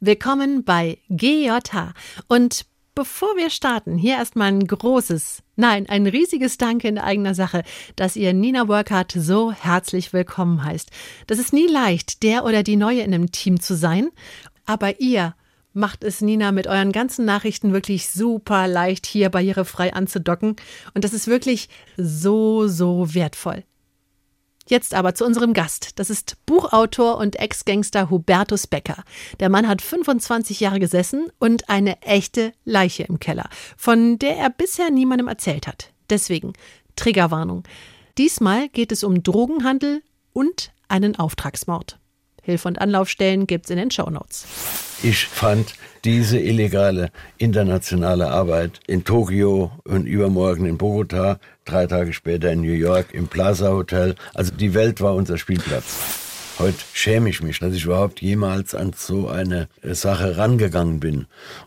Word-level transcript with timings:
Willkommen 0.00 0.62
bei 0.62 0.98
GJH. 1.08 1.92
Und 2.28 2.66
bevor 2.94 3.36
wir 3.36 3.50
starten, 3.50 3.98
hier 3.98 4.14
erstmal 4.14 4.46
ein 4.46 4.64
großes, 4.64 5.42
nein, 5.56 5.88
ein 5.88 6.06
riesiges 6.06 6.56
Danke 6.56 6.86
in 6.86 6.98
eigener 6.98 7.34
Sache, 7.34 7.64
dass 7.96 8.14
ihr 8.14 8.32
Nina 8.32 8.68
Workhardt 8.68 9.10
so 9.10 9.50
herzlich 9.50 10.12
willkommen 10.12 10.62
heißt. 10.62 10.92
Das 11.26 11.40
ist 11.40 11.52
nie 11.52 11.66
leicht, 11.66 12.22
der 12.22 12.44
oder 12.44 12.62
die 12.62 12.76
Neue 12.76 13.00
in 13.00 13.12
einem 13.12 13.32
Team 13.32 13.58
zu 13.58 13.74
sein, 13.74 14.10
aber 14.66 15.00
ihr 15.00 15.34
macht 15.72 16.04
es 16.04 16.20
Nina 16.20 16.52
mit 16.52 16.68
euren 16.68 16.92
ganzen 16.92 17.24
Nachrichten 17.24 17.72
wirklich 17.72 18.08
super 18.08 18.68
leicht, 18.68 19.04
hier 19.04 19.30
barrierefrei 19.30 19.94
anzudocken. 19.94 20.54
Und 20.94 21.02
das 21.02 21.12
ist 21.12 21.26
wirklich 21.26 21.68
so, 21.96 22.68
so 22.68 23.14
wertvoll. 23.14 23.64
Jetzt 24.68 24.92
aber 24.94 25.14
zu 25.14 25.24
unserem 25.24 25.54
Gast. 25.54 25.98
Das 25.98 26.10
ist 26.10 26.36
Buchautor 26.44 27.16
und 27.16 27.36
Ex-Gangster 27.36 28.10
Hubertus 28.10 28.66
Becker. 28.66 29.02
Der 29.40 29.48
Mann 29.48 29.66
hat 29.66 29.80
25 29.80 30.60
Jahre 30.60 30.78
gesessen 30.78 31.32
und 31.38 31.70
eine 31.70 32.02
echte 32.02 32.52
Leiche 32.66 33.04
im 33.04 33.18
Keller, 33.18 33.48
von 33.78 34.18
der 34.18 34.36
er 34.36 34.50
bisher 34.50 34.90
niemandem 34.90 35.26
erzählt 35.26 35.66
hat. 35.66 35.90
Deswegen 36.10 36.52
Triggerwarnung. 36.96 37.62
Diesmal 38.18 38.68
geht 38.68 38.92
es 38.92 39.04
um 39.04 39.22
Drogenhandel 39.22 40.02
und 40.34 40.72
einen 40.88 41.18
Auftragsmord. 41.18 41.98
Hilfe 42.42 42.68
und 42.68 42.80
Anlaufstellen 42.80 43.46
gibt's 43.46 43.70
in 43.70 43.76
den 43.76 43.90
Shownotes. 43.90 44.46
Ich 45.02 45.26
fand 45.26 45.74
diese 46.04 46.38
illegale 46.38 47.10
internationale 47.36 48.30
Arbeit 48.30 48.80
in 48.86 49.04
Tokio 49.04 49.70
und 49.84 50.06
übermorgen 50.06 50.66
in 50.66 50.78
Bogota, 50.78 51.38
drei 51.68 51.86
Tage 51.86 52.12
später 52.12 52.52
in 52.52 52.62
New 52.62 52.72
York 52.72 53.12
im 53.12 53.28
Plaza 53.28 53.68
Hotel. 53.68 54.14
Also 54.34 54.52
die 54.52 54.74
Welt 54.74 55.00
war 55.00 55.14
unser 55.14 55.38
Spielplatz. 55.38 56.18
Heute 56.58 56.78
schäme 56.92 57.30
ich 57.30 57.40
mich, 57.40 57.60
dass 57.60 57.72
ich 57.72 57.84
überhaupt 57.84 58.20
jemals 58.20 58.74
an 58.74 58.92
so 58.96 59.28
eine 59.28 59.68
Sache 59.82 60.36
rangegangen 60.36 60.98
bin. 60.98 61.26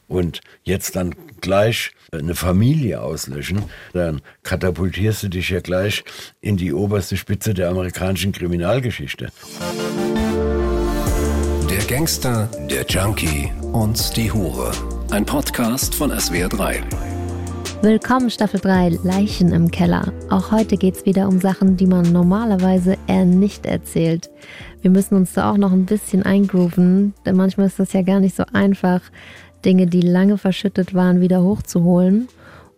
Und 0.10 0.42
jetzt 0.64 0.98
dann 0.98 1.16
gleich 1.40 1.92
eine 2.12 2.36
Familie 2.36 3.02
auslöschen, 3.02 3.64
dann 3.94 4.22
katapultierst 4.44 5.24
du 5.24 5.30
dich 5.30 5.50
ja 5.50 5.62
gleich 5.62 6.04
in 6.42 6.58
die 6.58 6.74
oberste 6.74 7.16
Spitze 7.16 7.54
der 7.54 7.70
amerikanischen 7.70 8.34
Kriminalgeschichte. 8.34 9.30
Der 11.70 11.84
Gangster, 11.88 12.50
der 12.70 12.86
Junkie 12.86 13.50
und 13.72 14.18
die 14.18 14.30
Hure. 14.30 14.72
Ein 15.10 15.26
Podcast 15.26 15.96
von 15.96 16.12
SWR3. 16.12 17.11
Willkommen 17.84 18.30
Staffel 18.30 18.60
3 18.60 19.00
Leichen 19.04 19.52
im 19.54 19.72
Keller. 19.72 20.14
Auch 20.30 20.52
heute 20.52 20.78
geht 20.78 20.98
es 20.98 21.06
wieder 21.08 21.28
um 21.28 21.40
Sachen, 21.40 21.78
die 21.78 21.88
man 21.88 22.12
normalerweise 22.12 22.96
eher 23.08 23.26
nicht 23.26 23.66
erzählt. 23.66 24.30
Wir 24.84 24.92
müssen 24.92 25.16
uns 25.16 25.34
da 25.34 25.52
auch 25.52 25.58
noch 25.58 25.72
ein 25.72 25.88
bisschen 25.88 26.22
eingrooven, 26.22 27.16
denn 27.26 27.36
manchmal 27.36 27.66
ist 27.66 27.80
das 27.80 27.94
ja 27.94 28.04
gar 28.04 28.20
nicht 28.20 28.36
so 28.36 28.44
einfach, 28.54 29.02
Dinge, 29.66 29.88
die 29.88 30.02
lange 30.02 30.38
verschüttet 30.38 30.94
waren, 30.94 31.22
wieder 31.22 31.42
hochzuholen. 31.42 32.28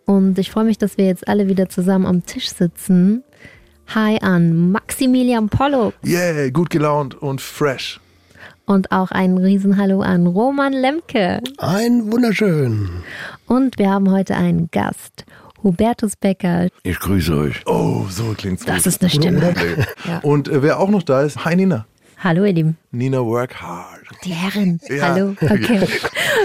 Und 0.06 0.38
ich 0.38 0.50
freue 0.50 0.64
mich, 0.64 0.78
dass 0.78 0.96
wir 0.96 1.04
jetzt 1.04 1.28
alle 1.28 1.48
wieder 1.48 1.68
zusammen 1.68 2.06
am 2.06 2.24
Tisch 2.24 2.48
sitzen. 2.48 3.24
Hi 3.88 4.18
an 4.22 4.72
Maximilian 4.72 5.50
Pollo. 5.50 5.92
Yeah, 6.02 6.48
gut 6.48 6.70
gelaunt 6.70 7.14
und 7.14 7.42
fresh. 7.42 8.00
Und 8.66 8.92
auch 8.92 9.10
ein 9.10 9.36
Riesenhallo 9.36 10.00
an 10.00 10.26
Roman 10.26 10.72
Lemke. 10.72 11.40
Ein 11.58 12.10
wunderschön. 12.10 12.88
Und 13.46 13.78
wir 13.78 13.90
haben 13.90 14.10
heute 14.10 14.36
einen 14.36 14.70
Gast. 14.70 15.26
Hubertus 15.62 16.16
Becker. 16.16 16.68
Ich 16.82 16.98
grüße 16.98 17.34
euch. 17.36 17.62
Oh, 17.66 18.04
so 18.08 18.34
klingt's 18.36 18.64
Das 18.64 18.78
gut. 18.78 18.86
ist 18.86 19.00
eine 19.02 19.10
Stimme. 19.10 19.54
Ja. 20.06 20.18
Und 20.22 20.48
äh, 20.48 20.62
wer 20.62 20.80
auch 20.80 20.88
noch 20.88 21.02
da 21.02 21.22
ist, 21.22 21.44
hi 21.44 21.56
Nina. 21.56 21.86
Hallo 22.22 22.44
ihr 22.44 22.54
Lieben. 22.54 22.78
Nina 22.90 23.18
work 23.22 23.60
hard. 23.60 24.00
Die 24.24 24.30
Herren. 24.32 24.80
Ja. 24.88 25.12
Hallo. 25.14 25.34
Okay. 25.42 25.86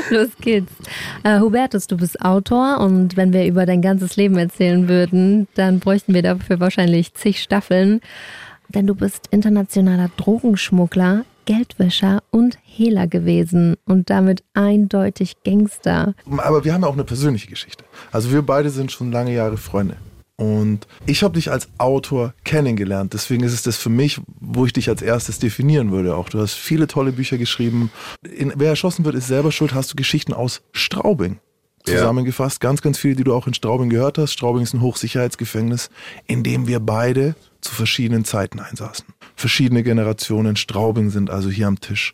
Los 0.10 0.30
geht's. 0.42 0.72
Äh, 1.24 1.40
Hubertus, 1.40 1.88
du 1.88 1.96
bist 1.96 2.22
Autor 2.22 2.80
und 2.82 3.16
wenn 3.16 3.32
wir 3.32 3.46
über 3.46 3.66
dein 3.66 3.82
ganzes 3.82 4.18
Leben 4.18 4.38
erzählen 4.38 4.90
würden, 4.90 5.48
dann 5.56 5.80
bräuchten 5.80 6.14
wir 6.14 6.22
dafür 6.22 6.60
wahrscheinlich 6.60 7.14
zig 7.14 7.42
Staffeln. 7.42 8.02
Denn 8.70 8.88
du 8.88 8.96
bist 8.96 9.28
internationaler 9.32 10.10
Drogenschmuggler, 10.18 11.24
Geldwäscher 11.46 12.22
und 12.32 12.58
Hehler 12.64 13.08
gewesen 13.08 13.76
und 13.86 14.10
damit 14.10 14.44
eindeutig 14.54 15.36
Gangster. 15.44 16.14
Aber 16.38 16.64
wir 16.64 16.74
haben 16.74 16.84
ja 16.84 16.88
auch 16.88 16.94
eine 16.94 17.04
persönliche 17.04 17.48
Geschichte. 17.48 17.84
Also 18.12 18.32
wir 18.32 18.42
beide 18.42 18.70
sind 18.70 18.92
schon 18.92 19.12
lange 19.12 19.34
Jahre 19.34 19.58
Freunde. 19.58 19.98
Und 20.40 20.88
ich 21.06 21.22
habe 21.22 21.34
dich 21.34 21.52
als 21.52 21.68
Autor 21.80 22.34
kennengelernt. 22.46 23.14
Deswegen 23.14 23.44
ist 23.44 23.52
es 23.52 23.62
das 23.62 23.76
für 23.76 23.90
mich, 23.90 24.22
wo 24.40 24.66
ich 24.66 24.72
dich 24.72 24.88
als 24.88 25.02
erstes 25.02 25.40
definieren 25.40 25.92
würde. 25.92 26.16
Auch 26.16 26.30
du 26.30 26.40
hast 26.40 26.54
viele 26.54 26.88
tolle 26.88 27.12
Bücher 27.12 27.38
geschrieben. 27.38 27.92
In 28.24 28.54
Wer 28.56 28.70
erschossen 28.70 29.04
wird, 29.04 29.16
ist 29.16 29.28
selber 29.28 29.52
schuld. 29.52 29.74
Hast 29.74 29.92
du 29.92 29.98
Geschichten 29.98 30.32
aus 30.32 30.62
Straubing. 30.72 31.40
Zusammengefasst. 31.84 32.60
Ganz, 32.60 32.82
ganz 32.82 32.98
viele, 32.98 33.16
die 33.16 33.24
du 33.24 33.34
auch 33.34 33.48
in 33.48 33.54
Straubing 33.54 33.90
gehört 33.90 34.18
hast. 34.18 34.34
Straubing 34.34 34.64
ist 34.64 34.74
ein 34.74 34.82
Hochsicherheitsgefängnis, 34.82 35.90
in 36.28 36.44
dem 36.44 36.68
wir 36.68 36.80
beide 36.80 37.36
zu 37.62 37.74
verschiedenen 37.74 38.26
Zeiten 38.26 38.60
einsaßen. 38.60 39.06
Verschiedene 39.36 39.84
Generationen. 39.84 40.56
Straubing 40.56 41.10
sind 41.10 41.30
also 41.30 41.50
hier 41.50 41.68
am 41.68 41.80
Tisch. 41.80 42.14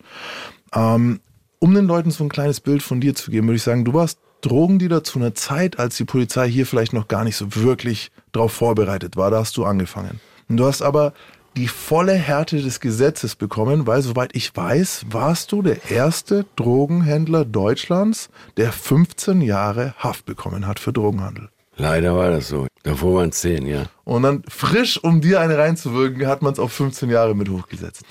Ähm, 0.73 1.19
um 1.59 1.73
den 1.73 1.85
Leuten 1.85 2.11
so 2.11 2.23
ein 2.23 2.29
kleines 2.29 2.59
Bild 2.59 2.83
von 2.83 3.01
dir 3.01 3.15
zu 3.15 3.31
geben, 3.31 3.47
würde 3.47 3.57
ich 3.57 3.63
sagen, 3.63 3.85
du 3.85 3.93
warst 3.93 4.19
Drogendealer 4.41 5.03
zu 5.03 5.17
einer 5.17 5.33
Zeit, 5.33 5.79
als 5.79 5.97
die 5.97 6.05
Polizei 6.05 6.47
hier 6.49 6.65
vielleicht 6.65 6.93
noch 6.93 7.07
gar 7.07 7.23
nicht 7.23 7.35
so 7.35 7.55
wirklich 7.55 8.11
darauf 8.31 8.51
vorbereitet 8.51 9.17
war. 9.17 9.31
Da 9.31 9.39
hast 9.39 9.57
du 9.57 9.65
angefangen. 9.65 10.19
Und 10.47 10.57
du 10.57 10.65
hast 10.65 10.81
aber 10.81 11.13
die 11.55 11.67
volle 11.67 12.13
Härte 12.13 12.61
des 12.61 12.79
Gesetzes 12.79 13.35
bekommen, 13.35 13.87
weil 13.87 14.01
soweit 14.01 14.35
ich 14.35 14.55
weiß, 14.55 15.05
warst 15.09 15.51
du 15.51 15.61
der 15.61 15.89
erste 15.89 16.45
Drogenhändler 16.55 17.45
Deutschlands, 17.45 18.29
der 18.57 18.71
15 18.71 19.41
Jahre 19.41 19.93
Haft 19.97 20.25
bekommen 20.25 20.67
hat 20.67 20.79
für 20.79 20.91
Drogenhandel. 20.91 21.49
Leider 21.77 22.15
war 22.15 22.29
das 22.29 22.47
so. 22.47 22.67
Davor 22.83 23.15
waren 23.15 23.29
es 23.29 23.41
zehn, 23.41 23.65
ja. 23.65 23.83
Und 24.05 24.23
dann 24.23 24.43
frisch, 24.47 25.03
um 25.03 25.19
dir 25.19 25.41
eine 25.41 25.57
reinzuwirken, 25.57 26.25
hat 26.27 26.41
man 26.41 26.53
es 26.53 26.59
auf 26.59 26.71
15 26.71 27.09
Jahre 27.09 27.35
mit 27.35 27.49
hochgesetzt. 27.49 28.03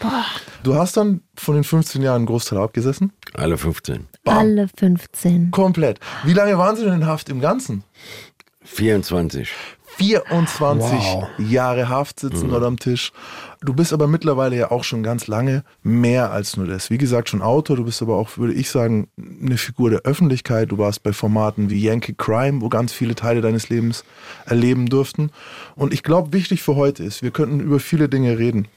Du 0.63 0.75
hast 0.75 0.97
dann 0.97 1.23
von 1.35 1.55
den 1.55 1.65
15 1.65 2.03
Jahren 2.03 2.17
einen 2.17 2.27
Großteil 2.27 2.59
abgesessen? 2.59 3.13
Alle 3.33 3.57
15. 3.57 4.07
Bam. 4.25 4.37
Alle 4.37 4.69
15. 4.69 5.51
Komplett. 5.51 5.99
Wie 6.25 6.35
lange 6.35 6.59
waren 6.59 6.77
sie 6.77 6.85
denn 6.85 6.95
in 6.95 7.07
Haft 7.07 7.29
im 7.31 7.41
Ganzen? 7.41 7.85
24. 8.65 9.51
24 9.97 10.99
Wow. 10.99 11.29
Jahre 11.39 11.89
Haft 11.89 12.21
sitzen 12.21 12.49
dort 12.49 12.65
am 12.65 12.79
Tisch. 12.79 13.13
Du 13.61 13.73
bist 13.73 13.93
aber 13.93 14.07
mittlerweile 14.07 14.57
ja 14.57 14.71
auch 14.71 14.85
schon 14.85 15.03
ganz 15.03 15.27
lange 15.27 15.65
mehr 15.83 16.31
als 16.31 16.57
nur 16.57 16.67
das. 16.67 16.91
Wie 16.91 16.99
gesagt, 16.99 17.29
schon 17.29 17.43
Autor, 17.43 17.77
du 17.77 17.85
bist 17.85 18.03
aber 18.03 18.17
auch, 18.17 18.37
würde 18.37 18.55
ich 18.55 18.71
sagen, 18.71 19.09
eine 19.17 19.57
Figur 19.57 19.91
der 19.91 20.01
Öffentlichkeit. 20.01 20.71
Du 20.73 20.79
warst 20.79 21.03
bei 21.03 21.13
Formaten 21.13 21.71
wie 21.71 21.81
Yankee 21.83 22.15
Crime, 22.17 22.61
wo 22.61 22.69
ganz 22.69 22.93
viele 22.93 23.15
Teile 23.15 23.41
deines 23.41 23.69
Lebens 23.69 24.05
erleben 24.47 24.89
durften. 24.89 25.31
Und 25.77 25.93
ich 25.95 26.03
glaube, 26.03 26.33
wichtig 26.33 26.63
für 26.63 26.77
heute 26.77 27.05
ist, 27.05 27.23
wir 27.23 27.31
könnten 27.31 27.61
über 27.61 27.81
viele 27.81 28.09
Dinge 28.09 28.39
reden 28.39 28.69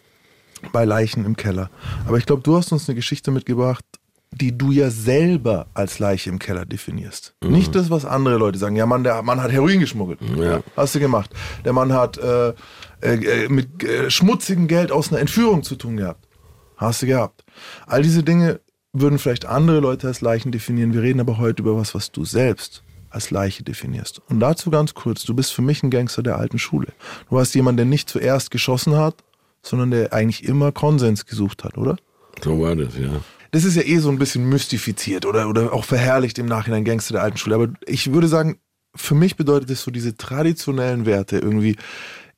bei 0.71 0.85
Leichen 0.85 1.25
im 1.25 1.35
Keller. 1.35 1.69
Aber 2.07 2.17
ich 2.17 2.25
glaube, 2.25 2.41
du 2.43 2.55
hast 2.57 2.71
uns 2.71 2.87
eine 2.87 2.95
Geschichte 2.95 3.31
mitgebracht, 3.31 3.83
die 4.31 4.57
du 4.57 4.71
ja 4.71 4.89
selber 4.89 5.67
als 5.73 5.99
Leiche 5.99 6.29
im 6.29 6.39
Keller 6.39 6.65
definierst. 6.65 7.33
Nicht 7.43 7.75
das, 7.75 7.89
was 7.89 8.05
andere 8.05 8.37
Leute 8.37 8.59
sagen. 8.59 8.75
Ja, 8.75 8.85
Mann, 8.85 9.03
der 9.03 9.21
Mann 9.23 9.41
hat 9.41 9.51
Heroin 9.51 9.79
geschmuggelt. 9.79 10.19
Ja. 10.37 10.61
Hast 10.75 10.95
du 10.95 10.99
gemacht. 10.99 11.31
Der 11.65 11.73
Mann 11.73 11.93
hat 11.93 12.17
äh, 12.17 12.53
äh, 13.01 13.47
mit 13.49 13.83
äh, 13.83 14.09
schmutzigem 14.09 14.67
Geld 14.67 14.91
aus 14.91 15.09
einer 15.09 15.21
Entführung 15.21 15.63
zu 15.63 15.75
tun 15.75 15.97
gehabt. 15.97 16.27
Hast 16.75 17.01
du 17.01 17.07
gehabt. 17.07 17.43
All 17.87 18.01
diese 18.01 18.23
Dinge 18.23 18.59
würden 18.93 19.19
vielleicht 19.19 19.45
andere 19.45 19.79
Leute 19.79 20.07
als 20.07 20.21
Leichen 20.21 20.51
definieren. 20.51 20.93
Wir 20.93 21.01
reden 21.01 21.19
aber 21.19 21.37
heute 21.37 21.63
über 21.63 21.77
was, 21.77 21.95
was 21.95 22.11
du 22.11 22.25
selbst 22.25 22.83
als 23.09 23.31
Leiche 23.31 23.63
definierst. 23.63 24.21
Und 24.29 24.39
dazu 24.39 24.69
ganz 24.69 24.93
kurz, 24.93 25.23
du 25.23 25.33
bist 25.33 25.53
für 25.53 25.61
mich 25.61 25.81
ein 25.81 25.89
Gangster 25.89 26.21
der 26.21 26.37
alten 26.37 26.59
Schule. 26.59 26.87
Du 27.29 27.35
warst 27.35 27.55
jemand, 27.55 27.79
der 27.79 27.85
nicht 27.85 28.09
zuerst 28.09 28.51
geschossen 28.51 28.95
hat, 28.95 29.23
sondern 29.61 29.91
der 29.91 30.13
eigentlich 30.13 30.43
immer 30.43 30.71
Konsens 30.71 31.25
gesucht 31.25 31.63
hat, 31.63 31.77
oder? 31.77 31.97
So 32.43 32.59
war 32.61 32.75
das, 32.75 32.97
ja. 32.97 33.21
Das 33.51 33.63
ist 33.63 33.75
ja 33.75 33.83
eh 33.83 33.97
so 33.99 34.09
ein 34.09 34.19
bisschen 34.19 34.47
mystifiziert 34.49 35.25
oder, 35.25 35.47
oder 35.49 35.73
auch 35.73 35.85
verherrlicht 35.85 36.37
im 36.39 36.45
Nachhinein 36.45 36.83
Gangster 36.85 37.13
der 37.13 37.23
alten 37.23 37.37
Schule. 37.37 37.55
Aber 37.55 37.67
ich 37.85 38.13
würde 38.13 38.27
sagen, 38.27 38.59
für 38.95 39.15
mich 39.15 39.35
bedeutet 39.35 39.69
es 39.69 39.83
so 39.83 39.91
diese 39.91 40.15
traditionellen 40.17 41.05
Werte 41.05 41.37
irgendwie 41.37 41.75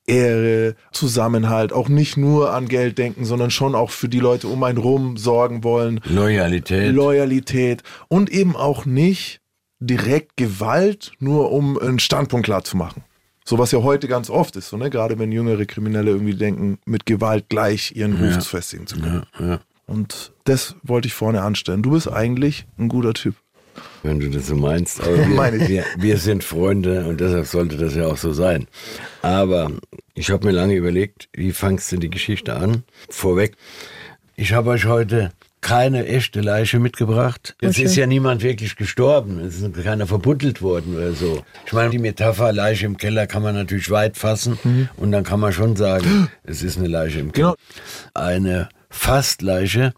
Ehre, 0.06 0.76
Zusammenhalt, 0.92 1.72
auch 1.72 1.88
nicht 1.88 2.18
nur 2.18 2.54
an 2.54 2.68
Geld 2.68 2.98
denken, 2.98 3.26
sondern 3.26 3.52
schon 3.52 3.76
auch 3.76 3.92
für 3.92 4.10
die 4.10 4.20
Leute 4.20 4.48
um 4.48 4.64
einen 4.64 4.80
rum 4.80 5.18
sorgen 5.18 5.64
wollen. 5.64 6.02
Loyalität. 6.06 6.94
Loyalität 6.94 7.84
und 8.08 8.30
eben 8.32 8.56
auch 8.56 8.86
nicht 8.86 9.40
direkt 9.80 10.36
Gewalt, 10.36 11.12
nur 11.20 11.52
um 11.52 11.78
einen 11.78 12.00
Standpunkt 12.00 12.46
klar 12.46 12.64
zu 12.64 12.76
machen. 12.76 13.04
So 13.46 13.58
was 13.58 13.72
ja 13.72 13.82
heute 13.82 14.08
ganz 14.08 14.30
oft 14.30 14.56
ist, 14.56 14.70
so, 14.70 14.78
ne? 14.78 14.90
gerade 14.90 15.18
wenn 15.18 15.32
jüngere 15.32 15.66
Kriminelle 15.66 16.12
irgendwie 16.12 16.36
denken, 16.36 16.80
mit 16.86 17.06
Gewalt 17.06 17.46
gleich 17.50 17.96
ihren 17.96 18.14
Ruf 18.14 18.34
Ja. 18.34 18.40
zu 18.40 18.50
festigen 18.50 18.88
zu 18.88 19.00
können. 19.00 19.24
ja, 19.40 19.46
ja. 19.48 19.60
Und 19.90 20.34
das 20.44 20.76
wollte 20.84 21.08
ich 21.08 21.14
vorne 21.16 21.42
anstellen. 21.42 21.82
Du 21.82 21.92
bist 21.92 22.08
eigentlich 22.08 22.66
ein 22.78 22.90
guter 22.90 23.14
Typ. 23.14 23.34
Wenn 24.04 24.20
du 24.20 24.30
das 24.30 24.48
so 24.48 24.56
meinst. 24.56 25.02
Aber 25.02 25.18
wir, 25.28 25.68
wir, 25.68 25.84
wir 25.98 26.18
sind 26.18 26.44
Freunde 26.44 27.06
und 27.08 27.20
deshalb 27.20 27.48
sollte 27.48 27.76
das 27.78 27.96
ja 27.96 28.06
auch 28.06 28.18
so 28.18 28.32
sein. 28.32 28.68
Aber 29.24 29.72
ich 30.14 30.30
habe 30.30 30.46
mir 30.46 30.52
lange 30.52 30.76
überlegt, 30.76 31.28
wie 31.34 31.52
fangst 31.52 31.92
du 31.92 31.98
die 31.98 32.10
Geschichte 32.10 32.56
an? 32.56 32.84
Vorweg, 33.10 33.56
ich 34.36 34.54
habe 34.54 34.70
euch 34.70 34.86
heute 34.86 35.32
keine 35.62 36.06
echte 36.06 36.40
Leiche 36.40 36.80
mitgebracht. 36.80 37.56
Es 37.60 37.72
Okay. 37.76 37.84
ist 37.84 37.96
ja 37.96 38.06
niemand 38.06 38.44
wirklich 38.44 38.76
gestorben. 38.76 39.40
Es 39.40 39.60
ist 39.60 39.84
keiner 39.84 40.06
verbuddelt 40.08 40.62
worden 40.62 40.96
oder 40.96 41.14
so. 41.14 41.44
Ich 41.66 41.74
meine, 41.74 41.90
die 41.90 41.98
Metapher 42.00 42.54
Leiche 42.54 42.86
im 42.86 42.96
Keller 42.98 43.26
kann 43.28 43.42
man 43.44 43.56
natürlich 43.56 43.90
weit 43.90 44.18
fassen 44.18 44.90
und 44.98 45.12
dann 45.12 45.24
kann 45.24 45.40
man 45.40 45.52
schon 45.52 45.76
sagen, 45.76 46.30
es 46.44 46.62
ist 46.62 46.78
eine 46.78 46.88
Leiche 46.88 47.20
im 47.20 47.32
Keller. 47.32 47.56
Eine 48.14 48.70
Fastleiche 48.90 49.94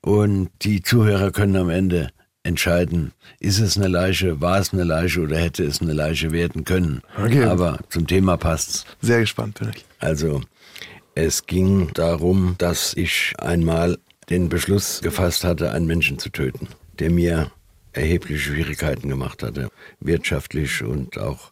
und 0.00 0.50
die 0.62 0.82
Zuhörer 0.82 1.30
können 1.30 1.56
am 1.56 1.70
Ende 1.70 2.10
entscheiden, 2.44 3.12
ist 3.38 3.60
es 3.60 3.76
eine 3.76 3.88
Leiche, 3.88 4.40
war 4.40 4.58
es 4.58 4.72
eine 4.72 4.84
Leiche 4.84 5.20
oder 5.20 5.36
hätte 5.36 5.64
es 5.64 5.80
eine 5.80 5.92
Leiche 5.92 6.32
werden 6.32 6.64
können. 6.64 7.02
Okay. 7.16 7.44
Aber 7.44 7.78
zum 7.88 8.06
Thema 8.06 8.36
passt's. 8.36 8.84
Sehr 9.00 9.20
gespannt 9.20 9.58
bin 9.60 9.70
ich. 9.70 9.84
Also 10.00 10.42
es 11.14 11.46
ging 11.46 11.90
darum, 11.94 12.56
dass 12.58 12.94
ich 12.94 13.34
einmal 13.38 13.98
den 14.30 14.48
Beschluss 14.48 15.00
gefasst 15.02 15.44
hatte, 15.44 15.72
einen 15.72 15.86
Menschen 15.86 16.18
zu 16.18 16.30
töten, 16.30 16.68
der 16.98 17.10
mir 17.10 17.50
erhebliche 17.92 18.38
Schwierigkeiten 18.38 19.08
gemacht 19.08 19.42
hatte, 19.42 19.68
wirtschaftlich 20.00 20.82
und 20.82 21.18
auch 21.18 21.50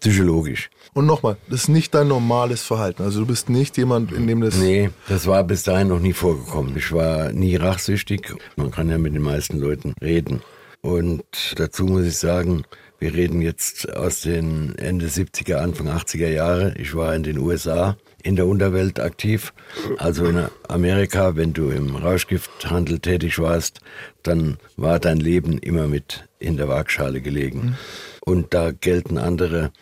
psychologisch. 0.00 0.70
Und 0.94 1.06
nochmal, 1.06 1.36
das 1.48 1.62
ist 1.62 1.68
nicht 1.68 1.94
dein 1.94 2.08
normales 2.08 2.62
Verhalten. 2.62 3.02
Also 3.02 3.20
du 3.20 3.26
bist 3.26 3.48
nicht 3.48 3.78
jemand, 3.78 4.12
in 4.12 4.26
dem 4.26 4.42
das. 4.42 4.56
Nee, 4.56 4.90
das 5.08 5.26
war 5.26 5.42
bis 5.44 5.62
dahin 5.62 5.88
noch 5.88 6.00
nie 6.00 6.12
vorgekommen. 6.12 6.76
Ich 6.76 6.92
war 6.92 7.32
nie 7.32 7.56
rachsüchtig. 7.56 8.34
Man 8.56 8.70
kann 8.70 8.90
ja 8.90 8.98
mit 8.98 9.14
den 9.14 9.22
meisten 9.22 9.58
Leuten 9.58 9.94
reden. 10.02 10.42
Und 10.82 11.24
dazu 11.56 11.84
muss 11.84 12.04
ich 12.04 12.18
sagen, 12.18 12.64
wir 12.98 13.14
reden 13.14 13.40
jetzt 13.40 13.92
aus 13.96 14.20
den 14.20 14.76
Ende 14.76 15.06
70er, 15.06 15.56
Anfang 15.56 15.88
80er 15.88 16.28
Jahre. 16.28 16.74
Ich 16.76 16.94
war 16.94 17.14
in 17.14 17.22
den 17.22 17.38
USA 17.38 17.96
in 18.22 18.36
der 18.36 18.46
Unterwelt 18.46 19.00
aktiv. 19.00 19.54
Also 19.98 20.26
in 20.26 20.46
Amerika, 20.68 21.36
wenn 21.36 21.52
du 21.52 21.70
im 21.70 21.96
Rauschgifthandel 21.96 22.98
tätig 22.98 23.38
warst, 23.38 23.80
dann 24.22 24.58
war 24.76 24.98
dein 24.98 25.18
Leben 25.18 25.58
immer 25.58 25.88
mit 25.88 26.28
in 26.38 26.56
der 26.56 26.68
Waagschale 26.68 27.20
gelegen. 27.20 27.76
Und 28.20 28.54
da 28.54 28.72
gelten 28.72 29.18
andere 29.18 29.72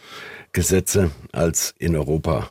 Gesetze 0.53 1.11
als 1.33 1.75
in 1.79 1.97
Europa. 1.97 2.51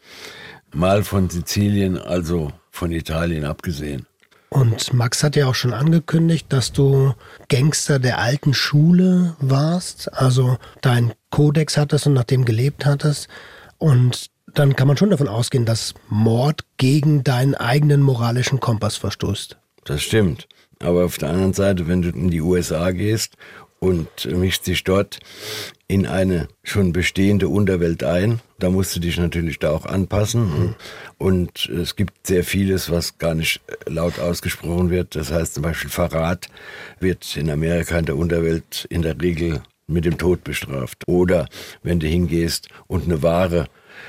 Mal 0.74 1.04
von 1.04 1.30
Sizilien, 1.30 1.98
also 1.98 2.52
von 2.72 2.92
Italien 2.92 3.46
abgesehen. 3.46 4.06
Und 4.50 4.94
Max 4.94 5.24
hat 5.24 5.36
ja 5.36 5.48
auch 5.48 5.56
schon 5.56 5.74
angekündigt, 5.74 6.48
dass 6.50 6.72
du 6.72 7.14
Gangster 7.50 8.00
der 8.00 8.18
alten 8.18 8.54
Schule 8.56 9.36
warst, 9.40 10.12
also 10.14 10.58
deinen 10.82 11.14
Kodex 11.30 11.78
hattest 11.78 12.08
und 12.08 12.14
nach 12.14 12.24
dem 12.24 12.46
gelebt 12.46 12.86
hattest. 12.86 13.28
Und 13.78 14.32
dann 14.56 14.76
kann 14.76 14.88
man 14.88 14.98
schon 14.98 15.12
davon 15.12 15.28
ausgehen, 15.28 15.66
dass 15.66 15.94
Mord 16.10 16.66
gegen 16.78 17.24
deinen 17.24 17.54
eigenen 17.54 18.02
moralischen 18.02 18.60
Kompass 18.60 18.98
verstoßt. 18.98 19.58
Das 19.86 20.02
stimmt. 20.02 20.48
Aber 20.80 21.06
auf 21.06 21.18
der 21.18 21.30
anderen 21.30 21.54
Seite, 21.54 21.88
wenn 21.88 22.02
du 22.02 22.10
in 22.10 22.32
die 22.32 22.42
USA 22.42 22.92
gehst 22.92 23.36
und 23.80 24.26
mischst 24.26 24.68
dich 24.68 24.84
dort 24.84 25.20
in 25.88 26.06
eine 26.06 26.48
schon 26.64 26.94
bestehende 26.94 27.48
Unterwelt 27.48 28.04
ein, 28.04 28.42
da 28.60 28.70
musst 28.70 28.96
du 28.96 29.00
dich 29.00 29.18
natürlich 29.18 29.58
da 29.60 29.72
auch 29.72 29.86
anpassen. 29.86 30.76
Und 31.18 31.68
es 31.68 31.96
gibt 31.96 32.28
sehr 32.28 32.44
vieles, 32.44 32.92
was 32.92 33.18
gar 33.18 33.34
nicht 33.34 33.62
laut 33.88 34.20
ausgesprochen 34.20 34.90
wird. 34.90 35.16
Das 35.16 35.32
heißt 35.32 35.56
zum 35.56 35.64
Beispiel 35.64 35.90
Verrat 35.90 36.48
wird 37.00 37.36
in 37.38 37.50
Amerika 37.50 37.98
in 37.98 38.06
der 38.06 38.18
Unterwelt 38.18 38.86
in 38.90 39.02
der 39.02 39.20
Regel 39.20 39.62
mit 39.88 40.06
dem 40.06 40.18
Tod 40.18 40.44
bestraft. 40.44 41.08
Oder 41.08 41.48
wenn 41.82 42.00
du 42.00 42.08
hingehst 42.08 42.70
und 42.88 43.06
eine 43.06 43.24
Ware 43.24 43.68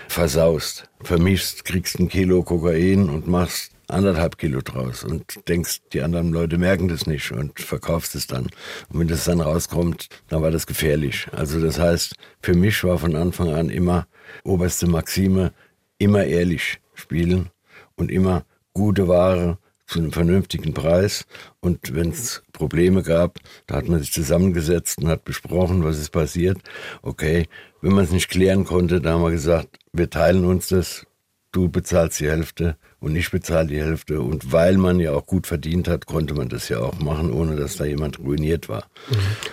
versaust, 0.08 0.88
vermischst, 1.02 1.64
kriegst 1.64 1.99
ein 1.99 2.08
Kilo 2.08 2.43
Kokain 2.43 3.08
und 3.08 3.26
machst 3.26 3.72
anderthalb 3.91 4.39
Kilo 4.39 4.61
draus 4.61 5.05
und 5.05 5.49
denkst, 5.49 5.81
die 5.93 6.03
anderen 6.03 6.33
Leute 6.33 6.59
merken 6.59 6.89
das 6.89 7.07
nicht 7.07 7.33
und 7.33 7.59
verkaufst 7.61 8.15
es 8.15 8.27
dann. 8.27 8.45
Und 8.89 9.01
wenn 9.01 9.09
das 9.09 9.25
dann 9.25 9.41
rauskommt, 9.41 10.09
dann 10.29 10.43
war 10.43 10.51
das 10.51 10.67
gefährlich. 10.67 11.27
Also 11.33 11.61
das 11.61 11.79
heißt, 11.79 12.15
für 12.43 12.55
mich 12.55 12.83
war 12.85 12.99
von 12.99 13.17
Anfang 13.17 13.53
an 13.55 13.69
immer 13.69 14.07
oberste 14.45 14.87
Maxime, 14.87 15.53
immer 15.99 16.25
ehrlich 16.25 16.81
spielen 16.95 17.51
und 17.97 18.11
immer 18.11 18.45
gute 18.73 19.09
Ware 19.09 19.59
zu 19.87 19.99
einem 19.99 20.13
vernünftigen 20.13 20.73
Preis. 20.73 21.27
Und 21.61 21.95
wenn 21.95 22.11
es 22.11 22.43
Probleme 22.53 23.03
gab, 23.03 23.39
da 23.67 23.77
hat 23.77 23.89
man 23.89 23.99
sich 23.99 24.13
zusammengesetzt 24.13 24.99
und 24.99 25.09
hat 25.09 25.25
besprochen, 25.25 25.85
was 25.85 25.99
ist 25.99 26.11
passiert. 26.11 26.59
Okay, 27.03 27.49
wenn 27.83 27.93
man 27.93 28.05
es 28.05 28.13
nicht 28.13 28.29
klären 28.29 28.65
konnte, 28.65 29.01
da 29.01 29.15
haben 29.15 29.23
wir 29.23 29.31
gesagt, 29.31 29.79
wir 29.93 30.09
teilen 30.09 30.45
uns 30.45 30.69
das, 30.69 31.07
du 31.53 31.69
bezahlst 31.69 32.21
die 32.21 32.29
Hälfte 32.29 32.77
und 33.00 33.17
ich 33.17 33.31
bezahle 33.31 33.67
die 33.69 33.81
Hälfte. 33.81 34.20
Und 34.20 34.52
weil 34.52 34.76
man 34.76 35.00
ja 35.00 35.12
auch 35.12 35.26
gut 35.26 35.47
verdient 35.47 35.88
hat, 35.88 36.06
konnte 36.06 36.35
man 36.35 36.49
das 36.49 36.69
ja 36.69 36.79
auch 36.81 36.99
machen, 37.00 37.32
ohne 37.32 37.56
dass 37.56 37.76
da 37.76 37.85
jemand 37.85 38.19
ruiniert 38.19 38.69
war. 38.69 38.85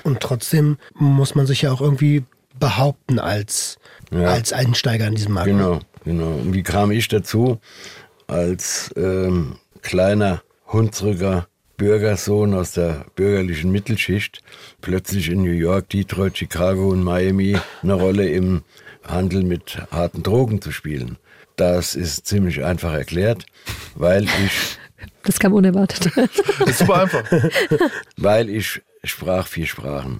Und 0.03 0.19
trotzdem 0.19 0.77
muss 0.93 1.33
man 1.35 1.47
sich 1.47 1.63
ja 1.63 1.71
auch 1.71 1.81
irgendwie 1.81 2.23
behaupten 2.59 3.19
als, 3.19 3.77
Ja. 4.11 4.25
als 4.31 4.51
Einsteiger 4.53 5.07
in 5.07 5.15
diesem 5.15 5.33
Markt. 5.33 5.47
Genau, 5.47 5.79
genau. 6.03 6.31
Und 6.37 6.53
wie 6.53 6.63
kam 6.63 6.91
ich 6.91 7.07
dazu? 7.07 7.59
Als 8.27 8.91
ähm, 8.97 9.55
kleiner, 9.81 10.41
hunsriger 10.71 11.47
Bürgersohn 11.77 12.53
aus 12.55 12.71
der 12.71 13.05
bürgerlichen 13.15 13.71
Mittelschicht 13.71 14.41
plötzlich 14.81 15.29
in 15.29 15.43
New 15.43 15.51
York, 15.51 15.89
Detroit, 15.89 16.37
Chicago 16.37 16.89
und 16.89 17.03
Miami 17.03 17.55
eine 17.83 17.93
Rolle 17.93 18.27
im 18.27 18.63
Handel 19.03 19.43
mit 19.43 19.77
harten 19.91 20.23
Drogen 20.23 20.59
zu 20.61 20.71
spielen. 20.71 21.17
Das 21.57 21.95
ist 21.95 22.25
ziemlich 22.25 22.63
einfach 22.63 22.93
erklärt, 22.93 23.45
weil 23.95 24.23
ich, 24.23 24.77
Das 25.23 25.39
kam 25.39 25.53
unerwartet. 25.53 26.09
Das 26.15 26.69
ist 26.69 26.79
super 26.79 27.01
einfach. 27.01 27.23
weil 28.17 28.49
ich 28.49 28.81
sprach 29.03 29.45
vier 29.47 29.65
Sprachen. 29.67 30.19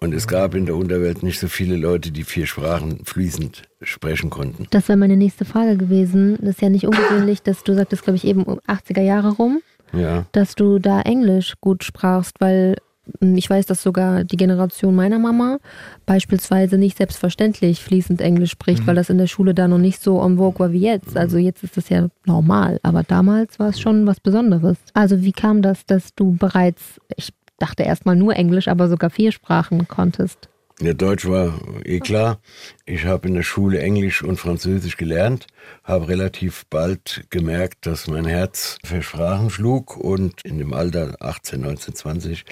Und 0.00 0.14
es 0.14 0.26
gab 0.26 0.54
in 0.54 0.64
der 0.64 0.76
Unterwelt 0.76 1.22
nicht 1.22 1.38
so 1.38 1.46
viele 1.46 1.76
Leute, 1.76 2.10
die 2.10 2.24
vier 2.24 2.46
Sprachen 2.46 3.04
fließend 3.04 3.64
sprechen 3.82 4.30
konnten. 4.30 4.66
Das 4.70 4.88
wäre 4.88 4.96
meine 4.96 5.16
nächste 5.18 5.44
Frage 5.44 5.76
gewesen. 5.76 6.38
Das 6.40 6.50
ist 6.54 6.62
ja 6.62 6.70
nicht 6.70 6.86
ungewöhnlich, 6.86 7.42
dass 7.42 7.62
du 7.62 7.74
sagtest, 7.74 8.02
glaube 8.02 8.16
ich, 8.16 8.24
eben 8.24 8.44
um 8.44 8.60
80er 8.60 9.02
Jahre 9.02 9.32
rum, 9.32 9.60
Ja. 9.92 10.24
dass 10.32 10.54
du 10.54 10.78
da 10.78 11.02
Englisch 11.02 11.54
gut 11.60 11.84
sprachst, 11.84 12.36
weil 12.40 12.76
ich 13.20 13.50
weiß, 13.50 13.66
dass 13.66 13.82
sogar 13.82 14.24
die 14.24 14.36
Generation 14.36 14.94
meiner 14.94 15.18
Mama 15.18 15.58
beispielsweise 16.06 16.78
nicht 16.78 16.96
selbstverständlich 16.96 17.82
fließend 17.82 18.20
Englisch 18.20 18.52
spricht, 18.52 18.86
weil 18.86 18.94
das 18.94 19.10
in 19.10 19.18
der 19.18 19.26
Schule 19.26 19.54
da 19.54 19.66
noch 19.66 19.78
nicht 19.78 20.00
so 20.00 20.22
en 20.24 20.36
vogue 20.36 20.60
war 20.60 20.72
wie 20.72 20.80
jetzt. 20.80 21.16
Also 21.16 21.38
jetzt 21.38 21.64
ist 21.64 21.76
das 21.76 21.88
ja 21.88 22.08
normal, 22.26 22.78
aber 22.82 23.02
damals 23.02 23.58
war 23.58 23.70
es 23.70 23.80
schon 23.80 24.06
was 24.06 24.20
Besonderes. 24.20 24.78
Also 24.94 25.22
wie 25.22 25.32
kam 25.32 25.62
das, 25.62 25.84
dass 25.84 26.14
du 26.14 26.36
bereits, 26.36 27.00
ich 27.16 27.32
dachte 27.58 27.82
erstmal 27.82 28.16
nur 28.16 28.36
Englisch, 28.36 28.68
aber 28.68 28.88
sogar 28.88 29.10
vier 29.10 29.32
Sprachen 29.32 29.88
konntest? 29.88 30.48
Ja, 30.82 30.94
Deutsch 30.94 31.26
war 31.26 31.60
eh 31.84 32.00
klar. 32.00 32.40
Ich 32.86 33.04
habe 33.04 33.28
in 33.28 33.34
der 33.34 33.44
Schule 33.44 33.78
Englisch 33.78 34.24
und 34.24 34.40
Französisch 34.40 34.96
gelernt, 34.96 35.46
habe 35.84 36.08
relativ 36.08 36.66
bald 36.70 37.24
gemerkt, 37.30 37.86
dass 37.86 38.08
mein 38.08 38.24
Herz 38.24 38.78
für 38.84 39.00
Sprachen 39.00 39.48
schlug 39.48 39.96
und 39.96 40.44
in 40.44 40.58
dem 40.58 40.72
Alter 40.72 41.14
18, 41.20 41.60
19, 41.60 41.94
20, 41.94 42.44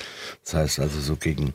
das 0.45 0.55
heißt 0.55 0.79
also 0.79 1.01
so 1.01 1.17
gegen 1.17 1.55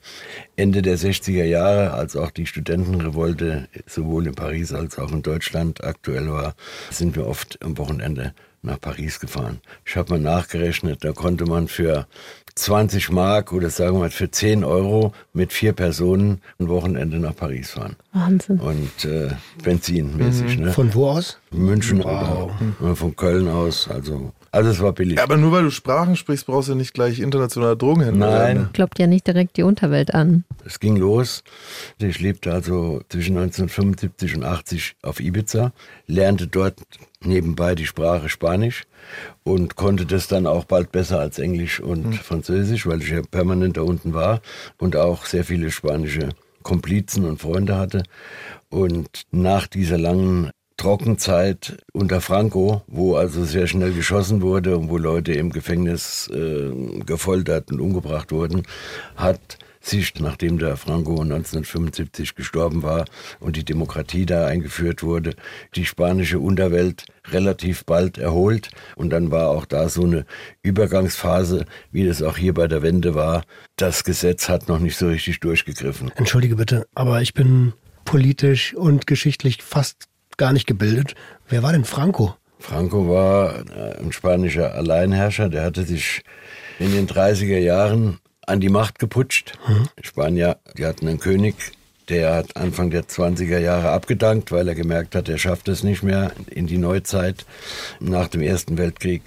Ende 0.57 0.81
der 0.81 0.97
60er 0.97 1.45
Jahre, 1.45 1.93
als 1.93 2.17
auch 2.17 2.29
die 2.29 2.45
Studentenrevolte 2.45 3.69
sowohl 3.85 4.27
in 4.27 4.35
Paris 4.35 4.73
als 4.73 4.99
auch 4.99 5.13
in 5.13 5.21
Deutschland 5.21 5.81
aktuell 5.81 6.29
war, 6.29 6.55
sind 6.91 7.15
wir 7.15 7.25
oft 7.25 7.57
am 7.63 7.77
Wochenende 7.77 8.33
nach 8.65 8.79
Paris 8.79 9.19
gefahren. 9.19 9.59
Ich 9.85 9.95
habe 9.95 10.13
mal 10.13 10.19
nachgerechnet, 10.19 11.03
da 11.03 11.11
konnte 11.11 11.45
man 11.45 11.67
für 11.67 12.07
20 12.55 13.11
Mark 13.11 13.51
oder 13.51 13.69
sagen 13.69 13.95
wir 13.95 13.99
mal 14.01 14.09
für 14.09 14.31
10 14.31 14.63
Euro 14.63 15.13
mit 15.33 15.51
vier 15.51 15.73
Personen 15.73 16.41
ein 16.57 16.69
Wochenende 16.69 17.19
nach 17.19 17.35
Paris 17.35 17.71
fahren. 17.71 17.97
Wahnsinn. 18.13 18.59
Und 18.59 19.05
äh, 19.05 19.31
benzinmäßig, 19.63 20.57
ne? 20.59 20.71
Von 20.71 20.93
wo 20.93 21.09
aus? 21.09 21.37
München 21.51 22.01
oder 22.01 22.49
äh, 22.81 22.95
von 22.95 23.15
Köln 23.15 23.49
aus. 23.49 23.89
Also 23.89 24.31
alles 24.55 24.79
war 24.79 24.93
billig. 24.93 25.17
Ja, 25.17 25.23
aber 25.23 25.37
nur 25.37 25.51
weil 25.51 25.63
du 25.63 25.71
Sprachen 25.71 26.15
sprichst, 26.15 26.45
brauchst 26.45 26.69
du 26.69 26.75
nicht 26.75 26.93
gleich 26.93 27.19
internationaler 27.19 27.75
Drogenhändler 27.75 28.29
Nein. 28.29 28.39
werden. 28.39 28.63
ne? 28.63 28.69
Kloppt 28.73 28.99
ja 28.99 29.07
nicht 29.07 29.27
direkt 29.27 29.57
die 29.57 29.63
Unterwelt 29.63 30.13
an. 30.13 30.45
Es 30.65 30.79
ging 30.79 30.95
los. 30.95 31.43
Ich 31.99 32.19
lebte 32.19 32.51
also 32.51 33.01
zwischen 33.09 33.37
1975 33.37 34.35
und 34.37 34.43
80 34.45 34.95
auf 35.03 35.19
Ibiza, 35.19 35.73
lernte 36.07 36.47
dort 36.47 36.79
nebenbei 37.21 37.75
die 37.75 37.85
Sprache 37.85 38.29
Spanisch 38.29 38.83
und 39.43 39.75
konnte 39.75 40.05
das 40.05 40.27
dann 40.27 40.47
auch 40.47 40.63
bald 40.65 40.91
besser 40.91 41.19
als 41.19 41.37
Englisch 41.37 41.79
und 41.79 42.15
Französisch, 42.15 42.87
weil 42.87 43.01
ich 43.01 43.09
ja 43.09 43.21
permanent 43.29 43.77
da 43.77 43.81
unten 43.81 44.13
war 44.13 44.41
und 44.77 44.95
auch 44.95 45.25
sehr 45.25 45.43
viele 45.43 45.69
spanische 45.69 46.29
Komplizen 46.63 47.25
und 47.25 47.41
Freunde 47.41 47.77
hatte. 47.77 48.03
Und 48.69 49.23
nach 49.31 49.67
dieser 49.67 49.97
langen 49.97 50.49
Trockenzeit 50.77 51.77
unter 51.93 52.21
Franco, 52.21 52.83
wo 52.87 53.15
also 53.15 53.45
sehr 53.45 53.67
schnell 53.67 53.93
geschossen 53.93 54.41
wurde 54.41 54.77
und 54.77 54.89
wo 54.89 54.97
Leute 54.97 55.33
im 55.33 55.51
Gefängnis 55.51 56.29
äh, 56.33 56.71
gefoltert 57.05 57.71
und 57.71 57.79
umgebracht 57.79 58.31
wurden, 58.31 58.63
hat 59.15 59.57
sich, 59.87 60.19
nachdem 60.19 60.57
der 60.57 60.77
Franco 60.77 61.21
1975 61.21 62.35
gestorben 62.35 62.83
war 62.83 63.05
und 63.39 63.55
die 63.55 63.63
Demokratie 63.63 64.25
da 64.25 64.47
eingeführt 64.47 65.03
wurde, 65.03 65.35
die 65.75 65.85
spanische 65.85 66.39
Unterwelt 66.39 67.05
relativ 67.29 67.85
bald 67.85 68.17
erholt. 68.17 68.71
Und 68.95 69.11
dann 69.11 69.31
war 69.31 69.49
auch 69.49 69.65
da 69.65 69.89
so 69.89 70.03
eine 70.03 70.25
Übergangsphase, 70.63 71.65
wie 71.91 72.05
das 72.05 72.21
auch 72.21 72.37
hier 72.37 72.53
bei 72.53 72.67
der 72.67 72.81
Wende 72.81 73.15
war. 73.15 73.43
Das 73.75 74.03
Gesetz 74.03 74.49
hat 74.49 74.67
noch 74.67 74.79
nicht 74.79 74.97
so 74.97 75.07
richtig 75.07 75.39
durchgegriffen. 75.39 76.11
Entschuldige 76.15 76.55
bitte, 76.55 76.87
aber 76.95 77.21
ich 77.21 77.33
bin 77.33 77.73
politisch 78.05 78.75
und 78.75 79.07
geschichtlich 79.07 79.63
fast 79.63 80.05
gar 80.37 80.53
nicht 80.53 80.67
gebildet. 80.67 81.15
Wer 81.47 81.63
war 81.63 81.71
denn 81.71 81.85
Franco? 81.85 82.35
Franco 82.59 83.09
war 83.09 83.59
äh, 83.75 83.99
ein 83.99 84.11
spanischer 84.11 84.73
Alleinherrscher, 84.73 85.49
der 85.49 85.63
hatte 85.63 85.83
sich 85.83 86.23
in 86.79 86.91
den 86.91 87.07
30er 87.07 87.59
Jahren 87.59 88.19
an 88.47 88.59
die 88.59 88.69
Macht 88.69 88.99
geputscht. 88.99 89.53
Mhm. 89.67 89.87
Spanier, 90.01 90.57
die 90.77 90.85
hatten 90.85 91.07
einen 91.07 91.19
König, 91.19 91.55
der 92.09 92.35
hat 92.35 92.55
Anfang 92.55 92.91
der 92.91 93.03
20er 93.03 93.59
Jahre 93.59 93.89
abgedankt, 93.89 94.51
weil 94.51 94.67
er 94.67 94.75
gemerkt 94.75 95.15
hat, 95.15 95.27
er 95.27 95.37
schafft 95.37 95.67
es 95.67 95.83
nicht 95.83 96.03
mehr 96.03 96.31
in 96.49 96.67
die 96.67 96.77
Neuzeit 96.77 97.45
nach 97.99 98.27
dem 98.27 98.41
Ersten 98.41 98.77
Weltkrieg 98.77 99.23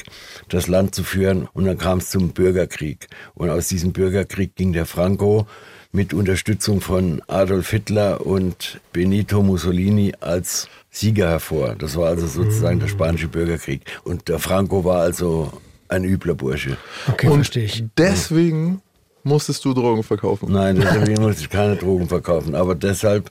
das 0.49 0.69
Land 0.69 0.95
zu 0.95 1.03
führen. 1.03 1.49
Und 1.53 1.65
dann 1.65 1.79
kam 1.79 1.99
es 1.99 2.11
zum 2.11 2.31
Bürgerkrieg. 2.31 3.09
Und 3.35 3.51
aus 3.51 3.69
diesem 3.69 3.93
Bürgerkrieg 3.93 4.55
ging 4.55 4.73
der 4.73 4.87
Franco 4.87 5.47
mit 5.91 6.15
Unterstützung 6.15 6.81
von 6.81 7.23
Adolf 7.27 7.71
Hitler 7.71 8.25
und 8.25 8.81
Benito 8.93 9.43
Mussolini 9.43 10.13
als 10.21 10.69
Sieger 10.99 11.29
hervor. 11.29 11.77
Das 11.79 11.97
war 11.97 12.09
also 12.09 12.27
sozusagen 12.27 12.81
der 12.81 12.89
spanische 12.89 13.29
Bürgerkrieg. 13.29 13.83
Und 14.03 14.29
der 14.29 14.39
Franco 14.39 14.85
war 14.85 15.01
also 15.01 15.53
ein 15.89 16.03
übler 16.05 16.35
Bursche. 16.35 16.77
Okay, 17.07 17.29
und 17.29 17.37
verstehe 17.37 17.65
ich. 17.65 17.85
Deswegen 17.97 18.83
musstest 19.23 19.65
du 19.65 19.75
Drogen 19.75 20.03
verkaufen. 20.03 20.51
Nein, 20.51 20.77
deswegen 20.77 21.23
musste 21.23 21.43
ich 21.43 21.51
keine 21.51 21.77
Drogen 21.77 22.09
verkaufen. 22.09 22.57
Aber 22.57 22.75
deshalb 22.75 23.29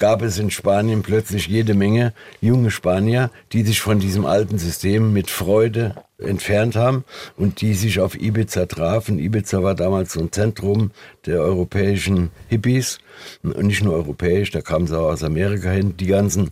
gab 0.00 0.22
es 0.22 0.38
in 0.38 0.50
Spanien 0.50 1.02
plötzlich 1.02 1.46
jede 1.46 1.74
Menge 1.74 2.12
junge 2.40 2.72
Spanier, 2.72 3.30
die 3.52 3.62
sich 3.62 3.80
von 3.80 4.00
diesem 4.00 4.26
alten 4.26 4.58
System 4.58 5.12
mit 5.12 5.30
Freude 5.30 5.94
entfernt 6.18 6.76
haben 6.76 7.04
und 7.36 7.60
die 7.60 7.74
sich 7.74 8.00
auf 8.00 8.20
Ibiza 8.20 8.66
trafen. 8.66 9.18
Ibiza 9.18 9.62
war 9.62 9.74
damals 9.74 10.12
so 10.12 10.20
ein 10.20 10.32
Zentrum 10.32 10.90
der 11.26 11.40
europäischen 11.40 12.30
Hippies 12.48 12.98
und 13.42 13.62
nicht 13.62 13.82
nur 13.82 13.94
europäisch, 13.94 14.50
da 14.50 14.60
kamen 14.60 14.86
sie 14.86 14.98
auch 14.98 15.10
aus 15.10 15.22
Amerika 15.22 15.70
hin. 15.70 15.96
Die 15.96 16.06
ganzen 16.06 16.50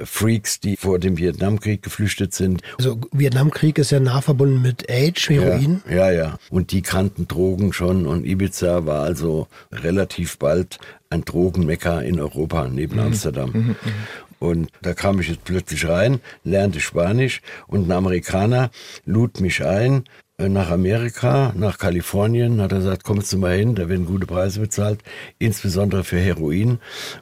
Freaks, 0.00 0.60
die 0.60 0.76
vor 0.76 0.98
dem 0.98 1.18
Vietnamkrieg 1.18 1.82
geflüchtet 1.82 2.34
sind. 2.34 2.62
Also 2.78 3.00
Vietnamkrieg 3.12 3.78
ist 3.78 3.90
ja 3.90 4.00
nah 4.00 4.20
verbunden 4.20 4.62
mit 4.62 4.88
AIDS, 4.88 5.28
Heroin. 5.28 5.82
Ja, 5.88 6.10
ja, 6.10 6.12
ja. 6.12 6.38
Und 6.50 6.72
die 6.72 6.82
kannten 6.82 7.26
Drogen 7.28 7.72
schon 7.72 8.06
und 8.06 8.24
Ibiza 8.24 8.86
war 8.86 9.02
also 9.02 9.48
relativ 9.72 10.38
bald 10.38 10.78
ein 11.10 11.24
Drogenmecker 11.24 12.02
in 12.02 12.20
Europa 12.20 12.68
neben 12.68 12.96
mhm. 12.96 13.02
Amsterdam. 13.02 13.50
Mhm, 13.52 13.68
mhm. 13.68 13.76
Und 14.38 14.70
da 14.82 14.94
kam 14.94 15.20
ich 15.20 15.28
jetzt 15.28 15.44
plötzlich 15.44 15.88
rein, 15.88 16.20
lernte 16.44 16.80
Spanisch 16.80 17.40
und 17.66 17.88
ein 17.88 17.92
Amerikaner 17.92 18.70
lud 19.04 19.40
mich 19.40 19.64
ein 19.64 20.04
äh, 20.38 20.48
nach 20.48 20.70
Amerika, 20.70 21.52
nach 21.56 21.78
Kalifornien, 21.78 22.60
hat 22.60 22.72
er 22.72 22.78
gesagt, 22.78 23.04
kommst 23.04 23.32
du 23.32 23.38
mal 23.38 23.56
hin, 23.56 23.74
da 23.74 23.88
werden 23.88 24.06
gute 24.06 24.26
Preise 24.26 24.60
bezahlt, 24.60 25.00
insbesondere 25.38 26.04
für 26.04 26.18
Heroin. 26.18 26.78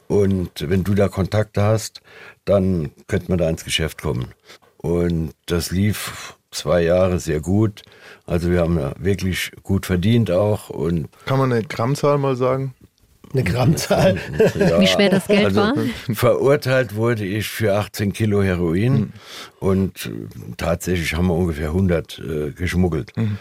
Und 0.07 0.69
wenn 0.69 0.83
du 0.83 0.93
da 0.95 1.07
Kontakte 1.07 1.61
hast, 1.61 2.01
dann 2.43 2.91
könnte 3.07 3.29
man 3.29 3.37
da 3.37 3.49
ins 3.49 3.63
Geschäft 3.63 4.01
kommen. 4.01 4.33
Und 4.77 5.31
das 5.45 5.71
lief 5.71 6.35
zwei 6.51 6.83
Jahre 6.83 7.19
sehr 7.19 7.39
gut. 7.39 7.83
Also 8.25 8.51
wir 8.51 8.59
haben 8.59 8.79
wirklich 8.97 9.51
gut 9.63 9.85
verdient 9.85 10.31
auch. 10.31 10.69
Und 10.69 11.07
Kann 11.25 11.39
man 11.39 11.51
eine 11.51 11.63
Grammzahl 11.63 12.17
mal 12.17 12.35
sagen? 12.35 12.73
Eine 13.35 13.43
Grammzahl. 13.43 14.17
Ja, 14.57 14.79
Wie 14.79 14.87
schwer 14.87 15.09
das 15.09 15.27
Geld 15.27 15.45
also, 15.45 15.61
war? 15.61 15.73
Verurteilt 16.13 16.95
wurde 16.95 17.25
ich 17.25 17.47
für 17.47 17.75
18 17.75 18.13
Kilo 18.13 18.41
Heroin 18.41 18.93
mhm. 18.93 19.13
und 19.59 20.05
äh, 20.05 20.09
tatsächlich 20.57 21.13
haben 21.13 21.27
wir 21.27 21.35
ungefähr 21.35 21.67
100 21.67 22.19
äh, 22.19 22.51
geschmuggelt. 22.51 23.15
Mhm. 23.17 23.37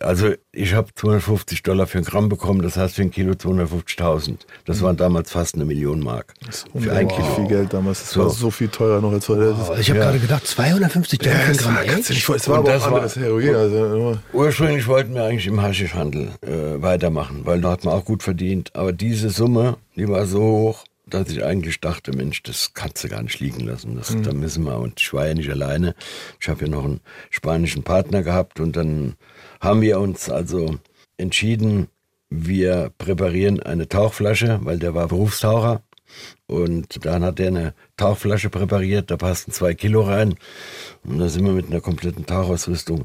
Also 0.00 0.32
ich 0.52 0.74
habe 0.74 0.88
250 0.94 1.62
Dollar 1.62 1.86
für 1.86 1.98
ein 1.98 2.04
Gramm 2.04 2.28
bekommen, 2.28 2.62
das 2.62 2.76
heißt 2.76 2.96
für 2.96 3.02
ein 3.02 3.10
Kilo 3.10 3.32
250.000. 3.32 4.38
Das 4.64 4.80
waren 4.80 4.96
damals 4.96 5.30
fast 5.30 5.54
eine 5.54 5.64
Million 5.64 6.00
Mark. 6.00 6.34
Das 6.46 6.64
ist 6.64 6.68
für 6.82 6.92
ein 6.92 7.08
Kilo. 7.08 7.34
viel 7.34 7.46
Geld 7.46 7.74
damals. 7.74 8.00
Das 8.00 8.10
so. 8.10 8.20
war 8.20 8.30
so 8.30 8.50
viel 8.50 8.68
teurer 8.68 9.00
noch 9.00 9.12
als 9.12 9.28
heute. 9.28 9.54
Oh, 9.54 9.74
ich 9.78 9.90
habe 9.90 9.98
ja. 9.98 10.06
gerade 10.06 10.18
gedacht, 10.18 10.46
250 10.46 11.18
Dollar 11.18 11.36
für 11.36 11.50
ein 11.50 11.56
Gramm 11.56 11.76
Echt? 11.76 12.10
Es 12.10 12.28
war, 12.28 12.38
war 12.48 12.58
aber 12.58 12.76
auch 12.76 12.86
anderes 12.86 13.16
Heroin. 13.16 13.54
Also, 13.54 14.18
ursprünglich 14.32 14.86
wollten 14.86 15.14
wir 15.14 15.24
eigentlich 15.24 15.46
im 15.46 15.60
Haschischhandel 15.60 16.30
äh, 16.40 16.82
weitermachen, 16.82 17.42
weil 17.44 17.60
da 17.60 17.70
hat 17.70 17.84
man 17.84 17.94
auch 17.94 18.04
gut 18.04 18.22
verdient. 18.22 18.74
Aber 18.74 18.92
diese 18.92 19.28
Summe, 19.28 19.76
die 19.94 20.08
war 20.08 20.26
so 20.26 20.40
hoch, 20.40 20.84
dass 21.06 21.28
ich 21.28 21.44
eigentlich 21.44 21.80
dachte, 21.80 22.16
Mensch, 22.16 22.42
das 22.42 22.72
kannst 22.74 23.04
du 23.04 23.08
gar 23.08 23.22
nicht 23.22 23.40
liegen 23.40 23.60
lassen. 23.60 23.96
Das, 23.96 24.10
mhm. 24.10 24.22
Da 24.22 24.32
müssen 24.32 24.64
wir. 24.64 24.78
Und 24.78 25.00
ich 25.00 25.12
war 25.12 25.26
ja 25.26 25.34
nicht 25.34 25.50
alleine. 25.50 25.94
Ich 26.40 26.48
habe 26.48 26.64
ja 26.64 26.70
noch 26.70 26.84
einen 26.84 27.00
spanischen 27.30 27.82
Partner 27.82 28.22
gehabt 28.22 28.60
und 28.60 28.76
dann 28.76 29.14
haben 29.62 29.80
wir 29.80 30.00
uns 30.00 30.28
also 30.28 30.78
entschieden, 31.16 31.88
wir 32.28 32.90
präparieren 32.98 33.60
eine 33.60 33.88
Tauchflasche, 33.88 34.58
weil 34.62 34.78
der 34.78 34.94
war 34.94 35.08
Berufstaucher. 35.08 35.82
Und 36.46 37.06
dann 37.06 37.24
hat 37.24 37.40
er 37.40 37.46
eine 37.46 37.74
Tauchflasche 37.96 38.50
präpariert, 38.50 39.10
da 39.10 39.16
passten 39.16 39.52
zwei 39.52 39.72
Kilo 39.72 40.02
rein. 40.02 40.34
Und 41.04 41.18
da 41.18 41.28
sind 41.28 41.46
wir 41.46 41.52
mit 41.52 41.68
einer 41.68 41.80
kompletten 41.80 42.26
Tauchausrüstung 42.26 43.04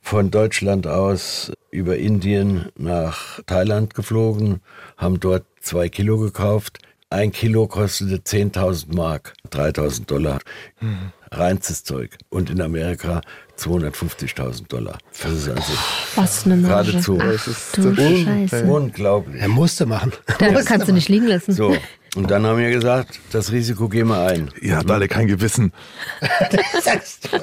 von 0.00 0.30
Deutschland 0.30 0.86
aus 0.86 1.50
über 1.70 1.96
Indien 1.96 2.66
nach 2.76 3.40
Thailand 3.46 3.94
geflogen, 3.94 4.60
haben 4.96 5.18
dort 5.18 5.44
zwei 5.60 5.88
Kilo 5.88 6.18
gekauft. 6.18 6.78
Ein 7.10 7.32
Kilo 7.32 7.66
kostete 7.66 8.16
10.000 8.16 8.94
Mark, 8.94 9.34
3.000 9.50 10.06
Dollar. 10.06 10.38
Mhm. 10.80 11.12
Reinstes 11.38 11.84
Zeug. 11.84 12.16
Und 12.28 12.50
in 12.50 12.60
Amerika 12.60 13.20
250.000 13.58 14.68
Dollar. 14.68 14.98
Das 15.22 15.32
ist 15.32 15.48
also 15.48 15.72
Was 16.16 16.44
eine 16.44 16.56
Marge. 16.56 16.92
geradezu 16.92 17.18
Ach, 17.20 17.72
du 17.74 17.88
un 17.88 18.68
unglaublich. 18.68 19.40
Er 19.40 19.48
musste 19.48 19.86
machen. 19.86 20.12
Da 20.38 20.62
kannst 20.62 20.88
du 20.88 20.92
nicht 20.92 21.08
liegen 21.08 21.26
lassen. 21.26 21.52
So, 21.52 21.76
und 22.16 22.30
dann 22.30 22.46
haben 22.46 22.58
wir 22.58 22.70
gesagt, 22.70 23.18
das 23.32 23.50
Risiko 23.50 23.88
gehen 23.88 24.08
wir 24.08 24.24
ein. 24.26 24.50
Ihr 24.60 24.76
habt 24.76 24.90
alle 24.90 25.08
kein 25.08 25.26
Gewissen. 25.26 25.72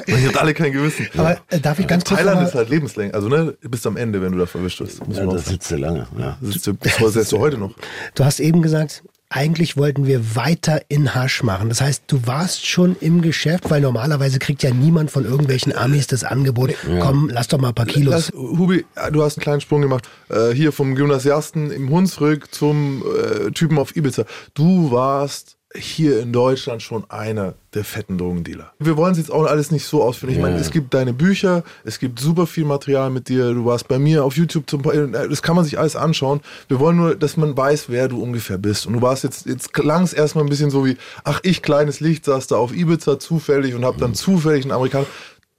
Ihr 0.08 0.28
habt 0.28 0.38
alle 0.38 0.54
kein 0.54 0.72
Gewissen. 0.72 1.08
Aber 1.18 1.38
äh, 1.50 1.60
darf 1.60 1.80
ich 1.80 1.88
ganz 1.88 2.06
kurz 2.06 2.20
Thailand 2.20 2.48
ist 2.48 2.56
halt 2.56 2.70
lebenslänglich. 2.70 3.14
Also 3.14 3.28
ne, 3.28 3.58
bis 3.62 3.86
am 3.86 3.98
Ende, 3.98 4.22
wenn 4.22 4.32
du 4.32 4.38
da 4.38 4.46
verwischt 4.46 4.80
wirst. 4.80 5.02
Ja, 5.10 5.26
das 5.26 5.46
sitzt 5.46 5.72
du 5.72 5.76
lange. 5.76 6.08
Ja. 6.18 6.38
Das, 6.40 6.54
sitzt 6.54 6.68
du, 6.68 6.74
das 6.74 7.14
setzt 7.14 7.32
du 7.34 7.40
heute 7.40 7.58
noch. 7.58 7.74
Du 8.16 8.24
hast 8.24 8.40
eben 8.40 8.62
gesagt, 8.62 9.04
eigentlich 9.32 9.78
wollten 9.78 10.06
wir 10.06 10.36
weiter 10.36 10.82
in 10.90 11.16
Hasch 11.16 11.42
machen. 11.42 11.70
Das 11.70 11.80
heißt, 11.80 12.04
du 12.08 12.28
warst 12.28 12.68
schon 12.68 12.98
im 13.00 13.22
Geschäft, 13.22 13.70
weil 13.70 13.80
normalerweise 13.80 14.40
kriegt 14.40 14.62
ja 14.62 14.72
niemand 14.72 15.10
von 15.10 15.24
irgendwelchen 15.24 15.74
Amis 15.74 16.08
das 16.08 16.24
Angebot, 16.24 16.72
ja. 16.88 17.00
komm, 17.00 17.30
lass 17.32 17.48
doch 17.48 17.58
mal 17.58 17.70
ein 17.70 17.74
paar 17.74 17.86
Kilos. 17.86 18.14
Lass, 18.14 18.32
Hubi, 18.34 18.86
du 19.12 19.24
hast 19.24 19.38
einen 19.38 19.44
kleinen 19.44 19.62
Sprung 19.62 19.82
gemacht. 19.82 20.08
Äh, 20.30 20.52
hier 20.52 20.74
vom 20.74 20.96
Gymnasiasten 20.96 21.72
im 21.72 21.90
Hunsrück 21.90 22.54
zum 22.54 23.04
äh, 23.04 23.52
Typen 23.52 23.80
auf 23.80 23.96
Ibiza. 23.96 24.26
Du 24.54 24.92
warst 24.92 25.58
hier 25.75 26.20
in 26.20 26.34
Deutschland 26.34 26.82
schon 26.82 27.10
einer 27.10 27.54
der 27.74 27.86
fetten 27.86 28.18
Drogendealer. 28.18 28.74
Wir 28.80 28.98
wollen 28.98 29.13
es 29.13 29.18
jetzt 29.18 29.32
auch 29.32 29.46
alles 29.46 29.72
nicht 29.72 29.86
so 29.86 30.04
ausführen. 30.04 30.32
Ich 30.32 30.38
ja. 30.38 30.44
meine, 30.44 30.58
es 30.58 30.72
gibt 30.72 30.94
deine 30.94 31.13
Bücher, 31.13 31.63
es 31.84 32.00
gibt 32.00 32.20
super 32.20 32.46
viel 32.46 32.66
Material 32.66 33.10
mit 33.10 33.30
dir. 33.30 33.54
Du 33.54 33.66
warst 33.66 33.88
bei 33.88 33.98
mir 33.98 34.25
auf 34.25 34.36
YouTube 34.36 34.70
zum 34.70 34.82
Beispiel. 34.82 35.08
Das 35.08 35.42
kann 35.42 35.56
man 35.56 35.63
sich 35.63 35.80
alles 35.80 35.96
anschauen. 35.96 36.42
Wir 36.68 36.80
wollen 36.80 36.98
nur, 36.98 37.16
dass 37.16 37.38
man 37.38 37.56
weiß, 37.56 37.86
wer 37.90 38.08
du 38.08 38.22
ungefähr 38.22 38.58
bist. 38.58 38.86
Und 38.86 38.94
du 38.94 39.01
warst 39.01 39.24
jetzt, 39.24 39.46
jetzt 39.46 39.74
klang 39.74 40.04
es 40.04 40.13
erstmal 40.13 40.44
ein 40.44 40.50
bisschen 40.50 40.70
so 40.70 40.86
wie, 40.86 40.98
ach, 41.24 41.40
ich 41.44 41.62
kleines 41.62 42.00
Licht 42.00 42.25
saß 42.25 42.48
da 42.48 42.58
auf 42.58 42.74
Ibiza 42.75 43.20
zufällig 43.20 43.74
und 43.74 43.86
hab 43.86 43.98
dann 43.98 44.12
mhm. 44.12 44.16
zufällig 44.16 44.66
einen 44.66 44.74
Amerikaner. 44.74 45.06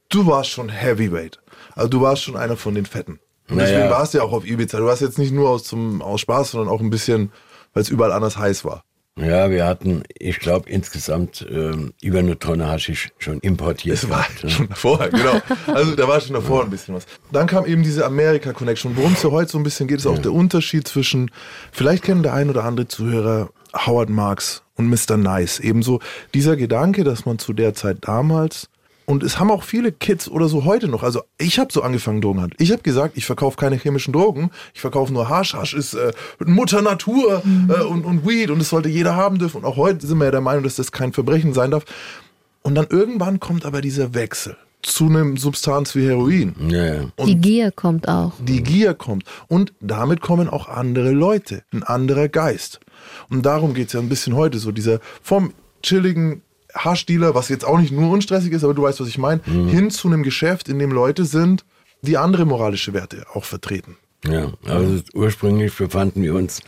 Du 0.08 0.26
warst 0.26 0.50
schon 0.50 0.68
Heavyweight. 0.68 1.38
Also 1.74 1.88
du 1.88 2.00
warst 2.02 2.22
schon 2.22 2.36
einer 2.36 2.56
von 2.56 2.74
den 2.74 2.84
Fetten. 2.84 3.18
Und 3.48 3.56
naja. 3.56 3.70
deswegen 3.70 3.90
warst 3.90 4.12
du 4.12 4.18
ja 4.18 4.24
auch 4.24 4.32
auf 4.32 4.46
Ibiza. 4.46 4.78
Du 4.78 4.84
warst 4.84 5.00
jetzt 5.00 5.18
nicht 5.18 5.32
nur 5.32 5.48
aus, 5.48 5.64
zum, 5.64 6.02
aus 6.02 6.20
Spaß, 6.20 6.52
sondern 6.52 6.68
auch 6.68 6.80
ein 6.80 6.90
bisschen, 6.90 7.32
weil 7.72 7.82
es 7.82 7.88
überall 7.88 8.12
anders 8.12 8.36
heiß 8.36 8.64
war. 8.64 8.84
Ja, 9.20 9.50
wir 9.50 9.66
hatten, 9.66 10.04
ich 10.18 10.38
glaube, 10.38 10.70
insgesamt 10.70 11.46
ähm, 11.50 11.92
über 12.00 12.20
eine 12.20 12.38
Tonne 12.38 12.66
Haschisch 12.68 13.10
schon 13.18 13.40
importiert. 13.40 14.02
Das 14.02 14.08
war 14.08 14.22
gehabt, 14.22 14.44
ne? 14.44 14.50
schon 14.50 14.68
davor, 14.70 15.06
genau. 15.10 15.40
Also 15.66 15.94
da 15.94 16.08
war 16.08 16.18
schon 16.20 16.32
davor 16.32 16.64
ein 16.64 16.70
bisschen 16.70 16.94
was. 16.94 17.04
Dann 17.30 17.46
kam 17.46 17.66
eben 17.66 17.82
diese 17.82 18.06
Amerika-Connection. 18.06 18.96
Worum 18.96 19.12
es 19.12 19.22
ja 19.22 19.30
heute 19.30 19.52
so 19.52 19.58
ein 19.58 19.64
bisschen 19.64 19.86
geht, 19.86 19.98
ist 19.98 20.06
auch 20.06 20.16
ja. 20.16 20.22
der 20.22 20.32
Unterschied 20.32 20.88
zwischen, 20.88 21.30
vielleicht 21.72 22.04
kennen 22.04 22.22
der 22.22 22.32
ein 22.32 22.48
oder 22.48 22.64
andere 22.64 22.88
Zuhörer 22.88 23.50
Howard 23.74 24.08
Marks 24.08 24.62
und 24.76 24.88
Mr. 24.88 25.18
Nice. 25.18 25.60
Ebenso 25.60 26.00
dieser 26.32 26.56
Gedanke, 26.56 27.04
dass 27.04 27.26
man 27.26 27.38
zu 27.38 27.52
der 27.52 27.74
Zeit 27.74 27.98
damals 28.02 28.70
und 29.12 29.22
es 29.22 29.38
haben 29.38 29.50
auch 29.50 29.62
viele 29.62 29.92
Kids 29.92 30.26
oder 30.26 30.48
so 30.48 30.64
heute 30.64 30.88
noch. 30.88 31.02
Also 31.02 31.20
ich 31.36 31.58
habe 31.58 31.70
so 31.70 31.82
angefangen 31.82 32.22
Drogenhandel. 32.22 32.56
Ich 32.58 32.72
habe 32.72 32.80
gesagt, 32.80 33.18
ich 33.18 33.26
verkaufe 33.26 33.58
keine 33.58 33.76
chemischen 33.76 34.14
Drogen. 34.14 34.50
Ich 34.72 34.80
verkaufe 34.80 35.12
nur 35.12 35.28
Hasch. 35.28 35.52
Hasch 35.52 35.74
ist 35.74 35.92
äh, 35.92 36.12
Mutter 36.38 36.80
Natur 36.80 37.42
mhm. 37.44 37.70
äh, 37.70 37.82
und, 37.82 38.06
und 38.06 38.26
Weed 38.26 38.48
und 38.48 38.58
das 38.58 38.70
sollte 38.70 38.88
jeder 38.88 39.14
haben 39.14 39.38
dürfen. 39.38 39.58
Und 39.58 39.64
auch 39.66 39.76
heute 39.76 40.06
sind 40.06 40.16
wir 40.16 40.24
ja 40.24 40.30
der 40.30 40.40
Meinung, 40.40 40.64
dass 40.64 40.76
das 40.76 40.92
kein 40.92 41.12
Verbrechen 41.12 41.52
sein 41.52 41.72
darf. 41.72 41.84
Und 42.62 42.74
dann 42.74 42.86
irgendwann 42.88 43.38
kommt 43.38 43.66
aber 43.66 43.82
dieser 43.82 44.14
Wechsel. 44.14 44.56
zu 44.80 45.04
einem 45.04 45.36
Substanz 45.36 45.94
wie 45.94 46.06
Heroin. 46.06 46.54
Ja, 46.70 46.94
ja. 46.94 47.04
Die 47.26 47.36
Gier 47.36 47.70
kommt 47.70 48.08
auch. 48.08 48.32
Die 48.40 48.62
Gier 48.62 48.94
kommt. 48.94 49.24
Und 49.46 49.74
damit 49.80 50.22
kommen 50.22 50.48
auch 50.48 50.70
andere 50.70 51.10
Leute, 51.10 51.64
ein 51.70 51.82
anderer 51.82 52.28
Geist. 52.28 52.80
Und 53.28 53.44
darum 53.44 53.74
geht 53.74 53.88
es 53.88 53.92
ja 53.92 54.00
ein 54.00 54.08
bisschen 54.08 54.34
heute, 54.34 54.58
so 54.58 54.72
dieser 54.72 55.00
vom 55.20 55.52
chilligen 55.82 56.40
Haschdealer, 56.74 57.34
was 57.34 57.48
jetzt 57.48 57.64
auch 57.64 57.78
nicht 57.78 57.92
nur 57.92 58.10
unstressig 58.10 58.52
ist, 58.52 58.64
aber 58.64 58.74
du 58.74 58.82
weißt, 58.82 59.00
was 59.00 59.08
ich 59.08 59.18
meine, 59.18 59.42
hin 59.44 59.90
zu 59.90 60.08
einem 60.08 60.22
Geschäft, 60.22 60.68
in 60.68 60.78
dem 60.78 60.90
Leute 60.92 61.24
sind, 61.24 61.64
die 62.02 62.16
andere 62.16 62.44
moralische 62.44 62.92
Werte 62.92 63.26
auch 63.32 63.44
vertreten. 63.44 63.96
Ja, 64.24 64.52
also 64.66 65.02
ursprünglich 65.14 65.76
befanden 65.76 66.22
wir 66.22 66.34
uns 66.34 66.60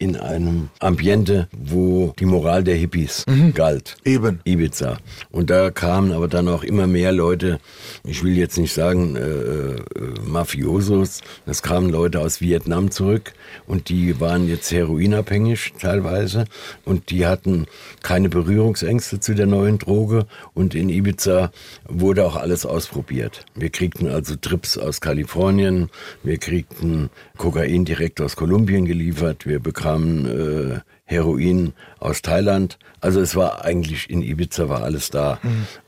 in 0.00 0.16
einem 0.16 0.70
Ambiente, 0.78 1.46
wo 1.52 2.14
die 2.18 2.24
Moral 2.24 2.64
der 2.64 2.74
Hippies 2.74 3.26
galt. 3.54 3.98
Eben. 4.04 4.40
Ibiza. 4.44 4.96
Und 5.30 5.50
da 5.50 5.70
kamen 5.70 6.12
aber 6.12 6.26
dann 6.26 6.48
auch 6.48 6.64
immer 6.64 6.86
mehr 6.86 7.12
Leute, 7.12 7.60
ich 8.04 8.24
will 8.24 8.36
jetzt 8.36 8.56
nicht 8.56 8.72
sagen 8.72 9.14
äh, 9.14 9.20
äh, 9.20 9.82
Mafiosos, 10.24 11.20
es 11.44 11.62
kamen 11.62 11.90
Leute 11.90 12.20
aus 12.20 12.40
Vietnam 12.40 12.90
zurück 12.90 13.34
und 13.66 13.90
die 13.90 14.18
waren 14.20 14.48
jetzt 14.48 14.72
heroinabhängig 14.72 15.74
teilweise 15.78 16.46
und 16.86 17.10
die 17.10 17.26
hatten 17.26 17.66
keine 18.02 18.30
Berührungsängste 18.30 19.20
zu 19.20 19.34
der 19.34 19.46
neuen 19.46 19.78
Droge 19.78 20.26
und 20.54 20.74
in 20.74 20.88
Ibiza 20.88 21.52
wurde 21.86 22.24
auch 22.24 22.36
alles 22.36 22.64
ausprobiert. 22.64 23.44
Wir 23.54 23.68
kriegten 23.68 24.08
also 24.08 24.34
Trips 24.36 24.78
aus 24.78 25.02
Kalifornien, 25.02 25.90
wir 26.22 26.38
kriegten 26.38 27.10
Kokain 27.36 27.84
direkt 27.84 28.22
aus 28.22 28.34
Kolumbien 28.34 28.86
geliefert, 28.86 29.46
wir 29.46 29.60
bekamen 29.60 29.89
äh, 29.98 30.80
Heroin 31.04 31.72
aus 31.98 32.22
Thailand. 32.22 32.78
Also 33.00 33.20
es 33.20 33.34
war 33.34 33.64
eigentlich 33.64 34.08
in 34.10 34.22
Ibiza 34.22 34.68
war 34.68 34.82
alles 34.84 35.10
da. 35.10 35.40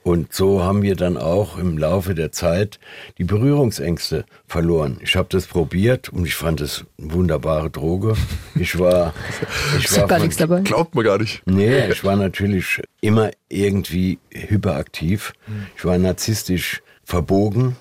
Und 0.03 0.33
so 0.33 0.65
haben 0.65 0.83
wir 0.83 0.97
dann 0.97 1.17
auch 1.17 1.59
im 1.59 1.79
Laufe 1.79 2.15
der 2.17 2.33
Zeit 2.33 2.81
die 3.19 3.25
Berührungsängste 3.25 4.25
verloren. 4.49 4.99
Ich 5.01 5.15
habe 5.15 5.29
das 5.31 5.47
probiert 5.47 6.09
und 6.09 6.27
ich 6.27 6.35
fand 6.35 6.61
es 6.61 6.85
eine 7.01 7.13
wunderbare 7.13 7.71
Droge. 7.71 8.15
Ich 8.57 8.79
war, 8.81 9.15
ich 9.79 9.93
war 9.97 10.09
gar 10.09 10.19
von- 10.19 10.27
nichts 10.27 10.39
dabei. 10.39 10.61
Glaubt 10.63 10.95
man 10.97 11.05
gar 11.05 11.19
nicht. 11.19 11.43
Nee, 11.47 11.87
ich 11.89 12.03
war 12.03 12.17
natürlich 12.17 12.83
immer 13.01 13.31
irgendwie 13.49 14.19
hyperaktiv. 14.33 15.33
Ich 15.77 15.85
war 15.85 15.99
narzisstisch 15.99 16.83
verbogen 17.05 17.77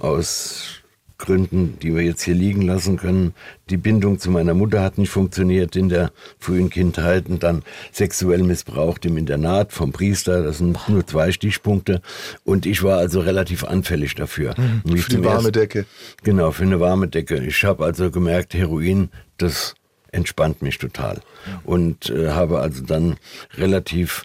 aus 0.00 0.79
Gründen, 1.20 1.78
die 1.80 1.94
wir 1.94 2.02
jetzt 2.02 2.22
hier 2.22 2.34
liegen 2.34 2.62
lassen 2.62 2.96
können. 2.96 3.34
Die 3.68 3.76
Bindung 3.76 4.18
zu 4.18 4.30
meiner 4.30 4.54
Mutter 4.54 4.82
hat 4.82 4.98
nicht 4.98 5.10
funktioniert 5.10 5.76
in 5.76 5.88
der 5.88 6.10
frühen 6.38 6.70
Kindheit 6.70 7.28
und 7.28 7.42
dann 7.42 7.62
sexuell 7.92 8.42
missbraucht 8.42 9.04
im 9.06 9.16
Internat 9.16 9.72
vom 9.72 9.92
Priester. 9.92 10.42
Das 10.42 10.58
sind 10.58 10.88
nur 10.88 11.06
zwei 11.06 11.30
Stichpunkte. 11.30 12.02
Und 12.44 12.66
ich 12.66 12.82
war 12.82 12.98
also 12.98 13.20
relativ 13.20 13.64
anfällig 13.64 14.14
dafür. 14.14 14.54
Ich 14.84 15.04
Für 15.04 15.10
die 15.10 15.24
warme 15.24 15.52
Decke. 15.52 15.86
Genau, 16.24 16.50
für 16.50 16.64
eine 16.64 16.80
warme 16.80 17.06
Decke. 17.06 17.36
Ich 17.44 17.62
habe 17.64 17.84
also 17.84 18.10
gemerkt, 18.10 18.54
Heroin, 18.54 19.10
das 19.36 19.74
entspannt 20.12 20.62
mich 20.62 20.78
total. 20.78 21.20
Und 21.64 22.10
äh, 22.10 22.30
habe 22.30 22.60
also 22.60 22.82
dann 22.82 23.16
relativ 23.56 24.24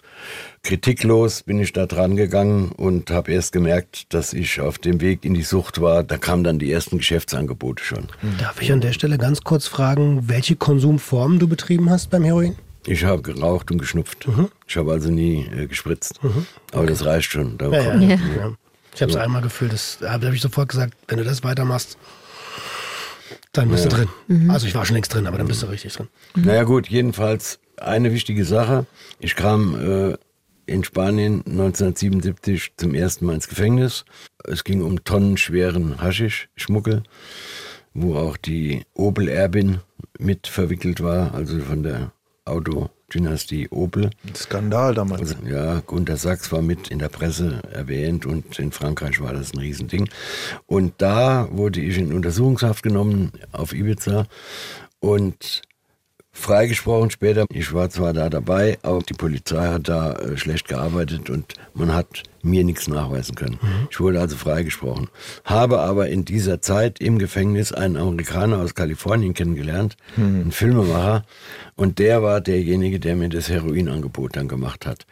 kritiklos 0.66 1.44
bin 1.44 1.60
ich 1.60 1.72
da 1.72 1.86
dran 1.86 2.16
gegangen 2.16 2.72
und 2.72 3.10
habe 3.12 3.30
erst 3.30 3.52
gemerkt, 3.52 4.12
dass 4.12 4.32
ich 4.32 4.60
auf 4.60 4.78
dem 4.78 5.00
Weg 5.00 5.24
in 5.24 5.32
die 5.32 5.42
Sucht 5.42 5.80
war. 5.80 6.02
Da 6.02 6.18
kamen 6.18 6.42
dann 6.42 6.58
die 6.58 6.72
ersten 6.72 6.98
Geschäftsangebote 6.98 7.84
schon. 7.84 8.08
Darf 8.40 8.60
ich 8.60 8.72
an 8.72 8.80
der 8.80 8.92
Stelle 8.92 9.16
ganz 9.16 9.42
kurz 9.42 9.68
fragen, 9.68 10.28
welche 10.28 10.56
Konsumformen 10.56 11.38
du 11.38 11.46
betrieben 11.46 11.88
hast 11.88 12.10
beim 12.10 12.24
Heroin? 12.24 12.56
Ich 12.84 13.04
habe 13.04 13.22
geraucht 13.22 13.70
und 13.70 13.78
geschnupft. 13.78 14.26
Ich 14.66 14.76
habe 14.76 14.90
also 14.90 15.08
nie 15.08 15.46
äh, 15.56 15.66
gespritzt. 15.66 16.18
Aber 16.72 16.86
das 16.86 17.04
reicht 17.04 17.30
schon. 17.30 17.56
Da 17.58 17.70
Ja, 17.70 17.94
ja. 17.94 18.08
Ja. 18.16 18.52
Ich 18.92 19.02
habe 19.02 19.12
es 19.12 19.16
einmal 19.16 19.42
gefühlt, 19.42 19.72
das 19.72 19.98
da 20.00 20.12
habe 20.12 20.34
ich 20.34 20.40
sofort 20.40 20.68
gesagt, 20.68 20.94
wenn 21.06 21.18
du 21.18 21.24
das 21.24 21.44
weitermachst, 21.44 21.96
dann 23.52 23.68
bist 23.68 23.84
du 23.84 23.88
drin. 23.90 24.08
Also 24.50 24.66
ich 24.66 24.74
war 24.74 24.84
schon 24.84 24.94
längst 24.94 25.14
drin, 25.14 25.26
aber 25.28 25.38
dann 25.38 25.46
bist 25.46 25.62
du 25.62 25.66
richtig 25.66 25.92
drin. 25.92 26.08
Naja 26.34 26.64
gut, 26.64 26.88
jedenfalls 26.88 27.60
eine 27.76 28.12
wichtige 28.12 28.44
Sache. 28.44 28.86
Ich 29.20 29.36
kam 29.36 30.10
äh, 30.12 30.16
in 30.66 30.84
Spanien 30.84 31.42
1977 31.46 32.72
zum 32.76 32.94
ersten 32.94 33.26
Mal 33.26 33.34
ins 33.34 33.48
Gefängnis. 33.48 34.04
Es 34.44 34.64
ging 34.64 34.82
um 34.82 35.04
tonnenschweren 35.04 36.00
Haschisch-Schmuggel, 36.00 37.02
wo 37.94 38.16
auch 38.16 38.36
die 38.36 38.84
Opel-Erbin 38.94 39.80
mit 40.18 40.46
verwickelt 40.46 41.02
war, 41.02 41.34
also 41.34 41.58
von 41.60 41.82
der 41.82 42.12
Autodynastie 42.44 43.68
Opel. 43.70 44.10
Skandal 44.34 44.94
damals. 44.94 45.34
Also, 45.34 45.46
ja, 45.46 45.80
Gunter 45.80 46.16
Sachs 46.16 46.52
war 46.52 46.62
mit 46.62 46.88
in 46.88 46.98
der 46.98 47.08
Presse 47.08 47.60
erwähnt 47.72 48.26
und 48.26 48.58
in 48.58 48.72
Frankreich 48.72 49.20
war 49.20 49.32
das 49.32 49.52
ein 49.52 49.58
Riesending. 49.58 50.08
Und 50.66 50.94
da 50.98 51.48
wurde 51.50 51.80
ich 51.80 51.98
in 51.98 52.12
Untersuchungshaft 52.12 52.82
genommen 52.82 53.32
auf 53.52 53.72
Ibiza 53.72 54.26
und 55.00 55.62
freigesprochen 56.36 57.10
später. 57.10 57.46
Ich 57.50 57.72
war 57.72 57.88
zwar 57.90 58.12
da 58.12 58.28
dabei, 58.28 58.78
aber 58.82 59.00
die 59.00 59.14
Polizei 59.14 59.68
hat 59.68 59.88
da 59.88 60.12
äh, 60.12 60.36
schlecht 60.36 60.68
gearbeitet 60.68 61.30
und 61.30 61.54
man 61.74 61.92
hat 61.94 62.22
mir 62.42 62.62
nichts 62.62 62.86
nachweisen 62.86 63.34
können. 63.34 63.58
Ich 63.90 63.98
wurde 63.98 64.20
also 64.20 64.36
freigesprochen. 64.36 65.08
Habe 65.44 65.80
aber 65.80 66.08
in 66.08 66.24
dieser 66.24 66.60
Zeit 66.60 67.00
im 67.00 67.18
Gefängnis 67.18 67.72
einen 67.72 67.96
Amerikaner 67.96 68.58
aus 68.58 68.74
Kalifornien 68.74 69.34
kennengelernt, 69.34 69.96
einen 70.16 70.52
Filmemacher, 70.52 71.24
und 71.74 71.98
der 71.98 72.22
war 72.22 72.40
derjenige, 72.40 73.00
der 73.00 73.16
mir 73.16 73.28
das 73.28 73.48
Heroinangebot 73.48 74.36
dann 74.36 74.46
gemacht 74.46 74.86
hat. 74.86 75.06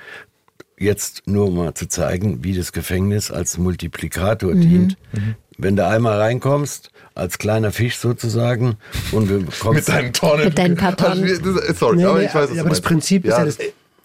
Jetzt 0.78 1.22
nur 1.26 1.50
mal 1.50 1.74
zu 1.74 1.88
zeigen, 1.88 2.44
wie 2.44 2.54
das 2.54 2.72
Gefängnis 2.72 3.30
als 3.30 3.58
Multiplikator 3.58 4.54
dient. 4.54 4.96
Wenn 5.58 5.76
du 5.76 5.86
einmal 5.86 6.18
reinkommst, 6.20 6.90
als 7.14 7.38
kleiner 7.38 7.70
Fisch 7.70 7.96
sozusagen, 7.98 8.76
und 9.12 9.28
du 9.30 9.34
Mit 9.40 9.60
kommst 9.60 9.88
deinen 9.88 10.12
Tonnen. 10.12 10.44
Mit 10.46 10.58
deinen 10.58 10.76
paar 10.76 10.96
Tonnen. 10.96 11.22
Also, 11.22 11.52
das- 11.60 11.78
Sorry, 11.78 11.96
Nee, 11.98 12.04
aber 12.04 12.22
ich 12.22 12.34
weiß, 12.34 12.50
was 12.50 12.58
aber 12.58 12.62
du 12.62 12.68
das. 12.70 12.80
Prinzip 12.80 13.24
ist 13.24 13.38
ja 13.38 13.44
das- 13.44 13.58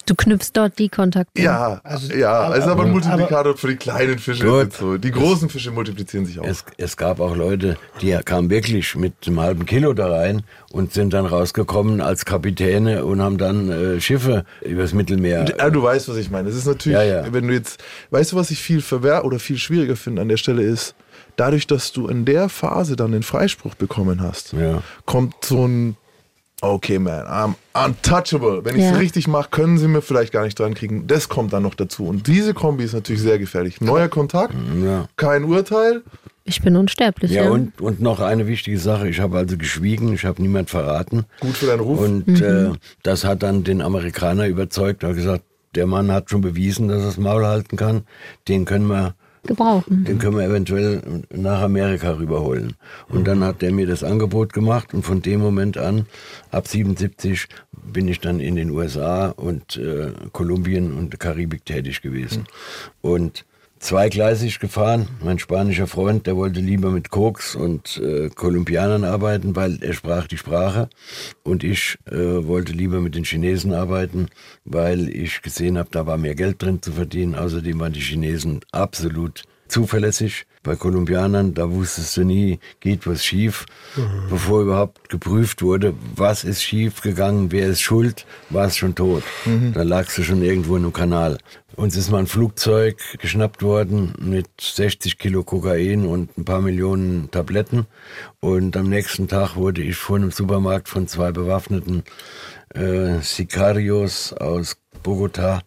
Du 0.06 0.16
knüpfst 0.16 0.50
dort 0.54 0.80
die 0.80 0.90
Kontakte. 0.90 1.40
Ja, 1.40 1.82
Also- 1.84 2.12
ja, 2.14 2.32
aber- 2.32 2.56
es 2.58 2.64
ist 2.64 2.70
aber 2.72 2.82
ein 2.82 2.90
aber- 2.90 3.00
Multiplikator 3.00 3.56
für 3.56 3.68
die 3.68 3.76
kleinen 3.76 4.18
Fische. 4.18 4.44
Gut. 4.44 4.74
So. 4.74 4.98
Die 4.98 5.12
großen 5.12 5.50
Fische 5.50 5.70
multiplizieren 5.70 6.26
sich 6.26 6.40
auch. 6.40 6.46
Es, 6.46 6.66
es 6.78 6.98
gab 6.98 7.20
auch 7.20 7.36
Leute, 7.36 7.78
die 8.02 8.18
kamen 8.26 8.50
wirklich 8.50 8.96
mit 8.96 9.14
einem 9.28 9.40
halben 9.40 9.68
Kilo 9.68 9.94
da 9.94 10.08
rein 10.12 10.42
und 10.72 10.94
sind 10.94 11.14
dann 11.14 11.28
rausgekommen 11.28 12.02
als 12.02 12.26
Kapitäne 12.26 13.06
und 13.06 13.22
haben 13.22 13.38
dann 13.38 13.70
äh, 13.70 14.02
Schiffe 14.02 14.46
übers 14.62 14.94
Mittelmeer. 14.94 15.46
Ja, 15.60 15.70
du 15.70 15.84
weißt, 15.84 16.10
was 16.10 16.18
ich 16.18 16.32
meine. 16.32 16.50
Es 16.50 16.56
ist 16.56 16.66
natürlich, 16.66 16.98
Ja, 16.98 17.04
ja. 17.04 17.32
wenn 17.32 17.48
du 17.48 17.54
jetzt, 17.54 17.80
weißt 18.10 18.32
du, 18.32 18.36
was 18.36 18.50
ich 18.50 18.60
viel 18.60 18.82
verwehr 18.82 19.26
oder 19.26 19.38
viel 19.38 19.60
schwieriger 19.60 19.96
finde 19.96 20.24
an 20.24 20.28
der 20.30 20.38
Stelle 20.38 20.64
ist, 20.64 20.96
dadurch, 21.40 21.68
dass 21.68 21.92
du 21.92 22.08
in 22.08 22.26
der 22.26 22.50
Phase 22.50 22.96
dann 22.96 23.12
den 23.12 23.24
Freispruch 23.24 23.76
bekommen 23.76 24.22
hast, 24.22 24.54
Ja. 24.54 24.82
kommt 25.06 25.36
so 25.44 25.66
ein 25.68 25.96
Okay, 26.62 27.00
man, 27.00 27.22
I'm 27.26 27.54
untouchable. 27.74 28.66
Wenn 28.66 28.76
ich 28.76 28.84
es 28.84 28.92
Ja. 28.92 28.98
richtig 28.98 29.30
mache, 29.30 29.48
können 29.50 29.78
sie 29.78 29.88
mir 29.88 30.02
vielleicht 30.02 30.34
gar 30.34 30.44
nicht 30.44 30.60
dran 30.60 30.74
kriegen. 30.74 31.08
Das 31.08 31.30
kommt 31.30 31.54
dann 31.54 31.64
noch 31.64 31.74
dazu. 31.74 32.06
Und 32.06 32.28
diese 32.28 32.54
Kombi 32.54 32.84
ist 32.84 32.92
natürlich 32.94 33.22
sehr 33.22 33.40
gefährlich. 33.40 33.80
Neuer 33.80 34.10
Kontakt, 34.10 34.54
Ja. 34.84 35.08
kein 35.16 35.46
Urteil. 35.46 36.04
Ich 36.44 36.62
bin 36.62 36.76
unsterblich. 36.76 37.32
Ja, 37.32 37.44
Ja, 37.46 37.50
und, 37.52 37.80
und 37.80 38.02
noch 38.02 38.20
eine 38.20 38.46
wichtige 38.48 38.78
Sache. 38.78 39.08
Ich 39.08 39.22
habe 39.22 39.38
also 39.38 39.56
geschwiegen, 39.56 40.12
ich 40.12 40.26
habe 40.26 40.42
niemand 40.42 40.70
verraten. 40.70 41.24
Gut 41.40 41.56
für 41.56 41.68
deinen 41.68 41.80
Ruf. 41.80 42.00
Und 42.02 42.42
äh, 42.42 42.72
das 43.04 43.24
hat 43.24 43.42
dann 43.42 43.64
den 43.64 43.82
Amerikaner 43.82 44.46
überzeugt. 44.48 45.04
Er 45.04 45.10
hat 45.10 45.16
gesagt, 45.16 45.44
der 45.76 45.88
Mann 45.88 46.12
hat 46.12 46.30
schon 46.30 46.42
bewiesen, 46.42 46.90
dass 46.90 47.00
er 47.00 47.06
das 47.06 47.18
Maul 47.18 47.46
halten 47.46 47.78
kann. 47.78 48.02
Den 48.50 48.66
können 48.66 48.88
wir 48.88 49.16
gebrauchen. 49.44 50.06
Den 50.06 50.20
können 50.20 50.38
wir 50.38 50.46
eventuell 50.46 51.24
nach 51.34 51.62
Amerika 51.62 52.12
rüberholen. 52.12 52.76
Und 53.08 53.28
dann 53.28 53.44
hat 53.44 53.62
der 53.62 53.72
mir 53.72 53.88
das 53.88 54.04
Angebot 54.04 54.54
gemacht 54.54 54.94
und 54.94 55.04
von 55.04 55.22
dem 55.22 55.40
Moment 55.40 55.78
an, 55.78 56.06
ab 56.52 56.68
77, 56.68 57.48
bin 57.72 58.08
ich 58.08 58.20
dann 58.20 58.40
in 58.40 58.56
den 58.56 58.72
USA 58.72 59.30
und 59.30 59.78
äh, 59.78 60.12
Kolumbien 60.32 60.94
und 60.94 61.20
Karibik 61.20 61.66
tätig 61.66 62.02
gewesen. 62.02 62.46
Und 63.02 63.46
zweigleisig 63.80 64.60
gefahren. 64.60 65.08
Mein 65.24 65.40
spanischer 65.40 65.88
Freund, 65.88 66.28
der 66.28 66.36
wollte 66.36 66.60
lieber 66.60 66.92
mit 66.92 67.10
Koks 67.10 67.56
und 67.56 67.98
äh, 67.98 68.30
Kolumbianern 68.30 69.04
arbeiten, 69.04 69.56
weil 69.56 69.82
er 69.82 69.94
sprach 69.94 70.28
die 70.28 70.38
Sprache. 70.38 70.90
Und 71.44 71.64
ich 71.64 71.98
äh, 72.06 72.16
wollte 72.16 72.74
lieber 72.74 73.00
mit 73.00 73.16
den 73.16 73.24
Chinesen 73.24 73.74
arbeiten, 73.74 74.28
weil 74.66 75.10
ich 75.10 75.42
gesehen 75.42 75.78
habe, 75.78 75.90
da 75.92 76.06
war 76.06 76.18
mehr 76.18 76.36
Geld 76.36 76.62
drin 76.62 76.82
zu 76.82 76.92
verdienen. 76.92 77.36
Außerdem 77.36 77.80
waren 77.80 77.94
die 77.94 78.02
Chinesen 78.02 78.60
absolut 78.72 79.44
zuverlässig. 79.70 80.46
Bei 80.62 80.76
Kolumbianern, 80.76 81.54
da 81.54 81.72
wusstest 81.72 82.18
du 82.18 82.26
nie, 82.26 82.60
geht 82.82 83.08
was 83.08 83.24
schief, 83.24 83.66
bevor 84.30 84.64
überhaupt 84.64 85.08
geprüft 85.08 85.62
wurde, 85.62 85.94
was 86.16 86.44
ist 86.44 86.62
schief 86.62 87.02
gegangen, 87.02 87.52
wer 87.54 87.68
ist 87.68 87.82
schuld, 87.82 88.26
war 88.50 88.66
es 88.66 88.76
schon 88.76 88.94
tot. 88.94 89.24
Da 89.74 89.84
lagst 89.84 90.18
du 90.18 90.24
schon 90.24 90.44
irgendwo 90.44 90.76
in 90.76 90.84
einem 90.84 90.92
Kanal. 90.92 91.38
Uns 91.78 91.96
ist 91.96 92.12
mal 92.12 92.18
ein 92.18 92.28
Flugzeug 92.28 92.98
geschnappt 93.20 93.64
worden 93.64 94.14
mit 94.20 94.50
60 94.60 95.18
Kilo 95.18 95.44
Kokain 95.44 96.06
und 96.06 96.38
ein 96.38 96.44
paar 96.44 96.60
Millionen 96.60 97.32
Tabletten. 97.32 97.86
Und 98.42 98.76
am 98.76 98.90
nächsten 98.90 99.30
Tag 99.30 99.56
wurde 99.56 99.82
ich 99.82 99.96
vor 99.96 100.18
einem 100.18 100.32
Supermarkt 100.32 100.90
von 100.90 101.08
zwei 101.08 101.32
bewaffneten 101.32 102.04
äh, 102.74 103.22
Sicarios 103.22 104.34
aus 104.34 104.78
Bogota 105.04 105.62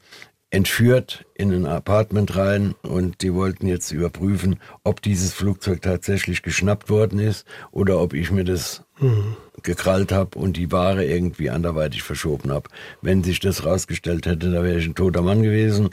entführt 0.52 1.24
in 1.34 1.50
ein 1.50 1.66
Apartment 1.66 2.36
rein 2.36 2.74
und 2.82 3.22
die 3.22 3.32
wollten 3.32 3.66
jetzt 3.66 3.90
überprüfen, 3.90 4.60
ob 4.84 5.00
dieses 5.00 5.32
Flugzeug 5.32 5.80
tatsächlich 5.80 6.42
geschnappt 6.42 6.90
worden 6.90 7.18
ist 7.18 7.46
oder 7.70 7.98
ob 7.98 8.12
ich 8.12 8.30
mir 8.30 8.44
das 8.44 8.84
mhm. 9.00 9.34
gekrallt 9.62 10.12
habe 10.12 10.38
und 10.38 10.58
die 10.58 10.70
Ware 10.70 11.06
irgendwie 11.06 11.48
anderweitig 11.48 12.02
verschoben 12.02 12.52
habe. 12.52 12.68
Wenn 13.00 13.24
sich 13.24 13.40
das 13.40 13.64
rausgestellt 13.64 14.26
hätte, 14.26 14.50
da 14.50 14.62
wäre 14.62 14.78
ich 14.78 14.84
ein 14.84 14.94
toter 14.94 15.22
Mann 15.22 15.42
gewesen. 15.42 15.88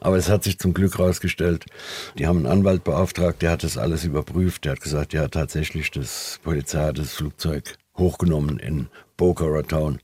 Aber 0.00 0.16
es 0.16 0.28
hat 0.28 0.42
sich 0.42 0.58
zum 0.58 0.74
Glück 0.74 0.98
rausgestellt. 0.98 1.66
Die 2.18 2.26
haben 2.26 2.38
einen 2.38 2.46
Anwalt 2.46 2.82
beauftragt, 2.82 3.42
der 3.42 3.52
hat 3.52 3.62
das 3.62 3.78
alles 3.78 4.04
überprüft. 4.04 4.64
Der 4.64 4.72
hat 4.72 4.80
gesagt, 4.80 5.12
ja 5.12 5.28
tatsächlich, 5.28 5.92
das 5.92 6.40
Polizei 6.42 6.80
hat 6.80 6.98
das 6.98 7.14
Flugzeug 7.14 7.76
hochgenommen 7.96 8.58
in 8.58 8.88
Boca 9.16 9.44
Raton. 9.46 10.00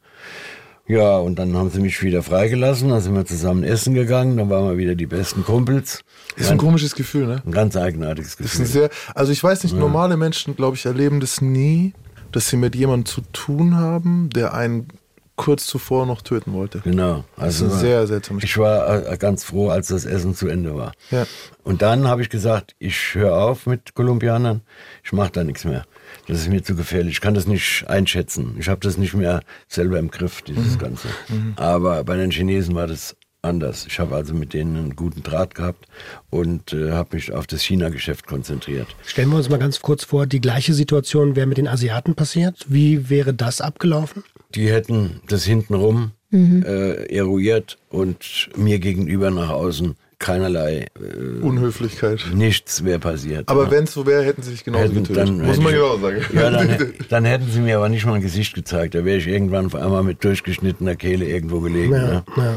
Ja, 0.89 1.17
und 1.19 1.39
dann 1.39 1.57
haben 1.57 1.71
sie 1.71 1.81
mich 1.81 2.01
wieder 2.03 2.23
freigelassen, 2.23 2.91
dann 2.91 3.01
sind 3.01 3.15
wir 3.15 3.25
zusammen 3.25 3.65
essen 3.65 3.95
gegangen, 3.95 4.37
dann 4.37 4.49
waren 4.51 4.69
wir 4.69 4.79
wieder 4.79 4.95
die 4.95 5.07
besten 5.07 5.45
Kumpels. 5.45 6.05
Ist 6.37 6.51
ein 6.51 6.59
komisches 6.59 6.95
Gefühl, 6.95 7.27
ne? 7.27 7.43
Ein 7.45 7.53
ganz 7.53 7.77
eigenartiges 7.77 8.37
Gefühl. 8.37 8.53
Ist 8.53 8.61
ein 8.61 8.67
sehr, 8.67 8.91
also 9.15 9.33
ich 9.33 9.43
weiß 9.43 9.65
nicht, 9.65 9.73
ja. 9.73 9.81
normale 9.81 10.17
Menschen, 10.17 10.55
glaube 10.55 10.77
ich, 10.77 10.87
erleben 10.87 11.19
das 11.19 11.41
nie, 11.41 11.93
dass 12.31 12.49
sie 12.49 12.57
mit 12.57 12.77
jemandem 12.77 13.07
zu 13.07 13.23
tun 13.33 13.77
haben, 13.77 14.31
der 14.31 14.55
einen 14.55 14.89
kurz 15.37 15.67
zuvor 15.67 16.07
noch 16.07 16.23
töten 16.23 16.53
wollte. 16.53 16.81
Genau. 16.81 17.25
Also 17.37 17.65
das 17.65 17.75
ist 17.75 17.79
ein 17.79 17.81
sehr 17.81 18.07
seltsames 18.07 18.45
Ich 18.45 18.57
war 18.57 19.07
äh, 19.07 19.17
ganz 19.19 19.45
froh, 19.45 19.69
als 19.69 19.89
das 19.89 20.05
Essen 20.05 20.35
zu 20.35 20.49
Ende 20.49 20.75
war. 20.75 20.93
Ja. 21.11 21.27
Und 21.63 21.83
dann 21.83 22.09
habe 22.09 22.23
ich 22.23 22.31
gesagt, 22.31 22.75
ich 22.79 23.15
höre 23.15 23.35
auf 23.35 23.67
mit 23.67 23.95
Kolumbianern, 23.95 24.63
ich 25.05 25.13
mache 25.13 25.31
da 25.33 25.45
nichts 25.45 25.65
mehr. 25.65 25.85
Das 26.27 26.41
ist 26.41 26.49
mir 26.49 26.63
zu 26.63 26.75
gefährlich. 26.75 27.15
Ich 27.15 27.21
kann 27.21 27.35
das 27.35 27.47
nicht 27.47 27.85
einschätzen. 27.89 28.57
Ich 28.59 28.69
habe 28.69 28.81
das 28.81 28.97
nicht 28.99 29.15
mehr 29.15 29.43
selber 29.69 29.99
im 29.99 30.11
Griff, 30.11 30.43
dieses 30.43 30.75
mhm. 30.75 30.79
Ganze. 30.79 31.09
Mhm. 31.29 31.55
Aber 31.57 32.05
bei 32.05 32.17
den 32.17 32.31
Chinesen 32.31 32.75
war 32.75 32.87
das 32.87 33.17
anders. 33.47 33.87
Ich 33.87 33.99
habe 33.99 34.15
also 34.15 34.35
mit 34.35 34.53
denen 34.53 34.77
einen 34.77 34.97
guten 34.97 35.23
Draht 35.23 35.55
gehabt 35.55 35.87
und 36.31 36.73
äh, 36.73 36.91
habe 36.93 37.17
mich 37.17 37.33
auf 37.33 37.47
das 37.47 37.63
China-Geschäft 37.63 38.27
konzentriert. 38.27 38.89
Stellen 39.07 39.31
wir 39.31 39.37
uns 39.37 39.49
mal 39.49 39.59
ganz 39.59 39.81
kurz 39.81 40.05
vor, 40.05 40.27
die 40.27 40.41
gleiche 40.41 40.75
Situation 40.75 41.37
wäre 41.37 41.47
mit 41.47 41.59
den 41.59 41.69
Asiaten 41.69 42.15
passiert. 42.15 42.67
Wie 42.69 43.09
wäre 43.09 43.33
das 43.33 43.61
abgelaufen? 43.61 44.25
Die 44.55 44.71
hätten 44.71 45.21
das 45.29 45.45
hintenrum 45.45 46.13
mhm. 46.31 46.65
äh, 46.65 47.05
eruiert 47.07 47.79
und 47.89 48.51
mir 48.57 48.79
gegenüber 48.79 49.31
nach 49.31 49.51
außen 49.51 49.95
keinerlei 50.19 50.87
äh, 50.99 51.43
Unhöflichkeit. 51.43 52.27
Nichts 52.35 52.85
wäre 52.85 52.99
passiert. 52.99 53.49
Aber 53.49 53.65
ja. 53.65 53.71
wenn 53.71 53.85
es 53.85 53.93
so 53.93 54.07
wäre, 54.07 54.25
hätten 54.25 54.43
sie 54.43 54.51
sich 54.53 54.65
genauso 54.65 54.85
hätten, 54.85 55.05
getötet. 55.05 55.29
Dann, 55.29 55.39
Muss 55.39 55.61
man 55.61 55.73
genau 55.73 55.97
sagen. 55.99 56.25
Ja, 56.33 56.51
dann, 56.51 56.95
dann, 57.09 57.25
hätten 57.25 57.51
sie 57.51 57.61
mir 57.61 57.77
aber 57.77 57.89
nicht 57.89 58.07
mal 58.07 58.15
ein 58.15 58.23
Gesicht 58.23 58.55
gezeigt. 58.55 58.95
Da 58.95 59.05
wäre 59.05 59.19
ich 59.19 59.27
irgendwann 59.27 59.67
auf 59.67 59.75
einmal 59.75 60.03
mit 60.03 60.25
durchgeschnittener 60.25 60.97
Kehle 60.97 61.27
irgendwo 61.27 61.61
gelegen. 61.61 61.93
Ja, 61.93 61.99
ne? 61.99 62.25
ja, 62.37 62.57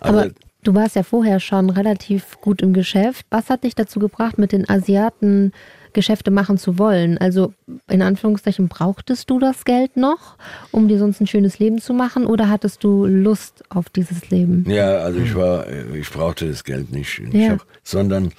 aber, 0.00 0.22
aber 0.22 0.30
du 0.62 0.74
warst 0.74 0.96
ja 0.96 1.02
vorher 1.02 1.40
schon 1.40 1.70
relativ 1.70 2.40
gut 2.40 2.62
im 2.62 2.72
Geschäft. 2.72 3.26
Was 3.30 3.50
hat 3.50 3.64
dich 3.64 3.74
dazu 3.74 4.00
gebracht, 4.00 4.38
mit 4.38 4.52
den 4.52 4.68
Asiaten 4.68 5.52
Geschäfte 5.94 6.30
machen 6.30 6.58
zu 6.58 6.78
wollen. 6.78 7.18
Also 7.18 7.54
in 7.88 8.02
Anführungszeichen, 8.02 8.68
brauchtest 8.68 9.30
du 9.30 9.38
das 9.38 9.64
Geld 9.64 9.96
noch, 9.96 10.36
um 10.70 10.88
dir 10.88 10.98
sonst 10.98 11.20
ein 11.20 11.26
schönes 11.26 11.58
Leben 11.58 11.80
zu 11.80 11.94
machen 11.94 12.26
oder 12.26 12.50
hattest 12.50 12.84
du 12.84 13.06
Lust 13.06 13.64
auf 13.70 13.88
dieses 13.88 14.30
Leben? 14.30 14.64
Ja, 14.68 14.98
also 14.98 15.20
ich 15.20 15.34
war, 15.34 15.66
ich 15.94 16.10
brauchte 16.10 16.48
das 16.48 16.64
Geld 16.64 16.92
nicht, 16.92 17.20
ja. 17.32 17.50
hab, 17.50 17.66
sondern 17.82 18.32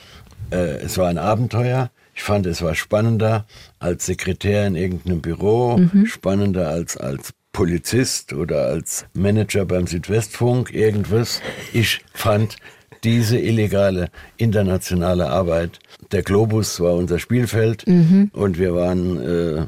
äh, 0.52 0.78
es 0.78 0.98
war 0.98 1.08
ein 1.08 1.18
Abenteuer. 1.18 1.90
Ich 2.14 2.24
fand, 2.24 2.46
es 2.46 2.62
war 2.62 2.76
spannender 2.76 3.46
als 3.80 4.06
Sekretär 4.06 4.68
in 4.68 4.76
irgendeinem 4.76 5.22
Büro, 5.22 5.78
mhm. 5.78 6.06
spannender 6.06 6.70
als 6.70 6.96
als 6.96 7.34
Polizist 7.56 8.34
oder 8.34 8.68
als 8.68 9.06
Manager 9.14 9.64
beim 9.64 9.88
Südwestfunk, 9.88 10.74
irgendwas. 10.74 11.42
Ich 11.72 12.02
fand 12.14 12.58
diese 13.04 13.38
illegale 13.38 14.10
internationale 14.38 15.30
Arbeit. 15.30 15.80
Der 16.12 16.24
Globus 16.24 16.80
war 16.80 16.94
unser 16.94 17.20
Spielfeld 17.20 17.88
mhm. 17.88 18.32
und 18.34 18.58
wir 18.60 18.76
waren 18.76 19.22
äh, 19.22 19.66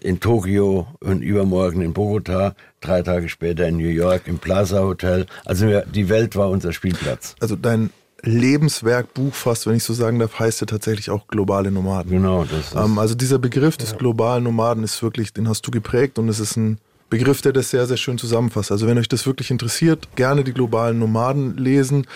in 0.00 0.20
Tokio 0.20 0.86
und 1.00 1.22
übermorgen 1.22 1.80
in 1.80 1.92
Bogota, 1.92 2.54
drei 2.80 3.02
Tage 3.02 3.28
später 3.28 3.66
in 3.66 3.78
New 3.78 3.88
York 3.88 4.22
im 4.26 4.38
Plaza 4.38 4.80
Hotel. 4.80 5.26
Also 5.44 5.66
wir, 5.66 5.86
die 5.86 6.08
Welt 6.08 6.36
war 6.36 6.50
unser 6.50 6.72
Spielplatz. 6.72 7.34
Also 7.40 7.56
dein 7.56 7.90
Lebenswerk, 8.22 9.14
Buch 9.14 9.32
fast, 9.32 9.66
wenn 9.66 9.76
ich 9.76 9.84
so 9.84 9.94
sagen 9.94 10.18
darf, 10.18 10.38
heißt 10.38 10.60
ja 10.60 10.66
tatsächlich 10.66 11.10
auch 11.10 11.28
globale 11.28 11.70
Nomaden. 11.70 12.10
Genau. 12.10 12.44
Das 12.44 12.68
ist, 12.68 12.74
ähm, 12.74 12.98
also 12.98 13.14
dieser 13.14 13.38
Begriff 13.38 13.76
des 13.76 13.92
ja. 13.92 13.96
globalen 13.96 14.44
Nomaden 14.44 14.82
ist 14.84 15.02
wirklich, 15.02 15.32
den 15.32 15.48
hast 15.48 15.66
du 15.66 15.70
geprägt 15.70 16.18
und 16.18 16.28
es 16.28 16.40
ist 16.40 16.56
ein 16.56 16.78
Begriff, 17.10 17.40
der 17.40 17.52
das 17.52 17.70
sehr, 17.70 17.86
sehr 17.86 17.96
schön 17.96 18.18
zusammenfasst. 18.18 18.70
Also 18.70 18.86
wenn 18.86 18.98
euch 18.98 19.08
das 19.08 19.26
wirklich 19.26 19.50
interessiert, 19.50 20.08
gerne 20.16 20.44
die 20.44 20.52
globalen 20.52 20.98
Nomaden 20.98 21.56
lesen. 21.56 22.06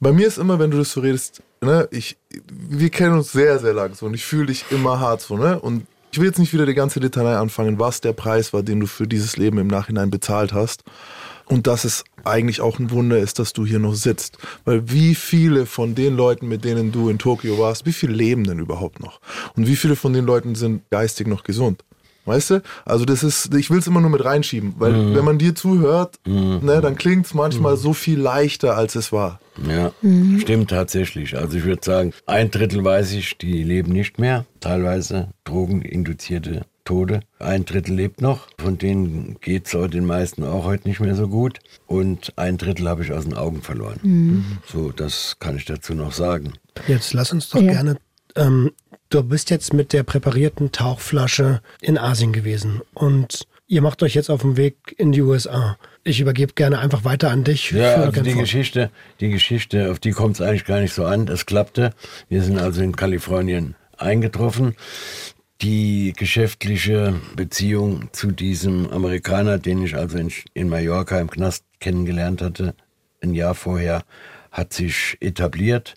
Bei 0.00 0.12
mir 0.12 0.26
ist 0.26 0.38
immer, 0.38 0.58
wenn 0.58 0.70
du 0.70 0.78
das 0.78 0.92
so 0.92 1.00
redest, 1.00 1.42
ne, 1.60 1.86
ich, 1.90 2.16
wir 2.50 2.88
kennen 2.88 3.18
uns 3.18 3.32
sehr, 3.32 3.58
sehr 3.58 3.74
lang 3.74 3.94
so 3.94 4.06
und 4.06 4.14
ich 4.14 4.24
fühle 4.24 4.46
dich 4.46 4.64
immer 4.70 4.98
hart 4.98 5.20
so, 5.20 5.36
ne? 5.36 5.60
Und 5.60 5.86
ich 6.10 6.18
will 6.18 6.26
jetzt 6.26 6.38
nicht 6.38 6.54
wieder 6.54 6.66
die 6.66 6.74
ganze 6.74 7.00
Detail 7.00 7.36
anfangen, 7.36 7.78
was 7.78 8.00
der 8.00 8.14
Preis 8.14 8.52
war, 8.52 8.62
den 8.62 8.80
du 8.80 8.86
für 8.86 9.06
dieses 9.06 9.36
Leben 9.36 9.58
im 9.58 9.66
Nachhinein 9.68 10.10
bezahlt 10.10 10.52
hast. 10.52 10.82
Und 11.44 11.66
dass 11.66 11.84
es 11.84 12.04
eigentlich 12.24 12.60
auch 12.60 12.78
ein 12.78 12.90
Wunder 12.90 13.18
ist, 13.18 13.38
dass 13.38 13.52
du 13.52 13.66
hier 13.66 13.78
noch 13.78 13.94
sitzt. 13.94 14.38
Weil 14.64 14.90
wie 14.90 15.14
viele 15.14 15.66
von 15.66 15.94
den 15.94 16.16
Leuten, 16.16 16.48
mit 16.48 16.64
denen 16.64 16.92
du 16.92 17.08
in 17.10 17.18
Tokio 17.18 17.58
warst, 17.58 17.86
wie 17.86 17.92
viele 17.92 18.12
leben 18.12 18.44
denn 18.44 18.58
überhaupt 18.58 19.00
noch? 19.00 19.20
Und 19.56 19.66
wie 19.66 19.76
viele 19.76 19.96
von 19.96 20.12
den 20.12 20.24
Leuten 20.24 20.54
sind 20.54 20.88
geistig 20.90 21.26
noch 21.26 21.42
gesund? 21.44 21.84
Weißt 22.24 22.50
du? 22.50 22.62
Also 22.84 23.04
das 23.04 23.22
ist, 23.22 23.54
ich 23.54 23.70
will 23.70 23.78
es 23.78 23.86
immer 23.86 24.00
nur 24.00 24.10
mit 24.10 24.24
reinschieben, 24.24 24.74
weil 24.78 24.92
mhm. 24.92 25.14
wenn 25.14 25.24
man 25.24 25.38
dir 25.38 25.54
zuhört, 25.54 26.18
mhm. 26.26 26.60
ne, 26.62 26.80
dann 26.80 26.96
klingt 26.96 27.26
es 27.26 27.34
manchmal 27.34 27.74
mhm. 27.74 27.80
so 27.80 27.92
viel 27.92 28.20
leichter, 28.20 28.76
als 28.76 28.94
es 28.94 29.10
war. 29.10 29.40
Ja, 29.68 29.92
mhm. 30.02 30.40
stimmt 30.40 30.70
tatsächlich. 30.70 31.36
Also 31.36 31.56
ich 31.56 31.64
würde 31.64 31.84
sagen, 31.84 32.12
ein 32.26 32.50
Drittel 32.50 32.84
weiß 32.84 33.12
ich, 33.12 33.38
die 33.38 33.62
leben 33.62 33.92
nicht 33.92 34.18
mehr. 34.18 34.44
Teilweise 34.60 35.28
drogeninduzierte 35.44 36.66
Tode. 36.84 37.20
Ein 37.38 37.64
Drittel 37.64 37.94
lebt 37.94 38.20
noch. 38.20 38.48
Von 38.58 38.78
denen 38.78 39.36
geht 39.40 39.66
es 39.72 39.90
den 39.90 40.06
meisten 40.06 40.44
auch 40.44 40.64
heute 40.64 40.88
nicht 40.88 41.00
mehr 41.00 41.14
so 41.14 41.28
gut. 41.28 41.58
Und 41.86 42.32
ein 42.36 42.58
Drittel 42.58 42.88
habe 42.88 43.02
ich 43.02 43.12
aus 43.12 43.24
den 43.24 43.34
Augen 43.34 43.62
verloren. 43.62 44.00
Mhm. 44.02 44.58
So, 44.66 44.90
das 44.90 45.36
kann 45.38 45.56
ich 45.56 45.64
dazu 45.64 45.94
noch 45.94 46.12
sagen. 46.12 46.52
Jetzt 46.86 47.12
lass 47.12 47.32
uns 47.32 47.48
doch 47.48 47.60
ja. 47.60 47.72
gerne 47.72 47.96
ähm, 48.36 48.72
du 49.10 49.22
bist 49.22 49.50
jetzt 49.50 49.74
mit 49.74 49.92
der 49.92 50.04
präparierten 50.04 50.72
Tauchflasche 50.72 51.60
in 51.80 51.98
Asien 51.98 52.32
gewesen 52.32 52.80
und 52.94 53.46
ihr 53.66 53.82
macht 53.82 54.02
euch 54.02 54.14
jetzt 54.14 54.30
auf 54.30 54.42
den 54.42 54.56
Weg 54.56 54.94
in 54.96 55.12
die 55.12 55.20
USA. 55.20 55.76
Ich 56.04 56.20
übergebe 56.20 56.54
gerne 56.54 56.78
einfach 56.78 57.04
weiter 57.04 57.30
an 57.30 57.44
dich. 57.44 57.72
Ja, 57.72 57.96
also 57.96 58.22
die 58.22 58.34
Geschichte, 58.34 58.90
die 59.20 59.30
Geschichte, 59.30 59.90
auf 59.90 59.98
die 59.98 60.12
kommt 60.12 60.36
es 60.36 60.40
eigentlich 60.40 60.64
gar 60.64 60.80
nicht 60.80 60.94
so 60.94 61.04
an. 61.04 61.26
Das 61.26 61.44
klappte. 61.44 61.92
Wir 62.28 62.42
sind 62.42 62.58
also 62.58 62.82
in 62.82 62.96
Kalifornien 62.96 63.74
eingetroffen. 63.98 64.76
Die 65.60 66.14
geschäftliche 66.16 67.14
Beziehung 67.36 68.08
zu 68.12 68.30
diesem 68.30 68.88
Amerikaner, 68.90 69.58
den 69.58 69.82
ich 69.82 69.94
also 69.94 70.16
in, 70.16 70.32
in 70.54 70.70
Mallorca 70.70 71.20
im 71.20 71.30
Knast 71.30 71.64
kennengelernt 71.80 72.40
hatte, 72.40 72.74
ein 73.22 73.34
Jahr 73.34 73.54
vorher, 73.54 74.02
hat 74.50 74.72
sich 74.72 75.18
etabliert, 75.20 75.94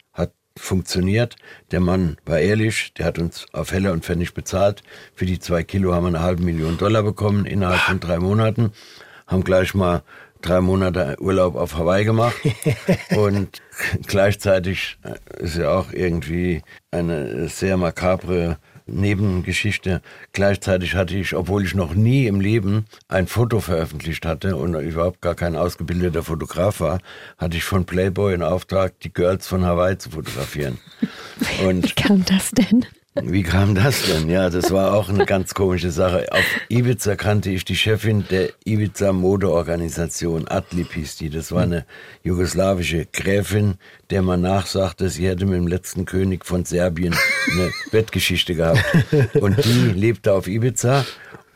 funktioniert. 0.58 1.36
Der 1.72 1.80
Mann 1.80 2.18
war 2.26 2.40
ehrlich, 2.40 2.94
der 2.94 3.06
hat 3.06 3.20
uns 3.20 3.46
auf 3.54 3.72
Heller 3.72 3.92
und 3.92 4.06
Pfennig 4.06 4.34
bezahlt. 4.34 4.84
Für 5.14 5.26
die 5.26 5.40
zwei 5.40 5.64
Kilo 5.64 5.94
haben 5.94 6.04
wir 6.04 6.10
eine 6.10 6.22
halbe 6.22 6.44
Million 6.44 6.78
Dollar 6.78 7.04
bekommen 7.04 7.46
innerhalb 7.46 7.82
von 7.82 8.00
drei 8.00 8.20
Monaten. 8.20 8.72
Haben 9.28 9.44
gleich 9.44 9.74
mal 9.74 10.04
drei 10.42 10.62
Monate 10.62 11.16
Urlaub 11.20 11.56
auf 11.56 11.78
Hawaii 11.78 12.06
gemacht. 12.06 12.36
und 13.16 13.62
gleichzeitig 14.06 14.98
ist 15.40 15.58
ja 15.58 15.72
auch 15.72 15.92
irgendwie 15.92 16.62
eine 16.92 17.48
sehr 17.48 17.78
makabre 17.78 18.58
Nebengeschichte. 18.94 20.02
Gleichzeitig 20.32 20.96
hatte 20.96 21.16
ich, 21.16 21.36
obwohl 21.36 21.64
ich 21.64 21.76
noch 21.76 21.94
nie 21.94 22.28
im 22.28 22.40
Leben 22.40 22.86
ein 23.08 23.28
Foto 23.28 23.60
veröffentlicht 23.60 24.26
hatte 24.26 24.56
und 24.56 24.76
überhaupt 24.76 25.22
gar 25.22 25.36
kein 25.36 25.56
ausgebildeter 25.56 26.24
Fotograf 26.24 26.80
war, 26.80 27.00
hatte 27.38 27.58
ich 27.58 27.64
von 27.64 27.86
Playboy 27.86 28.34
in 28.34 28.44
Auftrag, 28.44 29.00
die 29.02 29.14
Girls 29.14 29.48
von 29.48 29.66
Hawaii 29.66 29.98
zu 29.98 30.12
fotografieren. 30.12 30.80
Und 31.66 31.84
Wie 31.84 32.02
kam 32.02 32.24
das 32.26 32.52
denn? 32.52 32.86
Wie 33.22 33.44
kam 33.44 33.76
das 33.76 34.08
denn? 34.08 34.28
Ja, 34.28 34.50
das 34.50 34.72
war 34.72 34.96
auch 34.96 35.08
eine 35.08 35.26
ganz 35.26 35.54
komische 35.54 35.92
Sache. 35.92 36.32
Auf 36.32 36.44
Ibiza 36.70 37.16
kannte 37.16 37.52
ich 37.52 37.64
die 37.64 37.76
Chefin 37.76 38.26
der 38.30 38.50
Ibiza 38.66 39.14
Modeorganisation, 39.14 40.48
Adlip 40.48 40.94
hieß 40.94 41.18
die. 41.18 41.30
Das 41.30 41.52
war 41.52 41.62
eine 41.62 41.86
jugoslawische 42.24 43.06
Gräfin, 43.06 43.76
der 44.10 44.24
man 44.24 44.42
nachsagte, 44.42 45.10
sie 45.10 45.28
hätte 45.28 45.46
mit 45.46 45.56
dem 45.56 45.68
letzten 45.68 46.06
König 46.06 46.44
von 46.44 46.66
Serbien 46.66 47.16
eine 47.52 47.70
Bettgeschichte 47.92 48.56
gehabt. 48.56 48.84
Und 49.36 49.64
die 49.64 49.92
lebte 49.92 50.34
auf 50.34 50.48
Ibiza 50.48 51.06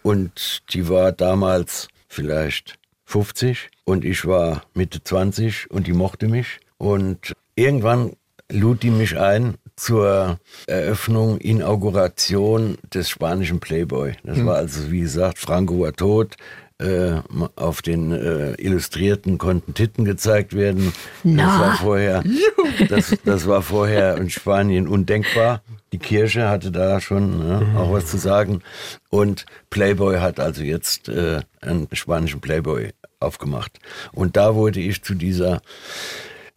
und 0.04 0.62
die 0.74 0.88
war 0.90 1.12
damals 1.12 1.88
vielleicht 2.08 2.78
50 3.06 3.70
und 3.84 4.06
ich 4.06 4.28
war 4.28 4.64
Mitte 4.76 5.04
20 5.04 5.72
und 5.72 5.88
die 5.88 5.94
mochte 5.94 6.28
mich. 6.28 6.60
Und 6.78 7.34
irgendwann 7.56 8.16
lud 8.52 8.84
die 8.84 8.92
mich 8.92 9.18
ein 9.18 9.58
zur 9.78 10.40
Eröffnung, 10.66 11.38
Inauguration 11.38 12.78
des 12.94 13.10
spanischen 13.10 13.60
Playboy. 13.60 14.16
Das 14.24 14.38
mhm. 14.38 14.48
war 14.48 14.56
also, 14.58 14.92
wie 14.92 15.02
gesagt, 15.02 15.38
Franco 15.38 15.80
war 15.80 15.94
tot, 15.94 16.36
äh, 16.80 17.22
auf 17.56 17.82
den 17.82 18.12
äh, 18.12 18.54
Illustrierten 18.56 19.38
konnten 19.38 19.74
Titten 19.74 20.06
gezeigt 20.06 20.54
werden. 20.56 20.94
Das 21.24 21.60
war 21.60 21.78
vorher, 21.78 22.24
das, 22.90 23.16
das 23.24 23.48
war 23.48 23.62
vorher 23.62 24.18
in 24.18 24.30
Spanien 24.30 24.88
undenkbar. 24.88 25.62
Die 25.92 26.00
Kirche 26.00 26.50
hatte 26.50 26.72
da 26.72 27.00
schon 27.00 27.40
ne, 27.40 27.76
auch 27.78 27.92
was 27.92 28.08
zu 28.08 28.18
sagen. 28.18 28.62
Und 29.10 29.46
Playboy 29.70 30.20
hat 30.20 30.40
also 30.40 30.64
jetzt 30.64 31.08
äh, 31.08 31.40
einen 31.62 31.88
spanischen 31.94 32.42
Playboy 32.42 32.92
aufgemacht. 33.20 33.80
Und 34.12 34.38
da 34.38 34.54
wurde 34.54 34.80
ich 34.80 35.04
zu 35.04 35.16
dieser 35.16 35.62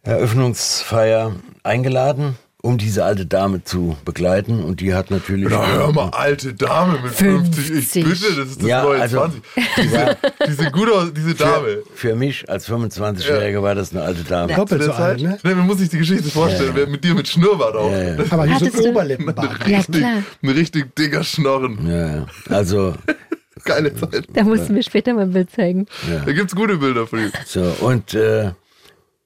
Eröffnungsfeier 0.03 1.35
eingeladen, 1.63 2.37
um 2.63 2.77
diese 2.77 3.03
alte 3.03 3.25
Dame 3.25 3.63
zu 3.63 3.97
begleiten. 4.05 4.63
Und 4.63 4.81
die 4.81 4.93
hat 4.93 5.09
natürlich. 5.11 5.47
Na, 5.49 5.65
hör 5.65 5.91
mal, 5.91 6.09
alte 6.09 6.53
Dame 6.53 6.99
mit 7.03 7.11
50, 7.11 7.59
ich 7.71 7.87
50. 7.87 8.03
bitte, 8.03 8.35
das 8.35 8.47
ist 8.49 8.61
das 8.61 8.67
Ja, 8.69 8.83
neue 8.83 9.01
also- 9.01 9.17
20. 9.17 9.41
Diese, 9.77 10.17
diese 10.47 10.71
gute, 10.71 10.91
aus- 10.91 11.13
diese 11.13 11.33
Dame. 11.43 11.67
Für, 11.93 12.09
für 12.09 12.15
mich 12.15 12.49
als 12.49 12.69
25-Jähriger 12.69 13.61
war 13.63 13.73
das 13.75 13.91
eine 13.91 14.03
alte 14.03 14.23
Dame. 14.23 14.53
Doppelt 14.53 14.81
der 14.81 14.87
so 14.87 14.93
alt, 14.93 15.19
Zeit, 15.19 15.27
ne? 15.29 15.37
nee, 15.43 15.55
man 15.55 15.65
muss 15.65 15.79
sich 15.79 15.89
die 15.89 15.97
Geschichte 15.97 16.29
vorstellen, 16.29 16.71
wer 16.75 16.87
mit 16.87 17.03
dir 17.03 17.15
mit 17.15 17.27
Schnurrbart 17.27 17.75
auch. 17.75 17.91
Ja, 17.91 18.13
ja. 18.15 18.23
Aber 18.29 18.45
hier 18.45 18.55
Hattest 18.55 18.77
so 18.77 18.89
Oberlippenbart. 18.89 19.67
Ja, 19.67 19.81
klar. 19.83 20.23
ein 20.43 20.49
richtig 20.49 20.95
dicker 20.95 21.23
Schnorren. 21.23 21.79
Ja, 21.87 22.15
ja. 22.15 22.25
Also, 22.49 22.93
Geile 23.63 23.93
Zeit. 23.95 24.25
Da 24.33 24.43
musst 24.43 24.69
du 24.69 24.73
mir 24.73 24.81
später 24.81 25.13
mal 25.13 25.21
ein 25.23 25.33
Bild 25.33 25.51
zeigen. 25.51 25.85
Da 26.25 26.31
gibt's 26.31 26.55
gute 26.55 26.77
Bilder 26.77 27.05
von 27.05 27.19
ihm. 27.19 27.31
so, 27.45 27.61
und 27.81 28.13
äh, 28.15 28.51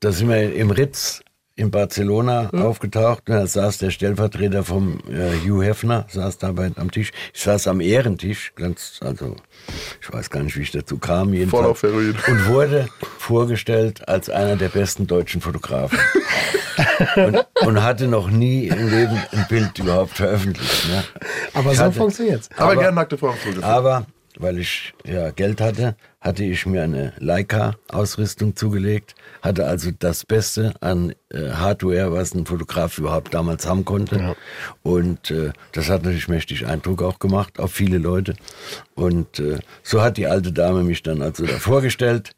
da 0.01 0.11
sind 0.11 0.27
wir 0.29 0.53
im 0.53 0.71
Ritz 0.71 1.21
in 1.57 1.71
Barcelona 1.71 2.49
aufgetaucht. 2.51 3.23
Und 3.29 3.35
da 3.35 3.47
saß 3.47 3.77
der 3.77 3.89
Stellvertreter 3.91 4.63
vom 4.63 4.99
äh, 5.09 5.31
Hugh 5.47 5.63
Hefner, 5.63 6.05
saß 6.09 6.37
da 6.37 6.51
bei, 6.51 6.71
am 6.75 6.91
Tisch. 6.91 7.11
Ich 7.33 7.41
saß 7.41 7.67
am 7.67 7.79
Ehrentisch, 7.81 8.51
ganz, 8.55 8.99
also, 9.01 9.35
ich 10.01 10.11
weiß 10.11 10.29
gar 10.29 10.43
nicht, 10.43 10.57
wie 10.57 10.63
ich 10.63 10.71
dazu 10.71 10.97
kam. 10.97 11.29
Voll 11.29 11.35
Jedenfalls. 11.37 11.65
auf 11.67 11.83
Heroin. 11.83 12.15
Und 12.27 12.47
wurde 12.47 12.87
vorgestellt 13.17 14.07
als 14.07 14.29
einer 14.29 14.55
der 14.57 14.69
besten 14.69 15.07
deutschen 15.07 15.39
Fotografen. 15.41 15.97
und, 17.15 17.45
und 17.65 17.83
hatte 17.83 18.07
noch 18.07 18.29
nie 18.29 18.67
im 18.67 18.89
Leben 18.89 19.17
ein 19.31 19.45
Bild 19.47 19.79
überhaupt 19.79 20.17
veröffentlicht. 20.17 20.89
Ne? 20.89 21.03
Aber 21.53 21.71
Ich 21.71 21.77
so 21.77 21.89
funktioniert's. 21.91 22.49
Aber, 22.57 22.71
Aber- 22.73 22.81
gern 22.81 22.95
nackte 22.95 23.17
Frauen. 23.17 23.35
Aber 23.61 24.05
weil 24.39 24.59
ich 24.59 24.93
ja 25.05 25.31
Geld 25.31 25.61
hatte, 25.61 25.95
hatte 26.19 26.43
ich 26.43 26.65
mir 26.65 26.81
eine 26.81 27.13
Leica-Ausrüstung 27.19 28.55
zugelegt, 28.55 29.13
hatte 29.43 29.67
also 29.67 29.91
das 29.97 30.25
Beste 30.25 30.73
an 30.81 31.13
äh, 31.29 31.51
Hardware, 31.51 32.11
was 32.11 32.33
ein 32.33 32.47
Fotograf 32.47 32.97
überhaupt 32.97 33.33
damals 33.33 33.67
haben 33.67 33.85
konnte. 33.85 34.35
Und 34.81 35.29
äh, 35.29 35.51
das 35.71 35.89
hat 35.89 36.03
natürlich 36.03 36.27
mächtig 36.27 36.65
Eindruck 36.65 37.03
auch 37.03 37.19
gemacht 37.19 37.59
auf 37.59 37.71
viele 37.71 37.99
Leute. 37.99 38.33
Und 38.95 39.39
äh, 39.39 39.59
so 39.83 40.01
hat 40.01 40.17
die 40.17 40.25
alte 40.25 40.51
Dame 40.51 40.83
mich 40.83 41.03
dann 41.03 41.21
also 41.21 41.45
da 41.45 41.59
vorgestellt, 41.59 42.31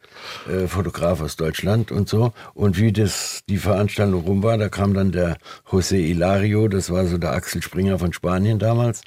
äh, 0.51 0.67
Fotograf 0.67 1.21
aus 1.21 1.37
Deutschland 1.37 1.89
und 1.91 2.09
so. 2.09 2.33
Und 2.53 2.77
wie 2.77 2.91
das 2.91 3.41
die 3.47 3.57
Veranstaltung 3.57 4.21
rum 4.23 4.43
war, 4.43 4.57
da 4.57 4.67
kam 4.67 4.93
dann 4.93 5.13
der 5.13 5.37
José 5.69 5.97
Hilario, 6.05 6.67
das 6.67 6.91
war 6.91 7.05
so 7.05 7.17
der 7.17 7.31
Axel 7.31 7.61
Springer 7.61 7.99
von 7.99 8.11
Spanien 8.11 8.59
damals, 8.59 9.01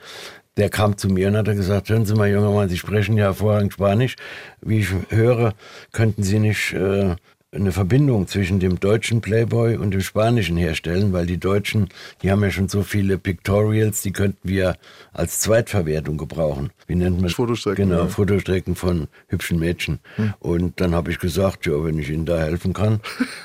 der 0.57 0.69
kam 0.69 0.97
zu 0.99 1.09
mir 1.09 1.29
und 1.29 1.37
hat 1.37 1.47
gesagt, 1.47 1.89
hören 1.89 2.05
Sie 2.07 2.15
mal, 2.15 2.31
junger 2.31 2.51
Mann, 2.53 2.69
Sie 2.69 2.79
sprechen 2.79 3.17
ja 3.17 3.25
hervorragend 3.27 3.73
Spanisch. 3.73 4.17
Wie 4.61 4.81
ich 4.81 4.89
höre, 5.09 5.55
könnten 5.93 6.23
Sie 6.23 6.39
nicht 6.39 6.73
äh, 6.73 7.15
eine 7.53 7.73
Verbindung 7.73 8.29
zwischen 8.29 8.61
dem 8.61 8.79
deutschen 8.79 9.21
Playboy 9.21 9.77
und 9.77 9.91
dem 9.91 10.03
spanischen 10.03 10.57
herstellen, 10.57 11.13
weil 11.13 11.27
die 11.27 11.39
Deutschen, 11.39 11.89
die 12.23 12.31
haben 12.31 12.43
ja 12.45 12.51
schon 12.53 12.69
so 12.69 12.83
viele 12.85 13.19
Pictorials, 13.19 14.03
die 14.03 14.13
könnten 14.13 14.49
wir 14.49 14.77
als 15.13 15.41
Zweitverwertung 15.41 16.17
gebrauchen. 16.17 16.71
Wie 16.87 16.95
nennt 16.95 17.21
man 17.21 17.29
Fotostrecken, 17.31 17.89
Genau, 17.89 18.03
ja. 18.03 18.09
Fotostrecken 18.09 18.77
von 18.77 19.09
hübschen 19.29 19.59
Mädchen. 19.59 19.99
Und 20.39 20.81
dann 20.81 20.95
habe 20.95 21.11
ich 21.11 21.19
gesagt, 21.19 21.67
ja, 21.67 21.73
wenn 21.85 21.99
ich 21.99 22.09
Ihnen 22.11 22.25
da 22.27 22.39
helfen 22.39 22.73
kann. 22.73 23.01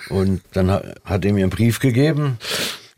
Und 0.09 0.41
dann 0.53 0.69
ha- 0.69 0.83
hat 1.03 1.25
er 1.25 1.33
mir 1.33 1.43
einen 1.43 1.49
Brief 1.49 1.79
gegeben. 1.79 2.37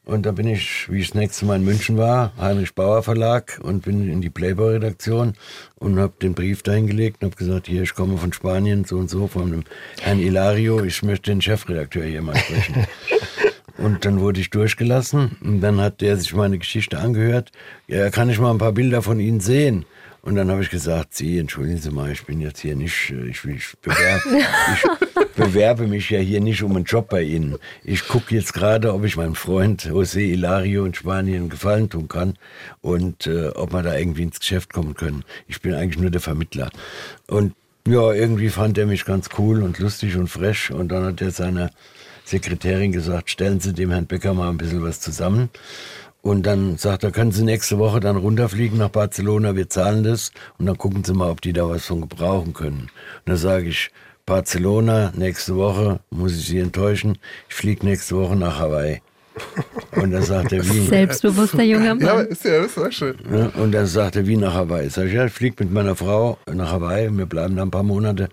Und 0.08 0.26
da 0.26 0.32
bin 0.32 0.48
ich, 0.48 0.90
wie 0.90 1.02
ich 1.02 1.10
das 1.10 1.16
nächste 1.16 1.46
Mal 1.46 1.58
in 1.58 1.66
München 1.66 1.98
war, 1.98 2.32
Heinrich 2.40 2.74
Bauer 2.74 3.04
Verlag 3.04 3.60
und 3.62 3.84
bin 3.84 4.10
in 4.10 4.22
die 4.22 4.30
Playboy-Redaktion 4.30 5.34
und 5.80 6.00
habe 6.00 6.14
den 6.22 6.34
Brief 6.34 6.64
dahin 6.64 6.88
gelegt 6.88 7.22
und 7.22 7.32
habe 7.32 7.36
gesagt, 7.36 7.68
hier, 7.68 7.82
ich 7.82 7.94
komme 7.94 8.18
von 8.18 8.32
Spanien, 8.32 8.86
so 8.86 8.96
und 8.96 9.10
so, 9.10 9.28
von 9.28 9.52
dem 9.52 9.64
Herrn 10.00 10.20
Hilario, 10.20 10.82
ich 10.82 11.04
möchte 11.04 11.30
den 11.30 11.42
Chefredakteur 11.42 12.06
hier 12.06 12.22
mal 12.22 12.38
sprechen. 12.38 12.88
Und 13.78 14.06
dann 14.06 14.20
wurde 14.22 14.40
ich 14.40 14.50
durchgelassen 14.50 15.38
und 15.40 15.62
dann 15.62 15.80
hat 15.80 16.02
der 16.02 16.18
sich 16.18 16.34
meine 16.34 16.58
Geschichte 16.58 16.98
angehört. 16.98 17.52
Ja, 17.86 18.10
kann 18.10 18.28
ich 18.28 18.40
mal 18.40 18.50
ein 18.50 18.58
paar 18.58 18.72
Bilder 18.72 19.04
von 19.04 19.20
Ihnen 19.20 19.40
sehen? 19.40 19.86
Und 20.28 20.36
dann 20.36 20.52
habe 20.52 20.62
ich 20.62 20.70
gesagt, 20.70 21.14
Sie, 21.14 21.40
entschuldigen 21.40 21.78
Sie 21.78 21.90
mal, 21.90 22.12
ich 22.12 22.26
bin 22.26 22.42
jetzt 22.42 22.60
hier 22.60 22.76
nicht, 22.76 23.12
äh, 23.12 23.30
ich, 23.30 23.46
ich, 23.46 23.78
bewerbe, 23.82 24.46
ich 24.74 25.26
bewerbe 25.38 25.88
mich 25.88 26.10
ja 26.10 26.20
hier 26.20 26.42
nicht 26.42 26.64
um 26.64 26.76
einen 26.76 26.84
Job 26.84 27.08
bei 27.08 27.22
Ihnen. 27.22 27.56
Ich 27.86 28.10
gucke 28.10 28.36
jetzt 28.36 28.54
gerade, 28.54 28.94
ob 28.94 29.06
ich 29.06 29.16
meinem 29.16 29.36
Freund 29.36 29.84
José 29.84 30.20
Hilario 30.28 30.84
in 30.84 30.94
Spanien 30.94 31.48
Gefallen 31.48 31.90
tun 31.90 32.10
kann 32.10 32.34
und 32.82 33.26
äh, 33.26 33.52
ob 33.56 33.72
wir 33.72 33.84
da 33.84 33.98
irgendwie 33.98 34.24
ins 34.24 34.42
Geschäft 34.42 34.74
kommen 34.74 34.96
können. 34.96 35.24
Ich 35.48 35.62
bin 35.62 35.74
eigentlich 35.74 36.02
nur 36.02 36.12
der 36.12 36.20
Vermittler. 36.20 36.72
Und 37.28 37.54
ja, 37.88 38.12
irgendwie 38.12 38.50
fand 38.50 38.78
er 38.78 38.86
mich 38.86 39.06
ganz 39.06 39.30
cool 39.38 39.64
und 39.64 39.80
lustig 39.80 40.18
und 40.18 40.28
fresh 40.28 40.72
und 40.72 40.90
dann 40.90 41.06
hat 41.06 41.22
er 41.22 41.32
seiner 41.32 41.70
Sekretärin 42.26 42.92
gesagt, 42.92 43.30
stellen 43.30 43.62
Sie 43.62 43.72
dem 43.72 43.92
Herrn 43.92 44.08
Becker 44.08 44.34
mal 44.34 44.50
ein 44.50 44.58
bisschen 44.58 44.84
was 44.84 45.00
zusammen. 45.00 45.50
Und 46.22 46.46
dann 46.46 46.78
sagt 46.78 47.04
er, 47.04 47.12
können 47.12 47.32
Sie 47.32 47.44
nächste 47.44 47.78
Woche 47.78 48.00
dann 48.00 48.18
runterfliegen 48.18 48.78
nach 48.80 48.90
Barcelona, 48.90 49.56
wir 49.56 49.70
zahlen 49.70 50.04
das 50.04 50.32
und 50.58 50.66
dann 50.66 50.78
gucken 50.78 51.04
Sie 51.04 51.14
mal, 51.14 51.30
ob 51.30 51.42
die 51.42 51.54
da 51.54 51.70
was 51.70 51.86
von 51.86 52.02
gebrauchen 52.02 52.54
können. 52.54 52.82
Und 52.82 53.26
dann 53.26 53.38
sage 53.38 53.70
ich, 53.70 53.92
Barcelona, 54.26 55.14
nächste 55.16 55.56
Woche, 55.56 56.02
muss 56.10 56.38
ich 56.38 56.48
Sie 56.48 56.60
enttäuschen, 56.60 57.18
ich 57.48 57.56
fliege 57.56 57.86
nächste 57.86 58.18
Woche 58.18 58.36
nach 58.36 58.60
Hawaii. 58.60 59.02
Und 59.96 60.12
dann 60.12 60.24
sagt 60.24 60.52
er, 60.54 60.64
wie? 60.70 60.86
Selbstbewusster 60.88 61.64
junger 61.64 61.96
Ja, 62.00 62.14
Mann. 62.16 62.28
ist 62.28 62.44
ja, 62.46 62.62
das 62.62 62.78
war 62.78 62.92
schön. 62.92 63.16
Ja, 63.32 63.48
und 63.62 63.72
dann 63.72 63.86
sagt 63.88 64.16
er, 64.16 64.28
wie 64.28 64.38
nach 64.38 64.54
Hawaii. 64.54 64.90
Sag 64.90 65.06
ich, 65.08 65.14
ja, 65.14 65.26
ich 65.26 65.34
fliege 65.34 65.56
mit 65.64 65.74
meiner 65.74 65.96
Frau 65.96 66.38
nach 66.52 66.72
Hawaii, 66.72 67.10
wir 67.12 67.26
bleiben 67.26 67.56
da 67.56 67.64
ein 67.64 67.72
paar 67.72 67.84
Monate. 67.84 68.30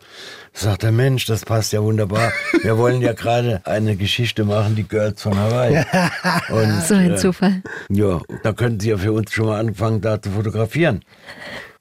Sagt 0.53 0.85
er, 0.85 0.93
Mensch, 0.93 1.27
das 1.27 1.45
passt 1.45 1.73
ja 1.73 1.83
wunderbar. 1.83 2.33
Wir 2.63 2.79
wollen 2.79 3.01
ja 3.01 3.13
gerade 3.13 3.61
eine 3.65 3.97
Geschichte 3.97 4.45
machen, 4.45 4.77
die 4.77 4.85
Girls 4.85 5.21
von 5.23 5.37
Hawaii. 5.37 5.85
Und, 6.51 6.83
So 6.83 6.95
ein 6.95 7.13
äh, 7.13 7.17
Zufall. 7.17 7.63
Ja, 7.89 8.21
da 8.43 8.53
könnten 8.53 8.79
Sie 8.81 8.91
ja 8.91 8.97
für 8.97 9.13
uns 9.13 9.33
schon 9.33 9.47
mal 9.47 9.59
anfangen, 9.59 10.01
da 10.01 10.21
zu 10.21 10.31
fotografieren. 10.31 11.03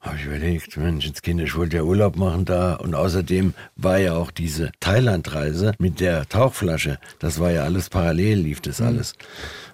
Habe 0.04 0.16
ich 0.18 0.26
überlegt, 0.26 0.76
Mensch, 0.76 1.06
jetzt 1.06 1.22
Kinder, 1.22 1.44
ich 1.44 1.56
wollte 1.56 1.78
ja 1.78 1.82
Urlaub 1.82 2.16
machen 2.16 2.44
da. 2.44 2.74
Und 2.74 2.94
außerdem 2.94 3.54
war 3.76 3.98
ja 3.98 4.12
auch 4.12 4.30
diese 4.30 4.70
Thailand-Reise 4.80 5.72
mit 5.78 5.98
der 5.98 6.28
Tauchflasche, 6.28 6.98
das 7.20 7.40
war 7.40 7.50
ja 7.50 7.64
alles 7.64 7.88
parallel, 7.88 8.40
lief 8.40 8.60
das 8.60 8.82
alles. 8.82 9.14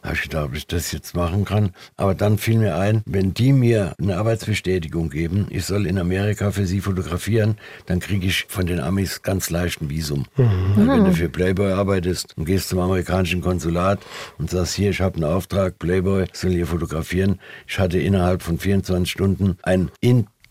Habe 0.02 0.14
ich 0.14 0.22
gedacht, 0.22 0.46
ob 0.46 0.54
ich 0.54 0.66
das 0.66 0.92
jetzt 0.92 1.14
machen 1.14 1.44
kann. 1.44 1.72
Aber 1.96 2.14
dann 2.14 2.38
fiel 2.38 2.58
mir 2.58 2.76
ein, 2.76 3.02
wenn 3.04 3.34
die 3.34 3.52
mir 3.52 3.94
eine 4.00 4.16
Arbeitsbestätigung 4.16 5.10
geben, 5.10 5.48
ich 5.50 5.66
soll 5.66 5.86
in 5.86 5.98
Amerika 5.98 6.52
für 6.52 6.64
sie 6.64 6.80
fotografieren, 6.80 7.58
dann 7.86 8.00
kriege 8.00 8.26
ich 8.26 8.46
von 8.48 8.66
den 8.66 8.80
Amis 8.80 9.22
ganz 9.22 9.50
leicht 9.50 9.82
ein 9.82 9.90
Visum. 9.90 10.24
Weil 10.36 10.88
wenn 10.88 11.04
du 11.04 11.12
für 11.12 11.28
Playboy 11.28 11.72
arbeitest 11.72 12.38
und 12.38 12.46
gehst 12.46 12.70
zum 12.70 12.78
amerikanischen 12.78 13.42
Konsulat 13.42 13.98
und 14.38 14.48
sagst, 14.48 14.74
hier, 14.74 14.90
ich 14.90 15.00
habe 15.02 15.16
einen 15.16 15.24
Auftrag, 15.24 15.78
Playboy 15.78 16.26
soll 16.32 16.52
hier 16.52 16.66
fotografieren. 16.66 17.38
Ich 17.66 17.78
hatte 17.78 17.98
innerhalb 17.98 18.42
von 18.42 18.58
24 18.58 19.10
Stunden 19.10 19.58
ein 19.62 19.90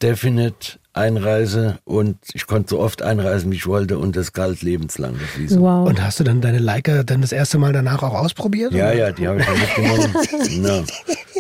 Indefinite 0.02 0.80
Einreise 0.94 1.80
und 1.84 2.18
ich 2.34 2.48
konnte 2.48 2.70
so 2.70 2.80
oft 2.80 3.02
einreisen, 3.02 3.52
wie 3.52 3.58
ich 3.58 3.68
wollte 3.68 3.98
und 3.98 4.16
das 4.16 4.34
galt 4.34 4.62
lebenslang, 4.62 5.16
das 5.20 5.38
Visum. 5.38 5.62
Wow. 5.62 5.88
Und 5.88 6.02
hast 6.02 6.20
du 6.20 6.24
dann 6.24 6.42
deine 6.42 6.58
Leica 6.58 7.04
dann 7.04 7.22
das 7.22 7.32
erste 7.32 7.58
Mal 7.58 7.74
danach 7.74 8.02
auch 8.02 8.14
ausprobiert? 8.14 8.74
Ja, 8.74 8.88
oder? 8.88 8.96
ja, 8.96 9.12
die 9.12 9.28
habe 9.28 9.40
ich 9.40 9.46
dann 9.46 9.60
mitgenommen. 9.60 10.66
ja. 10.66 10.84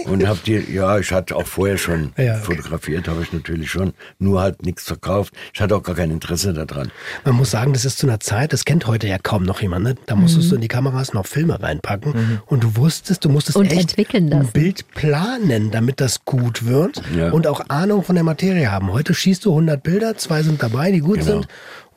Und 0.10 0.28
hab 0.28 0.43
die, 0.43 0.58
ja, 0.74 0.98
ich 1.00 1.12
hatte 1.12 1.36
auch 1.36 1.45
vorher 1.48 1.78
schon 1.78 2.12
Ja, 2.17 2.36
okay. 2.36 2.41
fotografiert, 2.43 3.08
habe 3.08 3.22
ich 3.22 3.32
natürlich 3.32 3.69
schon, 3.72 3.93
nur 4.17 4.41
halt 4.41 4.65
nichts 4.65 4.84
verkauft. 4.86 5.34
Ich 5.54 5.62
hatte 5.62 5.76
auch 5.76 5.84
gar 5.84 5.95
kein 5.95 6.12
Interesse 6.12 6.54
daran. 6.54 6.91
Man 7.26 7.36
muss 7.36 7.52
sagen, 7.52 7.74
das 7.74 7.86
ist 7.86 7.98
zu 7.98 8.08
einer 8.08 8.19
Zeit, 8.19 8.54
das 8.54 8.65
kennt 8.65 8.88
heute 8.88 9.08
ja 9.08 9.17
kaum 9.17 9.43
noch 9.43 9.62
jemand. 9.62 9.84
Ne? 9.86 9.95
Da 10.08 10.15
musstest 10.15 10.52
du 10.52 10.56
in 10.56 10.62
die 10.62 10.67
Kameras 10.67 11.13
noch 11.13 11.26
Filme 11.28 11.62
reinpacken 11.62 12.41
und 12.48 12.63
du 12.63 12.76
wusstest, 12.76 13.24
du 13.26 13.30
musstest 13.30 13.58
Und 13.58 13.67
echt 13.72 13.80
entwickeln 13.82 14.32
ein. 14.34 14.48
Bild 14.48 14.89
planen, 14.93 15.72
damit 15.72 16.02
das 16.02 16.26
gut 16.26 16.65
wird 16.65 17.02
Ja. 17.15 17.32
und 17.32 17.48
auch 17.48 17.62
Ahnung 17.69 18.04
von 18.04 18.15
der 18.15 18.24
Materie 18.24 18.72
haben. 18.72 18.91
Heute 18.91 19.13
schießt 19.13 19.45
du 19.45 19.52
100 19.52 19.82
Bilder, 19.84 20.17
zwei 20.17 20.43
sind 20.43 20.62
dabei, 20.63 20.91
die 20.91 21.00
gut 21.00 21.19
Genau. 21.19 21.26
sind 21.32 21.48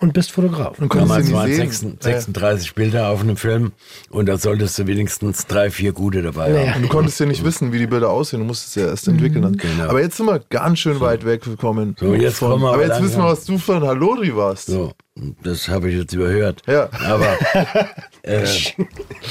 und 0.02 0.12
bist 0.12 0.32
Fotograf. 0.32 0.78
Und 0.78 0.94
Damals 0.94 1.28
du 1.28 1.32
waren 1.34 1.46
nicht 1.48 1.56
sehen. 1.56 1.96
36, 1.98 2.02
36 2.02 2.74
Bilder 2.74 3.08
auf 3.08 3.20
einem 3.22 3.36
Film 3.38 3.72
und 4.10 4.26
da 4.28 4.36
solltest 4.36 4.78
du 4.78 4.86
wenigstens 4.86 5.46
drei, 5.46 5.70
vier 5.70 5.92
gute 5.92 6.20
dabei 6.22 6.50
Ja. 6.50 6.60
haben. 6.60 6.76
Und 6.76 6.82
du 6.82 6.88
konntest 6.88 7.18
ja 7.20 7.26
nicht 7.26 7.44
wissen, 7.44 7.72
wie 7.72 7.78
die 7.78 7.86
Bilder 7.86 8.10
aussehen. 8.10 8.40
Du 8.40 8.46
musstest 8.46 8.76
ja 8.76 8.86
erst 8.86 9.08
entwickeln. 9.08 9.42
dann. 9.42 9.56
Genau. 9.56 9.84
Aber 9.88 10.00
jetzt 10.02 10.16
sind 10.18 10.26
wir 10.26 10.40
ganz 10.50 10.80
schön 10.80 11.00
weit 11.00 11.24
weggekommen. 11.24 11.96
So, 11.98 12.14
jetzt 12.14 12.38
von, 12.38 12.50
kommen 12.50 12.62
wir 12.64 12.72
aber 12.74 12.86
jetzt 12.86 13.02
wissen 13.02 13.18
wir, 13.22 13.26
was 13.30 13.44
du 13.44 13.56
für 13.58 13.76
ein 13.76 13.82
Hallodri 13.84 14.36
warst. 14.36 14.66
So, 14.66 14.92
das 15.42 15.68
habe 15.68 15.88
ich 15.90 15.96
jetzt 15.96 16.12
überhört. 16.12 16.62
Ja. 16.66 16.88
Aber 17.08 17.36
äh, 18.22 18.44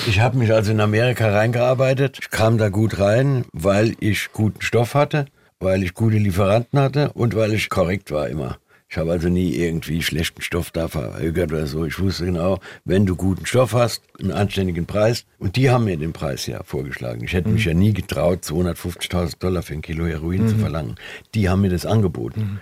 ich 0.07 0.19
habe 0.19 0.37
mich 0.37 0.53
also 0.53 0.71
in 0.71 0.79
Amerika 0.79 1.29
reingearbeitet. 1.31 2.17
Ich 2.21 2.29
kam 2.29 2.57
da 2.57 2.69
gut 2.69 2.99
rein, 2.99 3.45
weil 3.53 3.95
ich 3.99 4.29
guten 4.31 4.61
Stoff 4.61 4.95
hatte, 4.95 5.25
weil 5.59 5.83
ich 5.83 5.93
gute 5.93 6.17
Lieferanten 6.17 6.79
hatte 6.79 7.11
und 7.13 7.35
weil 7.35 7.53
ich 7.53 7.69
korrekt 7.69 8.11
war 8.11 8.27
immer. 8.29 8.57
Ich 8.91 8.97
habe 8.97 9.11
also 9.11 9.29
nie 9.29 9.55
irgendwie 9.55 10.03
schlechten 10.03 10.41
Stoff 10.41 10.71
da 10.71 10.89
verärgert 10.89 11.53
oder 11.53 11.65
so. 11.65 11.85
Ich 11.85 11.97
wusste 11.97 12.25
genau, 12.25 12.59
wenn 12.83 13.05
du 13.05 13.15
guten 13.15 13.45
Stoff 13.45 13.71
hast, 13.71 14.03
einen 14.19 14.33
anständigen 14.33 14.85
Preis. 14.85 15.25
Und 15.39 15.55
die 15.55 15.69
haben 15.69 15.85
mir 15.85 15.95
den 15.95 16.11
Preis 16.11 16.45
ja 16.45 16.61
vorgeschlagen. 16.61 17.23
Ich 17.23 17.31
hätte 17.31 17.47
mhm. 17.47 17.53
mich 17.55 17.63
ja 17.63 17.73
nie 17.73 17.93
getraut, 17.93 18.39
250.000 18.43 19.39
Dollar 19.39 19.63
für 19.63 19.75
ein 19.75 19.81
Kilo 19.81 20.05
Heroin 20.07 20.43
mhm. 20.43 20.47
zu 20.49 20.57
verlangen. 20.57 20.95
Die 21.33 21.47
haben 21.47 21.61
mir 21.61 21.69
das 21.69 21.85
angeboten. 21.85 22.41
Mhm. 22.41 22.59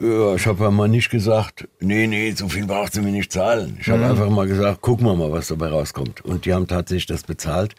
Ja, 0.00 0.34
ich 0.34 0.46
habe 0.46 0.64
ja 0.64 0.70
mal 0.70 0.88
nicht 0.88 1.10
gesagt, 1.10 1.68
nee, 1.80 2.06
nee, 2.06 2.32
so 2.32 2.48
viel 2.48 2.66
braucht 2.66 2.92
sie 2.92 3.00
mir 3.00 3.12
nicht 3.12 3.32
zahlen. 3.32 3.78
Ich 3.80 3.88
habe 3.88 4.00
mhm. 4.00 4.10
einfach 4.10 4.30
mal 4.30 4.46
gesagt, 4.46 4.82
gucken 4.82 5.06
wir 5.06 5.14
mal, 5.14 5.32
was 5.32 5.48
dabei 5.48 5.68
rauskommt. 5.68 6.22
Und 6.22 6.44
die 6.44 6.52
haben 6.52 6.66
tatsächlich 6.66 7.06
das 7.06 7.22
bezahlt. 7.22 7.74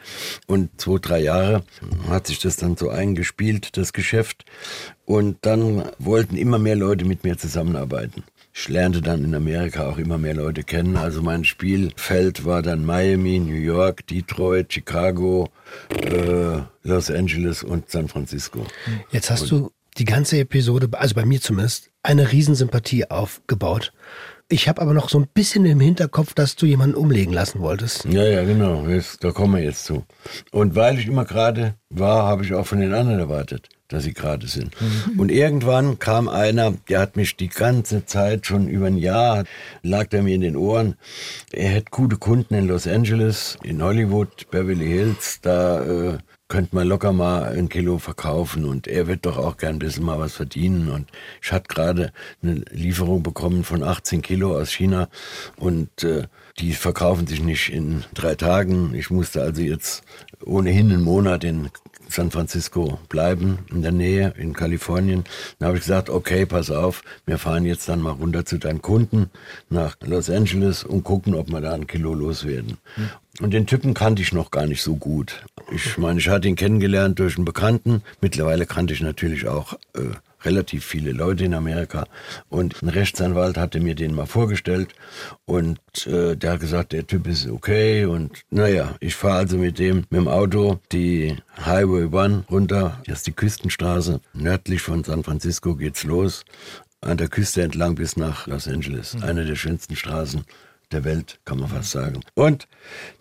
Und 0.47 0.69
zwei, 0.81 0.97
drei 0.99 1.19
Jahre 1.19 1.63
hat 2.09 2.27
sich 2.27 2.39
das 2.39 2.55
dann 2.55 2.75
so 2.75 2.89
eingespielt, 2.89 3.77
das 3.77 3.93
Geschäft. 3.93 4.45
Und 5.05 5.37
dann 5.41 5.83
wollten 5.99 6.37
immer 6.37 6.57
mehr 6.57 6.75
Leute 6.75 7.05
mit 7.05 7.23
mir 7.23 7.37
zusammenarbeiten. 7.37 8.23
Ich 8.51 8.67
lernte 8.69 9.01
dann 9.01 9.23
in 9.23 9.35
Amerika 9.35 9.87
auch 9.87 9.99
immer 9.99 10.17
mehr 10.17 10.33
Leute 10.33 10.63
kennen. 10.63 10.97
Also 10.97 11.21
mein 11.21 11.45
Spielfeld 11.45 12.43
war 12.43 12.63
dann 12.63 12.83
Miami, 12.83 13.37
New 13.37 13.53
York, 13.53 14.07
Detroit, 14.07 14.73
Chicago, 14.73 15.49
äh, 15.91 16.61
Los 16.81 17.11
Angeles 17.11 17.63
und 17.63 17.91
San 17.91 18.07
Francisco. 18.07 18.65
Jetzt 19.11 19.29
hast 19.29 19.43
und 19.43 19.51
du 19.51 19.71
die 19.97 20.05
ganze 20.05 20.39
Episode, 20.39 20.89
also 20.93 21.15
bei 21.15 21.25
mir 21.25 21.41
zumindest, 21.41 21.89
eine 22.03 22.31
Riesensympathie 22.31 23.09
aufgebaut. 23.09 23.93
Ich 24.49 24.69
habe 24.69 24.81
aber 24.81 24.93
noch 24.93 25.09
so 25.09 25.19
ein 25.19 25.27
bisschen 25.33 25.65
im 25.65 25.81
Hinterkopf, 25.81 26.33
dass 26.33 26.55
du 26.55 26.65
jemanden 26.65 26.95
umlegen 26.95 27.33
lassen 27.33 27.59
wolltest. 27.59 28.05
Ja, 28.05 28.23
ja, 28.23 28.45
genau. 28.45 28.87
Jetzt, 28.87 29.21
da 29.21 29.31
kommen 29.31 29.55
wir 29.55 29.63
jetzt 29.63 29.83
zu. 29.83 30.05
Und 30.51 30.73
weil 30.75 30.97
ich 30.97 31.07
immer 31.07 31.25
gerade 31.25 31.75
war, 31.89 32.23
habe 32.23 32.45
ich 32.45 32.53
auch 32.53 32.65
von 32.65 32.79
den 32.79 32.93
anderen 32.93 33.19
erwartet, 33.19 33.67
dass 33.89 34.05
sie 34.05 34.13
gerade 34.13 34.47
sind. 34.47 34.73
Mhm. 34.79 35.19
Und 35.19 35.31
irgendwann 35.31 35.99
kam 35.99 36.29
einer, 36.29 36.73
der 36.87 37.01
hat 37.01 37.17
mich 37.17 37.35
die 37.35 37.49
ganze 37.49 38.05
Zeit, 38.05 38.45
schon 38.45 38.69
über 38.69 38.87
ein 38.87 38.97
Jahr, 38.97 39.43
lag 39.81 40.07
der 40.07 40.23
mir 40.23 40.35
in 40.35 40.41
den 40.41 40.55
Ohren. 40.55 40.95
Er 41.51 41.67
hätte 41.67 41.91
gute 41.91 42.15
Kunden 42.15 42.53
in 42.53 42.67
Los 42.69 42.87
Angeles, 42.87 43.57
in 43.63 43.83
Hollywood, 43.83 44.49
Beverly 44.49 44.87
Hills, 44.87 45.39
da 45.41 45.83
äh, 45.83 46.17
könnte 46.47 46.75
man 46.75 46.87
locker 46.87 47.11
mal 47.11 47.43
ein 47.43 47.69
Kilo 47.69 47.97
verkaufen 47.97 48.65
und 48.65 48.87
er 48.87 49.07
wird 49.07 49.25
doch 49.25 49.37
auch 49.37 49.57
gern 49.57 49.75
ein 49.75 49.79
bisschen 49.79 50.05
mal 50.05 50.19
was 50.19 50.33
verdienen. 50.33 50.89
Und 50.89 51.09
ich 51.41 51.51
hatte 51.51 51.67
gerade 51.67 52.13
eine 52.41 52.63
Lieferung 52.71 53.23
bekommen 53.23 53.63
von 53.63 53.83
18 53.83 54.21
Kilo 54.21 54.57
aus 54.57 54.71
China 54.71 55.09
und 55.57 56.03
äh, 56.03 56.27
die 56.59 56.73
verkaufen 56.73 57.27
sich 57.27 57.41
nicht 57.41 57.71
in 57.71 58.03
drei 58.13 58.35
Tagen. 58.35 58.93
Ich 58.95 59.09
musste 59.09 59.41
also 59.41 59.61
jetzt 59.61 60.03
ohnehin 60.45 60.91
einen 60.91 61.03
Monat 61.03 61.43
in 61.43 61.69
San 62.09 62.31
Francisco 62.31 62.99
bleiben, 63.09 63.59
in 63.69 63.81
der 63.81 63.91
Nähe, 63.91 64.33
in 64.37 64.53
Kalifornien. 64.53 65.25
Dann 65.59 65.67
habe 65.67 65.77
ich 65.77 65.83
gesagt, 65.83 66.09
okay, 66.09 66.45
pass 66.45 66.71
auf, 66.71 67.03
wir 67.25 67.37
fahren 67.37 67.65
jetzt 67.65 67.89
dann 67.89 68.01
mal 68.01 68.11
runter 68.11 68.45
zu 68.45 68.57
deinen 68.57 68.81
Kunden 68.81 69.29
nach 69.69 69.97
Los 70.05 70.29
Angeles 70.29 70.83
und 70.83 71.03
gucken, 71.03 71.35
ob 71.35 71.49
wir 71.49 71.61
da 71.61 71.73
ein 71.73 71.87
Kilo 71.87 72.13
loswerden. 72.13 72.77
Hm. 72.95 73.09
Und 73.39 73.51
den 73.51 73.67
Typen 73.67 73.93
kannte 73.93 74.21
ich 74.21 74.33
noch 74.33 74.49
gar 74.49 74.65
nicht 74.65 74.81
so 74.81 74.95
gut. 74.95 75.45
Ich 75.71 75.97
meine, 75.97 76.19
ich 76.19 76.27
hatte 76.29 76.47
ihn 76.47 76.55
kennengelernt 76.55 77.19
durch 77.19 77.35
einen 77.35 77.45
Bekannten. 77.45 78.01
Mittlerweile 78.19 78.65
kannte 78.65 78.93
ich 78.93 79.01
natürlich 79.01 79.47
auch 79.47 79.73
äh, 79.93 80.15
relativ 80.43 80.85
viele 80.85 81.11
Leute 81.11 81.45
in 81.45 81.53
Amerika. 81.53 82.05
Und 82.49 82.81
ein 82.81 82.89
Rechtsanwalt 82.89 83.57
hatte 83.57 83.79
mir 83.79 83.93
den 83.93 84.15
mal 84.15 84.25
vorgestellt 84.25 84.95
und 85.45 85.79
äh, 86.07 86.35
der 86.35 86.53
hat 86.53 86.59
gesagt, 86.61 86.93
der 86.93 87.05
Typ 87.05 87.27
ist 87.27 87.47
okay. 87.47 88.05
Und 88.05 88.43
naja, 88.49 88.95
ich 88.99 89.15
fahre 89.15 89.37
also 89.37 89.57
mit 89.57 89.77
dem 89.77 89.97
mit 90.09 90.19
dem 90.19 90.27
Auto 90.27 90.79
die 90.91 91.35
Highway 91.63 92.05
One 92.05 92.43
runter. 92.49 93.01
Das 93.05 93.19
ist 93.19 93.27
die 93.27 93.33
Küstenstraße. 93.33 94.19
Nördlich 94.33 94.81
von 94.81 95.03
San 95.03 95.23
Francisco 95.23 95.75
geht's 95.75 96.03
los. 96.03 96.43
An 97.01 97.17
der 97.17 97.27
Küste 97.27 97.61
entlang 97.61 97.93
bis 97.93 98.17
nach 98.17 98.47
Los 98.47 98.67
Angeles. 98.67 99.15
Eine 99.21 99.45
der 99.45 99.55
schönsten 99.55 99.95
Straßen 99.95 100.43
der 100.91 101.03
Welt, 101.03 101.39
kann 101.45 101.59
man 101.59 101.69
fast 101.69 101.91
sagen. 101.91 102.21
Und 102.33 102.67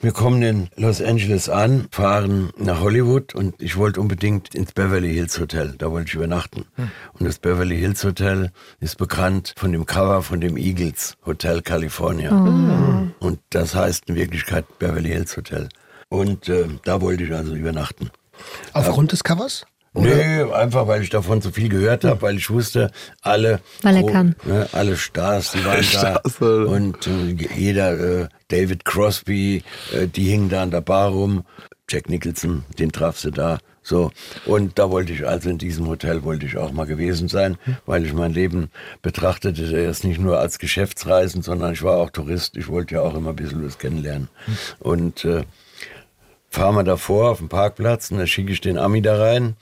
wir 0.00 0.12
kommen 0.12 0.42
in 0.42 0.68
Los 0.76 1.02
Angeles 1.02 1.48
an, 1.48 1.88
fahren 1.90 2.50
nach 2.57 2.81
Hollywood 2.81 3.35
und 3.35 3.61
ich 3.61 3.76
wollte 3.76 4.00
unbedingt 4.00 4.55
ins 4.55 4.72
Beverly 4.72 5.12
Hills 5.12 5.38
Hotel. 5.40 5.74
Da 5.79 5.90
wollte 5.90 6.09
ich 6.09 6.14
übernachten. 6.14 6.66
Hm. 6.76 6.90
Und 7.14 7.26
das 7.26 7.38
Beverly 7.38 7.79
Hills 7.79 8.05
Hotel 8.05 8.52
ist 8.81 8.98
bekannt 8.98 9.55
von 9.57 9.72
dem 9.72 9.87
Cover 9.87 10.22
von 10.22 10.40
dem 10.40 10.57
Eagles 10.57 11.16
Hotel 11.24 11.62
California. 11.62 12.33
Mhm. 12.33 13.14
Und 13.18 13.40
das 13.50 13.74
heißt 13.74 14.09
in 14.09 14.14
Wirklichkeit 14.14 14.79
Beverly 14.79 15.11
Hills 15.11 15.37
Hotel. 15.37 15.68
Und 16.09 16.48
äh, 16.48 16.68
da 16.85 17.00
wollte 17.00 17.24
ich 17.24 17.33
also 17.33 17.55
übernachten. 17.55 18.11
Aufgrund 18.72 19.12
des 19.12 19.24
Covers? 19.24 19.66
Oder? 19.96 20.14
Nee, 20.14 20.52
einfach 20.52 20.87
weil 20.87 21.02
ich 21.02 21.11
davon 21.11 21.40
so 21.40 21.50
viel 21.50 21.68
gehört 21.68 22.04
habe, 22.04 22.20
weil 22.20 22.37
ich 22.37 22.50
wusste, 22.50 22.90
alle, 23.22 23.61
weil 23.82 23.96
er 23.96 24.04
oh, 24.04 24.06
kann. 24.06 24.37
Ne, 24.44 24.68
alle 24.72 24.96
Stars, 24.96 25.52
die 25.52 25.64
waren 25.64 25.85
da 26.40 26.64
und 26.70 27.06
äh, 27.06 27.48
jeder, 27.56 28.22
äh, 28.22 28.28
David 28.48 28.85
Crosby, 28.85 29.62
äh, 29.92 30.06
die 30.06 30.24
hingen 30.24 30.50
da 30.50 30.62
an 30.62 30.70
der 30.70 30.82
Bar 30.82 31.11
rum, 31.11 31.44
Jack 31.88 32.11
Nicholson, 32.11 32.64
den 32.78 32.92
traf 32.92 33.18
sie 33.18 33.30
da. 33.30 33.59
So, 33.82 34.11
und 34.46 34.80
da 34.80 34.90
wollte 34.90 35.12
ich, 35.12 35.26
also 35.26 35.48
in 35.48 35.59
diesem 35.59 35.87
Hotel 35.87 36.24
wollte 36.24 36.44
ich 36.44 36.56
auch 36.59 36.72
mal 36.72 36.87
gewesen 36.87 37.28
sein, 37.28 37.56
weil 37.87 38.04
ich 38.04 38.12
mein 38.12 38.32
Leben 38.32 38.68
betrachtete 39.00 39.62
erst 39.78 40.02
nicht 40.02 40.20
nur 40.20 40.40
als 40.40 40.59
Geschäftsreisen, 40.59 41.40
sondern 41.40 41.72
ich 41.72 41.85
war 41.85 41.96
auch 41.98 42.11
Tourist. 42.11 42.56
Ich 42.56 42.66
wollte 42.66 42.96
ja 42.96 43.02
auch 43.02 43.14
immer 43.14 43.30
ein 43.30 43.37
bisschen 43.37 43.64
was 43.64 43.78
kennenlernen. 43.78 44.28
Und 44.80 45.24
äh, 45.24 45.44
fahren 46.57 46.75
wir 46.75 46.85
davor 46.85 47.33
auf 47.33 47.38
dem 47.38 47.51
Parkplatz 47.51 48.11
und 48.11 48.16
dann 48.16 48.27
schicke 48.27 48.51
ich 48.51 48.62
den 48.62 48.79
Ami 48.79 49.03
da 49.03 49.19
rein 49.19 49.57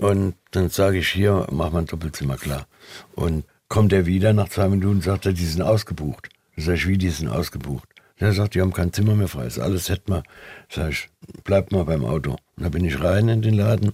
und 0.00 0.34
dann 0.50 0.70
sage 0.70 0.98
ich 0.98 1.08
hier, 1.08 1.46
mach 1.52 1.70
mal 1.70 1.78
ein 1.78 1.86
Doppelzimmer 1.86 2.36
klar. 2.36 2.66
Und 3.14 3.44
kommt 3.68 3.92
er 3.92 4.06
wieder, 4.06 4.32
nach 4.32 4.48
zwei 4.48 4.66
Minuten 4.66 5.02
sagt 5.02 5.24
er, 5.24 5.34
die 5.34 5.46
sind 5.46 5.62
ausgebucht. 5.62 6.30
Dann 6.56 6.64
sage 6.64 6.78
ich, 6.78 6.88
wie, 6.88 6.98
die 6.98 7.10
sind 7.10 7.28
ausgebucht? 7.28 7.88
Der 8.18 8.32
sagt, 8.32 8.56
die 8.56 8.60
haben 8.60 8.72
kein 8.72 8.92
Zimmer 8.92 9.14
mehr 9.14 9.28
frei, 9.28 9.46
ist 9.46 9.60
alles 9.60 9.88
hätten 9.88 10.14
wir. 10.14 10.24
Sag 10.68 10.90
ich, 10.90 11.10
bleib 11.44 11.70
mal 11.70 11.84
beim 11.84 12.04
Auto. 12.04 12.32
Und 12.56 12.64
da 12.64 12.70
bin 12.70 12.84
ich 12.84 13.00
rein 13.00 13.28
in 13.28 13.40
den 13.40 13.54
Laden, 13.54 13.92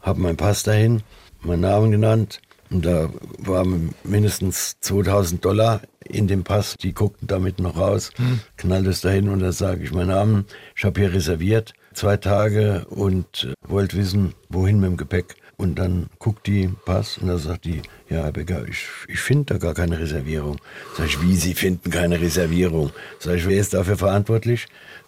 habe 0.00 0.20
meinen 0.20 0.38
Pass 0.38 0.62
dahin, 0.62 1.02
meinen 1.42 1.60
Namen 1.60 1.90
genannt, 1.90 2.40
und 2.70 2.84
da 2.84 3.10
waren 3.38 3.94
mindestens 4.04 4.76
2000 4.80 5.44
Dollar 5.44 5.80
in 6.04 6.26
dem 6.26 6.44
Pass. 6.44 6.76
Die 6.80 6.92
guckten 6.92 7.28
damit 7.28 7.58
noch 7.60 7.76
raus, 7.76 8.10
hm. 8.16 8.40
knallt 8.56 8.86
es 8.86 9.00
dahin 9.00 9.28
und 9.28 9.40
da 9.40 9.52
sage 9.52 9.84
ich 9.84 9.92
meinen 9.92 10.08
Namen. 10.08 10.46
Ich 10.76 10.84
habe 10.84 11.00
hier 11.00 11.12
reserviert, 11.12 11.74
zwei 11.94 12.16
Tage 12.16 12.86
und 12.88 13.44
äh, 13.44 13.54
wollte 13.68 13.96
wissen, 13.96 14.34
wohin 14.48 14.80
mit 14.80 14.90
dem 14.90 14.96
Gepäck. 14.96 15.36
Und 15.58 15.78
dann 15.78 16.08
guckt 16.18 16.46
die 16.46 16.68
Pass 16.84 17.16
und 17.16 17.28
da 17.28 17.38
sagt 17.38 17.64
die, 17.64 17.80
ja, 18.10 18.24
Herr 18.24 18.32
Becker, 18.32 18.68
ich, 18.68 18.88
ich 19.08 19.20
finde 19.20 19.54
da 19.54 19.58
gar 19.58 19.72
keine 19.72 19.98
Reservierung. 19.98 20.58
Sag 20.96 21.06
ich, 21.06 21.22
wie, 21.22 21.34
Sie 21.34 21.54
finden 21.54 21.90
keine 21.90 22.20
Reservierung? 22.20 22.90
Sag 23.18 23.36
ich, 23.36 23.48
wer 23.48 23.58
ist 23.58 23.72
dafür 23.72 23.96
verantwortlich? 23.96 24.66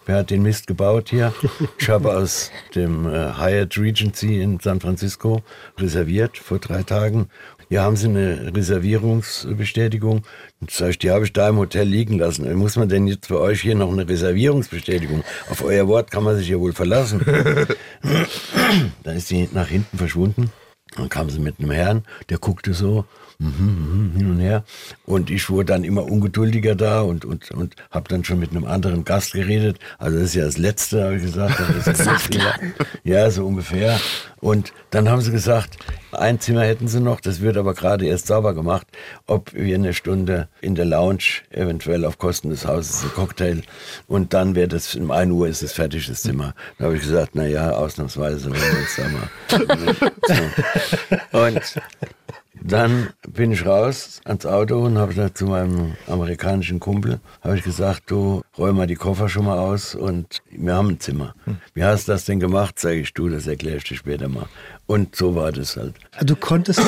Wer 0.09 0.17
hat 0.17 0.31
den 0.31 0.41
Mist 0.41 0.65
gebaut 0.65 1.09
hier? 1.11 1.35
Ich 1.77 1.87
habe 1.87 2.17
aus 2.17 2.49
dem 2.73 3.05
äh, 3.05 3.37
Hyatt 3.37 3.77
Regency 3.77 4.41
in 4.41 4.59
San 4.59 4.79
Francisco 4.79 5.43
reserviert 5.77 6.35
vor 6.35 6.57
drei 6.57 6.81
Tagen. 6.81 7.29
Ja, 7.69 7.83
haben 7.83 7.95
Sie 7.95 8.07
eine 8.07 8.51
Reservierungsbestätigung? 8.55 10.23
Sag 10.67 10.89
ich, 10.89 10.97
die 10.97 11.11
habe 11.11 11.25
ich 11.25 11.33
da 11.33 11.49
im 11.49 11.57
Hotel 11.57 11.87
liegen 11.87 12.17
lassen. 12.17 12.51
Muss 12.55 12.75
man 12.75 12.89
denn 12.89 13.05
jetzt 13.05 13.27
für 13.27 13.39
euch 13.39 13.61
hier 13.61 13.75
noch 13.75 13.91
eine 13.91 14.09
Reservierungsbestätigung? 14.09 15.23
Auf 15.47 15.63
euer 15.63 15.87
Wort 15.87 16.09
kann 16.09 16.23
man 16.23 16.37
sich 16.37 16.49
ja 16.49 16.59
wohl 16.59 16.73
verlassen. 16.73 17.23
Dann 19.03 19.15
ist 19.15 19.27
sie 19.27 19.47
nach 19.53 19.67
hinten 19.67 19.95
verschwunden. 19.95 20.51
Dann 20.95 21.09
kam 21.09 21.29
sie 21.29 21.37
mit 21.37 21.59
einem 21.59 21.69
Herrn, 21.69 22.03
der 22.29 22.39
guckte 22.39 22.73
so, 22.73 23.05
Mhm, 23.41 24.11
mhm, 24.13 24.17
hin 24.17 24.31
und 24.31 24.39
her. 24.39 24.65
Und 25.05 25.29
ich 25.29 25.49
wurde 25.49 25.67
dann 25.67 25.85
immer 25.85 26.03
ungeduldiger 26.03 26.75
da 26.75 27.01
und, 27.01 27.23
und, 27.23 27.51
und 27.51 27.73
habe 27.89 28.09
dann 28.09 28.25
schon 28.25 28.37
mit 28.37 28.51
einem 28.51 28.65
anderen 28.65 29.05
Gast 29.05 29.31
geredet. 29.31 29.79
Also 29.97 30.17
das 30.17 30.25
ist 30.27 30.35
ja 30.35 30.43
das 30.43 30.57
Letzte, 30.57 31.05
habe 31.05 31.15
ich 31.15 31.21
gesagt. 31.21 31.57
Das 31.85 31.97
ja, 33.05 33.31
so 33.31 33.47
ungefähr. 33.47 33.97
Und 34.41 34.73
dann 34.89 35.07
haben 35.07 35.21
sie 35.21 35.31
gesagt, 35.31 35.77
ein 36.11 36.41
Zimmer 36.41 36.63
hätten 36.63 36.89
sie 36.89 36.99
noch, 36.99 37.21
das 37.21 37.39
wird 37.39 37.55
aber 37.55 37.73
gerade 37.75 38.05
erst 38.05 38.27
sauber 38.27 38.53
gemacht, 38.53 38.87
ob 39.25 39.53
wir 39.53 39.75
eine 39.75 39.93
Stunde 39.93 40.49
in 40.59 40.75
der 40.75 40.85
Lounge, 40.85 41.43
eventuell 41.49 42.03
auf 42.03 42.17
Kosten 42.17 42.49
des 42.49 42.65
Hauses, 42.65 43.03
ein 43.03 43.13
Cocktail. 43.13 43.61
Und 44.07 44.33
dann 44.33 44.55
wird 44.55 44.73
es, 44.73 44.95
um 44.95 45.11
1 45.11 45.31
Uhr 45.31 45.47
ist 45.47 45.61
es 45.61 45.71
fertig, 45.71 46.07
das 46.07 46.23
Zimmer. 46.23 46.55
Da 46.77 46.85
habe 46.85 46.95
ich 46.97 47.03
gesagt, 47.03 47.31
na 47.35 47.47
ja, 47.47 47.71
ausnahmsweise, 47.71 48.51
wenn 48.51 48.59
wir 48.59 48.79
uns 48.79 48.95
da 48.97 49.07
mal. 49.07 50.11
So. 51.31 51.39
Und 51.39 51.61
dann 52.61 53.09
bin 53.27 53.51
ich 53.51 53.65
raus 53.65 54.21
ans 54.25 54.45
Auto 54.45 54.79
und 54.79 54.97
habe 54.97 55.33
zu 55.33 55.45
meinem 55.45 55.93
amerikanischen 56.07 56.79
Kumpel 56.79 57.19
habe 57.41 57.57
ich 57.57 57.63
gesagt, 57.63 58.03
du 58.07 58.41
räum 58.57 58.77
mal 58.77 58.87
die 58.87 58.95
Koffer 58.95 59.29
schon 59.29 59.45
mal 59.45 59.57
aus 59.57 59.95
und 59.95 60.41
wir 60.51 60.75
haben 60.75 60.89
ein 60.89 60.99
Zimmer. 60.99 61.35
Hm. 61.45 61.57
Wie 61.73 61.83
hast 61.83 62.07
du 62.07 62.11
das 62.13 62.25
denn 62.25 62.39
gemacht? 62.39 62.79
Sage 62.79 62.99
ich, 62.99 63.13
du, 63.13 63.29
das 63.29 63.47
erkläre 63.47 63.77
ich 63.77 63.83
dir 63.83 63.95
später 63.95 64.27
mal. 64.27 64.47
Und 64.87 65.15
so 65.15 65.35
war 65.35 65.51
das 65.51 65.77
halt. 65.77 65.95
Du 66.21 66.35
konntest 66.35 66.81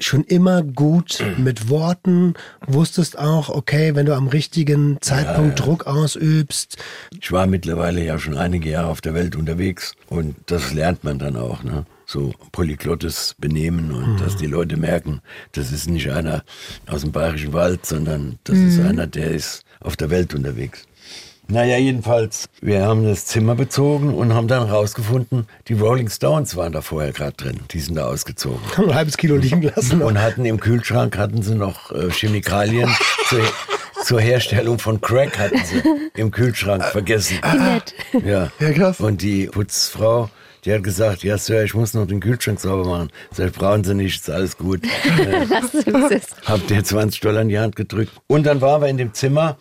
schon 0.00 0.24
immer 0.24 0.62
gut 0.62 1.22
mit 1.36 1.68
Worten, 1.68 2.34
wusstest 2.66 3.18
auch, 3.18 3.48
okay, 3.50 3.94
wenn 3.94 4.06
du 4.06 4.14
am 4.14 4.28
richtigen 4.28 4.98
Zeitpunkt 5.00 5.58
ja, 5.58 5.64
Druck 5.64 5.86
ausübst. 5.86 6.76
Ich 7.20 7.30
war 7.32 7.46
mittlerweile 7.46 8.02
ja 8.02 8.18
schon 8.18 8.36
einige 8.36 8.70
Jahre 8.70 8.88
auf 8.88 9.00
der 9.00 9.14
Welt 9.14 9.36
unterwegs 9.36 9.94
und 10.08 10.36
das 10.46 10.72
lernt 10.72 11.04
man 11.04 11.18
dann 11.18 11.36
auch. 11.36 11.62
Ne? 11.62 11.84
So 12.10 12.32
polyglottes 12.52 13.34
Benehmen 13.38 13.92
und 13.92 14.14
Mhm. 14.14 14.16
dass 14.18 14.36
die 14.36 14.46
Leute 14.46 14.76
merken, 14.76 15.20
das 15.52 15.70
ist 15.72 15.88
nicht 15.88 16.10
einer 16.10 16.42
aus 16.88 17.02
dem 17.02 17.12
Bayerischen 17.12 17.52
Wald, 17.52 17.86
sondern 17.86 18.38
das 18.44 18.58
ist 18.58 18.80
einer, 18.80 19.06
der 19.06 19.30
ist 19.30 19.62
auf 19.80 19.96
der 19.96 20.10
Welt 20.10 20.34
unterwegs. 20.34 20.84
Naja, 21.48 21.78
jedenfalls, 21.78 22.48
wir 22.60 22.84
haben 22.84 23.02
das 23.04 23.26
Zimmer 23.26 23.56
bezogen 23.56 24.14
und 24.14 24.32
haben 24.34 24.46
dann 24.46 24.68
rausgefunden, 24.68 25.46
die 25.66 25.72
Rolling 25.74 26.08
Stones 26.08 26.54
waren 26.54 26.72
da 26.72 26.80
vorher 26.80 27.12
gerade 27.12 27.32
drin. 27.36 27.60
Die 27.72 27.80
sind 27.80 27.96
da 27.96 28.06
ausgezogen. 28.06 28.60
Haben 28.76 28.90
ein 28.90 28.94
halbes 28.94 29.16
Kilo 29.16 29.34
liegen 29.36 29.62
lassen. 29.62 30.00
Und 30.00 30.20
hatten 30.22 30.44
im 30.44 30.60
Kühlschrank 30.60 31.18
hatten 31.18 31.42
sie 31.42 31.56
noch 31.56 31.90
äh, 31.90 32.08
Chemikalien 32.10 32.88
zur, 33.28 33.42
zur 34.04 34.20
Herstellung 34.20 34.78
von 34.78 35.00
Crack 35.00 35.38
hatten 35.40 35.60
sie 35.64 35.82
im 36.14 36.30
Kühlschrank 36.30 36.84
vergessen. 36.84 37.38
Wie 37.42 37.58
nett. 37.58 37.94
Ja. 38.24 38.52
Ja, 38.60 38.72
krass. 38.72 39.00
Und 39.00 39.20
die 39.22 39.46
Putzfrau, 39.46 40.30
die 40.64 40.72
hat 40.72 40.82
gesagt, 40.82 41.22
ja 41.22 41.38
Sir, 41.38 41.64
ich 41.64 41.74
muss 41.74 41.94
noch 41.94 42.06
den 42.06 42.20
Kühlschrank 42.20 42.60
sauber 42.60 42.88
machen. 42.88 43.10
Sag 43.32 43.48
ich, 43.48 43.52
brauchen 43.52 43.84
Sie 43.84 43.94
nicht, 43.94 44.16
ist 44.20 44.30
alles 44.30 44.56
gut. 44.56 44.82
Lass 45.48 45.74
es, 45.74 45.86
wie 45.86 45.90
es 45.90 46.10
ist. 46.10 46.36
Hab 46.46 46.66
dir 46.66 46.82
20 46.84 47.20
Dollar 47.20 47.42
in 47.42 47.48
die 47.48 47.58
Hand 47.58 47.76
gedrückt. 47.76 48.12
Und 48.26 48.44
dann 48.44 48.60
waren 48.60 48.82
wir 48.82 48.88
in 48.88 48.98
dem 48.98 49.14
Zimmer 49.14 49.56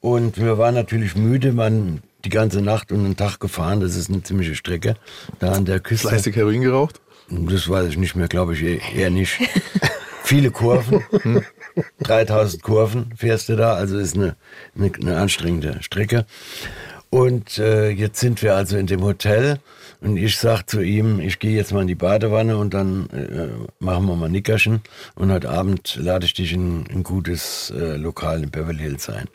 und 0.00 0.38
wir 0.38 0.58
waren 0.58 0.74
natürlich 0.74 1.16
müde, 1.16 1.56
waren 1.56 2.02
die 2.24 2.30
ganze 2.30 2.60
Nacht 2.62 2.92
und 2.92 3.04
einen 3.04 3.16
Tag 3.16 3.40
gefahren. 3.40 3.80
Das 3.80 3.96
ist 3.96 4.10
eine 4.10 4.22
ziemliche 4.22 4.54
Strecke 4.54 4.94
da 5.38 5.52
an 5.52 5.64
der 5.64 5.80
Küste. 5.80 6.08
Fleißig 6.08 6.36
Heroin 6.36 6.62
geraucht? 6.62 7.00
Das 7.28 7.68
weiß 7.68 7.88
ich 7.88 7.96
nicht 7.96 8.16
mehr, 8.16 8.28
glaube 8.28 8.54
ich 8.54 8.62
eh- 8.62 8.80
eher 8.94 9.10
nicht. 9.10 9.38
Viele 10.22 10.50
Kurven, 10.50 11.04
3000 12.00 12.62
Kurven 12.62 13.10
fährst 13.14 13.50
du 13.50 13.56
da, 13.56 13.74
also 13.74 13.98
ist 13.98 14.14
eine, 14.14 14.36
eine, 14.74 14.90
eine 14.94 15.16
anstrengende 15.18 15.82
Strecke. 15.82 16.24
Und 17.10 17.58
äh, 17.58 17.90
jetzt 17.90 18.20
sind 18.20 18.42
wir 18.42 18.56
also 18.56 18.78
in 18.78 18.86
dem 18.86 19.02
Hotel 19.02 19.58
und 20.04 20.18
ich 20.18 20.36
sag 20.36 20.68
zu 20.68 20.82
ihm, 20.82 21.18
ich 21.18 21.38
gehe 21.38 21.56
jetzt 21.56 21.72
mal 21.72 21.80
in 21.80 21.88
die 21.88 21.94
Badewanne 21.94 22.58
und 22.58 22.74
dann 22.74 23.08
äh, 23.08 23.48
machen 23.82 24.04
wir 24.04 24.16
mal 24.16 24.28
Nickerchen 24.28 24.82
und 25.14 25.32
heute 25.32 25.48
Abend 25.48 25.96
lade 25.96 26.26
ich 26.26 26.34
dich 26.34 26.52
in 26.52 26.84
ein 26.90 27.02
gutes 27.02 27.70
äh, 27.70 27.96
Lokal 27.96 28.42
in 28.42 28.50
Beverly 28.50 28.80
Hills 28.80 29.08
ein. 29.08 29.28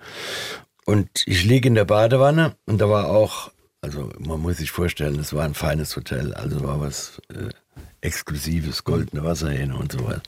Und 0.85 1.09
ich 1.25 1.43
liege 1.43 1.67
in 1.67 1.73
der 1.73 1.85
Badewanne 1.85 2.55
und 2.67 2.79
da 2.79 2.87
war 2.87 3.07
auch, 3.07 3.51
also 3.81 4.11
man 4.19 4.41
muss 4.41 4.57
sich 4.57 4.69
vorstellen, 4.69 5.19
es 5.19 5.33
war 5.33 5.43
ein 5.43 5.55
feines 5.55 5.95
Hotel, 5.95 6.35
also 6.35 6.61
war 6.63 6.79
was 6.79 7.19
äh, 7.29 7.49
Exklusives, 8.01 8.83
goldene 8.83 9.23
Wasserhähne 9.23 9.75
und 9.75 9.91
so 9.91 10.05
weiter. 10.05 10.21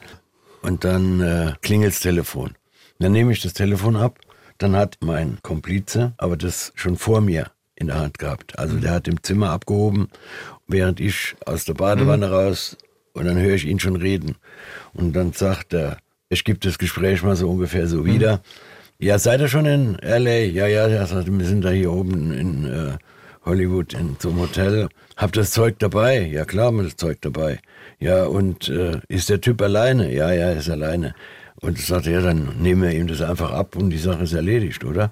Und 0.64 0.84
dann 0.86 1.22
äh, 1.22 1.54
klingelt's 1.62 2.00
Telefon. 2.00 2.56
Dann 2.98 3.12
nehme 3.12 3.32
ich 3.32 3.44
das 3.44 3.54
Telefon 3.54 3.96
ab, 3.96 4.18
dann 4.58 4.76
hat 4.76 4.98
mein 5.02 5.38
Komplize, 5.44 6.14
aber 6.18 6.36
das 6.36 6.72
schon 6.74 6.98
vor 6.98 7.22
mir 7.22 7.52
in 7.82 7.88
der 7.88 8.00
Hand 8.00 8.20
gehabt. 8.20 8.58
Also 8.58 8.78
der 8.78 8.92
hat 8.92 9.08
im 9.08 9.22
Zimmer 9.22 9.50
abgehoben, 9.50 10.08
während 10.68 11.00
ich 11.00 11.36
aus 11.46 11.66
der 11.66 11.74
Badewanne 11.74 12.32
raus 12.32 12.78
und 13.14 13.26
dann 13.26 13.38
höre 13.38 13.56
ich 13.56 13.66
ihn 13.66 13.80
schon 13.80 13.98
reden. 13.98 14.36
Und 14.94 15.14
dann 15.14 15.34
sagt 15.34 15.74
er, 15.74 15.98
ich 16.30 16.44
gebe 16.44 16.60
das 16.60 16.78
Gespräch 16.78 17.24
mal 17.24 17.36
so 17.36 17.50
ungefähr 17.50 17.88
so 17.88 18.06
wieder. 18.06 18.42
Ja, 19.00 19.20
seid 19.20 19.42
ihr 19.42 19.48
schon 19.48 19.66
in 19.66 20.00
L.A.? 20.00 20.46
Ja, 20.46 20.68
ja, 20.68 20.88
er 20.88 21.06
sagt, 21.08 21.28
wir 21.28 21.46
sind 21.46 21.66
da 21.66 21.72
hier 21.72 21.92
oben 21.92 22.32
in 22.32 22.66
äh, 22.66 22.98
Hollywood 23.44 23.94
in 23.94 24.16
so 24.20 24.30
einem 24.30 24.42
Hotel. 24.42 24.90
Habt 25.18 25.36
das 25.36 25.52
Zeug 25.52 25.80
dabei? 25.80 26.22
Ja, 26.22 26.46
klar, 26.46 26.68
haben 26.68 26.78
wir 26.78 26.84
das 26.84 26.96
Zeug 26.96 27.18
dabei. 27.22 27.60
Ja, 28.00 28.26
und 28.26 28.70
äh, 28.70 29.00
ist 29.08 29.30
der 29.30 29.42
Typ 29.42 29.62
alleine? 29.62 30.14
Ja, 30.14 30.32
ja, 30.32 30.52
er 30.52 30.58
ist 30.58 30.70
alleine. 30.70 31.16
Und 31.62 31.78
ich 31.78 31.86
sagte, 31.86 32.12
ja, 32.12 32.22
dann 32.22 32.58
nehmen 32.60 32.84
wir 32.84 32.92
ihm 32.92 33.08
das 33.08 33.22
einfach 33.22 33.52
ab 33.52 33.76
und 33.76 33.90
die 33.90 33.98
Sache 33.98 34.24
ist 34.24 34.34
erledigt, 34.34 34.84
oder? 34.84 35.12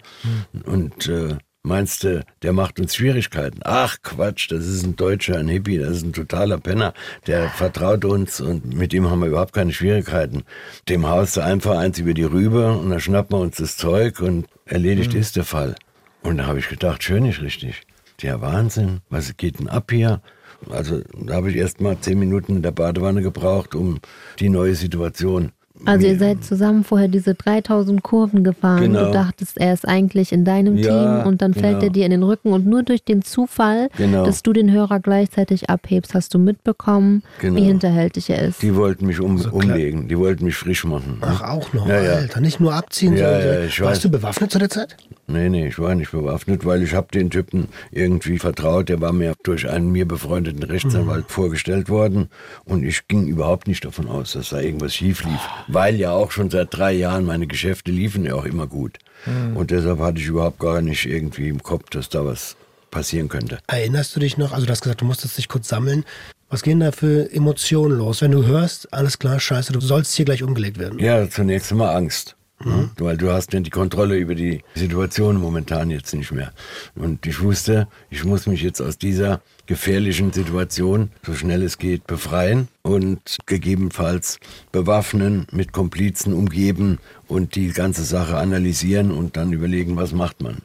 Und 0.66 1.08
äh, 1.08 1.38
meinst 1.70 2.04
du, 2.04 2.26
der 2.42 2.52
macht 2.52 2.80
uns 2.80 2.96
Schwierigkeiten? 2.96 3.62
Ach 3.64 3.98
Quatsch, 4.04 4.52
das 4.52 4.66
ist 4.66 4.84
ein 4.84 4.98
Deutscher, 4.98 5.38
ein 5.38 5.48
Hippie, 5.48 5.78
das 5.78 5.98
ist 5.98 6.04
ein 6.04 6.14
totaler 6.14 6.58
Penner. 6.58 6.94
Der 7.28 7.48
vertraut 7.50 8.04
uns 8.04 8.42
und 8.42 8.74
mit 8.74 8.92
dem 8.92 9.10
haben 9.10 9.22
wir 9.22 9.28
überhaupt 9.28 9.54
keine 9.54 9.72
Schwierigkeiten. 9.72 10.44
Dem 10.90 11.08
haust 11.08 11.38
du 11.38 11.42
einfach 11.42 11.78
eins 11.78 11.98
über 12.00 12.14
die 12.14 12.24
Rübe 12.24 12.74
und 12.74 12.90
dann 12.90 13.00
schnappen 13.00 13.38
wir 13.38 13.42
uns 13.42 13.56
das 13.58 13.78
Zeug 13.78 14.20
und 14.20 14.48
erledigt 14.66 15.14
ist 15.14 15.38
der 15.38 15.46
Fall. 15.46 15.76
Und 16.22 16.38
da 16.38 16.48
habe 16.48 16.60
ich 16.60 16.68
gedacht, 16.68 17.04
schön 17.04 17.24
nicht 17.24 17.42
richtig. 17.42 17.84
Der 18.22 18.42
Wahnsinn, 18.42 19.00
was 19.10 19.38
geht 19.38 19.60
denn 19.60 19.70
ab 19.70 19.92
hier? 19.92 20.22
Also 20.70 21.02
da 21.14 21.36
habe 21.36 21.50
ich 21.50 21.56
erst 21.56 21.80
mal 21.80 21.98
zehn 22.02 22.20
Minuten 22.20 22.58
in 22.58 22.62
der 22.62 22.72
Badewanne 22.72 23.22
gebraucht, 23.22 23.76
um 23.76 24.00
die 24.40 24.50
neue 24.50 24.76
Situation. 24.76 25.54
Also 25.86 26.08
ihr 26.08 26.18
seid 26.20 26.44
zusammen 26.44 26.84
vorher 26.84 27.08
diese 27.08 27.36
3000 27.36 28.04
Kurven 28.04 28.44
gefahren. 28.44 28.82
Genau. 28.94 29.06
Du 29.06 29.12
dachtest, 29.12 29.58
er 29.58 29.74
ist 29.74 29.88
eigentlich 29.88 30.32
in 30.32 30.44
deinem 30.46 30.76
Ja, 30.78 31.20
Team 31.22 31.28
und 31.28 31.42
dann 31.42 31.54
fällt 31.54 31.80
genau. 31.80 31.84
er 31.86 31.90
dir 31.90 32.06
in 32.06 32.12
den 32.12 32.24
Rücken 32.24 32.52
und 32.52 32.66
nur 32.66 32.84
durch 32.84 33.04
den 33.04 33.22
Zufall, 33.22 33.90
Genau. 33.98 34.26
dass 34.26 34.44
du 34.44 34.52
den 34.54 34.72
Hörer 34.72 35.00
gleichzeitig 35.00 35.70
abhebst, 35.70 36.14
hast 36.14 36.34
du 36.34 36.40
mitbekommen, 36.40 37.24
Genau. 37.40 37.56
wie 37.56 37.64
hinterhältig 37.66 38.30
er 38.30 38.42
ist. 38.48 38.62
Die 38.62 38.76
wollten 38.76 39.06
mich 39.06 39.20
um, 39.22 39.38
klar. 39.40 39.54
umlegen, 39.54 40.08
die 40.10 40.18
wollten 40.18 40.44
mich 40.46 40.56
frisch 40.56 40.84
machen. 40.84 41.18
Ach, 41.22 41.42
auch 41.44 41.72
noch, 41.74 41.88
Ja, 41.88 42.02
ja. 42.02 42.12
Alter. 42.14 42.42
Nicht 42.42 42.60
nur 42.60 42.74
abziehen, 42.74 43.16
Ja, 43.16 43.32
sondern 43.40 43.54
ja, 43.62 43.66
ich 43.66 43.82
warst 43.82 43.92
weiß. 43.98 44.02
du 44.02 44.10
bewaffnet 44.12 44.52
zu 44.52 44.60
der 44.60 44.70
Zeit? 44.70 44.98
Nee, 45.28 45.50
nee, 45.50 45.68
ich 45.68 45.80
war 45.80 45.96
nicht 45.96 46.12
bewaffnet, 46.12 46.66
weil 46.66 46.82
ich 46.84 46.94
habe 46.94 47.08
den 47.14 47.30
Typen 47.30 47.68
irgendwie 47.92 48.40
vertraut. 48.40 48.90
Der 48.90 49.00
war 49.00 49.14
mir 49.14 49.34
durch 49.44 49.70
einen 49.70 49.92
mir 49.92 50.08
befreundeten 50.08 50.64
Rechtsanwalt 50.64 51.26
Mhm. 51.26 51.30
vorgestellt 51.30 51.90
worden 51.90 52.30
und 52.66 52.84
ich 52.84 53.08
ging 53.08 53.28
überhaupt 53.28 53.68
nicht 53.68 53.86
davon 53.86 54.08
aus, 54.08 54.34
dass 54.34 54.50
da 54.50 54.60
irgendwas 54.60 54.94
schief 54.96 55.24
lief. 55.24 55.40
Weil 55.72 55.96
ja 55.96 56.12
auch 56.12 56.32
schon 56.32 56.50
seit 56.50 56.76
drei 56.76 56.94
Jahren 56.94 57.26
meine 57.26 57.48
Geschäfte 57.48 57.92
liefen 57.92 58.26
ja 58.26 58.34
auch 58.34 58.46
immer 58.46 58.68
gut. 58.68 58.98
Mhm. 59.26 59.56
Und 59.56 59.72
deshalb 59.72 60.00
hatte 60.00 60.20
ich 60.20 60.28
überhaupt 60.28 60.60
gar 60.60 60.82
nicht 60.82 61.06
irgendwie 61.06 61.48
im 61.48 61.62
Kopf, 61.62 61.90
dass 61.92 62.10
da 62.10 62.26
was 62.26 62.56
passieren 62.90 63.30
könnte. 63.30 63.60
Erinnerst 63.68 64.16
du 64.16 64.20
dich 64.20 64.38
noch, 64.38 64.52
also 64.52 64.66
du 64.66 64.72
hast 64.72 64.82
gesagt, 64.82 65.02
du 65.02 65.06
musstest 65.06 65.38
dich 65.38 65.48
kurz 65.48 65.68
sammeln. 65.68 66.06
Was 66.50 66.64
gehen 66.64 66.80
da 66.80 66.92
für 66.92 67.32
Emotionen 67.32 68.00
los, 68.00 68.22
wenn 68.22 68.32
du 68.32 68.46
hörst, 68.46 68.92
alles 68.92 69.20
klar, 69.20 69.40
scheiße, 69.40 69.72
du 69.72 69.80
sollst 69.80 70.16
hier 70.16 70.26
gleich 70.26 70.42
umgelegt 70.42 70.80
werden? 70.80 70.98
Ja, 70.98 71.30
zunächst 71.30 71.72
einmal 71.72 71.96
Angst. 71.96 72.36
Mhm. 72.64 72.92
Weil 72.98 73.18
du 73.18 73.32
hast 73.32 73.54
ja 73.54 73.60
die 73.60 73.70
Kontrolle 73.70 74.18
über 74.18 74.36
die 74.36 74.64
Situation 74.76 75.38
momentan 75.38 75.90
jetzt 75.90 76.14
nicht 76.14 76.32
mehr. 76.32 76.52
Und 76.96 77.26
ich 77.26 77.42
wusste, 77.42 77.88
ich 78.10 78.26
muss 78.26 78.48
mich 78.48 78.62
jetzt 78.62 78.82
aus 78.82 78.98
dieser 78.98 79.42
gefährlichen 79.66 80.34
Situation, 80.34 81.12
so 81.26 81.34
schnell 81.34 81.64
es 81.64 81.78
geht, 81.78 82.08
befreien 82.08 82.68
und 82.82 83.38
gegebenenfalls 83.46 84.40
bewaffnen, 84.72 85.48
mit 85.52 85.72
Komplizen 85.72 86.34
umgeben 86.34 86.98
und 87.28 87.56
die 87.56 87.70
ganze 87.70 88.04
Sache 88.04 88.38
analysieren 88.38 89.12
und 89.12 89.38
dann 89.38 89.54
überlegen, 89.54 89.96
was 89.96 90.12
macht 90.12 90.42
man. 90.42 90.58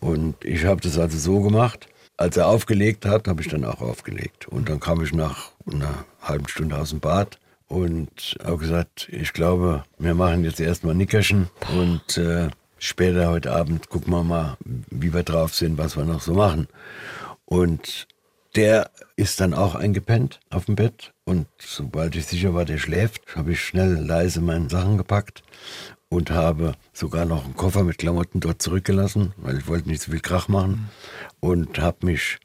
Und 0.00 0.44
ich 0.44 0.64
habe 0.64 0.80
das 0.80 0.98
also 0.98 1.18
so 1.18 1.40
gemacht. 1.40 1.88
Als 2.18 2.36
er 2.36 2.46
aufgelegt 2.46 3.06
hat, 3.06 3.26
habe 3.26 3.40
ich 3.42 3.48
dann 3.48 3.64
auch 3.64 3.80
aufgelegt. 3.80 4.46
Und 4.46 4.68
dann 4.68 4.78
kam 4.78 5.02
ich 5.02 5.12
nach 5.12 5.50
einer 5.66 6.04
halben 6.20 6.46
Stunde 6.46 6.76
aus 6.76 6.90
dem 6.90 7.00
Bad 7.00 7.38
und 7.72 8.36
habe 8.44 8.58
gesagt, 8.58 9.08
ich 9.10 9.32
glaube, 9.32 9.84
wir 9.98 10.14
machen 10.14 10.44
jetzt 10.44 10.60
erstmal 10.60 10.94
Nickerchen 10.94 11.48
und 11.74 12.18
äh, 12.18 12.50
später 12.76 13.30
heute 13.30 13.52
Abend 13.52 13.88
gucken 13.88 14.12
wir 14.12 14.22
mal, 14.22 14.58
wie 14.90 15.14
wir 15.14 15.22
drauf 15.22 15.54
sind, 15.54 15.78
was 15.78 15.96
wir 15.96 16.04
noch 16.04 16.20
so 16.20 16.34
machen. 16.34 16.68
Und 17.46 18.06
der 18.56 18.90
ist 19.16 19.40
dann 19.40 19.54
auch 19.54 19.74
eingepennt 19.74 20.40
auf 20.50 20.66
dem 20.66 20.74
Bett 20.74 21.14
und 21.24 21.46
sobald 21.58 22.14
ich 22.14 22.26
sicher 22.26 22.52
war, 22.52 22.66
der 22.66 22.76
schläft, 22.76 23.36
habe 23.36 23.52
ich 23.52 23.64
schnell 23.64 23.94
leise 23.94 24.42
meine 24.42 24.68
Sachen 24.68 24.98
gepackt 24.98 25.42
und 26.10 26.30
habe 26.30 26.74
sogar 26.92 27.24
noch 27.24 27.46
einen 27.46 27.56
Koffer 27.56 27.84
mit 27.84 27.96
Klamotten 27.96 28.40
dort 28.40 28.60
zurückgelassen, 28.60 29.32
weil 29.38 29.56
ich 29.56 29.66
wollte 29.66 29.88
nicht 29.88 30.02
so 30.02 30.10
viel 30.10 30.20
Krach 30.20 30.48
machen 30.48 30.90
und 31.40 31.78
habe 31.78 32.04
mich 32.04 32.38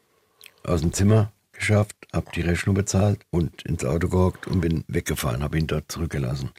aus 0.64 0.80
dem 0.80 0.94
Zimmer 0.94 1.34
geschafft, 1.52 1.97
habe 2.14 2.28
die 2.34 2.42
Rechnung 2.42 2.76
bezahlt 2.76 3.20
und 3.32 3.64
ins 3.64 3.84
Auto 3.84 4.08
gehockt 4.08 4.48
und 4.48 4.62
bin 4.62 4.84
weggefahren, 4.88 5.44
habe 5.44 5.58
ihn 5.58 5.68
dort 5.68 5.92
zurückgelassen. 5.92 6.52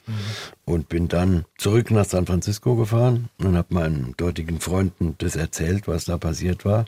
Und 0.65 0.89
bin 0.89 1.09
dann 1.09 1.45
zurück 1.57 1.91
nach 1.91 2.05
San 2.05 2.27
Francisco 2.27 2.77
gefahren 2.77 3.29
und 3.39 3.57
habe 3.57 3.75
meinen 3.75 4.15
dortigen 4.17 4.61
Freunden 4.61 5.15
das 5.19 5.37
erzählt, 5.37 5.89
was 5.89 6.05
da 6.05 6.19
passiert 6.19 6.65
war. 6.65 6.85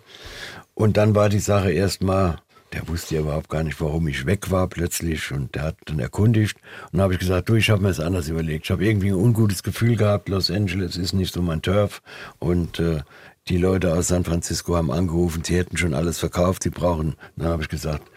Und 0.75 0.97
dann 0.97 1.15
war 1.15 1.29
die 1.29 1.41
Sache 1.41 1.73
erstmal, 1.73 2.39
der 2.73 2.87
wusste 2.87 3.17
ja 3.17 3.23
überhaupt 3.23 3.49
gar 3.49 3.65
nicht, 3.65 3.81
warum 3.81 4.07
ich 4.07 4.27
weg 4.27 4.51
war 4.51 4.69
plötzlich 4.69 5.33
und 5.33 5.55
der 5.55 5.63
hat 5.63 5.77
dann 5.87 5.99
erkundigt. 5.99 6.57
Und 6.85 6.99
dann 6.99 7.03
habe 7.03 7.15
ich 7.15 7.21
gesagt, 7.21 7.49
du, 7.49 7.55
ich 7.55 7.71
habe 7.71 7.83
mir 7.83 7.89
das 7.89 8.01
anders 8.01 8.29
überlegt. 8.29 8.67
Ich 8.67 8.71
habe 8.71 8.85
irgendwie 8.85 9.09
ein 9.09 9.15
ungutes 9.15 9.63
Gefühl 9.63 9.97
gehabt, 9.97 10.29
Los 10.29 10.51
Angeles 10.51 10.97
ist 10.97 11.15
nicht 11.15 11.33
so 11.33 11.43
mein 11.43 11.63
Turf 11.63 12.03
und 12.39 12.79
äh, 12.79 13.01
die 13.49 13.57
Leute 13.57 13.93
aus 13.95 14.09
San 14.09 14.25
Francisco 14.25 14.77
haben 14.77 14.93
angerufen, 14.93 15.43
sie 15.43 15.57
hätten 15.57 15.77
schon 15.77 15.95
alles 15.95 16.19
verkauft, 16.19 16.63
sie 16.63 16.71
brauchen. 16.71 17.17
Dann 17.37 17.49
habe 17.49 17.63
ich 17.63 17.69
gesagt, 17.69 18.10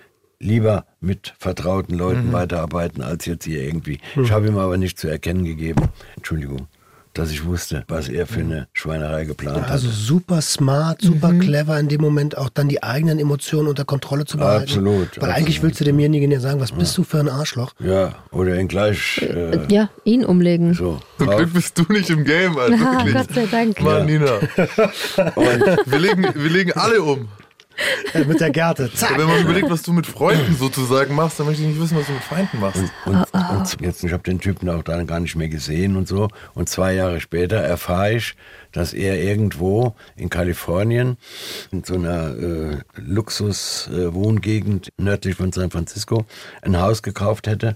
lieber 0.44 0.86
mit 1.02 1.34
vertrauten 1.40 1.98
Leuten 1.98 2.32
weiterarbeiten, 2.34 3.02
als 3.02 3.26
jetzt 3.26 3.46
hier 3.46 3.62
irgendwie. 3.64 4.00
Ich 4.22 4.32
habe 4.32 4.48
ihm 4.48 4.58
aber 4.58 4.78
nicht 4.78 4.98
zu 5.00 5.08
erkennen 5.08 5.44
gegeben, 5.46 5.88
Entschuldigung, 6.16 6.68
dass 7.14 7.30
ich 7.30 7.46
wusste, 7.46 7.84
was 7.88 8.10
er 8.10 8.26
für 8.26 8.40
eine 8.40 8.68
Schweinerei 8.74 9.26
geplant 9.26 9.70
Also 9.70 9.88
hat. 9.88 9.94
super 9.96 10.42
smart, 10.42 11.00
super 11.02 11.32
clever 11.34 11.80
in 11.80 11.88
dem 11.88 12.02
Moment 12.02 12.36
auch 12.40 12.50
dann 12.50 12.68
die 12.70 12.82
eigenen 12.82 13.20
Emotionen 13.20 13.68
unter 13.68 13.86
Kontrolle 13.86 14.26
zu 14.26 14.38
behalten. 14.38 14.64
Absolut, 14.64 15.22
Weil 15.22 15.30
eigentlich 15.30 15.58
absolut. 15.58 15.64
willst 15.64 15.80
du 15.82 15.84
demjenigen 15.86 16.32
ja 16.32 16.40
sagen, 16.40 16.60
was 16.60 16.72
bist 16.72 16.98
du 16.98 17.04
für 17.04 17.20
ein 17.20 17.30
Arschloch? 17.30 17.74
Ja, 17.80 18.16
oder 18.32 18.60
ihn 18.60 18.68
gleich 18.68 19.22
äh, 19.22 19.60
ja, 19.72 19.90
ihn 20.06 20.26
umlegen. 20.26 20.74
so. 20.74 21.00
Zum. 21.20 21.28
Glück 21.38 21.54
bist 21.54 21.78
du 21.78 21.84
nicht 21.94 22.10
im 22.10 22.24
Game, 22.24 22.58
Alter. 22.58 22.74
Ah, 22.84 23.06
Wirklich. 23.06 23.14
Gott 23.14 23.34
sei 23.36 23.46
Dank. 23.52 23.82
Mann, 23.82 24.06
Nina. 24.08 24.32
Und 25.36 25.64
Wir 25.86 26.00
legen, 26.00 26.26
wir 26.36 26.50
legen 26.50 26.72
alle 26.74 27.02
um. 27.02 27.28
Äh, 28.14 28.24
mit 28.26 28.40
der 28.40 28.52
Gerte. 28.52 28.92
Zack. 28.94 29.18
Wenn 29.18 29.28
man 29.28 29.42
überlegt, 29.42 29.70
was 29.70 29.82
du 29.82 29.94
mit 29.94 30.06
Freunden 30.06 30.56
sozusagen 30.56 31.16
machst, 31.16 31.40
dann 31.40 31.48
möchte 31.48 31.62
ich 31.64 31.70
nicht 31.70 31.80
wissen, 31.80 31.98
was 31.98 32.08
du 32.08 32.14
mit 32.14 32.24
Feinden 32.24 32.60
machst. 32.60 32.82
Und, 33.06 33.16
und, 33.16 33.34
und 33.34 33.82
jetzt, 33.82 34.04
ich 34.04 34.14
habe 34.14 34.24
den 34.24 34.40
Typen 34.40 34.70
auch 34.70 34.84
dann 34.84 35.08
gar 35.08 35.20
nicht 35.20 35.36
mehr 35.36 35.50
gesehen 35.50 35.96
und 35.96 36.08
so. 36.08 36.28
Und 36.54 36.70
zwei 36.70 36.94
Jahre 36.94 37.20
später 37.20 37.58
erfahre 37.58 38.14
ich, 38.14 38.36
dass 38.74 38.94
er 38.94 39.22
irgendwo 39.22 39.96
in 40.16 40.30
Kalifornien 40.30 41.18
in 41.72 41.84
so 41.84 41.96
einer 41.96 42.36
äh, 42.38 42.78
Luxus-Wohngegend 42.98 44.92
nördlich 44.98 45.36
von 45.36 45.52
San 45.52 45.72
Francisco 45.72 46.26
ein 46.62 46.80
Haus 46.80 47.02
gekauft 47.02 47.48
hätte. 47.48 47.76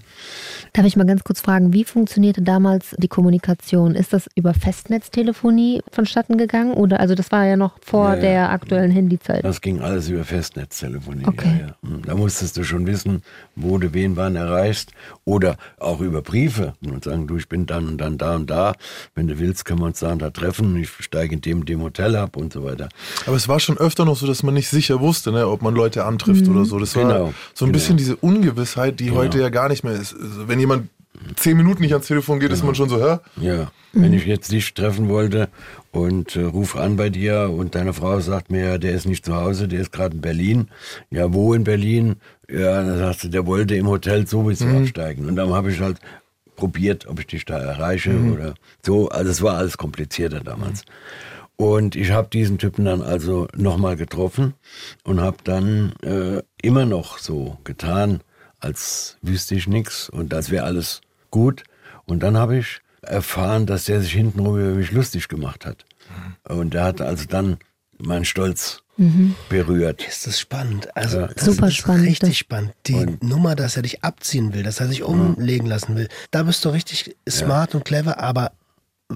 Darf 0.72 0.84
ich 0.86 0.96
mal 0.96 1.06
ganz 1.06 1.24
kurz 1.24 1.40
fragen, 1.40 1.72
wie 1.72 1.84
funktionierte 1.84 2.42
damals 2.42 2.94
die 2.98 3.08
Kommunikation? 3.08 3.94
Ist 3.94 4.12
das 4.12 4.28
über 4.34 4.54
Festnetztelefonie 4.54 5.82
vonstatten 5.90 6.36
gegangen? 6.38 6.74
Oder 6.74 7.00
also 7.00 7.14
das 7.14 7.30
war 7.32 7.44
ja 7.46 7.56
noch 7.56 7.78
vor 7.80 8.10
Ja, 8.10 8.14
ja. 8.16 8.20
der 8.20 8.50
aktuellen 8.50 8.90
Handyzeit. 8.90 9.44
Das 9.44 9.60
ging 9.60 9.80
alles 9.80 10.08
über 10.08 10.24
Festnetztelefonie. 10.24 11.24
Okay. 11.26 11.60
Ja, 11.60 11.66
ja. 11.68 11.76
Hm, 11.88 12.02
Da 12.04 12.14
musstest 12.14 12.56
du 12.56 12.64
schon 12.64 12.86
wissen, 12.86 13.22
wo 13.56 13.78
du 13.78 13.94
wen 13.94 14.16
wann 14.16 14.36
erreichst. 14.36 14.90
Oder 15.24 15.56
auch 15.78 16.00
über 16.00 16.22
Briefe 16.22 16.74
und 16.84 17.04
sagen, 17.04 17.26
du, 17.26 17.36
ich 17.36 17.48
bin 17.48 17.66
dann 17.66 17.86
und 17.88 17.98
dann 17.98 18.18
da 18.18 18.34
und 18.34 18.50
da. 18.50 18.74
Wenn 19.14 19.28
du 19.28 19.38
willst, 19.38 19.64
können 19.64 19.80
wir 19.80 19.86
uns 19.86 20.00
da 20.00 20.12
und 20.12 20.22
da 20.22 20.30
treffen. 20.30 20.76
Ich 20.76 20.87
steige 21.00 21.34
in 21.34 21.40
dem, 21.40 21.64
dem 21.64 21.82
Hotel 21.82 22.16
ab 22.16 22.36
und 22.36 22.52
so 22.52 22.64
weiter. 22.64 22.88
Aber 23.26 23.36
es 23.36 23.48
war 23.48 23.60
schon 23.60 23.78
öfter 23.78 24.04
noch 24.04 24.16
so, 24.16 24.26
dass 24.26 24.42
man 24.42 24.54
nicht 24.54 24.68
sicher 24.68 25.00
wusste, 25.00 25.32
ne, 25.32 25.46
ob 25.48 25.62
man 25.62 25.74
Leute 25.74 26.04
antrifft 26.04 26.48
oder 26.48 26.64
so. 26.64 26.78
Das 26.78 26.94
war 26.96 27.02
Genau, 27.02 27.34
so 27.54 27.64
ein 27.64 27.68
genau. 27.68 27.72
bisschen 27.78 27.96
diese 27.96 28.16
Ungewissheit, 28.16 29.00
die 29.00 29.06
Genau. 29.06 29.16
heute 29.18 29.40
ja 29.40 29.48
gar 29.48 29.68
nicht 29.68 29.84
mehr 29.84 29.94
ist. 29.94 30.14
Also 30.14 30.48
wenn 30.48 30.58
jemand 30.60 30.88
zehn 31.36 31.56
Minuten 31.56 31.82
nicht 31.82 31.92
ans 31.92 32.06
Telefon 32.06 32.38
geht, 32.38 32.52
ist 32.52 32.62
man 32.64 32.74
schon 32.74 32.88
so, 32.88 32.98
hör, 32.98 33.22
Ja, 33.40 33.70
wenn 33.92 34.12
ich 34.12 34.24
jetzt 34.26 34.52
dich 34.52 34.72
treffen 34.74 35.08
wollte 35.08 35.48
und 35.90 36.36
äh, 36.36 36.42
ruf 36.42 36.76
an 36.76 36.96
bei 36.96 37.10
dir 37.10 37.50
und 37.52 37.74
deine 37.74 37.92
Frau 37.92 38.20
sagt 38.20 38.50
mir, 38.52 38.64
ja, 38.64 38.78
der 38.78 38.92
ist 38.92 39.06
nicht 39.06 39.24
zu 39.24 39.34
Hause, 39.34 39.66
der 39.66 39.80
ist 39.80 39.90
gerade 39.90 40.14
in 40.14 40.20
Berlin. 40.20 40.68
Ja, 41.10 41.32
wo 41.32 41.54
in 41.54 41.64
Berlin? 41.64 42.16
Ja, 42.48 42.82
dann 42.82 42.98
sagst 42.98 43.24
du, 43.24 43.28
der 43.28 43.46
wollte 43.46 43.74
im 43.74 43.88
Hotel 43.88 44.26
sowieso 44.26 44.66
absteigen. 44.66 45.26
Und 45.28 45.36
dann 45.36 45.52
habe 45.52 45.72
ich 45.72 45.80
halt 45.80 45.98
probiert, 46.58 47.06
ob 47.06 47.20
ich 47.20 47.28
dich 47.28 47.44
da 47.44 47.56
erreiche 47.58 48.18
oder 48.32 48.54
so. 48.84 49.08
Also 49.08 49.30
es 49.30 49.42
war 49.42 49.56
alles 49.56 49.78
komplizierter 49.78 50.40
damals. 50.40 50.82
Und 51.54 51.94
ich 51.94 52.10
habe 52.10 52.28
diesen 52.28 52.58
Typen 52.58 52.84
dann 52.84 53.00
also 53.00 53.46
nochmal 53.56 53.96
getroffen 53.96 54.54
und 55.04 55.20
habe 55.20 55.36
dann 55.44 55.92
äh, 56.02 56.42
immer 56.60 56.84
noch 56.84 57.18
so 57.18 57.58
getan, 57.62 58.22
als 58.58 59.18
wüsste 59.22 59.54
ich 59.54 59.68
nichts 59.68 60.08
und 60.08 60.34
als 60.34 60.50
wäre 60.50 60.64
alles 60.64 61.00
gut. 61.30 61.62
Und 62.06 62.24
dann 62.24 62.36
habe 62.36 62.58
ich 62.58 62.80
erfahren, 63.02 63.66
dass 63.66 63.84
der 63.84 64.00
sich 64.00 64.12
hintenrum 64.12 64.58
über 64.58 64.74
mich 64.74 64.90
lustig 64.90 65.28
gemacht 65.28 65.64
hat. 65.64 65.86
Und 66.48 66.74
der 66.74 66.84
hat 66.84 67.00
also 67.00 67.24
dann 67.28 67.58
meinen 67.98 68.24
Stolz 68.24 68.82
berührt. 69.48 70.06
Ist 70.06 70.26
das 70.26 70.40
spannend. 70.40 70.94
Also, 70.96 71.26
das 71.26 71.44
Super 71.44 71.68
ist 71.68 71.76
spannend, 71.76 72.06
richtig 72.06 72.30
das- 72.30 72.36
spannend. 72.38 72.72
Die 72.86 73.06
Nummer, 73.20 73.54
dass 73.54 73.76
er 73.76 73.82
dich 73.82 74.02
abziehen 74.02 74.52
will, 74.54 74.62
dass 74.62 74.80
er 74.80 74.88
sich 74.88 75.02
umlegen 75.02 75.66
lassen 75.66 75.96
will. 75.96 76.08
Da 76.30 76.42
bist 76.42 76.64
du 76.64 76.70
richtig 76.70 77.16
smart 77.28 77.74
und 77.74 77.84
clever, 77.84 78.18
aber 78.18 78.52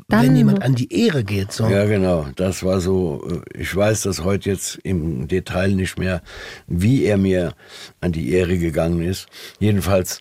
Dann 0.08 0.24
wenn 0.26 0.36
jemand 0.36 0.62
an 0.62 0.74
die 0.74 0.90
Ehre 1.04 1.22
geht, 1.24 1.52
so. 1.52 1.68
Ja, 1.68 1.84
genau. 1.84 2.26
Das 2.36 2.62
war 2.62 2.80
so. 2.80 3.42
äh, 3.54 3.60
Ich 3.60 3.74
weiß 3.76 4.02
das 4.02 4.24
heute 4.24 4.48
jetzt 4.50 4.76
im 4.84 5.28
Detail 5.28 5.72
nicht 5.74 5.98
mehr, 5.98 6.22
wie 6.66 7.04
er 7.04 7.18
mir 7.18 7.52
an 8.00 8.12
die 8.12 8.32
Ehre 8.32 8.56
gegangen 8.58 9.02
ist. 9.02 9.26
Jedenfalls, 9.58 10.20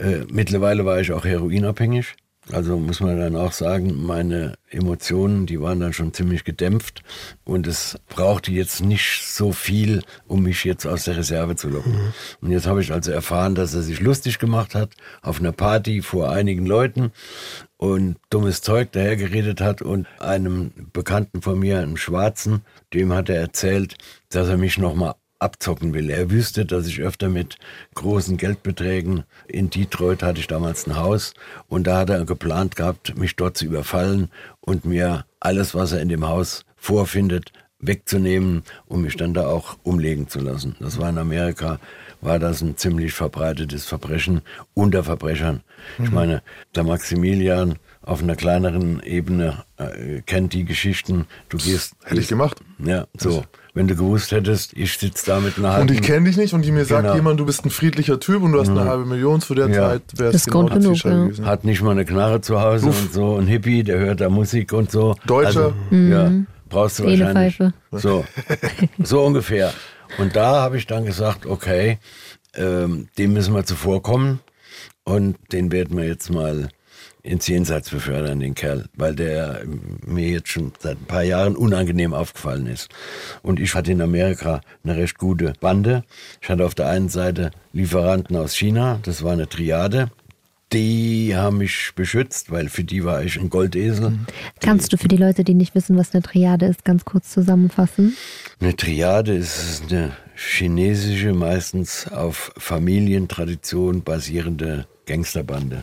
äh, 0.00 0.20
mittlerweile 0.28 0.84
war 0.84 0.98
ich 1.00 1.12
auch 1.12 1.24
heroinabhängig. 1.24 2.14
Also 2.52 2.78
muss 2.78 3.00
man 3.00 3.18
dann 3.18 3.36
auch 3.36 3.52
sagen, 3.52 4.04
meine 4.04 4.54
Emotionen, 4.68 5.46
die 5.46 5.60
waren 5.60 5.80
dann 5.80 5.94
schon 5.94 6.12
ziemlich 6.12 6.44
gedämpft 6.44 7.02
und 7.44 7.66
es 7.66 7.98
brauchte 8.08 8.52
jetzt 8.52 8.82
nicht 8.82 9.22
so 9.24 9.52
viel, 9.52 10.02
um 10.26 10.42
mich 10.42 10.64
jetzt 10.64 10.86
aus 10.86 11.04
der 11.04 11.16
Reserve 11.16 11.56
zu 11.56 11.70
locken. 11.70 12.12
Und 12.42 12.50
jetzt 12.50 12.66
habe 12.66 12.82
ich 12.82 12.92
also 12.92 13.12
erfahren, 13.12 13.54
dass 13.54 13.72
er 13.72 13.82
sich 13.82 14.00
lustig 14.00 14.38
gemacht 14.38 14.74
hat 14.74 14.94
auf 15.22 15.40
einer 15.40 15.52
Party 15.52 16.02
vor 16.02 16.30
einigen 16.30 16.66
Leuten 16.66 17.12
und 17.78 18.16
dummes 18.28 18.60
Zeug 18.60 18.92
dahergeredet 18.92 19.60
hat 19.60 19.80
und 19.80 20.06
einem 20.18 20.70
Bekannten 20.92 21.40
von 21.40 21.58
mir, 21.58 21.80
einem 21.80 21.96
Schwarzen, 21.96 22.62
dem 22.92 23.12
hat 23.14 23.30
er 23.30 23.40
erzählt, 23.40 23.96
dass 24.28 24.48
er 24.48 24.58
mich 24.58 24.76
nochmal 24.76 25.14
abzocken 25.44 25.94
will. 25.94 26.10
Er 26.10 26.30
wüsste, 26.30 26.64
dass 26.64 26.86
ich 26.86 27.00
öfter 27.00 27.28
mit 27.28 27.58
großen 27.94 28.36
Geldbeträgen 28.36 29.24
in 29.46 29.70
Detroit 29.70 30.22
hatte 30.22 30.40
ich 30.40 30.46
damals 30.46 30.86
ein 30.86 30.96
Haus 30.96 31.34
und 31.68 31.86
da 31.86 31.98
hat 31.98 32.10
er 32.10 32.24
geplant 32.24 32.76
gehabt, 32.76 33.16
mich 33.16 33.36
dort 33.36 33.56
zu 33.56 33.66
überfallen 33.66 34.30
und 34.60 34.84
mir 34.84 35.26
alles, 35.40 35.74
was 35.74 35.92
er 35.92 36.00
in 36.00 36.08
dem 36.08 36.26
Haus 36.26 36.64
vorfindet, 36.76 37.52
wegzunehmen 37.78 38.62
und 38.86 39.02
mich 39.02 39.16
dann 39.16 39.34
da 39.34 39.46
auch 39.46 39.76
umlegen 39.82 40.28
zu 40.28 40.40
lassen. 40.40 40.76
Das 40.80 40.98
war 40.98 41.10
in 41.10 41.18
Amerika, 41.18 41.78
war 42.22 42.38
das 42.38 42.62
ein 42.62 42.76
ziemlich 42.78 43.12
verbreitetes 43.12 43.84
Verbrechen 43.84 44.40
unter 44.72 45.04
Verbrechern. 45.04 45.62
Ich 46.02 46.10
meine, 46.10 46.42
der 46.74 46.84
Maximilian 46.84 47.78
auf 48.00 48.22
einer 48.22 48.36
kleineren 48.36 49.02
Ebene 49.02 49.64
äh, 49.76 50.22
kennt 50.22 50.54
die 50.54 50.64
Geschichten. 50.64 51.26
Du 51.48 51.58
gehst. 51.58 51.94
hätte 52.04 52.20
ich 52.20 52.28
gemacht. 52.28 52.60
Ja, 52.78 53.06
so. 53.18 53.44
Wenn 53.76 53.88
du 53.88 53.96
gewusst 53.96 54.30
hättest, 54.30 54.72
ich 54.74 54.96
sitze 54.96 55.26
da 55.26 55.40
mit 55.40 55.58
einer 55.58 55.72
halben. 55.72 55.88
Und 55.88 55.94
ich 55.94 56.00
kenne 56.00 56.28
dich 56.28 56.36
nicht 56.36 56.54
und 56.54 56.62
die 56.62 56.70
mir 56.70 56.84
sagt 56.84 57.02
Genau. 57.02 57.16
jemand, 57.16 57.40
du 57.40 57.44
bist 57.46 57.64
ein 57.64 57.70
friedlicher 57.70 58.20
Typ 58.20 58.40
und 58.42 58.52
du 58.52 58.60
hast 58.60 58.68
eine 58.68 58.84
halbe 58.84 59.04
Million 59.04 59.40
zu 59.40 59.52
der 59.56 59.66
Ja. 59.68 59.74
Zeit, 59.90 60.02
wäre 60.16 60.30
Das 60.32 60.42
es 60.42 60.46
ist 60.46 60.52
genau 60.52 60.66
Grund 60.68 60.82
genug, 60.82 61.04
ja. 61.04 61.10
gewesen. 61.24 61.44
hat 61.46 61.64
nicht 61.64 61.82
mal 61.82 61.90
eine 61.90 62.04
Knarre 62.04 62.40
zu 62.40 62.60
Hause 62.60 62.86
und 62.86 63.12
so, 63.12 63.36
ein 63.36 63.48
Hippie, 63.48 63.82
der 63.82 63.98
hört 63.98 64.20
da 64.20 64.30
Musik 64.30 64.72
und 64.72 64.92
so. 64.92 65.16
Deutscher. 65.26 65.74
Also, 65.90 65.96
Ja, 65.96 66.30
brauchst 66.68 67.00
du 67.00 67.04
wahrscheinlich. 67.04 67.56
Seelepfeife. 67.56 67.72
So, 67.90 68.24
so 69.02 69.22
ungefähr. 69.24 69.72
Und 70.18 70.36
da 70.36 70.60
habe 70.62 70.76
ich 70.78 70.86
dann 70.86 71.04
gesagt, 71.04 71.44
okay, 71.44 71.98
ähm, 72.54 73.08
dem 73.18 73.32
müssen 73.32 73.54
wir 73.54 73.64
zuvorkommen 73.64 74.38
und 75.02 75.36
den 75.50 75.72
werden 75.72 75.96
wir 75.96 76.04
jetzt 76.06 76.30
mal 76.30 76.68
ins 77.24 77.48
Jenseits 77.48 77.88
befördern, 77.90 78.38
den 78.38 78.54
Kerl, 78.54 78.84
weil 78.94 79.16
der 79.16 79.62
mir 80.06 80.28
jetzt 80.28 80.50
schon 80.50 80.72
seit 80.78 80.98
ein 80.98 81.06
paar 81.06 81.22
Jahren 81.22 81.56
unangenehm 81.56 82.12
aufgefallen 82.12 82.66
ist. 82.66 82.90
Und 83.42 83.58
ich 83.58 83.74
hatte 83.74 83.90
in 83.90 84.02
Amerika 84.02 84.60
eine 84.84 84.96
recht 84.96 85.16
gute 85.16 85.54
Bande. 85.58 86.04
Ich 86.42 86.50
hatte 86.50 86.64
auf 86.66 86.74
der 86.74 86.88
einen 86.88 87.08
Seite 87.08 87.50
Lieferanten 87.72 88.36
aus 88.36 88.54
China, 88.54 89.00
das 89.02 89.24
war 89.24 89.32
eine 89.32 89.48
Triade. 89.48 90.10
Die 90.72 91.34
haben 91.34 91.58
mich 91.58 91.92
beschützt, 91.94 92.50
weil 92.50 92.68
für 92.68 92.84
die 92.84 93.04
war 93.04 93.22
ich 93.22 93.40
ein 93.40 93.48
Goldesel. 93.48 94.18
Kannst 94.60 94.92
du 94.92 94.98
für 94.98 95.08
die 95.08 95.16
Leute, 95.16 95.44
die 95.44 95.54
nicht 95.54 95.74
wissen, 95.74 95.96
was 95.96 96.12
eine 96.12 96.22
Triade 96.22 96.66
ist, 96.66 96.84
ganz 96.84 97.04
kurz 97.04 97.30
zusammenfassen? 97.30 98.16
Eine 98.60 98.76
Triade 98.76 99.34
ist 99.34 99.84
eine 99.88 100.12
chinesische, 100.34 101.32
meistens 101.32 102.08
auf 102.08 102.52
Familientradition 102.58 104.02
basierende 104.02 104.86
Gangsterbande. 105.06 105.82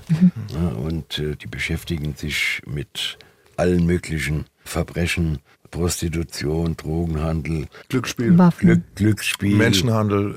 Ja, 0.53 0.69
und 0.69 1.19
äh, 1.19 1.35
die 1.35 1.47
beschäftigen 1.47 2.15
sich 2.15 2.61
mit 2.65 3.17
allen 3.57 3.85
möglichen 3.85 4.45
Verbrechen, 4.63 5.39
Prostitution, 5.69 6.75
Drogenhandel, 6.75 7.67
Glücksspiel. 7.89 8.37
Glück, 8.59 8.81
Glücksspiel, 8.95 9.55
Menschenhandel, 9.55 10.35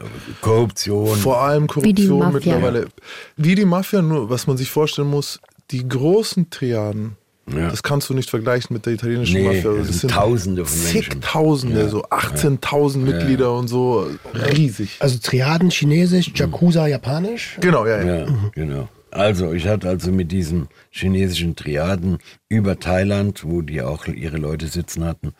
äh, 0.00 0.02
Korruption. 0.40 1.16
vor 1.16 1.40
allem 1.40 1.64
Wie 1.64 1.66
Korruption 1.68 2.18
Mafia. 2.18 2.32
mittlerweile. 2.32 2.86
Wie 3.36 3.54
die 3.54 3.64
Mafia, 3.64 4.02
nur 4.02 4.28
was 4.28 4.46
man 4.46 4.56
sich 4.56 4.70
vorstellen 4.70 5.08
muss, 5.08 5.40
die 5.70 5.88
großen 5.88 6.50
Triaden, 6.50 7.16
Ja. 7.56 7.68
das 7.68 7.82
kannst 7.82 8.08
du 8.10 8.14
nicht 8.14 8.30
vergleichen 8.30 8.72
mit 8.74 8.86
der 8.86 8.94
italienischen 8.94 9.40
Nee, 9.40 9.46
Mafia. 9.62 9.72
das 9.86 10.00
sind 10.00 10.10
Tausende 10.10 10.64
von 10.64 10.78
Menschen. 10.82 11.02
Zigtausende, 11.02 11.80
Ja. 11.82 11.88
so 11.88 12.02
18.000 12.04 12.98
Mitglieder 13.04 13.52
und 13.56 13.68
so, 13.68 14.06
riesig. 14.34 14.96
Also 15.00 15.18
Triaden 15.18 15.70
Chinesisch, 15.70 16.32
Yakuza 16.34 16.86
Japanisch. 16.86 17.58
Genau, 17.60 17.86
ja, 17.86 18.02
ja. 18.02 18.18
Ja, 18.20 18.26
genau. 18.54 18.88
Also, 19.10 19.52
ich 19.52 19.66
hatte 19.68 19.88
also 19.90 20.10
mit 20.10 20.32
diesen 20.32 20.68
chinesischen 20.90 21.54
Triaden 21.54 22.16
über 22.48 22.80
Thailand, 22.80 23.44
wo 23.44 23.60
die 23.60 23.82
auch 23.82 24.06
ihre 24.06 24.38
Leute 24.38 24.68
sitzen 24.68 25.04
hatten, 25.04 25.34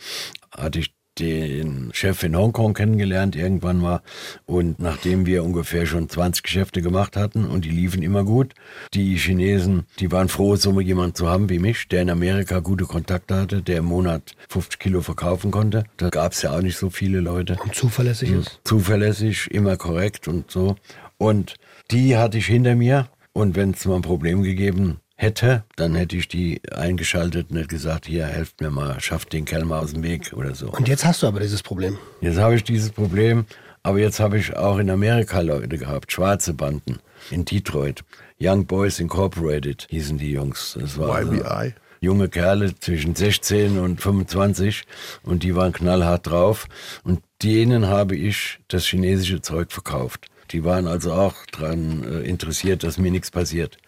hatte 0.55 0.79
ich 0.81 0.93
den 1.19 1.91
Chef 1.93 2.23
in 2.23 2.37
Hongkong 2.37 2.75
kennengelernt 2.75 3.37
irgendwann 3.37 3.79
mal. 3.79 4.01
Und 4.47 4.79
nachdem 4.81 5.27
wir 5.27 5.45
ungefähr 5.45 5.87
schon 5.87 6.09
20 6.09 6.43
Geschäfte 6.43 6.83
gemacht 6.83 7.17
hatten 7.17 7.45
und 7.45 7.65
die 7.65 7.71
liefen 7.71 8.03
immer 8.03 8.25
gut, 8.25 8.55
die 8.95 9.17
Chinesen, 9.17 9.85
die 9.99 10.11
waren 10.11 10.29
froh, 10.29 10.57
so 10.57 10.81
jemand 10.81 11.17
zu 11.17 11.29
haben 11.29 11.49
wie 11.49 11.59
mich, 11.59 11.89
der 11.89 12.03
in 12.03 12.11
Amerika 12.11 12.61
gute 12.61 12.85
Kontakte 12.85 13.37
hatte, 13.37 13.63
der 13.63 13.79
im 13.79 13.87
Monat 13.87 14.35
50 14.49 14.79
Kilo 14.79 15.03
verkaufen 15.03 15.51
konnte. 15.51 15.85
Da 15.97 16.09
gab 16.09 16.33
es 16.33 16.43
ja 16.43 16.57
auch 16.57 16.63
nicht 16.63 16.77
so 16.77 16.91
viele 16.91 17.21
Leute 17.21 17.59
Und 17.63 17.75
zuverlässig 17.75 18.31
ist. 18.31 18.61
zuverlässig, 18.65 19.51
immer 19.51 19.77
korrekt 19.77 20.29
und 20.29 20.51
so. 20.51 20.77
Und 21.19 21.57
die 21.91 22.17
hatte 22.17 22.39
ich 22.39 22.47
hinter 22.47 22.75
mir. 22.75 23.09
Und 23.35 23.57
wenn 23.57 23.71
es 23.71 23.85
mal 23.87 23.97
ein 23.97 24.03
Problem 24.03 24.43
gegeben 24.43 24.99
hätte, 25.23 25.65
dann 25.77 25.95
hätte 25.95 26.17
ich 26.17 26.29
die 26.29 26.61
eingeschaltet 26.71 27.51
und 27.51 27.57
hätte 27.57 27.69
gesagt, 27.69 28.07
hier, 28.07 28.27
helft 28.27 28.61
mir 28.61 28.71
mal, 28.71 29.01
schafft 29.01 29.33
den 29.33 29.45
Kerl 29.45 29.65
mal 29.65 29.79
aus 29.79 29.93
dem 29.93 30.03
Weg 30.03 30.33
oder 30.35 30.55
so. 30.55 30.69
Und 30.69 30.89
jetzt 30.89 31.05
hast 31.05 31.23
du 31.23 31.29
aber 31.29 31.41
dieses 31.41 31.63
Problem. 31.63 31.97
Jetzt 32.21 32.39
habe 32.39 32.57
ich 32.57 32.65
dieses 32.65 32.91
Problem, 32.91 33.47
aber 33.83 34.01
jetzt 34.01 34.21
habe 34.21 34.37
ich 34.37 34.55
auch 34.57 34.79
in 34.79 34.91
Amerika 34.91 35.41
Leute 35.41 35.79
gehabt, 35.79 36.13
schwarze 36.13 36.53
Banden 36.53 36.99
in 37.31 37.45
Detroit. 37.45 38.03
Young 38.41 38.67
Boys 38.67 38.99
Incorporated 38.99 39.87
hießen 39.89 40.19
die 40.19 40.33
Jungs. 40.33 40.77
Das 40.79 40.99
war 40.99 41.15
also 41.15 41.33
YBI. 41.33 41.75
junge 42.01 42.29
Kerle 42.29 42.75
zwischen 42.79 43.15
16 43.15 43.79
und 43.79 44.01
25 44.01 44.83
und 45.23 45.45
die 45.45 45.55
waren 45.55 45.73
knallhart 45.73 46.27
drauf 46.27 46.67
und 47.05 47.21
denen 47.43 47.87
habe 47.87 48.17
ich 48.17 48.59
das 48.67 48.85
chinesische 48.87 49.41
Zeug 49.41 49.71
verkauft. 49.71 50.27
Die 50.51 50.65
waren 50.65 50.89
also 50.89 51.13
auch 51.13 51.35
daran 51.53 52.03
äh, 52.03 52.29
interessiert, 52.29 52.83
dass 52.83 52.99
mir 52.99 53.11
nichts 53.13 53.31
passiert. 53.31 53.79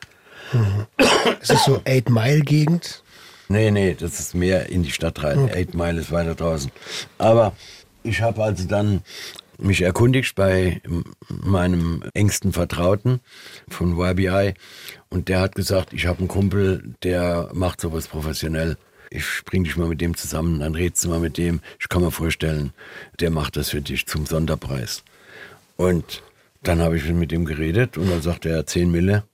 Ist 1.41 1.51
das 1.51 1.65
so 1.65 1.81
Eight 1.85 2.09
Mile 2.11 2.41
Gegend? 2.41 3.03
Nee, 3.49 3.71
nee, 3.71 3.95
das 3.99 4.21
ist 4.21 4.35
mehr 4.35 4.69
in 4.69 4.83
die 4.83 4.91
Stadt 4.91 5.23
rein. 5.23 5.51
Eight 5.51 5.75
Mile 5.75 6.01
ist 6.01 6.11
weiter 6.11 6.35
draußen. 6.35 6.71
Aber 7.19 7.53
ich 8.03 8.23
habe 8.23 8.43
also 8.43 8.67
dann 8.67 9.03
mich 9.59 9.83
erkundigt 9.83 10.35
bei 10.35 10.81
meinem 11.29 12.03
engsten 12.15 12.53
Vertrauten 12.53 13.21
von 13.69 13.99
YBI 13.99 14.55
und 15.11 15.29
der 15.29 15.41
hat 15.41 15.55
gesagt, 15.55 15.93
ich 15.93 16.07
habe 16.07 16.21
einen 16.21 16.29
Kumpel, 16.29 16.95
der 17.03 17.51
macht 17.53 17.81
sowas 17.81 18.09
professionell. 18.09 18.77
Ich 19.11 19.45
bring 19.45 19.63
dich 19.65 19.77
mal 19.77 19.89
mit 19.89 20.01
dem 20.01 20.17
zusammen, 20.17 20.61
dann 20.61 20.75
redst 20.75 21.05
du 21.05 21.09
mal 21.09 21.21
mit 21.21 21.39
dem. 21.39 21.61
Ich 21.79 21.89
kann 21.89 22.03
mir 22.03 22.11
vorstellen, 22.11 22.73
der 23.21 23.31
macht 23.31 23.57
das 23.57 23.71
für 23.71 23.81
dich 23.81 24.07
zum 24.07 24.27
Sonderpreis. 24.27 25.05
Und 25.77 26.23
dann 26.63 26.81
habe 26.81 26.97
ich 26.97 27.05
mit 27.05 27.31
dem 27.31 27.45
geredet 27.45 27.97
und 27.97 28.11
dann 28.11 28.23
sagte 28.23 28.49
er 28.49 28.67
10 28.67 28.91
Mille. 28.91 29.25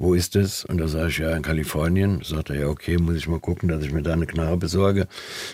Wo 0.00 0.14
ist 0.14 0.34
es? 0.34 0.64
Und 0.64 0.78
da 0.78 0.88
sage 0.88 1.08
ich, 1.10 1.18
ja, 1.18 1.36
in 1.36 1.42
Kalifornien. 1.42 2.22
Sagt 2.24 2.48
er, 2.48 2.56
ja, 2.56 2.66
okay, 2.68 2.96
muss 2.96 3.16
ich 3.16 3.28
mal 3.28 3.38
gucken, 3.38 3.68
dass 3.68 3.84
ich 3.84 3.92
mir 3.92 4.00
da 4.00 4.14
eine 4.14 4.26
Knarre 4.26 4.56
besorge. 4.56 5.06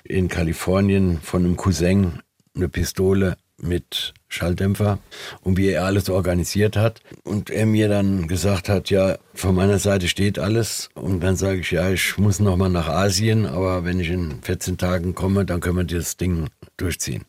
In 0.05 0.29
Kalifornien 0.29 1.19
von 1.21 1.45
einem 1.45 1.57
Cousin 1.57 2.21
eine 2.55 2.69
Pistole 2.69 3.37
mit 3.61 4.15
Schalldämpfer 4.29 5.01
und 5.41 5.57
wie 5.57 5.71
er 5.71 5.85
alles 5.85 6.09
organisiert 6.09 6.77
hat. 6.77 7.01
Und 7.25 7.51
er 7.51 7.67
mir 7.67 7.89
dann 7.89 8.29
gesagt 8.29 8.69
hat, 8.69 8.89
ja, 8.89 9.19
von 9.35 9.57
meiner 9.57 9.81
Seite 9.81 10.07
steht 10.07 10.39
alles. 10.39 10.91
Und 10.95 11.25
dann 11.25 11.35
sage 11.35 11.59
ich, 11.59 11.73
ja, 11.73 11.91
ich 11.91 12.17
muss 12.17 12.39
noch 12.39 12.57
mal 12.57 12.69
nach 12.69 12.87
Asien, 12.89 13.47
aber 13.47 13.85
wenn 13.85 13.99
ich 13.99 14.11
in 14.11 14.43
14 14.43 14.79
Tagen 14.79 15.17
komme, 15.17 15.45
dann 15.45 15.59
können 15.59 15.79
wir 15.79 15.85
das 15.85 16.19
Ding 16.19 16.47
durchziehen. 16.77 17.25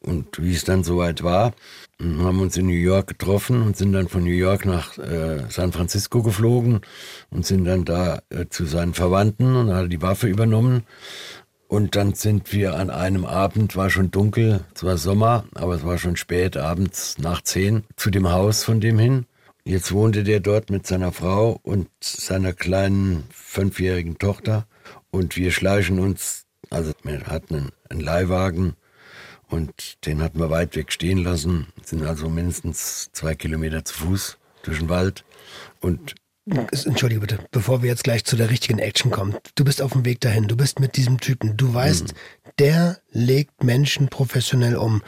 Und 0.00 0.42
wie 0.42 0.54
es 0.54 0.64
dann 0.64 0.84
soweit 0.84 1.22
war, 1.22 1.52
haben 2.00 2.36
wir 2.36 2.42
uns 2.42 2.56
in 2.56 2.66
New 2.66 2.72
York 2.72 3.08
getroffen 3.08 3.62
und 3.62 3.76
sind 3.76 3.92
dann 3.92 4.08
von 4.08 4.24
New 4.24 4.30
York 4.30 4.64
nach 4.64 4.96
äh, 4.98 5.44
San 5.50 5.72
Francisco 5.72 6.22
geflogen 6.22 6.80
und 7.30 7.44
sind 7.44 7.64
dann 7.64 7.84
da 7.84 8.22
äh, 8.30 8.46
zu 8.48 8.64
seinen 8.64 8.94
Verwandten 8.94 9.54
und 9.54 9.74
hat 9.74 9.92
die 9.92 10.02
Waffe 10.02 10.26
übernommen. 10.26 10.84
Und 11.68 11.94
dann 11.94 12.14
sind 12.14 12.52
wir 12.52 12.74
an 12.74 12.90
einem 12.90 13.24
Abend, 13.24 13.76
war 13.76 13.90
schon 13.90 14.10
dunkel, 14.10 14.64
es 14.74 14.82
war 14.82 14.96
Sommer, 14.96 15.44
aber 15.54 15.74
es 15.74 15.84
war 15.84 15.98
schon 15.98 16.16
spät, 16.16 16.56
abends 16.56 17.18
nach 17.18 17.42
zehn, 17.42 17.84
zu 17.96 18.10
dem 18.10 18.32
Haus 18.32 18.64
von 18.64 18.80
dem 18.80 18.98
hin. 18.98 19.26
Jetzt 19.64 19.92
wohnte 19.92 20.24
der 20.24 20.40
dort 20.40 20.70
mit 20.70 20.86
seiner 20.86 21.12
Frau 21.12 21.60
und 21.62 21.88
seiner 22.00 22.54
kleinen 22.54 23.24
fünfjährigen 23.30 24.18
Tochter. 24.18 24.66
Und 25.10 25.36
wir 25.36 25.52
schleichen 25.52 26.00
uns, 26.00 26.46
also 26.70 26.92
wir 27.04 27.26
hatten 27.26 27.54
einen, 27.54 27.72
einen 27.88 28.00
Leihwagen 28.00 28.74
und 29.50 30.06
den 30.06 30.22
hatten 30.22 30.38
wir 30.38 30.50
weit 30.50 30.76
weg 30.76 30.92
stehen 30.92 31.18
lassen, 31.18 31.66
sind 31.84 32.02
also 32.04 32.28
mindestens 32.28 33.10
zwei 33.12 33.34
Kilometer 33.34 33.84
zu 33.84 33.94
Fuß 33.94 34.38
durch 34.62 34.78
den 34.78 34.88
Wald. 34.88 35.24
Und 35.80 36.14
Entschuldige 36.46 37.20
bitte, 37.20 37.38
bevor 37.50 37.82
wir 37.82 37.90
jetzt 37.90 38.02
gleich 38.02 38.24
zu 38.24 38.34
der 38.36 38.50
richtigen 38.50 38.78
Action 38.78 39.10
kommen. 39.10 39.36
Du 39.54 39.64
bist 39.64 39.82
auf 39.82 39.92
dem 39.92 40.04
Weg 40.04 40.20
dahin, 40.20 40.48
du 40.48 40.56
bist 40.56 40.80
mit 40.80 40.96
diesem 40.96 41.20
Typen. 41.20 41.56
Du 41.56 41.74
weißt, 41.74 42.14
der 42.58 42.98
legt 43.10 43.62
Menschen 43.62 44.08
professionell 44.08 44.76
um. 44.76 45.02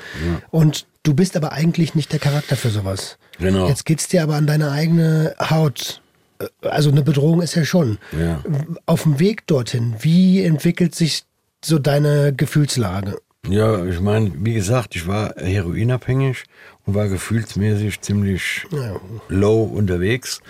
Und 0.51 0.87
du 1.03 1.15
bist 1.15 1.37
aber 1.37 1.53
eigentlich 1.53 1.95
nicht 1.95 2.13
der 2.13 2.21
Charakter 2.21 2.57
für 2.57 2.71
sowas. 2.71 3.19
Genau. 3.39 3.69
Jetzt 3.69 3.87
geht's 3.87 4.09
dir 4.09 4.23
aber 4.23 4.37
an 4.37 4.47
deine 4.47 4.71
eigene 4.71 5.35
Haut. 5.41 6.03
Also 6.61 6.91
eine 6.91 7.03
Bedrohung 7.03 7.41
ist 7.41 7.55
ja 7.55 7.65
schon. 7.65 7.99
Ja. 8.13 8.43
Auf 8.87 9.05
dem 9.05 9.19
Weg 9.19 9.47
dorthin, 9.47 9.97
wie 10.01 10.45
entwickelt 10.45 10.95
sich 10.95 11.25
so 11.65 11.79
deine 11.79 12.35
Gefühlslage? 12.35 13.21
Ja, 13.49 13.85
ich 13.85 13.99
meine, 14.01 14.31
wie 14.37 14.55
gesagt, 14.55 14.95
ich 14.95 15.09
war 15.09 15.35
heroinabhängig 15.37 16.45
und 16.87 16.95
war 16.95 17.09
gefühlsmäßig 17.09 18.01
ziemlich 18.01 18.65
low 19.29 19.65
unterwegs 19.65 20.41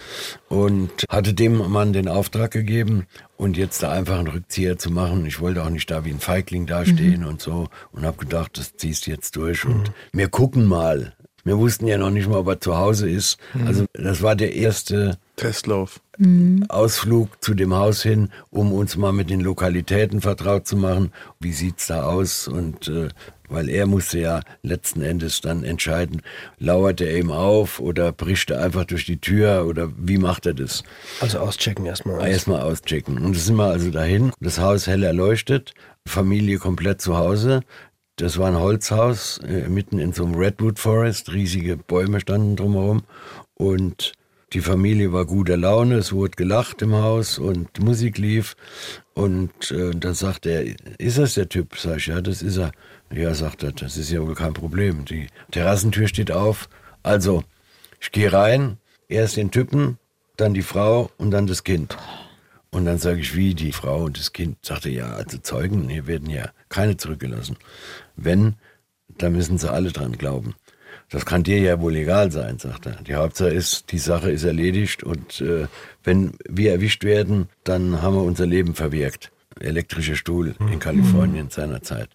und 0.48 0.90
hatte 1.08 1.32
dem 1.32 1.70
Mann 1.70 1.94
den 1.94 2.06
Auftrag 2.06 2.50
gegeben 2.50 3.06
und 3.38 3.56
jetzt 3.56 3.82
da 3.82 3.90
einfach 3.90 4.18
einen 4.18 4.28
Rückzieher 4.28 4.76
zu 4.76 4.90
machen. 4.90 5.24
Ich 5.24 5.40
wollte 5.40 5.62
auch 5.64 5.70
nicht 5.70 5.90
da 5.90 6.04
wie 6.04 6.10
ein 6.10 6.20
Feigling 6.20 6.66
dastehen 6.66 7.24
und 7.24 7.40
so 7.40 7.68
und 7.92 8.04
habe 8.04 8.18
gedacht, 8.18 8.58
das 8.58 8.76
ziehst 8.76 9.06
du 9.06 9.10
jetzt 9.10 9.36
durch 9.36 9.64
und 9.64 9.90
wir 10.12 10.28
gucken 10.28 10.66
mal. 10.66 11.14
Wir 11.44 11.58
wussten 11.58 11.86
ja 11.86 11.96
noch 11.98 12.10
nicht 12.10 12.28
mal, 12.28 12.38
ob 12.38 12.48
er 12.48 12.60
zu 12.60 12.76
Hause 12.76 13.08
ist. 13.08 13.38
Also 13.66 13.86
das 13.94 14.22
war 14.22 14.36
der 14.36 14.54
erste 14.54 15.18
Testlauf. 15.36 16.00
Ausflug 16.68 17.42
zu 17.42 17.54
dem 17.54 17.74
Haus 17.74 18.02
hin, 18.02 18.28
um 18.50 18.72
uns 18.72 18.96
mal 18.96 19.12
mit 19.12 19.30
den 19.30 19.40
Lokalitäten 19.40 20.20
vertraut 20.20 20.66
zu 20.66 20.76
machen. 20.76 21.10
Wie 21.40 21.52
sieht's 21.52 21.86
da 21.86 22.04
aus? 22.04 22.48
Und 22.48 22.88
äh, 22.88 23.08
weil 23.48 23.68
er 23.68 23.86
musste 23.86 24.18
ja 24.18 24.40
letzten 24.62 25.02
Endes 25.02 25.40
dann 25.40 25.64
entscheiden, 25.64 26.22
lauert 26.58 27.00
er 27.00 27.16
ihm 27.18 27.30
auf 27.30 27.80
oder 27.80 28.12
bricht 28.12 28.50
er 28.50 28.62
einfach 28.62 28.84
durch 28.84 29.04
die 29.04 29.20
Tür 29.20 29.66
oder 29.66 29.90
wie 29.96 30.18
macht 30.18 30.46
er 30.46 30.54
das? 30.54 30.82
Also 31.20 31.38
auschecken 31.38 31.86
erstmal. 31.86 32.28
Erstmal 32.28 32.62
auschecken. 32.62 33.18
Und 33.18 33.36
das 33.36 33.46
sind 33.46 33.56
wir 33.56 33.66
also 33.66 33.90
dahin. 33.90 34.32
Das 34.40 34.58
Haus 34.58 34.86
hell 34.86 35.02
erleuchtet, 35.02 35.74
Familie 36.06 36.58
komplett 36.58 37.00
zu 37.00 37.16
Hause. 37.16 37.60
Das 38.16 38.38
war 38.38 38.48
ein 38.48 38.58
Holzhaus 38.58 39.38
äh, 39.38 39.68
mitten 39.68 39.98
in 39.98 40.12
so 40.12 40.24
einem 40.24 40.34
Redwood 40.34 40.78
Forest. 40.78 41.32
Riesige 41.32 41.76
Bäume 41.76 42.20
standen 42.20 42.56
drumherum. 42.56 43.02
Und 43.54 44.12
die 44.52 44.60
Familie 44.60 45.12
war 45.12 45.24
guter 45.24 45.56
Laune. 45.56 45.96
Es 45.96 46.12
wurde 46.12 46.32
gelacht 46.32 46.82
im 46.82 46.94
Haus 46.94 47.38
und 47.38 47.80
Musik 47.80 48.18
lief. 48.18 48.54
Und 49.14 49.70
äh, 49.70 49.90
dann 49.92 50.14
sagt 50.14 50.46
er, 50.46 50.64
ist 50.98 51.18
das 51.18 51.34
der 51.34 51.48
Typ? 51.48 51.76
Sag 51.76 51.98
ich, 51.98 52.06
ja, 52.06 52.20
das 52.20 52.42
ist 52.42 52.58
er. 52.58 52.72
Ja, 53.12 53.34
sagt 53.34 53.62
er, 53.62 53.72
das 53.72 53.96
ist 53.96 54.10
ja 54.10 54.20
wohl 54.20 54.34
kein 54.34 54.54
Problem. 54.54 55.04
Die 55.04 55.28
Terrassentür 55.50 56.08
steht 56.08 56.30
auf. 56.30 56.68
Also, 57.02 57.44
ich 58.00 58.10
gehe 58.12 58.32
rein, 58.32 58.78
erst 59.08 59.36
den 59.36 59.50
Typen, 59.50 59.98
dann 60.36 60.54
die 60.54 60.62
Frau 60.62 61.10
und 61.18 61.30
dann 61.30 61.46
das 61.46 61.64
Kind. 61.64 61.96
Und 62.70 62.86
dann 62.86 62.98
sage 62.98 63.20
ich, 63.20 63.36
wie 63.36 63.54
die 63.54 63.72
Frau 63.72 64.04
und 64.04 64.18
das 64.18 64.32
Kind. 64.32 64.56
Sagte, 64.64 64.88
ja, 64.88 65.12
also 65.12 65.38
Zeugen, 65.38 65.88
hier 65.88 66.06
werden 66.06 66.30
ja 66.30 66.50
keine 66.70 66.96
zurückgelassen. 66.96 67.56
Wenn, 68.16 68.54
dann 69.08 69.32
müssen 69.32 69.58
sie 69.58 69.70
alle 69.70 69.92
dran 69.92 70.16
glauben. 70.16 70.54
Das 71.10 71.26
kann 71.26 71.42
dir 71.42 71.58
ja 71.58 71.80
wohl 71.80 71.96
egal 71.96 72.30
sein, 72.30 72.58
sagt 72.58 72.86
er. 72.86 72.96
Die 73.02 73.14
Hauptsache 73.14 73.50
ist, 73.50 73.92
die 73.92 73.98
Sache 73.98 74.30
ist 74.30 74.44
erledigt 74.44 75.02
und 75.02 75.40
äh, 75.40 75.66
wenn 76.04 76.32
wir 76.48 76.72
erwischt 76.72 77.04
werden, 77.04 77.48
dann 77.64 78.02
haben 78.02 78.14
wir 78.14 78.22
unser 78.22 78.46
Leben 78.46 78.74
verwirkt. 78.74 79.30
Elektrischer 79.60 80.16
Stuhl 80.16 80.54
in 80.72 80.78
Kalifornien 80.78 81.50
seinerzeit. 81.50 82.08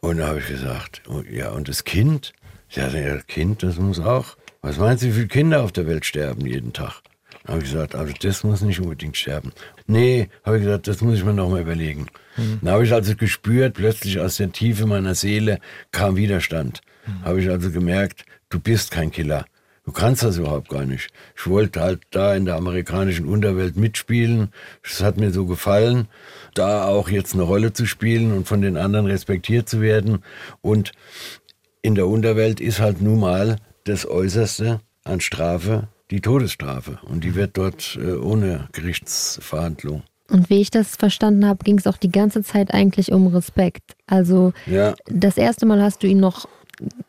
Und 0.00 0.18
da 0.18 0.28
habe 0.28 0.38
ich 0.38 0.46
gesagt, 0.46 1.02
oh, 1.08 1.22
ja, 1.30 1.50
und 1.50 1.68
das 1.68 1.84
Kind? 1.84 2.32
Ja, 2.70 2.88
das 2.88 3.26
Kind, 3.26 3.62
das 3.62 3.76
muss 3.76 4.00
auch. 4.00 4.36
Was 4.62 4.78
meinst 4.78 5.02
du, 5.02 5.08
wie 5.08 5.12
viele 5.12 5.28
Kinder 5.28 5.62
auf 5.62 5.72
der 5.72 5.86
Welt 5.86 6.04
sterben 6.04 6.46
jeden 6.46 6.72
Tag? 6.72 7.02
Da 7.44 7.52
habe 7.52 7.62
ich 7.62 7.70
gesagt, 7.70 7.94
also 7.94 8.12
das 8.20 8.44
muss 8.44 8.60
nicht 8.60 8.80
unbedingt 8.80 9.16
sterben. 9.16 9.52
Nee, 9.86 10.28
habe 10.44 10.58
ich 10.58 10.64
gesagt, 10.64 10.86
das 10.86 11.00
muss 11.00 11.16
ich 11.16 11.24
mir 11.24 11.32
noch 11.32 11.48
mal 11.48 11.60
überlegen. 11.60 12.06
Dann 12.36 12.72
habe 12.72 12.84
ich 12.84 12.92
also 12.92 13.16
gespürt, 13.16 13.74
plötzlich 13.74 14.20
aus 14.20 14.36
der 14.36 14.52
Tiefe 14.52 14.86
meiner 14.86 15.14
Seele 15.14 15.58
kam 15.90 16.16
Widerstand. 16.16 16.82
Habe 17.24 17.40
ich 17.40 17.48
also 17.50 17.70
gemerkt, 17.70 18.24
du 18.48 18.60
bist 18.60 18.90
kein 18.90 19.10
Killer. 19.10 19.44
Du 19.84 19.92
kannst 19.92 20.22
das 20.22 20.36
überhaupt 20.36 20.68
gar 20.68 20.84
nicht. 20.84 21.08
Ich 21.34 21.46
wollte 21.46 21.80
halt 21.80 22.02
da 22.10 22.34
in 22.34 22.44
der 22.44 22.56
amerikanischen 22.56 23.26
Unterwelt 23.26 23.76
mitspielen. 23.76 24.52
Es 24.84 25.02
hat 25.02 25.16
mir 25.16 25.30
so 25.30 25.46
gefallen, 25.46 26.08
da 26.52 26.86
auch 26.86 27.08
jetzt 27.08 27.32
eine 27.32 27.44
Rolle 27.44 27.72
zu 27.72 27.86
spielen 27.86 28.32
und 28.32 28.46
von 28.46 28.60
den 28.60 28.76
anderen 28.76 29.06
respektiert 29.06 29.66
zu 29.66 29.80
werden. 29.80 30.18
Und 30.60 30.92
in 31.80 31.94
der 31.94 32.06
Unterwelt 32.06 32.60
ist 32.60 32.80
halt 32.80 33.00
nun 33.00 33.20
mal 33.20 33.56
das 33.84 34.06
Äußerste 34.06 34.80
an 35.04 35.20
Strafe 35.20 35.88
die 36.10 36.20
Todesstrafe. 36.20 36.98
Und 37.02 37.24
die 37.24 37.34
wird 37.34 37.56
dort 37.56 37.98
äh, 38.00 38.14
ohne 38.14 38.68
Gerichtsverhandlung. 38.72 40.02
Und 40.30 40.50
wie 40.50 40.60
ich 40.60 40.70
das 40.70 40.96
verstanden 40.96 41.46
habe, 41.46 41.64
ging 41.64 41.78
es 41.78 41.86
auch 41.86 41.96
die 41.96 42.10
ganze 42.10 42.42
Zeit 42.42 42.74
eigentlich 42.74 43.12
um 43.12 43.28
Respekt. 43.28 43.96
Also 44.06 44.52
Ja, 44.66 44.94
das 45.06 45.38
erste 45.38 45.64
Mal 45.64 45.82
hast 45.82 46.02
du 46.02 46.06
ihn 46.06 46.20
noch, 46.20 46.46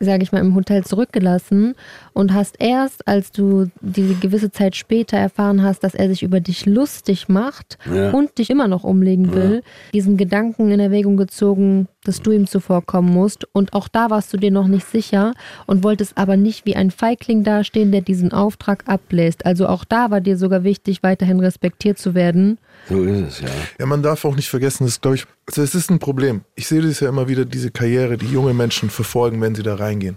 sage 0.00 0.22
ich 0.22 0.32
mal, 0.32 0.40
im 0.40 0.54
Hotel 0.54 0.84
zurückgelassen 0.84 1.74
und 2.12 2.32
hast 2.34 2.56
erst, 2.58 3.06
als 3.06 3.32
du 3.32 3.70
diese 3.80 4.14
gewisse 4.14 4.50
Zeit 4.50 4.76
später 4.76 5.16
erfahren 5.16 5.62
hast, 5.62 5.84
dass 5.84 5.94
er 5.94 6.08
sich 6.08 6.22
über 6.22 6.40
dich 6.40 6.66
lustig 6.66 7.28
macht 7.28 7.78
Ja. 7.92 8.10
und 8.10 8.38
dich 8.38 8.50
immer 8.50 8.68
noch 8.68 8.84
umlegen 8.84 9.32
will, 9.34 9.62
diesen 9.94 10.16
Gedanken 10.16 10.70
in 10.70 10.80
Erwägung 10.80 11.16
gezogen, 11.16 11.88
dass 12.04 12.22
du 12.22 12.30
ihm 12.32 12.46
zuvorkommen 12.46 13.12
musst. 13.12 13.46
Und 13.52 13.72
auch 13.74 13.86
da 13.88 14.08
warst 14.10 14.32
du 14.32 14.36
dir 14.38 14.50
noch 14.50 14.66
nicht 14.68 14.86
sicher 14.86 15.34
und 15.66 15.84
wolltest 15.84 16.16
aber 16.16 16.36
nicht 16.36 16.64
wie 16.66 16.74
ein 16.76 16.90
Feigling 16.90 17.44
dastehen, 17.44 17.92
der 17.92 18.00
diesen 18.00 18.32
Auftrag 18.32 18.84
abbläst. 18.86 19.44
Also 19.46 19.68
auch 19.68 19.84
da 19.84 20.10
war 20.10 20.20
dir 20.20 20.36
sogar 20.38 20.64
wichtig, 20.64 21.02
weiterhin 21.02 21.40
respektiert 21.40 21.98
zu 21.98 22.14
werden. 22.14 22.58
so 22.88 23.02
ist 23.04 23.20
es, 23.28 23.40
ja. 23.42 23.48
Ja, 23.78 23.86
man 23.86 24.02
darf 24.02 24.24
auch 24.24 24.34
nicht 24.34 24.48
vergessen, 24.48 24.84
das 24.84 24.94
ist, 24.94 25.02
glaube 25.02 25.16
ich, 25.16 25.26
also 25.50 25.62
es 25.62 25.74
ist 25.74 25.90
ein 25.90 25.98
Problem. 25.98 26.42
Ich 26.54 26.68
sehe 26.68 26.80
das 26.80 27.00
ja 27.00 27.08
immer 27.08 27.28
wieder, 27.28 27.44
diese 27.44 27.70
Karriere, 27.70 28.16
die 28.16 28.26
junge 28.26 28.54
Menschen 28.54 28.88
verfolgen, 28.88 29.40
wenn 29.40 29.54
sie 29.56 29.64
da 29.64 29.74
reingehen. 29.74 30.16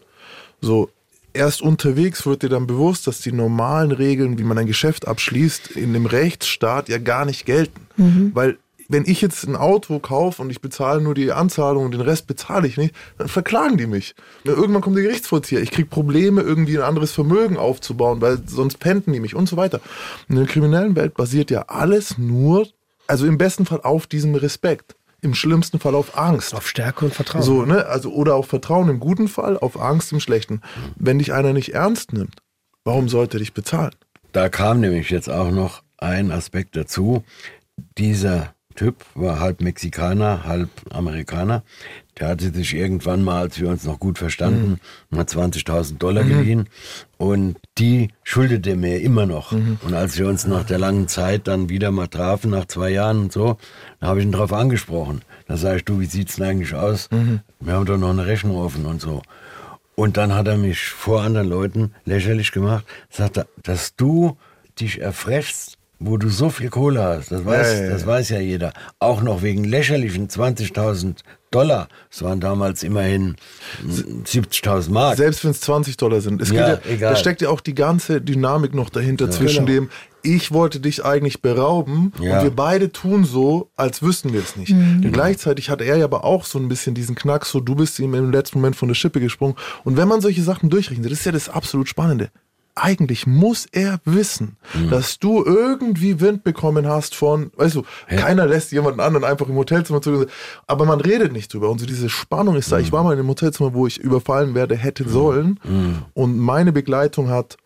So, 0.61 0.89
erst 1.33 1.61
unterwegs 1.61 2.25
wird 2.25 2.43
dir 2.43 2.49
dann 2.49 2.67
bewusst, 2.67 3.07
dass 3.07 3.19
die 3.21 3.31
normalen 3.31 3.91
Regeln, 3.91 4.37
wie 4.37 4.43
man 4.43 4.57
ein 4.59 4.67
Geschäft 4.67 5.07
abschließt, 5.07 5.71
in 5.71 5.93
dem 5.93 6.05
Rechtsstaat 6.05 6.87
ja 6.87 6.99
gar 6.99 7.25
nicht 7.25 7.45
gelten. 7.45 7.87
Weil 8.35 8.57
wenn 8.89 9.05
ich 9.07 9.21
jetzt 9.21 9.43
ein 9.45 9.55
Auto 9.55 9.97
kaufe 9.97 10.41
und 10.41 10.51
ich 10.51 10.61
bezahle 10.61 11.01
nur 11.01 11.15
die 11.15 11.31
Anzahlung 11.31 11.85
und 11.85 11.93
den 11.93 12.01
Rest 12.01 12.27
bezahle 12.27 12.67
ich 12.67 12.77
nicht, 12.77 12.93
dann 13.17 13.27
verklagen 13.27 13.77
die 13.77 13.87
mich. 13.87 14.13
Irgendwann 14.43 14.81
kommt 14.81 14.97
der 14.97 15.03
Gerichtsvollzieher. 15.03 15.61
Ich 15.61 15.71
kriege 15.71 15.87
Probleme, 15.87 16.41
irgendwie 16.41 16.77
ein 16.77 16.83
anderes 16.83 17.11
Vermögen 17.11 17.57
aufzubauen, 17.57 18.21
weil 18.21 18.39
sonst 18.45 18.79
penten 18.79 19.13
die 19.13 19.19
mich 19.19 19.33
und 19.33 19.49
so 19.49 19.57
weiter. 19.57 19.81
In 20.29 20.35
der 20.35 20.45
kriminellen 20.45 20.95
Welt 20.95 21.15
basiert 21.15 21.49
ja 21.49 21.63
alles 21.69 22.19
nur, 22.19 22.67
also 23.07 23.25
im 23.25 23.39
besten 23.39 23.65
Fall 23.65 23.81
auf 23.81 24.05
diesem 24.05 24.35
Respekt. 24.35 24.95
Im 25.23 25.33
schlimmsten 25.33 25.79
Fall 25.79 25.95
auf 25.95 26.17
Angst. 26.17 26.53
Auf 26.53 26.67
Stärke 26.67 27.05
und 27.05 27.13
Vertrauen. 27.13 27.43
So, 27.43 27.63
ne? 27.63 27.85
Also, 27.85 28.11
oder 28.11 28.35
auf 28.35 28.47
Vertrauen 28.47 28.89
im 28.89 28.99
guten 28.99 29.29
Fall, 29.29 29.57
auf 29.57 29.79
Angst 29.79 30.11
im 30.11 30.19
schlechten. 30.19 30.61
Wenn 30.97 31.17
dich 31.17 31.31
einer 31.31 31.53
nicht 31.53 31.73
ernst 31.73 32.11
nimmt, 32.11 32.41
warum 32.83 33.07
sollte 33.07 33.37
er 33.37 33.39
dich 33.39 33.53
bezahlen? 33.53 33.95
Da 34.33 34.49
kam 34.49 34.81
nämlich 34.81 35.09
jetzt 35.09 35.29
auch 35.29 35.49
noch 35.49 35.81
ein 35.97 36.29
Aspekt 36.29 36.75
dazu. 36.75 37.23
Dieser 37.97 38.53
Typ 38.73 38.95
war 39.15 39.39
halb 39.39 39.61
Mexikaner, 39.61 40.43
halb 40.45 40.69
Amerikaner. 40.91 41.63
Der 42.19 42.27
hatte 42.29 42.51
sich 42.53 42.73
irgendwann 42.75 43.23
mal, 43.23 43.41
als 43.41 43.59
wir 43.59 43.69
uns 43.69 43.83
noch 43.85 43.99
gut 43.99 44.17
verstanden, 44.17 44.79
Mhm. 45.09 45.17
mal 45.17 45.25
20.000 45.25 45.97
Dollar 46.01 46.23
geliehen. 46.23 46.69
Und 47.17 47.57
die 47.77 48.09
schuldete 48.23 48.75
mir 48.75 49.01
immer 49.01 49.25
noch. 49.25 49.51
Mhm. 49.51 49.79
Und 49.83 49.93
als 49.93 50.17
wir 50.17 50.27
uns 50.27 50.45
nach 50.45 50.63
der 50.63 50.77
langen 50.79 51.07
Zeit 51.07 51.47
dann 51.47 51.69
wieder 51.69 51.91
mal 51.91 52.07
trafen, 52.07 52.51
nach 52.51 52.65
zwei 52.65 52.89
Jahren 52.89 53.19
und 53.23 53.31
so, 53.31 53.57
da 53.99 54.07
habe 54.07 54.19
ich 54.19 54.25
ihn 54.25 54.31
drauf 54.31 54.53
angesprochen. 54.53 55.21
Da 55.47 55.57
sage 55.57 55.77
ich, 55.77 55.85
du, 55.85 55.99
wie 55.99 56.05
sieht's 56.05 56.35
denn 56.35 56.45
eigentlich 56.45 56.75
aus? 56.75 57.09
Mhm. 57.11 57.39
Wir 57.59 57.73
haben 57.73 57.85
doch 57.85 57.97
noch 57.97 58.11
eine 58.11 58.25
Rechnung 58.25 58.57
offen 58.57 58.85
und 58.85 59.01
so. 59.01 59.21
Und 59.95 60.17
dann 60.17 60.33
hat 60.33 60.47
er 60.47 60.57
mich 60.57 60.79
vor 60.89 61.21
anderen 61.21 61.47
Leuten 61.49 61.93
lächerlich 62.05 62.51
gemacht, 62.51 62.85
sagte, 63.09 63.47
dass 63.61 63.95
du 63.95 64.37
dich 64.79 65.01
erfrechst, 65.01 65.77
wo 66.05 66.17
du 66.17 66.29
so 66.29 66.49
viel 66.49 66.69
Kohle 66.69 67.01
hast. 67.03 67.31
Das 67.31 67.45
weiß, 67.45 67.67
Ja, 67.67 67.77
ja, 67.77 67.83
ja. 67.85 67.89
das 67.91 68.05
weiß 68.05 68.29
ja 68.29 68.39
jeder. 68.39 68.73
Auch 68.99 69.21
noch 69.21 69.41
wegen 69.41 69.63
lächerlichen 69.63 70.27
20.000 70.29 71.15
Dollar. 71.51 71.87
Es 72.11 72.23
waren 72.23 72.39
damals 72.39 72.81
immerhin 72.83 73.35
mm, 73.83 74.23
70.000 74.25 74.89
Mark. 74.91 75.17
Selbst 75.17 75.43
wenn 75.43 75.51
es 75.51 75.61
20 75.61 75.97
Dollar 75.97 76.19
sind. 76.21 76.41
Es 76.41 76.49
Ja, 76.49 76.75
geht 76.75 76.85
ja, 76.85 76.91
egal. 76.91 77.13
Da 77.13 77.19
steckt 77.19 77.41
ja 77.41 77.49
auch 77.49 77.61
die 77.61 77.75
ganze 77.75 78.21
Dynamik 78.21 78.73
noch 78.73 78.89
dahinter 78.89 79.29
zwischen 79.29 79.65
Genau. 79.67 79.81
dem, 79.81 79.89
ich 80.23 80.51
wollte 80.51 80.79
dich 80.79 81.05
eigentlich 81.05 81.41
berauben 81.41 82.11
Ja. 82.19 82.37
und 82.39 82.43
wir 82.45 82.51
beide 82.51 82.91
tun 82.91 83.23
so, 83.23 83.69
als 83.75 84.01
wüssten 84.01 84.33
wir 84.33 84.39
es 84.41 84.55
nicht. 84.55 84.73
Gleichzeitig 85.11 85.69
hat 85.69 85.81
er 85.81 85.97
ja 85.97 86.05
aber 86.05 86.23
auch 86.23 86.45
so 86.45 86.57
ein 86.57 86.69
bisschen 86.69 86.95
diesen 86.95 87.13
Knack, 87.15 87.45
so 87.45 87.59
du 87.59 87.75
bist 87.75 87.99
ihm 87.99 88.13
im 88.15 88.31
letzten 88.31 88.57
Moment 88.59 88.75
von 88.75 88.87
der 88.87 88.95
Schippe 88.95 89.19
gesprungen. 89.19 89.55
Und 89.83 89.95
wenn 89.97 90.07
man 90.07 90.21
solche 90.21 90.41
Sachen 90.41 90.69
durchrechnet, 90.69 91.05
das 91.11 91.19
ist 91.19 91.25
ja 91.25 91.31
das 91.31 91.49
absolut 91.49 91.87
Spannende. 91.87 92.29
Eigentlich 92.75 93.27
muss 93.27 93.67
er 93.71 93.99
wissen, 94.03 94.57
Mhm. 94.73 94.89
dass 94.89 95.19
du 95.19 95.43
irgendwie 95.45 96.19
Wind 96.19 96.43
bekommen 96.43 96.87
hast 96.87 97.13
von, 97.15 97.51
weißt 97.55 97.75
du, 97.75 97.83
keiner 98.07 98.47
lässt 98.47 98.71
jemanden 98.71 98.99
anderen 98.99 99.23
einfach 99.23 99.47
im 99.47 99.55
Hotelzimmer 99.55 100.01
zu, 100.01 100.25
aber 100.65 100.85
man 100.85 100.99
redet 100.99 101.31
nicht 101.33 101.53
drüber. 101.53 101.69
Und 101.69 101.79
so 101.79 101.85
diese 101.85 102.09
Spannung 102.09 102.55
ist 102.55 102.71
da. 102.71 102.77
Mhm. 102.77 102.83
Ich 102.83 102.91
war 102.91 103.03
mal 103.03 103.13
in 103.13 103.19
einem 103.19 103.29
Hotelzimmer, 103.29 103.73
wo 103.73 103.85
ich 103.85 103.99
überfallen 103.99 104.55
werde, 104.55 104.75
hätte 104.75 105.07
sollen. 105.07 105.59
Und 106.13 106.37
meine 106.39 106.71
Begleitung 106.71 107.29
hat 107.29 107.57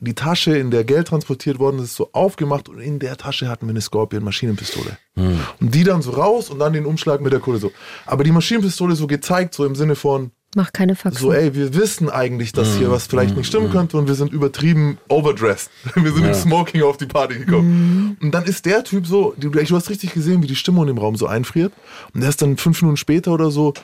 die 0.00 0.14
Tasche, 0.14 0.56
in 0.56 0.70
der 0.70 0.84
Geld 0.84 1.08
transportiert 1.08 1.58
worden 1.58 1.80
ist, 1.80 1.96
so 1.96 2.10
aufgemacht 2.12 2.68
und 2.68 2.78
in 2.78 3.00
der 3.00 3.16
Tasche 3.16 3.48
hatten 3.48 3.66
wir 3.66 3.70
eine 3.70 3.80
Scorpion 3.80 4.22
Maschinenpistole. 4.22 4.96
Und 5.16 5.74
die 5.74 5.82
dann 5.84 6.02
so 6.02 6.12
raus 6.12 6.50
und 6.50 6.58
dann 6.60 6.72
den 6.72 6.86
Umschlag 6.86 7.20
mit 7.20 7.32
der 7.32 7.40
Kohle 7.40 7.58
so. 7.58 7.72
Aber 8.06 8.22
die 8.24 8.30
Maschinenpistole 8.32 8.94
so 8.94 9.06
gezeigt, 9.08 9.54
so 9.54 9.64
im 9.64 9.74
Sinne 9.74 9.96
von, 9.96 10.30
Mach 10.56 10.72
keine 10.72 10.94
Faxen. 10.96 11.20
so, 11.20 11.32
ey, 11.32 11.54
wir 11.54 11.74
wissen 11.74 12.08
eigentlich, 12.08 12.52
dass 12.52 12.74
hier 12.76 12.90
was 12.90 13.06
vielleicht 13.06 13.36
nicht 13.36 13.46
stimmen 13.46 13.70
könnte 13.70 13.98
und 13.98 14.08
wir 14.08 14.14
sind 14.14 14.32
übertrieben 14.32 14.96
overdressed. 15.08 15.70
Wir 15.94 16.10
sind 16.12 16.24
im 16.24 16.32
Smoking 16.34 16.82
auf 16.82 16.96
die 16.96 17.06
Party 17.06 17.38
gekommen. 17.40 18.16
Und 18.22 18.32
dann 18.32 18.44
ist 18.44 18.64
der 18.64 18.82
Typ 18.82 19.06
so, 19.06 19.34
du, 19.36 19.50
du 19.50 19.76
hast 19.76 19.90
richtig 19.90 20.14
gesehen, 20.14 20.42
wie 20.42 20.46
die 20.46 20.56
Stimmung 20.56 20.88
im 20.88 20.96
Raum 20.96 21.16
so 21.16 21.26
einfriert. 21.26 21.72
Und 22.14 22.22
der 22.22 22.30
ist 22.30 22.40
dann 22.40 22.56
fünf 22.56 22.80
Minuten 22.80 22.96
später 22.96 23.32
oder 23.32 23.50
so, 23.50 23.74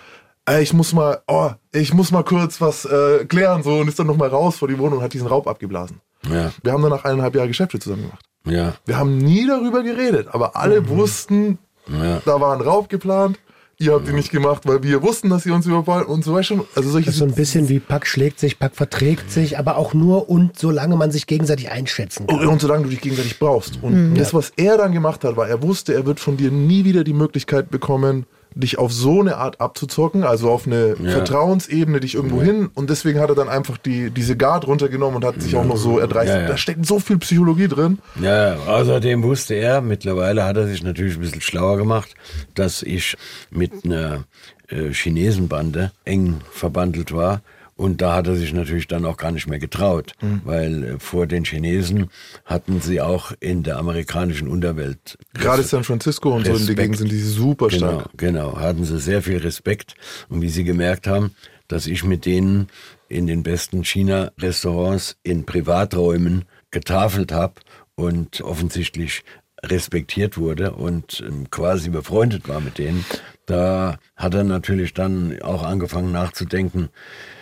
ey, 0.46 0.62
ich 0.62 0.72
muss 0.72 0.94
mal, 0.94 1.22
oh, 1.26 1.50
ich 1.72 1.92
muss 1.92 2.10
mal 2.12 2.22
kurz 2.24 2.60
was 2.62 2.86
äh, 2.86 3.24
klären, 3.26 3.62
so, 3.62 3.76
und 3.78 3.88
ist 3.88 3.98
dann 3.98 4.06
nochmal 4.06 4.28
raus 4.30 4.56
vor 4.56 4.68
die 4.68 4.78
Wohnung 4.78 4.98
und 4.98 5.04
hat 5.04 5.12
diesen 5.12 5.26
Raub 5.28 5.46
abgeblasen. 5.46 6.00
Ja, 6.30 6.50
Wir 6.62 6.72
haben 6.72 6.82
danach 6.82 7.04
eineinhalb 7.04 7.34
Jahre 7.34 7.48
Geschäfte 7.48 7.78
zusammen 7.78 8.02
gemacht. 8.04 8.24
ja, 8.46 8.74
Wir 8.86 8.98
haben 8.98 9.18
nie 9.18 9.46
darüber 9.46 9.82
geredet, 9.82 10.28
aber 10.32 10.56
alle 10.56 10.88
wussten, 10.88 11.58
ja. 11.88 12.22
da 12.24 12.40
war 12.40 12.54
ein 12.54 12.62
Raub 12.62 12.88
geplant. 12.88 13.38
Ihr 13.78 13.92
habt 13.92 14.08
ihn 14.08 14.14
nicht 14.14 14.30
gemacht, 14.30 14.62
weil 14.66 14.82
wir 14.82 15.02
wussten, 15.02 15.30
dass 15.30 15.44
ihr 15.46 15.54
uns 15.54 15.66
überfallen 15.66 16.06
und 16.06 16.24
so 16.24 16.32
weiter 16.32 16.44
schon. 16.44 16.64
Also 16.74 16.90
solche 16.90 17.06
Das 17.06 17.14
ist 17.14 17.18
so 17.18 17.24
ein 17.24 17.34
bisschen 17.34 17.68
wie 17.68 17.80
Pack 17.80 18.06
schlägt 18.06 18.38
sich, 18.38 18.58
Pack 18.58 18.76
verträgt 18.76 19.30
sich, 19.30 19.58
aber 19.58 19.76
auch 19.76 19.94
nur 19.94 20.28
und 20.28 20.58
solange 20.58 20.96
man 20.96 21.10
sich 21.10 21.26
gegenseitig 21.26 21.70
einschätzen 21.70 22.26
kann. 22.26 22.38
Und, 22.38 22.46
und 22.46 22.60
solange 22.60 22.84
du 22.84 22.90
dich 22.90 23.00
gegenseitig 23.00 23.38
brauchst. 23.38 23.78
Und 23.82 24.14
das, 24.14 24.32
was 24.32 24.52
er 24.56 24.76
dann 24.76 24.92
gemacht 24.92 25.24
hat, 25.24 25.36
war, 25.36 25.48
er 25.48 25.62
wusste, 25.62 25.94
er 25.94 26.06
wird 26.06 26.20
von 26.20 26.36
dir 26.36 26.50
nie 26.50 26.84
wieder 26.84 27.04
die 27.04 27.12
Möglichkeit 27.12 27.70
bekommen, 27.70 28.26
dich 28.54 28.78
auf 28.78 28.92
so 28.92 29.20
eine 29.20 29.36
Art 29.36 29.60
abzuzocken, 29.60 30.24
also 30.24 30.50
auf 30.50 30.66
eine 30.66 30.96
Vertrauensebene, 30.96 32.00
dich 32.00 32.14
irgendwo 32.14 32.40
hin. 32.40 32.70
Und 32.74 32.90
deswegen 32.90 33.20
hat 33.20 33.28
er 33.28 33.34
dann 33.34 33.48
einfach 33.48 33.78
die, 33.78 34.10
diese 34.10 34.36
Guard 34.36 34.66
runtergenommen 34.66 35.16
und 35.16 35.24
hat 35.24 35.40
sich 35.40 35.56
auch 35.56 35.64
noch 35.64 35.76
so 35.76 35.98
erdreistet. 35.98 36.36
Ja, 36.36 36.42
ja. 36.42 36.48
Da 36.48 36.56
steckt 36.56 36.86
so 36.86 37.00
viel 37.00 37.18
Psychologie 37.18 37.68
drin. 37.68 37.98
Ja, 38.20 38.56
außerdem 38.66 39.22
wusste 39.22 39.54
er, 39.54 39.80
mittlerweile 39.80 40.44
hat 40.44 40.56
er 40.56 40.66
sich 40.66 40.82
natürlich 40.82 41.16
ein 41.16 41.20
bisschen 41.20 41.40
schlauer 41.40 41.76
gemacht, 41.76 42.14
dass 42.54 42.82
ich 42.82 43.16
mit 43.50 43.84
einer 43.84 44.24
äh, 44.68 44.92
Chinesenbande 44.92 45.92
eng 46.04 46.40
verbandelt 46.50 47.12
war. 47.12 47.40
Und 47.76 48.00
da 48.00 48.14
hat 48.14 48.28
er 48.28 48.36
sich 48.36 48.52
natürlich 48.52 48.86
dann 48.86 49.04
auch 49.04 49.16
gar 49.16 49.32
nicht 49.32 49.48
mehr 49.48 49.58
getraut, 49.58 50.12
weil 50.44 50.84
äh, 50.84 50.98
vor 50.98 51.26
den 51.26 51.44
Chinesen 51.44 52.08
hatten 52.44 52.80
sie 52.80 53.00
auch 53.00 53.32
in 53.40 53.62
der 53.64 53.78
amerikanischen 53.78 54.46
Unterwelt 54.48 55.18
Gerade 55.34 55.62
San 55.64 55.82
Francisco 55.84 56.30
und 56.34 56.46
so 56.46 56.52
in 56.52 56.52
der 56.52 56.60
Respekt. 56.60 56.78
Gegend 56.78 56.96
sind 56.98 57.10
die 57.12 57.20
super 57.20 57.68
Genau, 57.68 58.00
stark. 58.00 58.10
genau. 58.16 58.58
Hatten 58.58 58.84
sie 58.84 58.98
sehr 59.00 59.22
viel 59.22 59.38
Respekt. 59.38 59.94
Und 60.28 60.40
wie 60.40 60.48
sie 60.50 60.62
gemerkt 60.64 61.06
haben, 61.08 61.34
dass 61.66 61.86
ich 61.86 62.04
mit 62.04 62.26
denen 62.26 62.68
in 63.08 63.26
den 63.26 63.42
besten 63.42 63.84
China-Restaurants 63.84 65.16
in 65.22 65.44
Privaträumen 65.46 66.44
getafelt 66.70 67.32
habe 67.32 67.54
und 67.96 68.40
offensichtlich 68.40 69.22
respektiert 69.64 70.36
wurde 70.36 70.72
und 70.72 71.24
ähm, 71.26 71.50
quasi 71.50 71.88
befreundet 71.90 72.48
war 72.48 72.60
mit 72.60 72.78
denen, 72.78 73.04
da 73.46 73.96
hat 74.16 74.34
er 74.34 74.44
natürlich 74.44 74.94
dann 74.94 75.40
auch 75.42 75.62
angefangen 75.62 76.12
nachzudenken. 76.12 76.88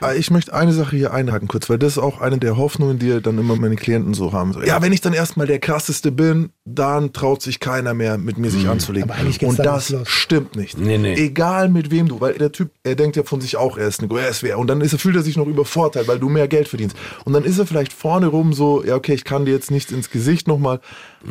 Ah, 0.00 0.12
Ich 0.14 0.30
möchte 0.30 0.52
eine 0.54 0.72
Sache 0.72 0.96
hier 0.96 1.12
einhaken 1.12 1.48
kurz, 1.48 1.70
weil 1.70 1.78
das 1.78 1.92
ist 1.92 1.98
auch 1.98 2.20
eine 2.20 2.38
der 2.38 2.56
Hoffnungen, 2.56 2.98
die 2.98 3.20
dann 3.22 3.38
immer 3.38 3.56
meine 3.56 3.76
Klienten 3.76 4.14
so 4.14 4.32
haben. 4.32 4.54
Ja, 4.64 4.82
wenn 4.82 4.92
ich 4.92 5.00
dann 5.00 5.12
erstmal 5.12 5.46
der 5.46 5.58
krasseste 5.58 6.10
bin, 6.10 6.50
dann 6.64 7.12
traut 7.12 7.42
sich 7.42 7.58
keiner 7.58 7.92
mehr 7.92 8.18
mit 8.18 8.38
mir 8.38 8.50
sich 8.50 8.68
anzulegen. 8.68 9.10
Eigentlich 9.10 9.40
geht's 9.40 9.58
Und 9.58 9.66
das 9.66 9.90
los. 9.90 10.08
stimmt 10.08 10.54
nicht. 10.54 10.78
Nee, 10.78 10.96
nee. 10.96 11.14
Egal 11.14 11.68
mit 11.68 11.90
wem 11.90 12.06
du, 12.06 12.20
weil 12.20 12.34
der 12.34 12.52
Typ, 12.52 12.70
er 12.84 12.94
denkt 12.94 13.16
ja 13.16 13.24
von 13.24 13.40
sich 13.40 13.56
auch, 13.56 13.76
er 13.76 13.88
ist 13.88 14.00
eine 14.00 14.20
er 14.20 14.28
ist 14.28 14.44
wer. 14.44 14.58
Und 14.60 14.68
dann 14.68 14.80
ist 14.80 14.92
er, 14.92 15.00
fühlt 15.00 15.16
er 15.16 15.22
sich 15.22 15.36
noch 15.36 15.48
übervorteilt, 15.48 16.06
weil 16.06 16.20
du 16.20 16.28
mehr 16.28 16.46
Geld 16.46 16.68
verdienst. 16.68 16.96
Und 17.24 17.32
dann 17.32 17.42
ist 17.42 17.58
er 17.58 17.66
vielleicht 17.66 17.92
vorne 17.92 18.28
rum 18.28 18.52
so, 18.52 18.84
ja, 18.84 18.94
okay, 18.94 19.12
ich 19.12 19.24
kann 19.24 19.44
dir 19.44 19.50
jetzt 19.50 19.72
nichts 19.72 19.90
ins 19.90 20.10
Gesicht 20.10 20.46
nochmal. 20.46 20.80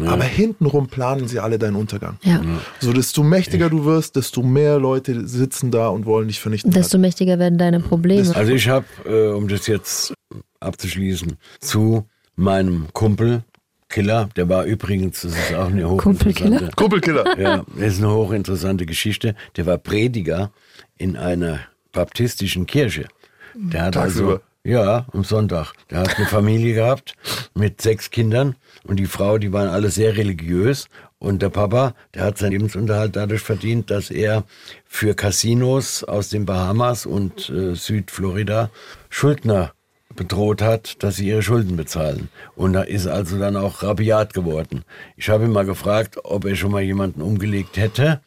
Aber 0.05 0.23
hintenrum 0.23 0.87
planen 0.87 1.27
sie 1.27 1.39
alle 1.39 1.59
deinen 1.59 1.75
Untergang. 1.75 2.17
Ja. 2.23 2.41
So, 2.79 2.91
desto 2.93 3.23
mächtiger 3.23 3.69
du 3.69 3.85
wirst, 3.85 4.15
desto 4.15 4.41
mehr 4.41 4.79
Leute 4.79 5.27
sitzen 5.27 5.71
da 5.71 5.87
und 5.87 6.05
wollen 6.05 6.27
dich 6.27 6.39
vernichten. 6.39 6.71
Desto 6.71 6.97
mächtiger 6.97 7.39
werden 7.39 7.57
deine 7.57 7.79
Probleme. 7.79 8.35
Also 8.35 8.51
ich 8.51 8.67
habe, 8.67 8.85
äh, 9.05 9.33
um 9.33 9.47
das 9.47 9.67
jetzt 9.67 10.13
abzuschließen, 10.59 11.37
zu 11.59 12.05
meinem 12.35 12.87
Kumpel 12.93 13.43
Killer, 13.91 14.29
der 14.35 14.49
war 14.49 14.63
übrigens, 14.65 15.21
das 15.21 15.33
ist 15.33 15.53
auch 15.53 15.67
eine 15.67 15.89
hochinteressante, 15.89 16.71
Kumpelkiller. 16.75 17.39
ja, 17.39 17.65
das 17.75 17.93
ist 17.93 17.99
eine 17.99 18.13
hochinteressante 18.13 18.85
Geschichte. 18.85 19.35
Der 19.57 19.65
war 19.65 19.77
Prediger 19.77 20.51
in 20.97 21.17
einer 21.17 21.59
baptistischen 21.91 22.65
Kirche. 22.65 23.07
Der 23.53 23.83
hat 23.83 23.97
also, 23.97 24.39
ja, 24.63 25.05
am 25.11 25.23
Sonntag. 25.23 25.73
Der 25.89 25.99
hat 25.99 26.17
eine 26.17 26.25
Familie 26.25 26.73
gehabt 26.73 27.15
mit 27.53 27.81
sechs 27.81 28.11
Kindern 28.11 28.55
und 28.83 28.97
die 28.97 29.05
Frau, 29.05 29.37
die 29.37 29.51
waren 29.51 29.67
alle 29.67 29.89
sehr 29.89 30.15
religiös. 30.17 30.87
Und 31.19 31.43
der 31.43 31.49
Papa, 31.49 31.93
der 32.15 32.23
hat 32.23 32.39
seinen 32.39 32.53
Lebensunterhalt 32.53 33.15
dadurch 33.15 33.41
verdient, 33.41 33.91
dass 33.91 34.09
er 34.09 34.43
für 34.85 35.13
Casinos 35.13 36.03
aus 36.03 36.29
den 36.29 36.45
Bahamas 36.45 37.05
und 37.05 37.47
äh, 37.49 37.75
Südflorida 37.75 38.71
Schuldner 39.09 39.73
bedroht 40.21 40.61
hat, 40.61 41.01
dass 41.03 41.15
sie 41.15 41.27
ihre 41.27 41.41
Schulden 41.41 41.75
bezahlen. 41.75 42.29
Und 42.55 42.73
da 42.73 42.83
ist 42.83 43.07
also 43.07 43.39
dann 43.39 43.55
auch 43.55 43.81
rabiat 43.81 44.35
geworden. 44.35 44.83
Ich 45.17 45.29
habe 45.29 45.45
ihn 45.45 45.51
mal 45.51 45.65
gefragt, 45.65 46.17
ob 46.23 46.45
er 46.45 46.55
schon 46.55 46.71
mal 46.71 46.83
jemanden 46.83 47.21
umgelegt 47.21 47.77
hätte. 47.77 48.21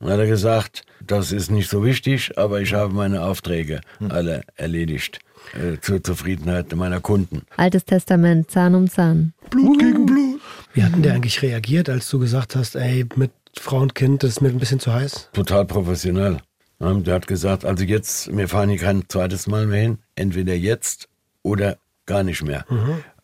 Und 0.00 0.10
hat 0.10 0.18
er 0.18 0.26
gesagt, 0.26 0.82
das 1.06 1.30
ist 1.30 1.50
nicht 1.50 1.70
so 1.70 1.84
wichtig, 1.84 2.36
aber 2.36 2.60
ich 2.60 2.74
habe 2.74 2.92
meine 2.92 3.22
Aufträge 3.22 3.80
alle 4.08 4.42
erledigt 4.56 5.20
äh, 5.54 5.78
zur 5.80 6.02
Zufriedenheit 6.02 6.74
meiner 6.74 7.00
Kunden. 7.00 7.42
Altes 7.56 7.84
Testament, 7.84 8.50
Zahn 8.50 8.74
um 8.74 8.90
Zahn. 8.90 9.32
Blut 9.50 9.78
gegen 9.78 10.04
Blut. 10.04 10.40
Wie 10.74 10.82
hat 10.82 10.94
denn 10.94 11.02
der 11.02 11.14
eigentlich 11.14 11.40
reagiert, 11.42 11.88
als 11.88 12.10
du 12.10 12.18
gesagt 12.18 12.56
hast, 12.56 12.74
ey, 12.74 13.06
mit 13.14 13.30
Frau 13.58 13.78
und 13.78 13.94
Kind, 13.94 14.22
das 14.22 14.30
ist 14.30 14.40
mir 14.40 14.48
ein 14.48 14.58
bisschen 14.58 14.80
zu 14.80 14.92
heiß? 14.92 15.30
Total 15.32 15.64
professionell. 15.64 16.38
Der 16.80 17.14
hat 17.14 17.26
gesagt, 17.26 17.64
also 17.64 17.84
jetzt, 17.84 18.36
wir 18.36 18.48
fahren 18.48 18.68
hier 18.68 18.78
kein 18.78 19.04
zweites 19.08 19.46
Mal 19.46 19.66
mehr 19.66 19.80
hin, 19.80 19.98
entweder 20.14 20.54
jetzt 20.54 21.08
oder 21.46 21.78
gar 22.06 22.22
nicht 22.22 22.42
mehr. 22.42 22.64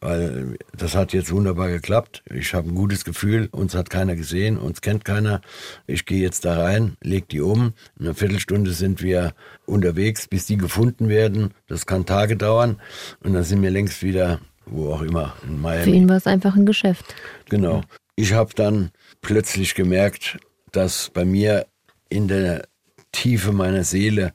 weil 0.01 0.57
das 0.77 0.97
hat 0.97 1.13
jetzt 1.13 1.31
wunderbar 1.31 1.69
geklappt. 1.69 2.25
Ich 2.29 2.55
habe 2.55 2.69
ein 2.69 2.75
gutes 2.75 3.05
Gefühl, 3.05 3.49
uns 3.53 3.75
hat 3.77 3.89
keiner 3.89 4.17
gesehen, 4.17 4.59
uns 4.59 4.81
kennt 4.81 5.05
keiner. 5.05 5.41
Ich 5.87 6.07
gehe 6.07 6.21
jetzt 6.21 6.45
da 6.45 6.61
rein, 6.61 6.97
leg 7.01 7.29
die 7.29 7.41
um. 7.41 7.75
In 7.99 8.07
einer 8.07 8.15
Viertelstunde 8.15 8.73
sind 8.73 9.01
wir 9.01 9.33
unterwegs, 9.65 10.27
bis 10.27 10.47
die 10.47 10.57
gefunden 10.57 11.09
werden. 11.09 11.55
Das 11.69 11.87
kann 11.87 12.05
Tage 12.05 12.37
dauern 12.37 12.81
und 13.23 13.35
dann 13.35 13.45
sind 13.45 13.63
wir 13.63 13.71
längst 13.71 14.03
wieder, 14.03 14.41
wo 14.67 14.93
auch 14.93 15.03
immer, 15.03 15.37
in 15.47 15.61
Miami. 15.61 15.85
Für 15.85 15.91
ihn 15.91 16.09
war 16.09 16.17
es 16.17 16.27
einfach 16.27 16.57
ein 16.57 16.67
Geschäft. 16.67 17.15
Genau. 17.49 17.83
Ich 18.17 18.33
habe 18.33 18.53
dann 18.57 18.91
plötzlich 19.21 19.77
gemerkt, 19.77 20.39
dass 20.73 21.11
bei 21.11 21.25
mir 21.25 21.67
in 22.09 22.27
der 22.27 22.67
Tiefe 23.13 23.53
meiner 23.53 23.85
Seele 23.85 24.33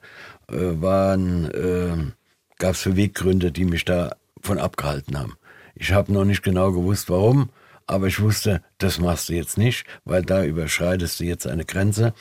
äh, 0.50 0.54
waren, 0.56 1.50
äh, 1.50 2.17
gab 2.58 2.74
es 2.74 2.84
Beweggründe, 2.84 3.52
die 3.52 3.64
mich 3.64 3.84
davon 3.84 4.58
abgehalten 4.58 5.18
haben. 5.18 5.34
Ich 5.74 5.92
habe 5.92 6.12
noch 6.12 6.24
nicht 6.24 6.42
genau 6.42 6.72
gewusst, 6.72 7.08
warum, 7.08 7.50
aber 7.86 8.06
ich 8.06 8.20
wusste, 8.20 8.62
das 8.76 8.98
machst 8.98 9.28
du 9.28 9.32
jetzt 9.32 9.56
nicht, 9.56 9.86
weil 10.04 10.22
da 10.22 10.44
überschreitest 10.44 11.20
du 11.20 11.24
jetzt 11.24 11.46
eine 11.46 11.64
Grenze. 11.64 12.12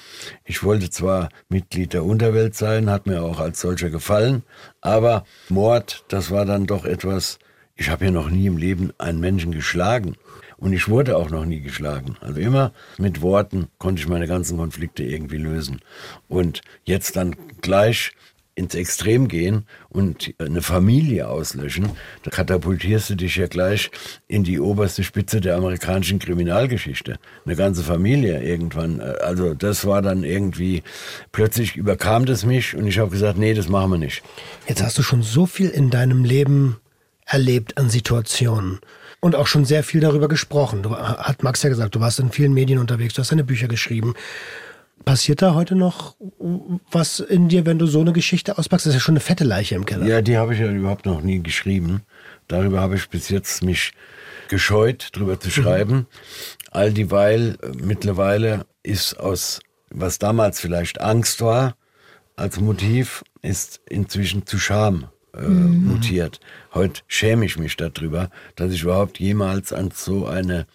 Ich 0.45 0.63
wollte 0.63 0.89
zwar 0.89 1.29
Mitglied 1.49 1.93
der 1.93 2.05
Unterwelt 2.05 2.55
sein, 2.55 2.89
hat 2.89 3.05
mir 3.05 3.21
auch 3.21 3.39
als 3.39 3.59
solcher 3.59 3.89
gefallen, 3.89 4.43
aber 4.79 5.25
Mord, 5.49 6.05
das 6.07 6.31
war 6.31 6.45
dann 6.45 6.67
doch 6.67 6.85
etwas, 6.85 7.39
ich 7.75 7.89
habe 7.89 8.05
ja 8.05 8.11
noch 8.11 8.29
nie 8.29 8.47
im 8.47 8.57
Leben 8.57 8.93
einen 8.97 9.19
Menschen 9.19 9.51
geschlagen. 9.51 10.15
Und 10.59 10.73
ich 10.73 10.87
wurde 10.87 11.17
auch 11.17 11.29
noch 11.29 11.45
nie 11.45 11.61
geschlagen. 11.61 12.17
Also 12.19 12.39
immer 12.39 12.73
mit 12.97 13.21
Worten 13.21 13.67
konnte 13.77 14.01
ich 14.01 14.07
meine 14.07 14.25
ganzen 14.25 14.57
Konflikte 14.57 15.03
irgendwie 15.03 15.37
lösen. 15.37 15.81
Und 16.27 16.61
jetzt 16.83 17.15
dann 17.15 17.35
gleich 17.61 18.13
ins 18.57 18.73
Extrem 18.73 19.27
gehen 19.27 19.65
und 19.89 20.33
eine 20.39 20.63
Familie 20.63 21.27
auslöschen, 21.27 21.91
da 22.23 22.31
katapultierst 22.31 23.11
du 23.11 23.15
dich 23.15 23.35
ja 23.35 23.45
gleich 23.45 23.91
in 24.27 24.43
die 24.43 24.59
oberste 24.59 25.03
Spitze 25.03 25.41
der 25.41 25.55
amerikanischen 25.55 26.17
Kriminalgeschichte. 26.17 27.19
Eine 27.45 27.55
ganze 27.55 27.83
Familie 27.83 28.41
irgendwann. 28.41 28.99
Also 28.99 29.53
das 29.53 29.85
war 29.85 30.01
dann 30.01 30.23
irgendwie, 30.23 30.81
plötzlich 31.31 31.75
überkam 31.75 32.25
das 32.25 32.45
mich 32.45 32.75
und 32.75 32.87
ich 32.87 32.97
habe 32.97 33.11
gesagt, 33.11 33.37
nee, 33.37 33.53
das 33.53 33.69
machen 33.69 33.91
wir 33.91 33.99
nicht. 33.99 34.23
Jetzt 34.67 34.81
hast 34.81 34.97
du 34.97 35.03
schon 35.03 35.21
so 35.21 35.45
viel 35.45 35.69
in 35.69 35.91
deinem 35.91 36.25
Leben 36.25 36.77
erlebt 37.25 37.77
an 37.77 37.91
Situationen 37.91 38.79
und 39.19 39.35
auch 39.35 39.45
schon 39.45 39.65
sehr 39.65 39.83
viel 39.83 40.01
darüber 40.01 40.27
gesprochen. 40.27 40.81
Du, 40.81 40.95
hat 40.97 41.43
Max 41.43 41.61
ja 41.61 41.69
gesagt, 41.69 41.93
du 41.93 41.99
warst 41.99 42.19
in 42.19 42.31
vielen 42.31 42.53
Medien 42.53 42.79
unterwegs, 42.79 43.13
du 43.13 43.21
hast 43.21 43.31
deine 43.31 43.43
Bücher 43.43 43.67
geschrieben. 43.67 44.15
Passiert 45.07 45.41
da 45.41 45.53
heute 45.53 45.75
noch 45.75 46.17
was 46.91 47.21
in 47.21 47.47
dir, 47.47 47.65
wenn 47.65 47.79
du 47.79 47.87
so 47.87 48.01
eine 48.01 48.11
Geschichte 48.11 48.57
auspackst? 48.57 48.85
Das 48.85 48.91
ist 48.91 48.95
ja 48.95 48.99
schon 48.99 49.13
eine 49.13 49.21
fette 49.21 49.45
Leiche 49.45 49.75
im 49.75 49.85
Keller. 49.85 50.05
Ja, 50.05 50.21
die 50.21 50.37
habe 50.37 50.53
ich 50.53 50.59
ja 50.59 50.69
überhaupt 50.69 51.05
noch 51.05 51.21
nie 51.21 51.41
geschrieben. 51.41 52.01
Darüber 52.49 52.81
habe 52.81 52.95
ich 52.95 53.07
bis 53.07 53.29
jetzt 53.29 53.63
mich 53.63 53.93
gescheut, 54.49 55.09
drüber 55.13 55.39
zu 55.39 55.49
schreiben. 55.49 55.95
Mhm. 55.95 56.05
All 56.71 56.91
dieweil, 56.91 57.57
äh, 57.61 57.67
mittlerweile 57.81 58.65
ist 58.83 59.17
aus, 59.17 59.61
was 59.89 60.19
damals 60.19 60.59
vielleicht 60.59 60.99
Angst 60.99 61.39
war, 61.39 61.77
als 62.35 62.59
Motiv, 62.59 63.23
ist 63.41 63.79
inzwischen 63.89 64.45
zu 64.45 64.59
Scham 64.59 65.07
äh, 65.33 65.41
mhm. 65.41 65.87
mutiert. 65.87 66.41
Heute 66.73 67.01
schäme 67.07 67.45
ich 67.45 67.57
mich 67.57 67.77
darüber, 67.77 68.29
dass 68.57 68.73
ich 68.73 68.83
überhaupt 68.83 69.19
jemals 69.19 69.71
an 69.71 69.91
so 69.93 70.25
eine 70.25 70.67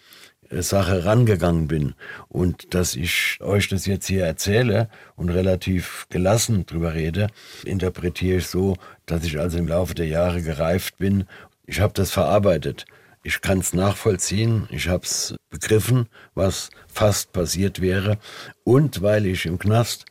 Sache 0.61 1.05
rangegangen 1.05 1.67
bin 1.67 1.95
und 2.29 2.73
dass 2.73 2.95
ich 2.95 3.39
euch 3.41 3.67
das 3.69 3.85
jetzt 3.85 4.05
hier 4.07 4.25
erzähle 4.25 4.89
und 5.15 5.29
relativ 5.29 6.05
gelassen 6.09 6.65
drüber 6.65 6.93
rede, 6.93 7.27
interpretiere 7.65 8.37
ich 8.37 8.47
so, 8.47 8.75
dass 9.05 9.23
ich 9.23 9.39
also 9.39 9.57
im 9.57 9.67
Laufe 9.67 9.95
der 9.95 10.07
Jahre 10.07 10.41
gereift 10.41 10.97
bin. 10.97 11.25
Ich 11.65 11.79
habe 11.79 11.93
das 11.93 12.11
verarbeitet. 12.11 12.85
Ich 13.25 13.39
kann 13.39 13.59
es 13.59 13.71
nachvollziehen, 13.73 14.67
ich 14.69 14.89
habe 14.89 15.05
es 15.05 15.33
begriffen, 15.49 16.09
was 16.35 16.69
fast 16.87 17.31
passiert 17.31 17.79
wäre. 17.79 18.17
Und 18.65 19.01
weil 19.01 19.25
ich 19.25 19.45
im 19.45 19.57
Knast 19.57 20.05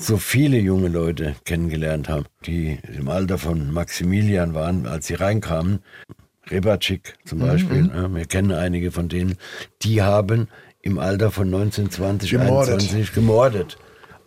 so 0.00 0.18
viele 0.18 0.58
junge 0.58 0.86
Leute 0.86 1.34
kennengelernt 1.44 2.08
habe, 2.08 2.26
die 2.46 2.78
im 2.96 3.08
Alter 3.08 3.38
von 3.38 3.72
Maximilian 3.72 4.54
waren, 4.54 4.86
als 4.86 5.08
sie 5.08 5.14
reinkamen, 5.14 5.80
Rebacik 6.50 7.14
zum 7.24 7.40
Beispiel, 7.40 7.82
mhm. 7.84 7.90
ja, 7.94 8.14
wir 8.14 8.24
kennen 8.26 8.52
einige 8.52 8.90
von 8.90 9.08
denen, 9.08 9.36
die 9.82 10.02
haben 10.02 10.48
im 10.82 10.98
Alter 10.98 11.30
von 11.30 11.50
19, 11.50 11.90
20, 11.90 12.30
gemordet. 12.30 12.74
21 12.74 13.12
gemordet 13.12 13.78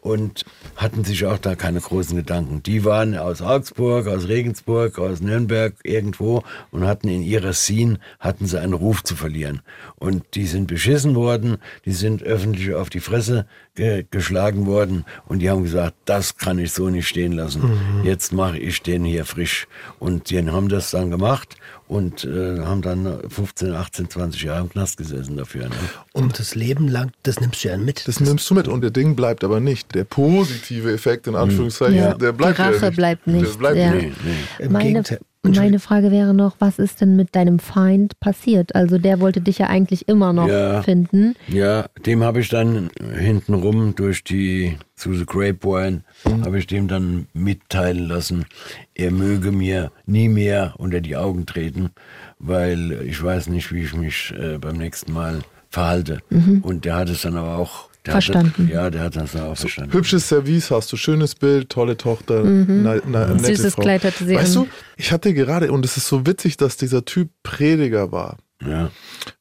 und 0.01 0.45
hatten 0.75 1.03
sich 1.03 1.25
auch 1.25 1.37
da 1.37 1.55
keine 1.55 1.79
großen 1.79 2.15
Gedanken. 2.15 2.63
Die 2.63 2.83
waren 2.83 3.15
aus 3.15 3.41
Augsburg, 3.41 4.07
aus 4.07 4.27
Regensburg, 4.27 4.97
aus 4.97 5.21
Nürnberg 5.21 5.75
irgendwo 5.83 6.43
und 6.71 6.85
hatten 6.85 7.07
in 7.07 7.21
ihrer 7.21 7.53
Scene 7.53 7.99
hatten 8.19 8.47
sie 8.47 8.59
einen 8.59 8.73
Ruf 8.73 9.03
zu 9.03 9.15
verlieren. 9.15 9.61
Und 9.97 10.23
die 10.33 10.47
sind 10.47 10.67
beschissen 10.67 11.15
worden, 11.15 11.57
die 11.85 11.93
sind 11.93 12.23
öffentlich 12.23 12.73
auf 12.73 12.89
die 12.89 12.99
Fresse 12.99 13.45
ge 13.75 14.05
geschlagen 14.09 14.65
worden 14.65 15.05
und 15.27 15.39
die 15.39 15.49
haben 15.49 15.63
gesagt, 15.63 15.95
das 16.05 16.35
kann 16.35 16.57
ich 16.57 16.71
so 16.71 16.89
nicht 16.89 17.07
stehen 17.07 17.33
lassen. 17.33 17.61
Mhm. 17.61 18.03
Jetzt 18.03 18.33
mache 18.33 18.57
ich 18.57 18.81
den 18.81 19.05
hier 19.05 19.25
frisch. 19.25 19.67
Und 19.99 20.31
die 20.31 20.41
haben 20.49 20.67
das 20.67 20.91
dann 20.91 21.11
gemacht 21.11 21.57
und 21.91 22.23
äh, 22.23 22.59
haben 22.59 22.81
dann 22.81 23.19
15, 23.27 23.73
18, 23.73 24.09
20 24.09 24.43
Jahre 24.43 24.61
im 24.61 24.69
Knast 24.69 24.95
gesessen 24.95 25.35
dafür. 25.35 25.67
Ne? 25.67 25.75
Und 26.13 26.39
das 26.39 26.55
Leben 26.55 26.87
lang, 26.87 27.11
das 27.23 27.41
nimmst 27.41 27.65
du 27.65 27.67
ja 27.67 27.77
mit. 27.77 28.07
Das, 28.07 28.15
das 28.15 28.21
nimmst 28.21 28.49
du 28.49 28.53
mit 28.53 28.69
und 28.69 28.79
der 28.79 28.91
Ding 28.91 29.17
bleibt 29.17 29.43
aber 29.43 29.59
nicht. 29.59 29.93
Der 29.93 30.05
positive 30.05 30.89
Effekt 30.93 31.27
in 31.27 31.35
Anführungszeichen, 31.35 31.97
ja. 31.97 32.13
der 32.13 32.31
bleibt 32.31 32.59
Die 32.59 32.61
Rache 32.61 32.85
nicht. 32.85 32.95
bleibt 32.95 33.27
nicht. 33.27 33.45
Der 33.45 33.57
bleibt 33.57 33.77
ja. 33.77 33.91
nicht. 33.93 34.23
Nee, 34.23 34.31
nee. 34.59 34.69
Meine, 34.69 35.03
meine 35.43 35.79
Frage 35.79 36.11
wäre 36.11 36.33
noch, 36.33 36.55
was 36.59 36.77
ist 36.77 37.01
denn 37.01 37.15
mit 37.15 37.35
deinem 37.35 37.57
Feind 37.59 38.19
passiert? 38.19 38.75
Also 38.75 38.99
der 38.99 39.19
wollte 39.19 39.41
dich 39.41 39.57
ja 39.57 39.67
eigentlich 39.67 40.07
immer 40.07 40.33
noch 40.33 40.47
ja, 40.47 40.83
finden. 40.83 41.35
Ja, 41.47 41.85
dem 42.05 42.23
habe 42.23 42.41
ich 42.41 42.49
dann 42.49 42.91
hintenrum 43.17 43.95
durch 43.95 44.23
die 44.23 44.77
zu 44.95 45.13
The 45.13 45.25
Grapevine, 45.25 46.03
mhm. 46.25 46.45
habe 46.45 46.59
ich 46.59 46.67
dem 46.67 46.87
dann 46.87 47.27
mitteilen 47.33 48.07
lassen, 48.07 48.45
er 48.93 49.09
möge 49.09 49.51
mir 49.51 49.91
nie 50.05 50.29
mehr 50.29 50.75
unter 50.77 51.01
die 51.01 51.15
Augen 51.15 51.47
treten, 51.47 51.89
weil 52.37 53.01
ich 53.07 53.21
weiß 53.21 53.47
nicht, 53.47 53.71
wie 53.73 53.83
ich 53.83 53.95
mich 53.95 54.33
äh, 54.37 54.59
beim 54.59 54.77
nächsten 54.77 55.11
Mal 55.11 55.39
verhalte. 55.69 56.19
Mhm. 56.29 56.59
Und 56.61 56.85
der 56.85 56.95
hat 56.97 57.09
es 57.09 57.23
dann 57.23 57.35
aber 57.35 57.57
auch 57.57 57.90
verstanden. 58.03 58.67
Hat, 58.67 58.73
ja, 58.73 58.89
der 58.89 59.01
hat 59.01 59.15
das 59.15 59.35
auch 59.35 59.55
verstanden. 59.55 59.93
Hübsches 59.93 60.27
Service 60.27 60.71
hast 60.71 60.91
du, 60.91 60.97
schönes 60.97 61.35
Bild, 61.35 61.69
tolle 61.69 61.97
Tochter, 61.97 62.43
mhm. 62.43 62.83
na, 62.83 62.95
na, 63.07 63.27
nette 63.27 63.55
Süßes 63.55 63.75
Frau. 63.75 63.83
Kleid 63.83 64.03
hatte 64.03 64.25
sie 64.25 64.35
Weißt 64.35 64.57
an. 64.57 64.63
du, 64.63 64.69
ich 64.97 65.11
hatte 65.11 65.33
gerade, 65.33 65.71
und 65.71 65.85
es 65.85 65.97
ist 65.97 66.07
so 66.07 66.25
witzig, 66.25 66.57
dass 66.57 66.77
dieser 66.77 67.05
Typ 67.05 67.29
Prediger 67.43 68.11
war. 68.11 68.37
Ja. 68.65 68.91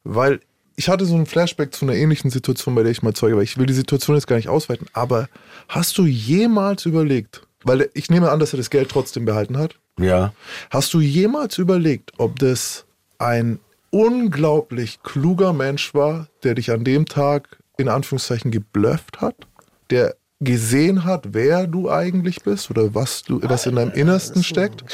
Weil 0.04 0.40
ich 0.76 0.88
hatte 0.88 1.04
so 1.04 1.14
ein 1.16 1.26
Flashback 1.26 1.74
zu 1.74 1.84
einer 1.84 1.94
ähnlichen 1.94 2.30
Situation, 2.30 2.74
bei 2.74 2.82
der 2.82 2.92
ich 2.92 3.02
mal 3.02 3.12
Zeuge 3.12 3.36
war. 3.36 3.42
Ich 3.42 3.58
will 3.58 3.66
die 3.66 3.74
Situation 3.74 4.16
jetzt 4.16 4.26
gar 4.26 4.36
nicht 4.36 4.48
ausweiten, 4.48 4.86
aber 4.92 5.28
hast 5.68 5.98
du 5.98 6.06
jemals 6.06 6.86
überlegt, 6.86 7.42
weil 7.64 7.90
ich 7.94 8.10
nehme 8.10 8.30
an, 8.30 8.40
dass 8.40 8.54
er 8.54 8.56
das 8.56 8.70
Geld 8.70 8.88
trotzdem 8.88 9.24
behalten 9.24 9.58
hat? 9.58 9.74
Ja. 9.98 10.32
Hast 10.70 10.94
du 10.94 11.00
jemals 11.00 11.58
überlegt, 11.58 12.12
ob 12.16 12.38
das 12.38 12.86
ein 13.18 13.58
unglaublich 13.90 15.02
kluger 15.02 15.52
Mensch 15.52 15.94
war, 15.94 16.28
der 16.42 16.54
dich 16.54 16.70
an 16.70 16.84
dem 16.84 17.06
Tag 17.06 17.58
in 17.80 17.88
Anführungszeichen 17.88 18.50
geblufft 18.50 19.20
hat, 19.20 19.34
der 19.90 20.16
gesehen 20.40 21.04
hat, 21.04 21.34
wer 21.34 21.66
du 21.66 21.90
eigentlich 21.90 22.42
bist 22.42 22.70
oder 22.70 22.94
was 22.94 23.22
du, 23.22 23.40
was 23.42 23.66
in 23.66 23.76
deinem 23.76 23.92
Innersten 23.92 24.42
steckt. 24.42 24.84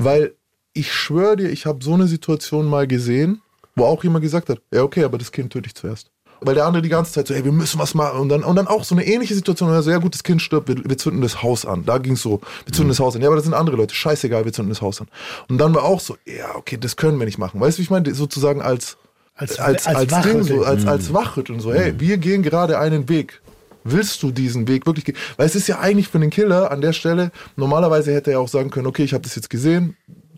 Weil 0.00 0.34
ich 0.72 0.92
schwöre 0.92 1.36
dir, 1.36 1.48
ich 1.50 1.66
habe 1.66 1.84
so 1.84 1.94
eine 1.94 2.06
Situation 2.06 2.66
mal 2.66 2.86
gesehen, 2.86 3.42
wo 3.74 3.84
auch 3.84 4.02
jemand 4.04 4.22
gesagt 4.22 4.48
hat, 4.48 4.60
ja 4.72 4.82
okay, 4.82 5.04
aber 5.04 5.18
das 5.18 5.32
Kind 5.32 5.52
töte 5.52 5.66
ich 5.66 5.74
zuerst. 5.74 6.10
Weil 6.40 6.54
der 6.54 6.66
andere 6.66 6.82
die 6.82 6.88
ganze 6.88 7.12
Zeit 7.12 7.26
so, 7.28 7.34
ey, 7.34 7.44
wir 7.44 7.52
müssen 7.52 7.78
was 7.78 7.94
machen. 7.94 8.20
Und 8.20 8.28
dann, 8.28 8.44
und 8.44 8.56
dann 8.56 8.66
auch 8.66 8.84
so 8.84 8.94
eine 8.94 9.06
ähnliche 9.06 9.34
Situation, 9.34 9.70
also, 9.70 9.90
ja 9.90 9.98
gut, 9.98 10.14
das 10.14 10.22
Kind 10.22 10.42
stirbt, 10.42 10.68
wir, 10.68 10.76
wir 10.84 10.98
zünden 10.98 11.22
das 11.22 11.42
Haus 11.42 11.64
an. 11.64 11.84
Da 11.86 11.98
ging 11.98 12.12
es 12.12 12.22
so, 12.22 12.40
wir 12.64 12.72
zünden 12.72 12.88
mhm. 12.88 12.90
das 12.90 13.00
Haus 13.00 13.16
an. 13.16 13.22
Ja, 13.22 13.28
aber 13.28 13.36
das 13.36 13.44
sind 13.44 13.54
andere 13.54 13.76
Leute, 13.76 13.94
scheißegal, 13.94 14.44
wir 14.44 14.52
zünden 14.52 14.70
das 14.70 14.82
Haus 14.82 15.00
an. 15.00 15.08
Und 15.48 15.58
dann 15.58 15.74
war 15.74 15.84
auch 15.84 16.00
so, 16.00 16.16
ja, 16.26 16.54
okay, 16.56 16.76
das 16.78 16.96
können 16.96 17.18
wir 17.18 17.24
nicht 17.24 17.38
machen. 17.38 17.58
Weißt 17.60 17.78
du, 17.78 17.80
wie 17.80 17.84
ich 17.84 17.90
meine? 17.90 18.14
Sozusagen 18.14 18.60
als, 18.60 18.98
als, 19.36 19.58
als, 19.58 19.86
als, 19.86 20.12
als 20.12 20.24
Ding, 20.24 20.42
so, 20.42 20.64
als, 20.64 20.86
als 20.86 21.10
mhm. 21.10 21.14
Wachrütteln, 21.14 21.60
so, 21.60 21.72
hey, 21.72 21.92
mhm. 21.92 22.00
wir 22.00 22.16
gehen 22.18 22.42
gerade 22.42 22.78
einen 22.78 23.08
Weg. 23.08 23.40
Willst 23.84 24.22
du 24.22 24.32
diesen 24.32 24.66
Weg 24.66 24.86
wirklich 24.86 25.04
gehen? 25.04 25.16
Weil 25.36 25.46
es 25.46 25.54
ist 25.54 25.68
ja 25.68 25.78
eigentlich 25.78 26.08
für 26.08 26.18
den 26.18 26.30
Killer 26.30 26.72
an 26.72 26.80
der 26.80 26.92
Stelle, 26.92 27.30
normalerweise 27.54 28.12
hätte 28.12 28.32
er 28.32 28.40
auch 28.40 28.48
sagen 28.48 28.70
können, 28.70 28.86
okay, 28.86 29.04
ich 29.04 29.12
habe 29.12 29.22
das 29.22 29.36
jetzt 29.36 29.48
gesehen, 29.48 29.96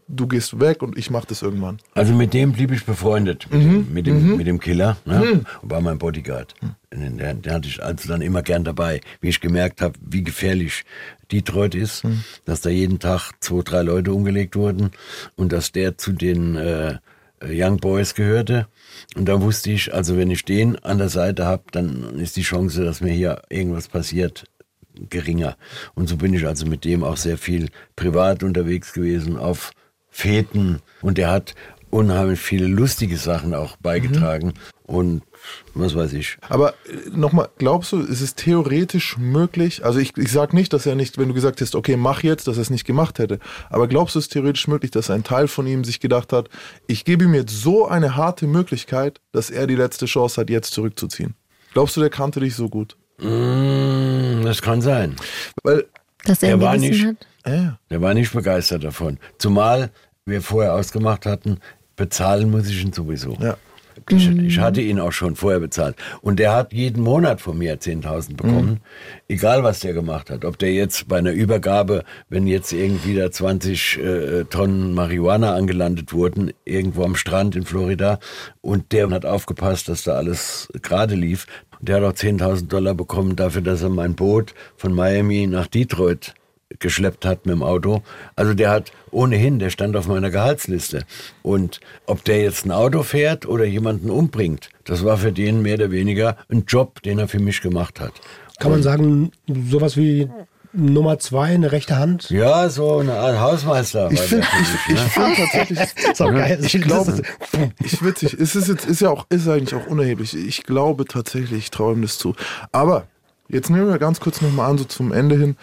du 0.09 0.27
gehst 0.27 0.59
weg 0.59 0.83
und 0.83 0.99
ich 0.99 1.11
mache 1.11 1.27
das 1.29 1.43
irgendwann. 1.43 1.79
Also 1.95 2.15
mit 2.15 2.35
dem 2.35 2.53
blieb 2.53 2.73
ich 2.73 2.85
befreundet, 2.85 3.47
mit, 3.51 3.61
mhm. 3.61 3.71
dem, 3.71 3.93
mit, 3.93 4.07
dem, 4.07 4.31
mhm. 4.31 4.37
mit 4.37 4.47
dem 4.47 4.59
Killer, 4.59 4.97
ne? 5.05 5.19
mhm. 5.19 5.47
war 5.63 5.81
mein 5.81 5.99
Bodyguard. 5.99 6.55
Mhm. 6.61 7.19
Den, 7.19 7.43
den, 7.43 7.53
hatte 7.53 7.69
ich 7.69 7.83
also 7.83 8.09
dann 8.09 8.23
immer 8.23 8.43
gern 8.43 8.65
dabei, 8.65 9.01
wie 9.21 9.29
ich 9.29 9.41
gemerkt 9.41 9.81
habe, 9.81 9.95
wie 10.01 10.25
gefährlich 10.25 10.85
Detroit 11.31 11.75
ist, 11.75 12.05
mhm. 12.05 12.25
dass 12.47 12.63
da 12.63 12.71
jeden 12.71 12.99
Tag 12.99 13.33
zwei, 13.41 13.63
drei 13.63 13.83
Leute 13.83 14.13
umgelegt 14.13 14.57
wurden 14.57 14.91
und 15.37 15.53
dass 15.53 15.73
der 15.73 15.99
zu 15.99 16.13
den 16.13 16.57
äh, 16.57 16.97
Young 17.45 17.79
Boys 17.79 18.15
gehörte. 18.15 18.67
Und 19.17 19.27
da 19.27 19.41
wusste 19.41 19.71
ich, 19.71 19.95
also 19.95 20.17
wenn 20.17 20.31
ich 20.31 20.45
den 20.45 20.77
an 20.77 20.99
der 20.99 21.09
Seite 21.09 21.45
habe, 21.45 21.65
dann 21.73 22.19
ist 22.19 22.37
die 22.37 22.43
Chance, 22.43 22.85
dass 22.85 23.01
mir 23.01 23.13
hier 23.13 23.43
irgendwas 23.49 23.89
passiert, 23.89 24.45
geringer. 25.09 25.57
Und 25.95 26.09
so 26.09 26.17
bin 26.17 26.35
ich 26.35 26.47
also 26.47 26.67
mit 26.67 26.85
dem 26.85 27.05
auch 27.05 27.17
sehr 27.17 27.39
viel 27.39 27.69
privat 27.97 28.43
unterwegs 28.43 28.93
gewesen, 28.93 29.37
auf 29.37 29.73
Feten. 30.11 30.81
Und 31.01 31.19
er 31.19 31.31
hat 31.31 31.55
unheimlich 31.91 32.41
viele 32.41 32.67
lustige 32.67 33.17
Sachen 33.17 33.55
auch 33.55 33.77
beigetragen. 33.77 34.55
Und 34.85 35.23
was 35.75 35.95
weiß 35.95 36.13
ich. 36.15 36.37
Aber 36.49 36.75
nochmal, 37.13 37.49
glaubst 37.59 37.93
du, 37.93 38.01
ist 38.01 38.21
es 38.21 38.35
theoretisch 38.35 39.17
möglich? 39.19 39.85
Also 39.85 39.99
ich, 39.99 40.17
ich 40.17 40.31
sage 40.33 40.57
nicht, 40.57 40.73
dass 40.73 40.87
er 40.87 40.95
nicht, 40.95 41.19
wenn 41.19 41.29
du 41.29 41.35
gesagt 41.35 41.61
hast, 41.61 41.75
okay, 41.75 41.97
mach 41.97 42.23
jetzt, 42.23 42.49
dass 42.49 42.57
er 42.57 42.63
es 42.63 42.71
nicht 42.71 42.85
gemacht 42.85 43.19
hätte. 43.19 43.39
Aber 43.71 43.87
glaubst 43.89 44.15
du, 44.15 44.19
es 44.19 44.27
ist 44.27 44.33
theoretisch 44.33 44.67
möglich, 44.69 44.91
dass 44.91 45.11
ein 45.11 45.25
Teil 45.25 45.49
von 45.49 45.67
ihm 45.67 45.85
sich 45.85 46.01
gedacht 46.01 46.33
hat, 46.33 46.49
ich 46.87 47.05
gebe 47.05 47.25
ihm 47.25 47.35
jetzt 47.35 47.61
so 47.61 47.87
eine 47.87 48.17
harte 48.17 48.47
Möglichkeit, 48.47 49.21
dass 49.33 49.51
er 49.51 49.67
die 49.67 49.77
letzte 49.77 50.07
Chance 50.07 50.41
hat, 50.41 50.51
jetzt 50.51 50.73
zurückzuziehen? 50.73 51.35
Glaubst 51.73 51.97
du, 51.97 52.01
der 52.01 52.11
kannte 52.11 52.41
dich 52.41 52.55
so 52.57 52.69
gut? 52.69 52.97
Mm, 53.19 54.43
das 54.45 54.63
kann 54.63 54.81
sein. 54.81 55.17
Weil 55.63 55.85
Dass 56.25 56.43
er 56.43 56.51
Er 56.51 56.61
war 56.61 56.77
nicht- 56.77 57.05
hat? 57.05 57.17
äh, 57.45 57.71
Der 57.91 58.01
war 58.03 58.15
nicht 58.15 58.33
begeistert 58.33 58.85
davon. 58.85 59.19
Zumal 59.39 59.91
wir 60.27 60.43
vorher 60.43 60.75
ausgemacht 60.75 61.27
hatten, 61.27 61.59
bezahlen 61.97 62.51
muss 62.51 62.67
ich 62.69 62.83
ihn 62.83 62.93
sowieso. 62.93 63.37
ja. 63.41 63.57
Ich, 64.11 64.29
ich 64.29 64.59
hatte 64.59 64.81
ihn 64.81 65.01
auch 65.01 65.13
schon 65.13 65.37
vorher 65.37 65.61
bezahlt. 65.61 65.97
Und 66.21 66.39
der 66.39 66.55
hat 66.55 66.73
jeden 66.73 67.03
Monat 67.03 67.41
von 67.41 67.59
mir 67.59 67.79
10.000 67.79 68.37
bekommen, 68.37 68.81
egal 69.29 69.63
was 69.63 69.81
der 69.81 69.93
gemacht 69.93 70.31
hat. 70.31 70.45
Ob 70.45 70.59
der 70.59 70.73
jetzt 70.73 71.09
bei 71.09 71.19
einer 71.19 71.33
Übergabe, 71.33 72.05
wenn 72.29 72.47
jetzt 72.47 72.73
irgendwie 72.73 73.15
da 73.15 73.31
20 73.31 73.99
äh, 73.99 74.45
Tonnen 74.45 74.95
Marihuana 74.95 75.55
angelandet 75.55 76.13
wurden, 76.13 76.53
irgendwo 76.65 77.05
am 77.05 77.17
Strand 77.17 77.57
in 77.57 77.65
Florida, 77.65 78.19
und 78.61 78.93
der 78.93 79.11
hat 79.11 79.27
aufgepasst, 79.27 79.89
dass 79.89 80.05
da 80.05 80.15
alles 80.15 80.69
gerade 80.83 81.15
lief. 81.15 81.47
Der 81.81 81.97
hat 81.97 82.05
auch 82.05 82.13
10.000 82.13 82.69
Dollar 82.69 82.95
bekommen 82.95 83.37
dafür, 83.37 83.63
dass 83.63 83.83
er 83.83 83.89
mein 83.89 84.15
Boot 84.15 84.55
von 84.77 84.93
Miami 84.93 85.47
nach 85.47 85.67
Detroit 85.67 86.35
geschleppt 86.79 87.25
hat 87.25 87.47
mit 87.47 87.55
dem 87.55 87.63
Auto. 87.63 88.03
Also 88.37 88.55
der 88.55 88.71
hat 88.71 88.93
ohnehin, 89.11 89.59
der 89.59 89.71
stand 89.71 89.97
auf 89.97 90.07
meiner 90.07 90.31
Gehaltsliste. 90.31 91.05
Und 91.43 91.81
ob 92.07 92.25
der 92.25 92.43
jetzt 92.43 92.67
ein 92.67 92.73
Auto 92.73 93.03
fährt 93.03 93.47
oder 93.47 93.65
jemanden 93.65 94.11
umbringt, 94.11 94.69
das 94.85 95.05
war 95.05 95.17
für 95.17 95.33
den 95.33 95.63
mehr 95.63 95.75
oder 95.75 95.91
weniger 95.91 96.37
ein 96.51 96.65
Job, 96.67 97.03
den 97.03 97.19
er 97.19 97.29
für 97.29 97.41
mich 97.41 97.61
gemacht 97.61 98.01
hat. 98.01 98.13
Kann 98.59 98.73
man 98.73 98.83
sagen, 98.83 99.31
sowas 99.47 99.97
wie 99.97 100.29
Nummer 100.73 101.19
zwei, 101.19 101.55
eine 101.55 101.73
rechte 101.73 101.97
Hand? 101.97 102.29
Ja, 102.31 102.69
so 102.69 102.99
eine 102.99 103.15
Art 103.15 103.41
Hausmeister. 103.41 104.11
Ich 104.11 104.21
finde 104.21 104.47
ich, 104.61 104.95
ich 104.95 105.01
ne? 105.01 105.09
find 105.09 105.37
tatsächlich, 105.37 105.79
ist 106.13 106.23
auch 106.23 106.33
geil. 106.33 106.59
ich 106.63 106.81
glaube, 106.81 107.23
ich 107.83 108.05
witzig, 108.05 108.35
es 108.35 108.55
ist 108.55 108.69
jetzt, 108.69 108.85
ist 108.85 109.01
ja 109.01 109.11
auch, 109.11 109.27
ist 109.31 109.49
eigentlich 109.49 109.75
auch 109.75 109.87
unerheblich. 109.87 110.37
Ich 110.37 110.65
glaube 110.65 111.07
tatsächlich, 111.07 111.59
ich 111.59 111.71
traue 111.71 111.95
ihm 111.95 112.03
das 112.03 112.19
zu. 112.19 112.35
Aber 112.73 113.07
jetzt 113.49 113.71
nehmen 113.71 113.89
wir 113.89 113.99
ganz 113.99 114.21
kurz 114.21 114.43
nochmal 114.43 114.71
an, 114.71 114.79
so 114.79 114.85
zum 114.85 115.13
Ende 115.13 115.37
hin. 115.37 115.57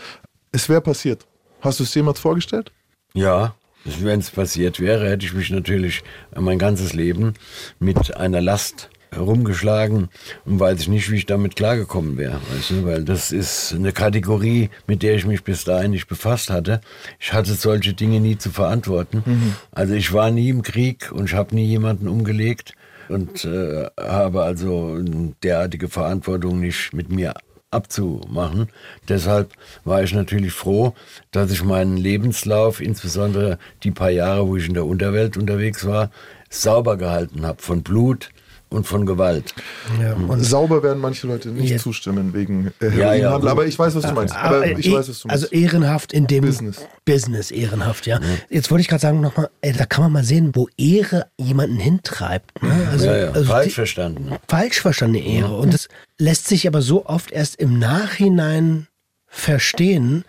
Es 0.56 0.70
wäre 0.70 0.80
passiert. 0.80 1.28
Hast 1.60 1.82
du 1.82 1.84
es 1.84 1.94
jemals 1.94 2.18
vorgestellt? 2.18 2.72
Ja, 3.14 3.56
wenn 3.84 4.22
es 4.22 4.32
passiert 4.32 4.80
wäre, 4.80 5.10
hätte 5.10 5.26
ich 5.26 5.34
mich 5.34 5.50
natürlich 5.50 6.02
mein 6.34 6.60
ganzes 6.60 6.94
Leben 6.94 7.34
mit 7.80 8.16
einer 8.16 8.40
Last 8.40 8.90
herumgeschlagen 9.12 10.08
und 10.46 10.62
weiß 10.62 10.80
ich 10.80 10.88
nicht, 10.88 11.12
wie 11.12 11.18
ich 11.18 11.26
damit 11.26 11.58
klargekommen 11.58 12.18
wäre. 12.18 12.40
Weißt 12.54 12.70
du? 12.70 12.86
Weil 12.86 13.04
das 13.04 13.34
ist 13.34 13.74
eine 13.74 13.92
Kategorie, 13.92 14.70
mit 14.88 15.04
der 15.04 15.16
ich 15.16 15.26
mich 15.26 15.44
bis 15.44 15.66
dahin 15.66 15.92
nicht 15.92 16.08
befasst 16.08 16.50
hatte. 16.50 16.80
Ich 17.20 17.34
hatte 17.34 17.54
solche 17.54 17.94
Dinge 17.94 18.22
nie 18.22 18.38
zu 18.38 18.50
verantworten. 18.50 19.58
Also 19.72 19.94
ich 19.94 20.14
war 20.14 20.32
nie 20.32 20.48
im 20.48 20.62
Krieg 20.62 21.12
und 21.12 21.26
ich 21.26 21.34
habe 21.34 21.54
nie 21.54 21.66
jemanden 21.66 22.08
umgelegt 22.08 22.76
und 23.10 23.44
äh, 23.44 23.88
habe 24.00 24.44
also 24.44 25.02
derartige 25.44 25.90
Verantwortung 25.90 26.62
nicht 26.62 26.94
mit 26.94 27.12
mir 27.12 27.34
abzumachen. 27.76 28.70
Deshalb 29.08 29.52
war 29.84 30.04
ich 30.04 30.14
natürlich 30.14 30.54
froh, 30.54 30.96
dass 31.32 31.52
ich 31.52 31.64
meinen 31.64 31.98
Lebenslauf, 31.98 32.82
insbesondere 32.82 33.60
die 33.84 33.92
paar 33.92 34.10
Jahre, 34.10 34.48
wo 34.48 34.56
ich 34.56 34.68
in 34.68 34.74
der 34.74 34.86
Unterwelt 34.86 35.38
unterwegs 35.38 35.86
war, 35.86 36.10
sauber 36.50 36.98
gehalten 36.98 37.46
habe 37.46 37.62
von 37.62 37.84
Blut 37.84 38.30
und 38.70 38.86
von 38.88 39.06
Gewalt. 39.06 39.54
Ja, 40.02 40.14
und 40.16 40.44
Sauber 40.44 40.82
werden 40.84 41.00
manche 41.00 41.28
Leute 41.28 41.50
nicht 41.50 41.70
Ja. 41.70 41.78
zustimmen 41.78 42.34
wegen 42.34 42.74
äh, 42.82 42.90
Ja, 42.98 43.14
ja, 43.14 43.34
also- 43.36 43.48
aber 43.48 43.66
ich 43.66 43.78
weiß, 43.78 43.96
was 43.96 44.04
du 44.04 44.12
meinst. 44.14 44.36
Aber 44.36 44.58
Aber 44.58 44.66
ich 44.68 44.88
eh- 44.88 44.92
weiß, 44.94 45.08
was 45.10 45.20
du 45.22 45.30
also 45.30 45.48
meinst. 45.50 45.54
ehrenhaft 45.54 46.14
in 46.14 46.28
dem 46.28 46.44
Business. 46.44 46.78
Business 47.06 47.52
ehrenhaft, 47.52 48.06
ja. 48.08 48.20
Jetzt 48.50 48.72
wollte 48.72 48.82
ich 48.82 48.88
gerade 48.88 49.02
sagen 49.02 49.22
nochmal, 49.22 49.50
da 49.62 49.86
kann 49.86 50.04
man 50.04 50.12
mal 50.12 50.24
sehen, 50.24 50.52
wo 50.54 50.68
Ehre 50.78 51.28
jemanden 51.38 51.78
hintreibt. 51.78 52.62
Ne? 52.64 52.88
Also, 52.92 53.06
Ja, 53.06 53.18
ja, 53.18 53.32
also 53.32 53.46
falsch 53.52 53.66
die- 53.68 53.72
verstanden. 53.74 54.36
falsch 54.48 54.82
verstandene 54.82 55.26
Ehre. 55.26 55.56
Und 55.58 55.74
das 55.74 55.88
lässt 56.20 56.48
sich 56.48 56.68
aber 56.68 56.82
so 56.82 57.06
oft 57.06 57.32
erst 57.32 57.56
im 57.58 57.78
Nachhinein 57.80 58.88
verstehen, 59.28 60.24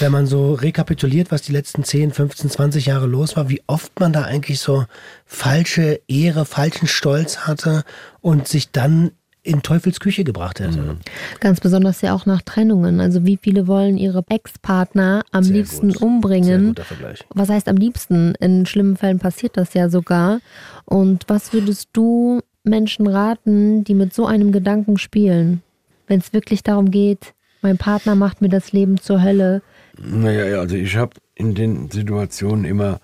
wenn 0.00 0.12
man 0.12 0.26
so 0.26 0.54
rekapituliert, 0.54 1.30
was 1.30 1.42
die 1.42 1.52
letzten 1.52 1.84
10, 1.84 2.12
15, 2.12 2.50
20 2.50 2.86
Jahre 2.86 3.06
los 3.06 3.36
war, 3.36 3.48
wie 3.48 3.62
oft 3.66 3.98
man 4.00 4.12
da 4.12 4.22
eigentlich 4.22 4.60
so 4.60 4.84
falsche 5.24 6.00
Ehre, 6.08 6.44
falschen 6.44 6.86
Stolz 6.86 7.38
hatte 7.46 7.84
und 8.20 8.48
sich 8.48 8.70
dann 8.72 9.12
in 9.46 9.62
Teufels 9.62 10.00
Küche 10.00 10.24
gebracht 10.24 10.60
hätte. 10.60 10.96
Ganz 11.40 11.60
besonders 11.60 12.02
ja 12.02 12.14
auch 12.14 12.26
nach 12.26 12.42
Trennungen. 12.42 13.00
Also 13.00 13.24
wie 13.24 13.38
viele 13.40 13.68
wollen 13.68 13.96
ihre 13.96 14.24
Ex-Partner 14.28 15.22
am 15.30 15.44
Sehr 15.44 15.54
liebsten 15.54 15.88
gut. 15.88 15.98
Sehr 15.98 16.06
umbringen? 16.06 16.66
guter 16.68 16.84
Vergleich. 16.84 17.24
Was 17.30 17.48
heißt 17.48 17.68
am 17.68 17.76
liebsten? 17.76 18.34
In 18.40 18.66
schlimmen 18.66 18.96
Fällen 18.96 19.20
passiert 19.20 19.56
das 19.56 19.72
ja 19.74 19.88
sogar. 19.88 20.40
Und 20.84 21.24
was 21.28 21.52
würdest 21.52 21.90
du 21.92 22.40
Menschen 22.64 23.06
raten, 23.06 23.84
die 23.84 23.94
mit 23.94 24.12
so 24.12 24.26
einem 24.26 24.50
Gedanken 24.50 24.98
spielen? 24.98 25.62
Wenn 26.08 26.18
es 26.18 26.32
wirklich 26.32 26.64
darum 26.64 26.90
geht, 26.90 27.34
mein 27.62 27.78
Partner 27.78 28.16
macht 28.16 28.42
mir 28.42 28.48
das 28.48 28.72
Leben 28.72 29.00
zur 29.00 29.22
Hölle. 29.22 29.62
Naja, 29.98 30.46
ja, 30.46 30.58
also 30.60 30.76
ich 30.76 30.96
habe 30.96 31.16
in 31.34 31.54
den 31.54 31.90
Situationen 31.90 32.64
immer 32.64 33.00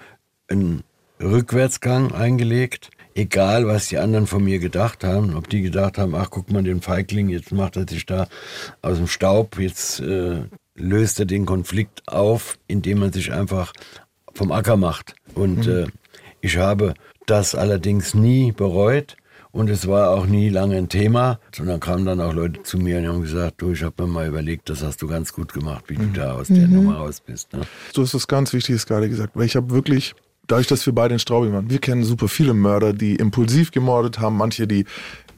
einen 0.48 0.82
Rückwärtsgang 1.20 2.12
eingelegt, 2.12 2.90
egal 3.14 3.66
was 3.66 3.88
die 3.88 3.98
anderen 3.98 4.26
von 4.26 4.42
mir 4.44 4.58
gedacht 4.58 5.04
haben. 5.04 5.36
Ob 5.36 5.48
die 5.48 5.62
gedacht 5.62 5.98
haben, 5.98 6.14
ach 6.14 6.30
guck 6.30 6.50
mal, 6.50 6.62
den 6.62 6.82
Feigling, 6.82 7.28
jetzt 7.28 7.52
macht 7.52 7.76
er 7.76 7.86
sich 7.88 8.06
da 8.06 8.28
aus 8.82 8.98
dem 8.98 9.06
Staub, 9.06 9.58
jetzt 9.58 10.00
äh, 10.00 10.42
löst 10.74 11.20
er 11.20 11.26
den 11.26 11.46
Konflikt 11.46 12.02
auf, 12.08 12.58
indem 12.66 13.00
man 13.00 13.12
sich 13.12 13.32
einfach 13.32 13.72
vom 14.34 14.52
Acker 14.52 14.76
macht. 14.76 15.14
Und 15.34 15.66
äh, 15.66 15.86
ich 16.40 16.56
habe 16.56 16.94
das 17.26 17.54
allerdings 17.54 18.14
nie 18.14 18.52
bereut. 18.52 19.16
Und 19.52 19.68
es 19.68 19.86
war 19.86 20.10
auch 20.10 20.24
nie 20.24 20.48
lange 20.48 20.76
ein 20.76 20.88
Thema. 20.88 21.38
Und 21.58 21.66
dann 21.66 21.78
kamen 21.78 22.06
dann 22.06 22.20
auch 22.22 22.32
Leute 22.32 22.62
zu 22.62 22.78
mir 22.78 22.98
und 22.98 23.06
haben 23.06 23.22
gesagt, 23.22 23.60
du, 23.60 23.72
ich 23.72 23.82
habe 23.82 24.02
mir 24.02 24.08
mal 24.08 24.26
überlegt, 24.26 24.70
das 24.70 24.82
hast 24.82 25.02
du 25.02 25.06
ganz 25.06 25.34
gut 25.34 25.52
gemacht, 25.52 25.84
wie 25.88 25.96
du 25.96 26.06
da 26.06 26.32
aus 26.32 26.48
der 26.48 26.66
Nummer 26.68 26.96
raus 26.96 27.20
bist. 27.20 27.52
Ne? 27.52 27.60
Du 27.92 28.02
hast 28.02 28.14
was 28.14 28.26
ganz 28.26 28.54
Wichtiges 28.54 28.86
gerade 28.86 29.10
gesagt, 29.10 29.36
weil 29.36 29.44
ich 29.44 29.54
habe 29.54 29.70
wirklich, 29.70 30.14
dadurch, 30.46 30.68
dass 30.68 30.86
wir 30.86 30.94
beide 30.94 31.14
in 31.14 31.18
Straubing 31.18 31.52
waren, 31.52 31.68
wir 31.68 31.80
kennen 31.80 32.02
super 32.02 32.28
viele 32.28 32.54
Mörder, 32.54 32.94
die 32.94 33.16
impulsiv 33.16 33.72
gemordet 33.72 34.20
haben, 34.20 34.38
manche, 34.38 34.66
die 34.66 34.86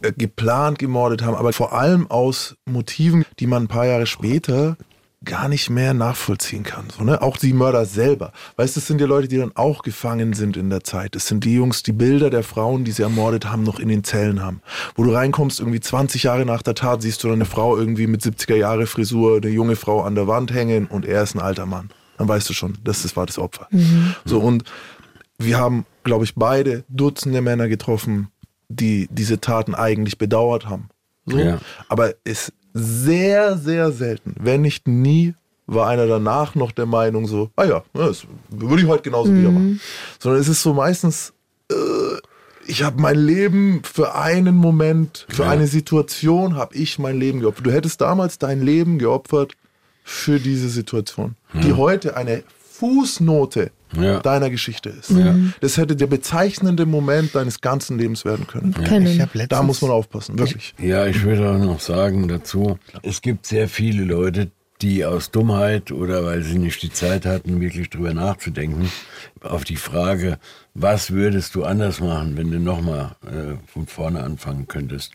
äh, 0.03 0.13
geplant 0.13 0.79
gemordet 0.79 1.23
haben, 1.23 1.35
aber 1.35 1.53
vor 1.53 1.73
allem 1.73 2.09
aus 2.09 2.57
Motiven, 2.67 3.25
die 3.41 3.49
man 3.49 3.65
ein 3.65 3.69
paar 3.69 3.87
Jahre 3.87 4.07
später 4.07 4.77
gar 5.25 5.49
nicht 5.49 5.71
mehr 5.71 5.95
nachvollziehen 5.95 6.63
kann. 6.63 6.87
So, 6.97 7.05
ne? 7.05 7.23
Auch 7.23 7.37
die 7.37 7.53
Mörder 7.53 7.85
selber. 7.87 8.33
Weißt 8.57 8.77
du, 8.77 8.81
das 8.81 8.87
sind 8.87 9.01
ja 9.01 9.07
Leute, 9.07 9.29
die 9.29 9.39
dann 9.39 9.53
auch 9.55 9.83
gefangen 9.83 10.33
sind 10.33 10.57
in 10.57 10.71
der 10.71 10.85
Zeit. 10.85 11.15
Das 11.15 11.27
sind 11.27 11.45
die 11.45 11.55
Jungs, 11.55 11.83
die 11.83 11.93
Bilder 11.93 12.31
der 12.31 12.43
Frauen, 12.43 12.85
die 12.85 12.93
sie 12.93 13.03
ermordet 13.03 13.47
haben, 13.47 13.63
noch 13.63 13.79
in 13.79 13.89
den 13.89 14.05
Zellen 14.05 14.43
haben. 14.43 14.61
Wo 14.95 15.05
du 15.05 15.13
reinkommst, 15.13 15.61
irgendwie 15.61 15.81
20 15.81 16.23
Jahre 16.25 16.45
nach 16.45 16.63
der 16.63 16.75
Tat, 16.75 17.03
siehst 17.03 17.23
du 17.23 17.29
dann 17.29 17.37
eine 17.37 17.45
Frau 17.45 17.77
irgendwie 17.77 18.07
mit 18.07 18.23
70er 18.23 18.57
Jahre 18.57 18.87
Frisur, 18.87 19.39
eine 19.39 19.49
junge 19.49 19.77
Frau 19.77 20.03
an 20.03 20.15
der 20.15 20.27
Wand 20.27 20.53
hängen 20.53 20.87
und 20.87 21.05
er 21.05 21.23
ist 21.23 21.35
ein 21.35 21.41
alter 21.41 21.67
Mann. 21.67 21.91
Dann 22.19 22.29
weißt 22.29 22.49
du 22.49 22.53
schon, 22.53 22.79
das, 22.85 23.03
das 23.03 23.17
war 23.17 23.27
das 23.27 23.39
Opfer. 23.39 23.69
So, 24.25 24.41
und 24.41 24.65
wir 25.39 25.59
haben, 25.59 25.85
glaube 26.05 26.25
ich, 26.25 26.35
beide 26.35 26.85
Dutzende 26.89 27.41
Männer 27.41 27.69
getroffen, 27.69 28.29
die 28.69 29.09
diese 29.11 29.41
Taten 29.41 29.75
eigentlich 29.75 30.19
bedauert 30.19 30.67
haben. 30.67 30.89
So. 31.27 31.39
Ja. 31.39 31.59
Aber 31.89 32.15
es 32.25 32.53
sehr, 32.73 33.57
sehr 33.57 33.93
selten, 33.93 34.35
wenn 34.41 34.63
nicht 34.63 34.89
nie, 34.89 35.35
war 35.67 35.89
einer 35.89 36.07
danach 36.07 36.55
noch 36.55 36.73
der 36.73 36.87
Meinung 36.87 37.27
so, 37.27 37.51
ah 37.57 37.65
ja, 37.65 37.83
das 37.95 38.27
würde 38.51 38.83
ich 38.83 38.89
heute 38.89 39.03
genauso 39.05 39.35
wieder 39.35 39.51
machen. 39.51 39.81
Sondern 40.19 40.41
es 40.41 40.49
ist 40.49 40.63
so 40.63 40.75
meistens, 40.75 41.33
äh, 41.71 41.75
ich 42.67 42.83
habe 42.83 43.01
mein 43.01 43.17
Leben 43.19 43.81
für 43.85 44.15
einen 44.15 44.57
Moment, 44.57 45.27
für 45.31 45.45
Ja. 45.45 45.51
eine 45.51 45.67
Situation 45.67 46.57
habe 46.57 46.75
ich 46.75 46.99
mein 46.99 47.19
Leben 47.19 47.41
geopfert. 47.41 47.67
Du 47.67 47.71
hättest 47.73 48.01
damals 48.01 48.39
dein 48.39 48.61
Leben 48.63 48.99
geopfert 48.99 49.55
für 50.03 50.39
diese 50.39 50.69
Situation, 50.69 51.37
die 51.55 51.73
heute 51.73 52.17
eine 52.17 52.43
Fußnote 52.73 53.71
Ja. 54.01 54.21
deiner 54.21 54.51
Geschichte 54.51 54.89
ist. 54.91 55.13
Das 55.61 55.77
hätte 55.77 55.97
der 55.97 56.07
bezeichnende 56.07 56.87
Moment 56.87 57.35
deines 57.35 57.61
ganzen 57.61 57.99
Lebens 57.99 58.25
werden 58.25 58.47
können. 58.47 58.73
Können. 58.75 59.07
Ich 59.07 59.21
hab 59.21 59.35
letztens, 59.35 59.59
Da 59.59 59.63
muss 59.63 59.83
man 59.83 59.91
aufpassen, 59.91 60.39
wirklich. 60.39 60.75
Ja, 60.79 61.07
ich 61.07 61.23
würde 61.23 61.51
auch 61.51 61.59
noch 61.59 61.81
sagen 61.81 62.29
dazu, 62.29 62.79
es 63.03 63.23
gibt 63.23 63.47
sehr 63.47 63.69
viele 63.69 64.05
Leute, 64.05 64.51
die 64.83 65.05
aus 65.05 65.31
Dummheit 65.31 65.93
oder 65.93 66.25
weil 66.25 66.43
sie 66.43 66.59
nicht 66.59 66.83
die 66.83 66.91
Zeit 66.91 67.27
hatten, 67.27 67.61
wirklich 67.61 67.91
drüber 67.91 68.13
nachzudenken, 68.13 68.91
auf 69.41 69.65
die 69.65 69.77
Frage, 69.77 70.39
was 70.75 71.11
würdest 71.11 71.55
du 71.55 71.65
anders 71.65 72.01
machen, 72.01 72.37
wenn 72.37 72.51
du 72.51 72.59
nochmal 72.59 73.17
äh, 73.23 73.57
von 73.73 73.87
vorne 73.87 74.23
anfangen 74.23 74.67
könntest, 74.67 75.13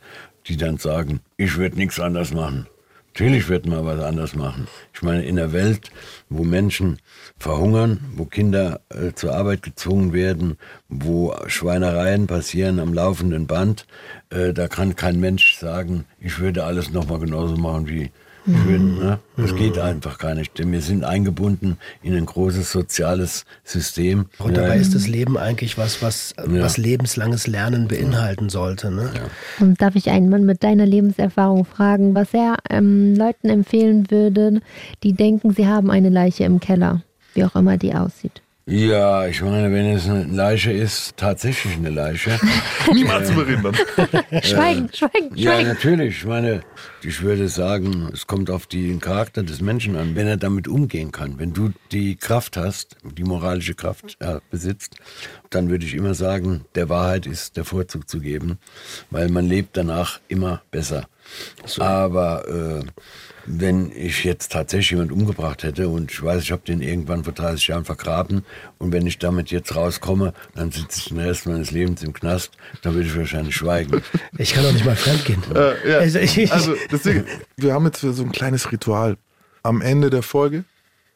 die 0.48 0.58
dann 0.58 0.78
sagen, 0.78 1.20
ich 1.38 1.58
würde 1.58 1.76
nichts 1.76 2.00
anders 2.00 2.34
machen. 2.34 2.68
Natürlich 3.14 3.50
wird 3.50 3.66
man 3.66 3.86
was 3.86 4.00
anders 4.00 4.36
machen. 4.36 4.68
Ich 4.94 5.02
meine, 5.02 5.26
in 5.26 5.38
einer 5.38 5.52
Welt, 5.52 5.92
wo 6.30 6.44
Menschen 6.44 7.00
verhungern, 7.40 8.00
wo 8.16 8.26
Kinder 8.26 8.82
äh, 8.90 9.14
zur 9.14 9.34
Arbeit 9.34 9.64
gezwungen 9.64 10.14
werden, 10.14 10.58
wo 10.90 11.36
Schweinereien 11.48 12.28
passieren 12.28 12.80
am 12.80 12.94
laufenden 12.94 13.48
Band, 13.48 13.86
äh, 14.30 14.54
da 14.54 14.68
kann 14.68 14.96
kein 14.96 15.20
Mensch 15.20 15.58
sagen, 15.58 16.06
ich 16.20 16.40
würde 16.40 16.66
alles 16.66 16.92
nochmal 16.92 17.20
genauso 17.20 17.56
machen 17.56 17.88
wie 17.88 18.12
Schön, 18.46 18.98
ne? 18.98 19.20
Das 19.38 19.56
geht 19.56 19.78
einfach 19.78 20.18
gar 20.18 20.34
nicht. 20.34 20.58
Denn 20.58 20.72
wir 20.72 20.82
sind 20.82 21.04
eingebunden 21.04 21.78
in 22.02 22.16
ein 22.16 22.26
großes 22.26 22.72
soziales 22.72 23.46
System. 23.64 24.26
Und 24.40 24.58
dabei 24.58 24.78
ist 24.78 24.96
das 24.96 25.08
Leben 25.08 25.38
eigentlich 25.38 25.78
was, 25.78 26.02
was, 26.02 26.34
ja. 26.38 26.62
was 26.62 26.78
lebenslanges 26.78 27.48
Lernen 27.48 27.88
beinhalten 27.88 28.50
sollte. 28.50 28.92
Ne? 28.92 29.12
Ja. 29.14 29.66
Und 29.66 29.82
darf 29.82 29.96
ich 29.96 30.10
einen 30.10 30.30
Mann 30.30 30.46
mit 30.46 30.64
deiner 30.64 30.86
Lebenserfahrung 30.86 31.66
fragen, 31.66 32.16
was 32.16 32.34
er 32.34 32.58
ähm, 32.70 33.16
Leuten 33.16 33.50
empfehlen 33.50 34.10
würde, 34.10 34.62
die 35.04 35.14
denken, 35.14 35.54
sie 35.54 35.68
haben 35.68 35.92
eine 35.92 36.10
Leiche 36.10 36.44
im 36.46 36.60
Keller, 36.60 37.04
wie 37.40 37.46
auch 37.46 37.56
immer 37.56 37.78
die 37.78 37.94
aussieht? 37.94 38.42
Ja, 38.66 39.26
ich 39.26 39.42
meine, 39.42 39.72
wenn 39.74 39.96
es 39.96 40.08
eine 40.08 40.26
Leiche 40.26 40.72
ist, 40.72 41.18
tatsächlich 41.18 41.76
eine 41.78 41.90
Leiche. 41.90 42.32
Niemals 42.94 43.30
zu 43.30 43.34
behindern. 43.34 43.74
schweigen, 44.44 44.90
schweigen, 44.94 45.36
Ja, 45.36 45.54
schweigen. 45.54 45.68
natürlich. 45.70 46.18
Ich 46.18 46.26
meine, 46.26 46.62
ich 47.04 47.22
würde 47.22 47.48
sagen, 47.48 48.10
es 48.14 48.28
kommt 48.28 48.50
auf 48.50 48.68
den 48.68 49.00
Charakter 49.00 49.44
des 49.44 49.62
Menschen 49.62 49.96
an, 49.96 50.16
wenn 50.16 50.28
er 50.28 50.38
damit 50.38 50.68
umgehen 50.68 51.12
kann. 51.12 51.40
Wenn 51.40 51.54
du 51.54 51.72
die 51.92 52.16
Kraft 52.16 52.58
hast, 52.58 52.98
die 53.04 53.24
moralische 53.24 53.76
Kraft 53.76 54.18
äh, 54.20 54.40
besitzt, 54.50 54.96
dann 55.50 55.70
würde 55.70 55.86
ich 55.86 55.96
immer 55.96 56.14
sagen, 56.14 56.66
der 56.76 56.90
Wahrheit 56.90 57.26
ist 57.26 57.58
der 57.58 57.66
Vorzug 57.66 58.10
zu 58.10 58.20
geben, 58.20 58.58
weil 59.10 59.30
man 59.30 59.48
lebt 59.48 59.78
danach 59.78 60.20
immer 60.28 60.62
besser. 60.72 61.08
So. 61.66 61.82
Aber 61.82 62.48
äh, 62.48 62.86
wenn 63.46 63.92
ich 63.96 64.24
jetzt 64.24 64.52
tatsächlich 64.52 64.92
jemand 64.92 65.12
umgebracht 65.12 65.64
hätte 65.64 65.90
und 65.90 66.12
ich 66.12 66.22
weiß, 66.22 66.44
ich 66.44 66.52
habe 66.52 66.62
den 66.68 66.82
irgendwann 66.82 67.24
vor 67.24 67.34
30 67.34 67.68
Jahren 67.68 67.86
vergraben 67.86 68.46
und 68.78 68.92
wenn 68.92 69.08
ich 69.08 69.18
damit 69.18 69.50
jetzt 69.50 69.76
rauskomme, 69.76 70.34
dann 70.56 70.72
sitze 70.72 71.00
ich 71.00 71.06
den 71.06 71.20
Rest 71.20 71.48
meines 71.48 71.72
Lebens 71.72 72.04
im 72.04 72.14
Knast, 72.14 72.52
dann 72.84 72.94
würde 72.94 73.08
ich 73.08 73.18
wahrscheinlich 73.18 73.56
schweigen. 73.56 74.02
Ich 74.38 74.54
kann 74.54 74.66
auch 74.66 74.72
nicht 74.72 74.86
mal 74.86 74.96
fremdgehen. 74.96 75.44
Äh, 75.56 75.90
ja. 75.90 75.98
also, 75.98 76.20
also 76.52 76.76
deswegen, 76.92 77.26
wir 77.58 77.74
haben 77.74 77.86
jetzt 77.86 78.02
so 78.02 78.24
ein 78.24 78.32
kleines 78.32 78.72
Ritual. 78.72 79.18
Am 79.64 79.82
Ende 79.82 80.10
der 80.10 80.24
Folge 80.24 80.64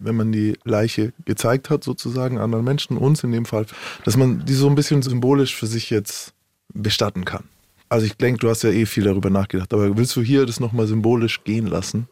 wenn 0.03 0.15
man 0.15 0.31
die 0.31 0.57
Leiche 0.63 1.13
gezeigt 1.25 1.69
hat, 1.69 1.83
sozusagen 1.83 2.37
anderen 2.37 2.65
Menschen, 2.65 2.97
uns 2.97 3.23
in 3.23 3.31
dem 3.31 3.45
Fall, 3.45 3.65
dass 4.03 4.17
man 4.17 4.45
die 4.45 4.53
so 4.53 4.67
ein 4.67 4.75
bisschen 4.75 5.01
symbolisch 5.01 5.55
für 5.55 5.67
sich 5.67 5.89
jetzt 5.89 6.33
bestatten 6.73 7.25
kann. 7.25 7.45
Also 7.89 8.05
ich 8.05 8.17
denke, 8.17 8.39
du 8.39 8.49
hast 8.49 8.63
ja 8.63 8.71
eh 8.71 8.85
viel 8.85 9.03
darüber 9.03 9.29
nachgedacht, 9.29 9.73
aber 9.73 9.95
willst 9.97 10.15
du 10.15 10.21
hier 10.21 10.45
das 10.45 10.59
nochmal 10.59 10.87
symbolisch 10.87 11.43
gehen 11.43 11.67
lassen? 11.67 12.07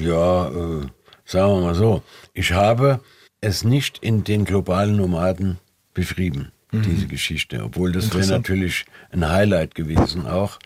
Ja, 0.00 0.48
äh, 0.48 0.86
sagen 1.24 1.54
wir 1.54 1.60
mal 1.60 1.74
so. 1.74 2.02
Ich 2.32 2.52
habe 2.52 3.00
es 3.40 3.64
nicht 3.64 3.98
in 3.98 4.24
den 4.24 4.44
globalen 4.44 4.96
Nomaden 4.96 5.58
beschrieben, 5.94 6.52
mhm. 6.72 6.82
diese 6.82 7.06
Geschichte. 7.06 7.62
Obwohl 7.62 7.92
das 7.92 8.12
wäre 8.14 8.26
natürlich 8.26 8.86
ein 9.10 9.28
Highlight 9.28 9.74
gewesen 9.74 10.26
auch, 10.26 10.58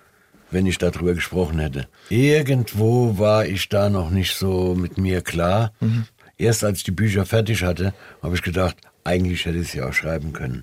wenn 0.55 0.67
ich 0.67 0.79
darüber 0.79 1.15
gesprochen 1.15 1.59
hätte. 1.59 1.89
Irgendwo 2.11 3.19
war 3.19 3.45
ich 3.45 3.69
da 3.69 3.91
noch 3.91 4.11
nicht 4.11 4.37
so 4.37 4.77
mit 4.77 4.99
mir 4.99 5.21
klar. 5.21 5.73
Mhm. 5.81 6.07
Erst 6.39 6.63
als 6.63 6.79
ich 6.79 6.85
die 6.85 6.93
Bücher 6.93 7.27
fertig 7.27 7.65
hatte, 7.65 7.93
habe 8.23 8.37
ich 8.37 8.43
gedacht, 8.43 8.77
eigentlich 9.03 9.45
hätte 9.45 9.59
ich 9.59 9.73
sie 9.73 9.83
auch 9.83 9.93
schreiben 9.93 10.33
können. 10.33 10.63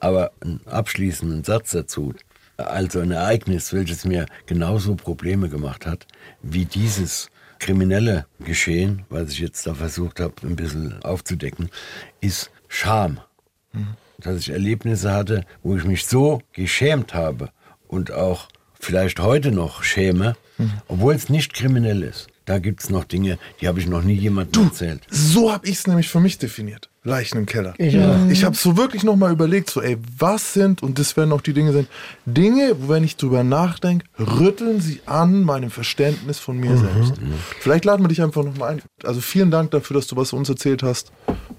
Aber 0.00 0.32
einen 0.40 0.60
abschließenden 0.66 1.44
Satz 1.44 1.70
dazu, 1.70 2.12
also 2.56 2.98
ein 2.98 3.12
Ereignis, 3.12 3.72
welches 3.72 4.04
mir 4.04 4.26
genauso 4.46 4.96
Probleme 4.96 5.48
gemacht 5.48 5.86
hat, 5.86 6.08
wie 6.42 6.64
dieses 6.64 7.30
kriminelle 7.60 8.26
Geschehen, 8.40 9.04
was 9.10 9.30
ich 9.30 9.38
jetzt 9.38 9.64
da 9.64 9.74
versucht 9.74 10.18
habe, 10.18 10.34
ein 10.42 10.56
bisschen 10.56 11.00
aufzudecken, 11.04 11.70
ist 12.20 12.50
Scham. 12.66 13.20
Mhm. 13.72 13.94
Dass 14.18 14.40
ich 14.40 14.50
Erlebnisse 14.50 15.12
hatte, 15.12 15.44
wo 15.62 15.76
ich 15.76 15.84
mich 15.84 16.04
so 16.04 16.42
geschämt 16.52 17.14
habe 17.14 17.50
und 17.86 18.10
auch 18.12 18.48
vielleicht 18.80 19.20
heute 19.20 19.52
noch 19.52 19.82
schäme, 19.82 20.36
mhm. 20.58 20.72
obwohl 20.88 21.14
es 21.14 21.28
nicht 21.28 21.54
kriminell 21.54 22.02
ist. 22.02 22.28
Da 22.46 22.58
gibt 22.58 22.82
es 22.82 22.90
noch 22.90 23.04
Dinge, 23.04 23.38
die 23.60 23.68
habe 23.68 23.78
ich 23.78 23.86
noch 23.86 24.02
nie 24.02 24.14
jemandem 24.14 24.64
erzählt. 24.64 25.02
So 25.08 25.52
habe 25.52 25.68
ich 25.68 25.78
es 25.78 25.86
nämlich 25.86 26.08
für 26.08 26.18
mich 26.18 26.36
definiert. 26.38 26.90
Leichen 27.04 27.38
im 27.38 27.46
Keller. 27.46 27.74
Ja. 27.78 28.26
Ich 28.28 28.44
habe 28.44 28.56
so 28.56 28.76
wirklich 28.76 29.04
nochmal 29.04 29.30
überlegt, 29.30 29.70
so 29.70 29.80
ey, 29.80 29.96
was 30.18 30.52
sind, 30.52 30.82
und 30.82 30.98
das 30.98 31.16
werden 31.16 31.32
auch 31.32 31.40
die 31.40 31.52
Dinge 31.52 31.72
sein, 31.72 31.86
Dinge, 32.26 32.74
wo 32.78 32.88
wenn 32.88 33.04
ich 33.04 33.16
drüber 33.16 33.44
nachdenke, 33.44 34.04
rütteln 34.18 34.80
sie 34.80 35.00
an 35.06 35.44
meinem 35.44 35.70
Verständnis 35.70 36.40
von 36.40 36.58
mir 36.58 36.72
mhm. 36.72 36.78
selbst. 36.78 37.12
Vielleicht 37.60 37.84
laden 37.84 38.02
wir 38.02 38.08
dich 38.08 38.20
einfach 38.20 38.42
nochmal 38.42 38.72
ein. 38.72 38.82
Also 39.04 39.20
vielen 39.20 39.50
Dank 39.50 39.70
dafür, 39.70 39.94
dass 39.94 40.08
du 40.08 40.16
was 40.16 40.32
uns 40.32 40.48
erzählt 40.48 40.82
hast, 40.82 41.12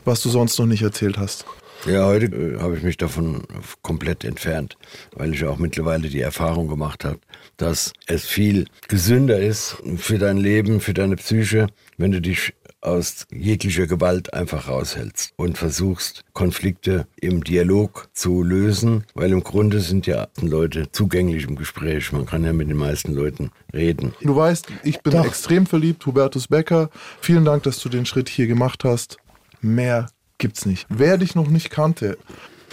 was 0.03 0.21
du 0.21 0.29
sonst 0.29 0.59
noch 0.59 0.65
nicht 0.65 0.83
erzählt 0.83 1.17
hast. 1.17 1.45
Ja, 1.85 2.05
heute 2.05 2.27
äh, 2.27 2.59
habe 2.59 2.77
ich 2.77 2.83
mich 2.83 2.97
davon 2.97 3.43
komplett 3.81 4.23
entfernt, 4.23 4.77
weil 5.15 5.33
ich 5.33 5.43
auch 5.45 5.57
mittlerweile 5.57 6.09
die 6.09 6.21
Erfahrung 6.21 6.67
gemacht 6.67 7.03
habe, 7.05 7.19
dass 7.57 7.93
es 8.05 8.25
viel 8.25 8.65
gesünder 8.87 9.39
ist 9.39 9.77
für 9.97 10.19
dein 10.19 10.37
Leben, 10.37 10.79
für 10.79 10.93
deine 10.93 11.15
Psyche, 11.15 11.67
wenn 11.97 12.11
du 12.11 12.21
dich 12.21 12.53
aus 12.81 13.27
jeglicher 13.31 13.87
Gewalt 13.87 14.33
einfach 14.33 14.67
raushältst 14.67 15.33
und 15.37 15.57
versuchst, 15.57 16.23
Konflikte 16.33 17.07
im 17.19 17.43
Dialog 17.43 18.09
zu 18.13 18.43
lösen, 18.43 19.05
weil 19.13 19.31
im 19.31 19.43
Grunde 19.43 19.79
sind 19.79 20.07
ja 20.07 20.27
Leute 20.41 20.91
zugänglich 20.91 21.45
im 21.47 21.55
Gespräch. 21.55 22.11
Man 22.11 22.25
kann 22.25 22.43
ja 22.43 22.53
mit 22.53 22.69
den 22.69 22.77
meisten 22.77 23.13
Leuten 23.13 23.51
reden. 23.73 24.13
Du 24.21 24.35
weißt, 24.35 24.67
ich 24.83 25.01
bin 25.01 25.13
Doch. 25.13 25.25
extrem 25.25 25.65
verliebt, 25.65 26.05
Hubertus 26.05 26.47
Becker. 26.47 26.89
Vielen 27.21 27.45
Dank, 27.45 27.63
dass 27.63 27.79
du 27.79 27.89
den 27.89 28.05
Schritt 28.05 28.29
hier 28.29 28.47
gemacht 28.47 28.83
hast. 28.83 29.17
Mehr 29.61 30.07
gibt's 30.41 30.65
nicht. 30.65 30.85
Wer 30.89 31.17
dich 31.17 31.35
noch 31.35 31.47
nicht 31.47 31.69
kannte, 31.69 32.17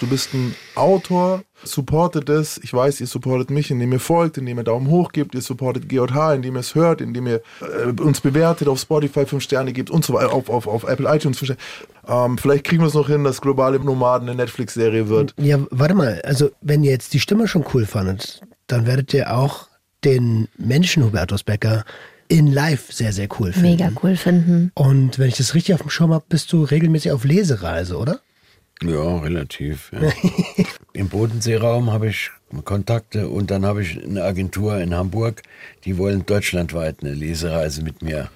Du 0.00 0.06
bist 0.06 0.32
ein 0.32 0.54
Autor, 0.76 1.42
supportet 1.64 2.28
es. 2.28 2.58
Ich 2.62 2.72
weiß, 2.72 3.00
ihr 3.00 3.08
supportet 3.08 3.50
mich, 3.50 3.72
indem 3.72 3.92
ihr 3.92 3.98
folgt, 3.98 4.38
indem 4.38 4.58
ihr 4.58 4.64
Daumen 4.64 4.88
hoch 4.88 5.10
gebt. 5.10 5.34
Ihr 5.34 5.40
supportet 5.40 5.88
GJH, 5.88 6.34
indem 6.34 6.54
ihr 6.54 6.60
es 6.60 6.76
hört, 6.76 7.00
indem 7.00 7.26
ihr 7.26 7.42
äh, 7.60 8.00
uns 8.00 8.20
bewertet, 8.20 8.68
auf 8.68 8.78
Spotify 8.78 9.26
5 9.26 9.42
Sterne 9.42 9.72
gebt 9.72 9.90
und 9.90 10.04
so 10.04 10.14
weiter, 10.14 10.32
auf, 10.32 10.48
auf, 10.50 10.68
auf 10.68 10.84
Apple 10.84 11.12
iTunes 11.12 11.38
5 11.38 11.54
Sterne. 11.54 12.26
Ähm, 12.26 12.38
vielleicht 12.38 12.62
kriegen 12.62 12.82
wir 12.82 12.86
es 12.86 12.94
noch 12.94 13.08
hin, 13.08 13.24
dass 13.24 13.40
globale 13.40 13.80
Nomaden 13.80 14.28
eine 14.28 14.36
Netflix-Serie 14.36 15.08
wird. 15.08 15.34
Ja, 15.36 15.58
warte 15.70 15.94
mal. 15.94 16.22
Also, 16.24 16.50
wenn 16.60 16.84
ihr 16.84 16.92
jetzt 16.92 17.12
die 17.12 17.20
Stimme 17.20 17.48
schon 17.48 17.64
cool 17.74 17.84
fandet, 17.84 18.40
dann 18.68 18.86
werdet 18.86 19.12
ihr 19.14 19.36
auch 19.36 19.66
den 20.04 20.46
Menschen 20.56 21.02
Hubertus 21.02 21.42
Becker 21.42 21.84
in 22.28 22.52
live 22.52 22.92
sehr, 22.92 23.12
sehr 23.12 23.28
cool 23.38 23.52
finden. 23.52 23.70
Mega 23.70 23.90
cool 24.02 24.16
finden. 24.16 24.70
Und 24.74 25.18
wenn 25.18 25.28
ich 25.28 25.36
das 25.36 25.54
richtig 25.54 25.74
auf 25.74 25.80
dem 25.80 25.90
Schirm 25.90 26.12
habe, 26.12 26.24
bist 26.28 26.52
du 26.52 26.62
regelmäßig 26.62 27.12
auf 27.12 27.24
Lesereise, 27.24 27.96
oder? 27.96 28.20
Ja, 28.82 29.18
relativ. 29.18 29.90
Ja. 29.92 30.12
Im 30.92 31.08
Bodenseeraum 31.08 31.90
habe 31.90 32.08
ich 32.08 32.30
Kontakte 32.64 33.28
und 33.28 33.50
dann 33.50 33.64
habe 33.66 33.82
ich 33.82 34.02
eine 34.02 34.22
Agentur 34.22 34.78
in 34.78 34.94
Hamburg, 34.94 35.42
die 35.84 35.98
wollen 35.98 36.24
deutschlandweit 36.24 37.02
eine 37.02 37.12
Lesereise 37.12 37.82
mit 37.82 38.02
mir 38.02 38.30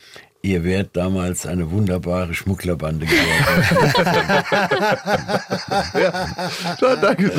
Ihr 0.46 0.66
wärt 0.66 0.98
damals 0.98 1.46
eine 1.46 1.72
wunderbare 1.72 2.34
Schmugglerbande 2.34 3.06
geworden. 3.06 3.94
ja, 6.82 6.96
danke. 6.98 7.32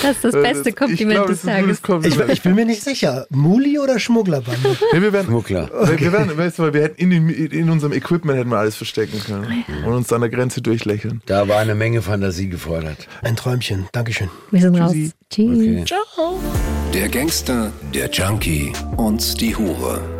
Das 0.00 0.16
ist 0.16 0.24
das 0.24 0.32
beste 0.32 0.72
Kompliment 0.72 1.28
des 1.28 1.42
Tages. 1.42 1.82
Ich, 2.02 2.18
ich, 2.18 2.40
bin 2.40 2.54
mir 2.54 2.64
nicht 2.64 2.82
sicher. 2.82 3.26
Muli 3.28 3.78
oder 3.78 3.98
Schmugglerbande? 3.98 4.74
Nee, 4.90 5.02
wir 5.02 5.12
werden, 5.12 5.26
Schmuggler. 5.26 5.68
Okay. 5.70 6.00
Wir, 6.00 6.12
werden, 6.12 6.34
weißt 6.34 6.60
du, 6.60 6.72
wir 6.72 6.82
hätten 6.82 7.12
in, 7.12 7.28
in, 7.28 7.68
unserem 7.68 7.92
Equipment 7.92 8.38
hätten 8.38 8.48
wir 8.48 8.56
alles 8.56 8.76
verstecken 8.76 9.20
können 9.20 9.62
und 9.84 9.92
uns 9.92 10.10
an 10.10 10.22
der 10.22 10.30
Grenze 10.30 10.62
durchlächeln. 10.62 11.20
Da 11.26 11.46
war 11.46 11.58
eine 11.58 11.74
Menge 11.74 12.00
Fantasie 12.00 12.48
gefordert. 12.48 13.06
Ein 13.20 13.36
Träumchen. 13.36 13.86
Dankeschön. 13.92 14.30
Wir 14.50 14.62
sind 14.62 14.78
Tschüssi. 14.78 15.04
raus. 15.04 15.14
Tschüss. 15.28 15.58
Okay. 15.58 15.84
Ciao. 15.84 16.40
Der 16.94 17.10
Gangster, 17.10 17.70
der 17.92 18.08
Junkie 18.08 18.72
und 18.96 19.38
die 19.42 19.54
Hure. 19.54 20.19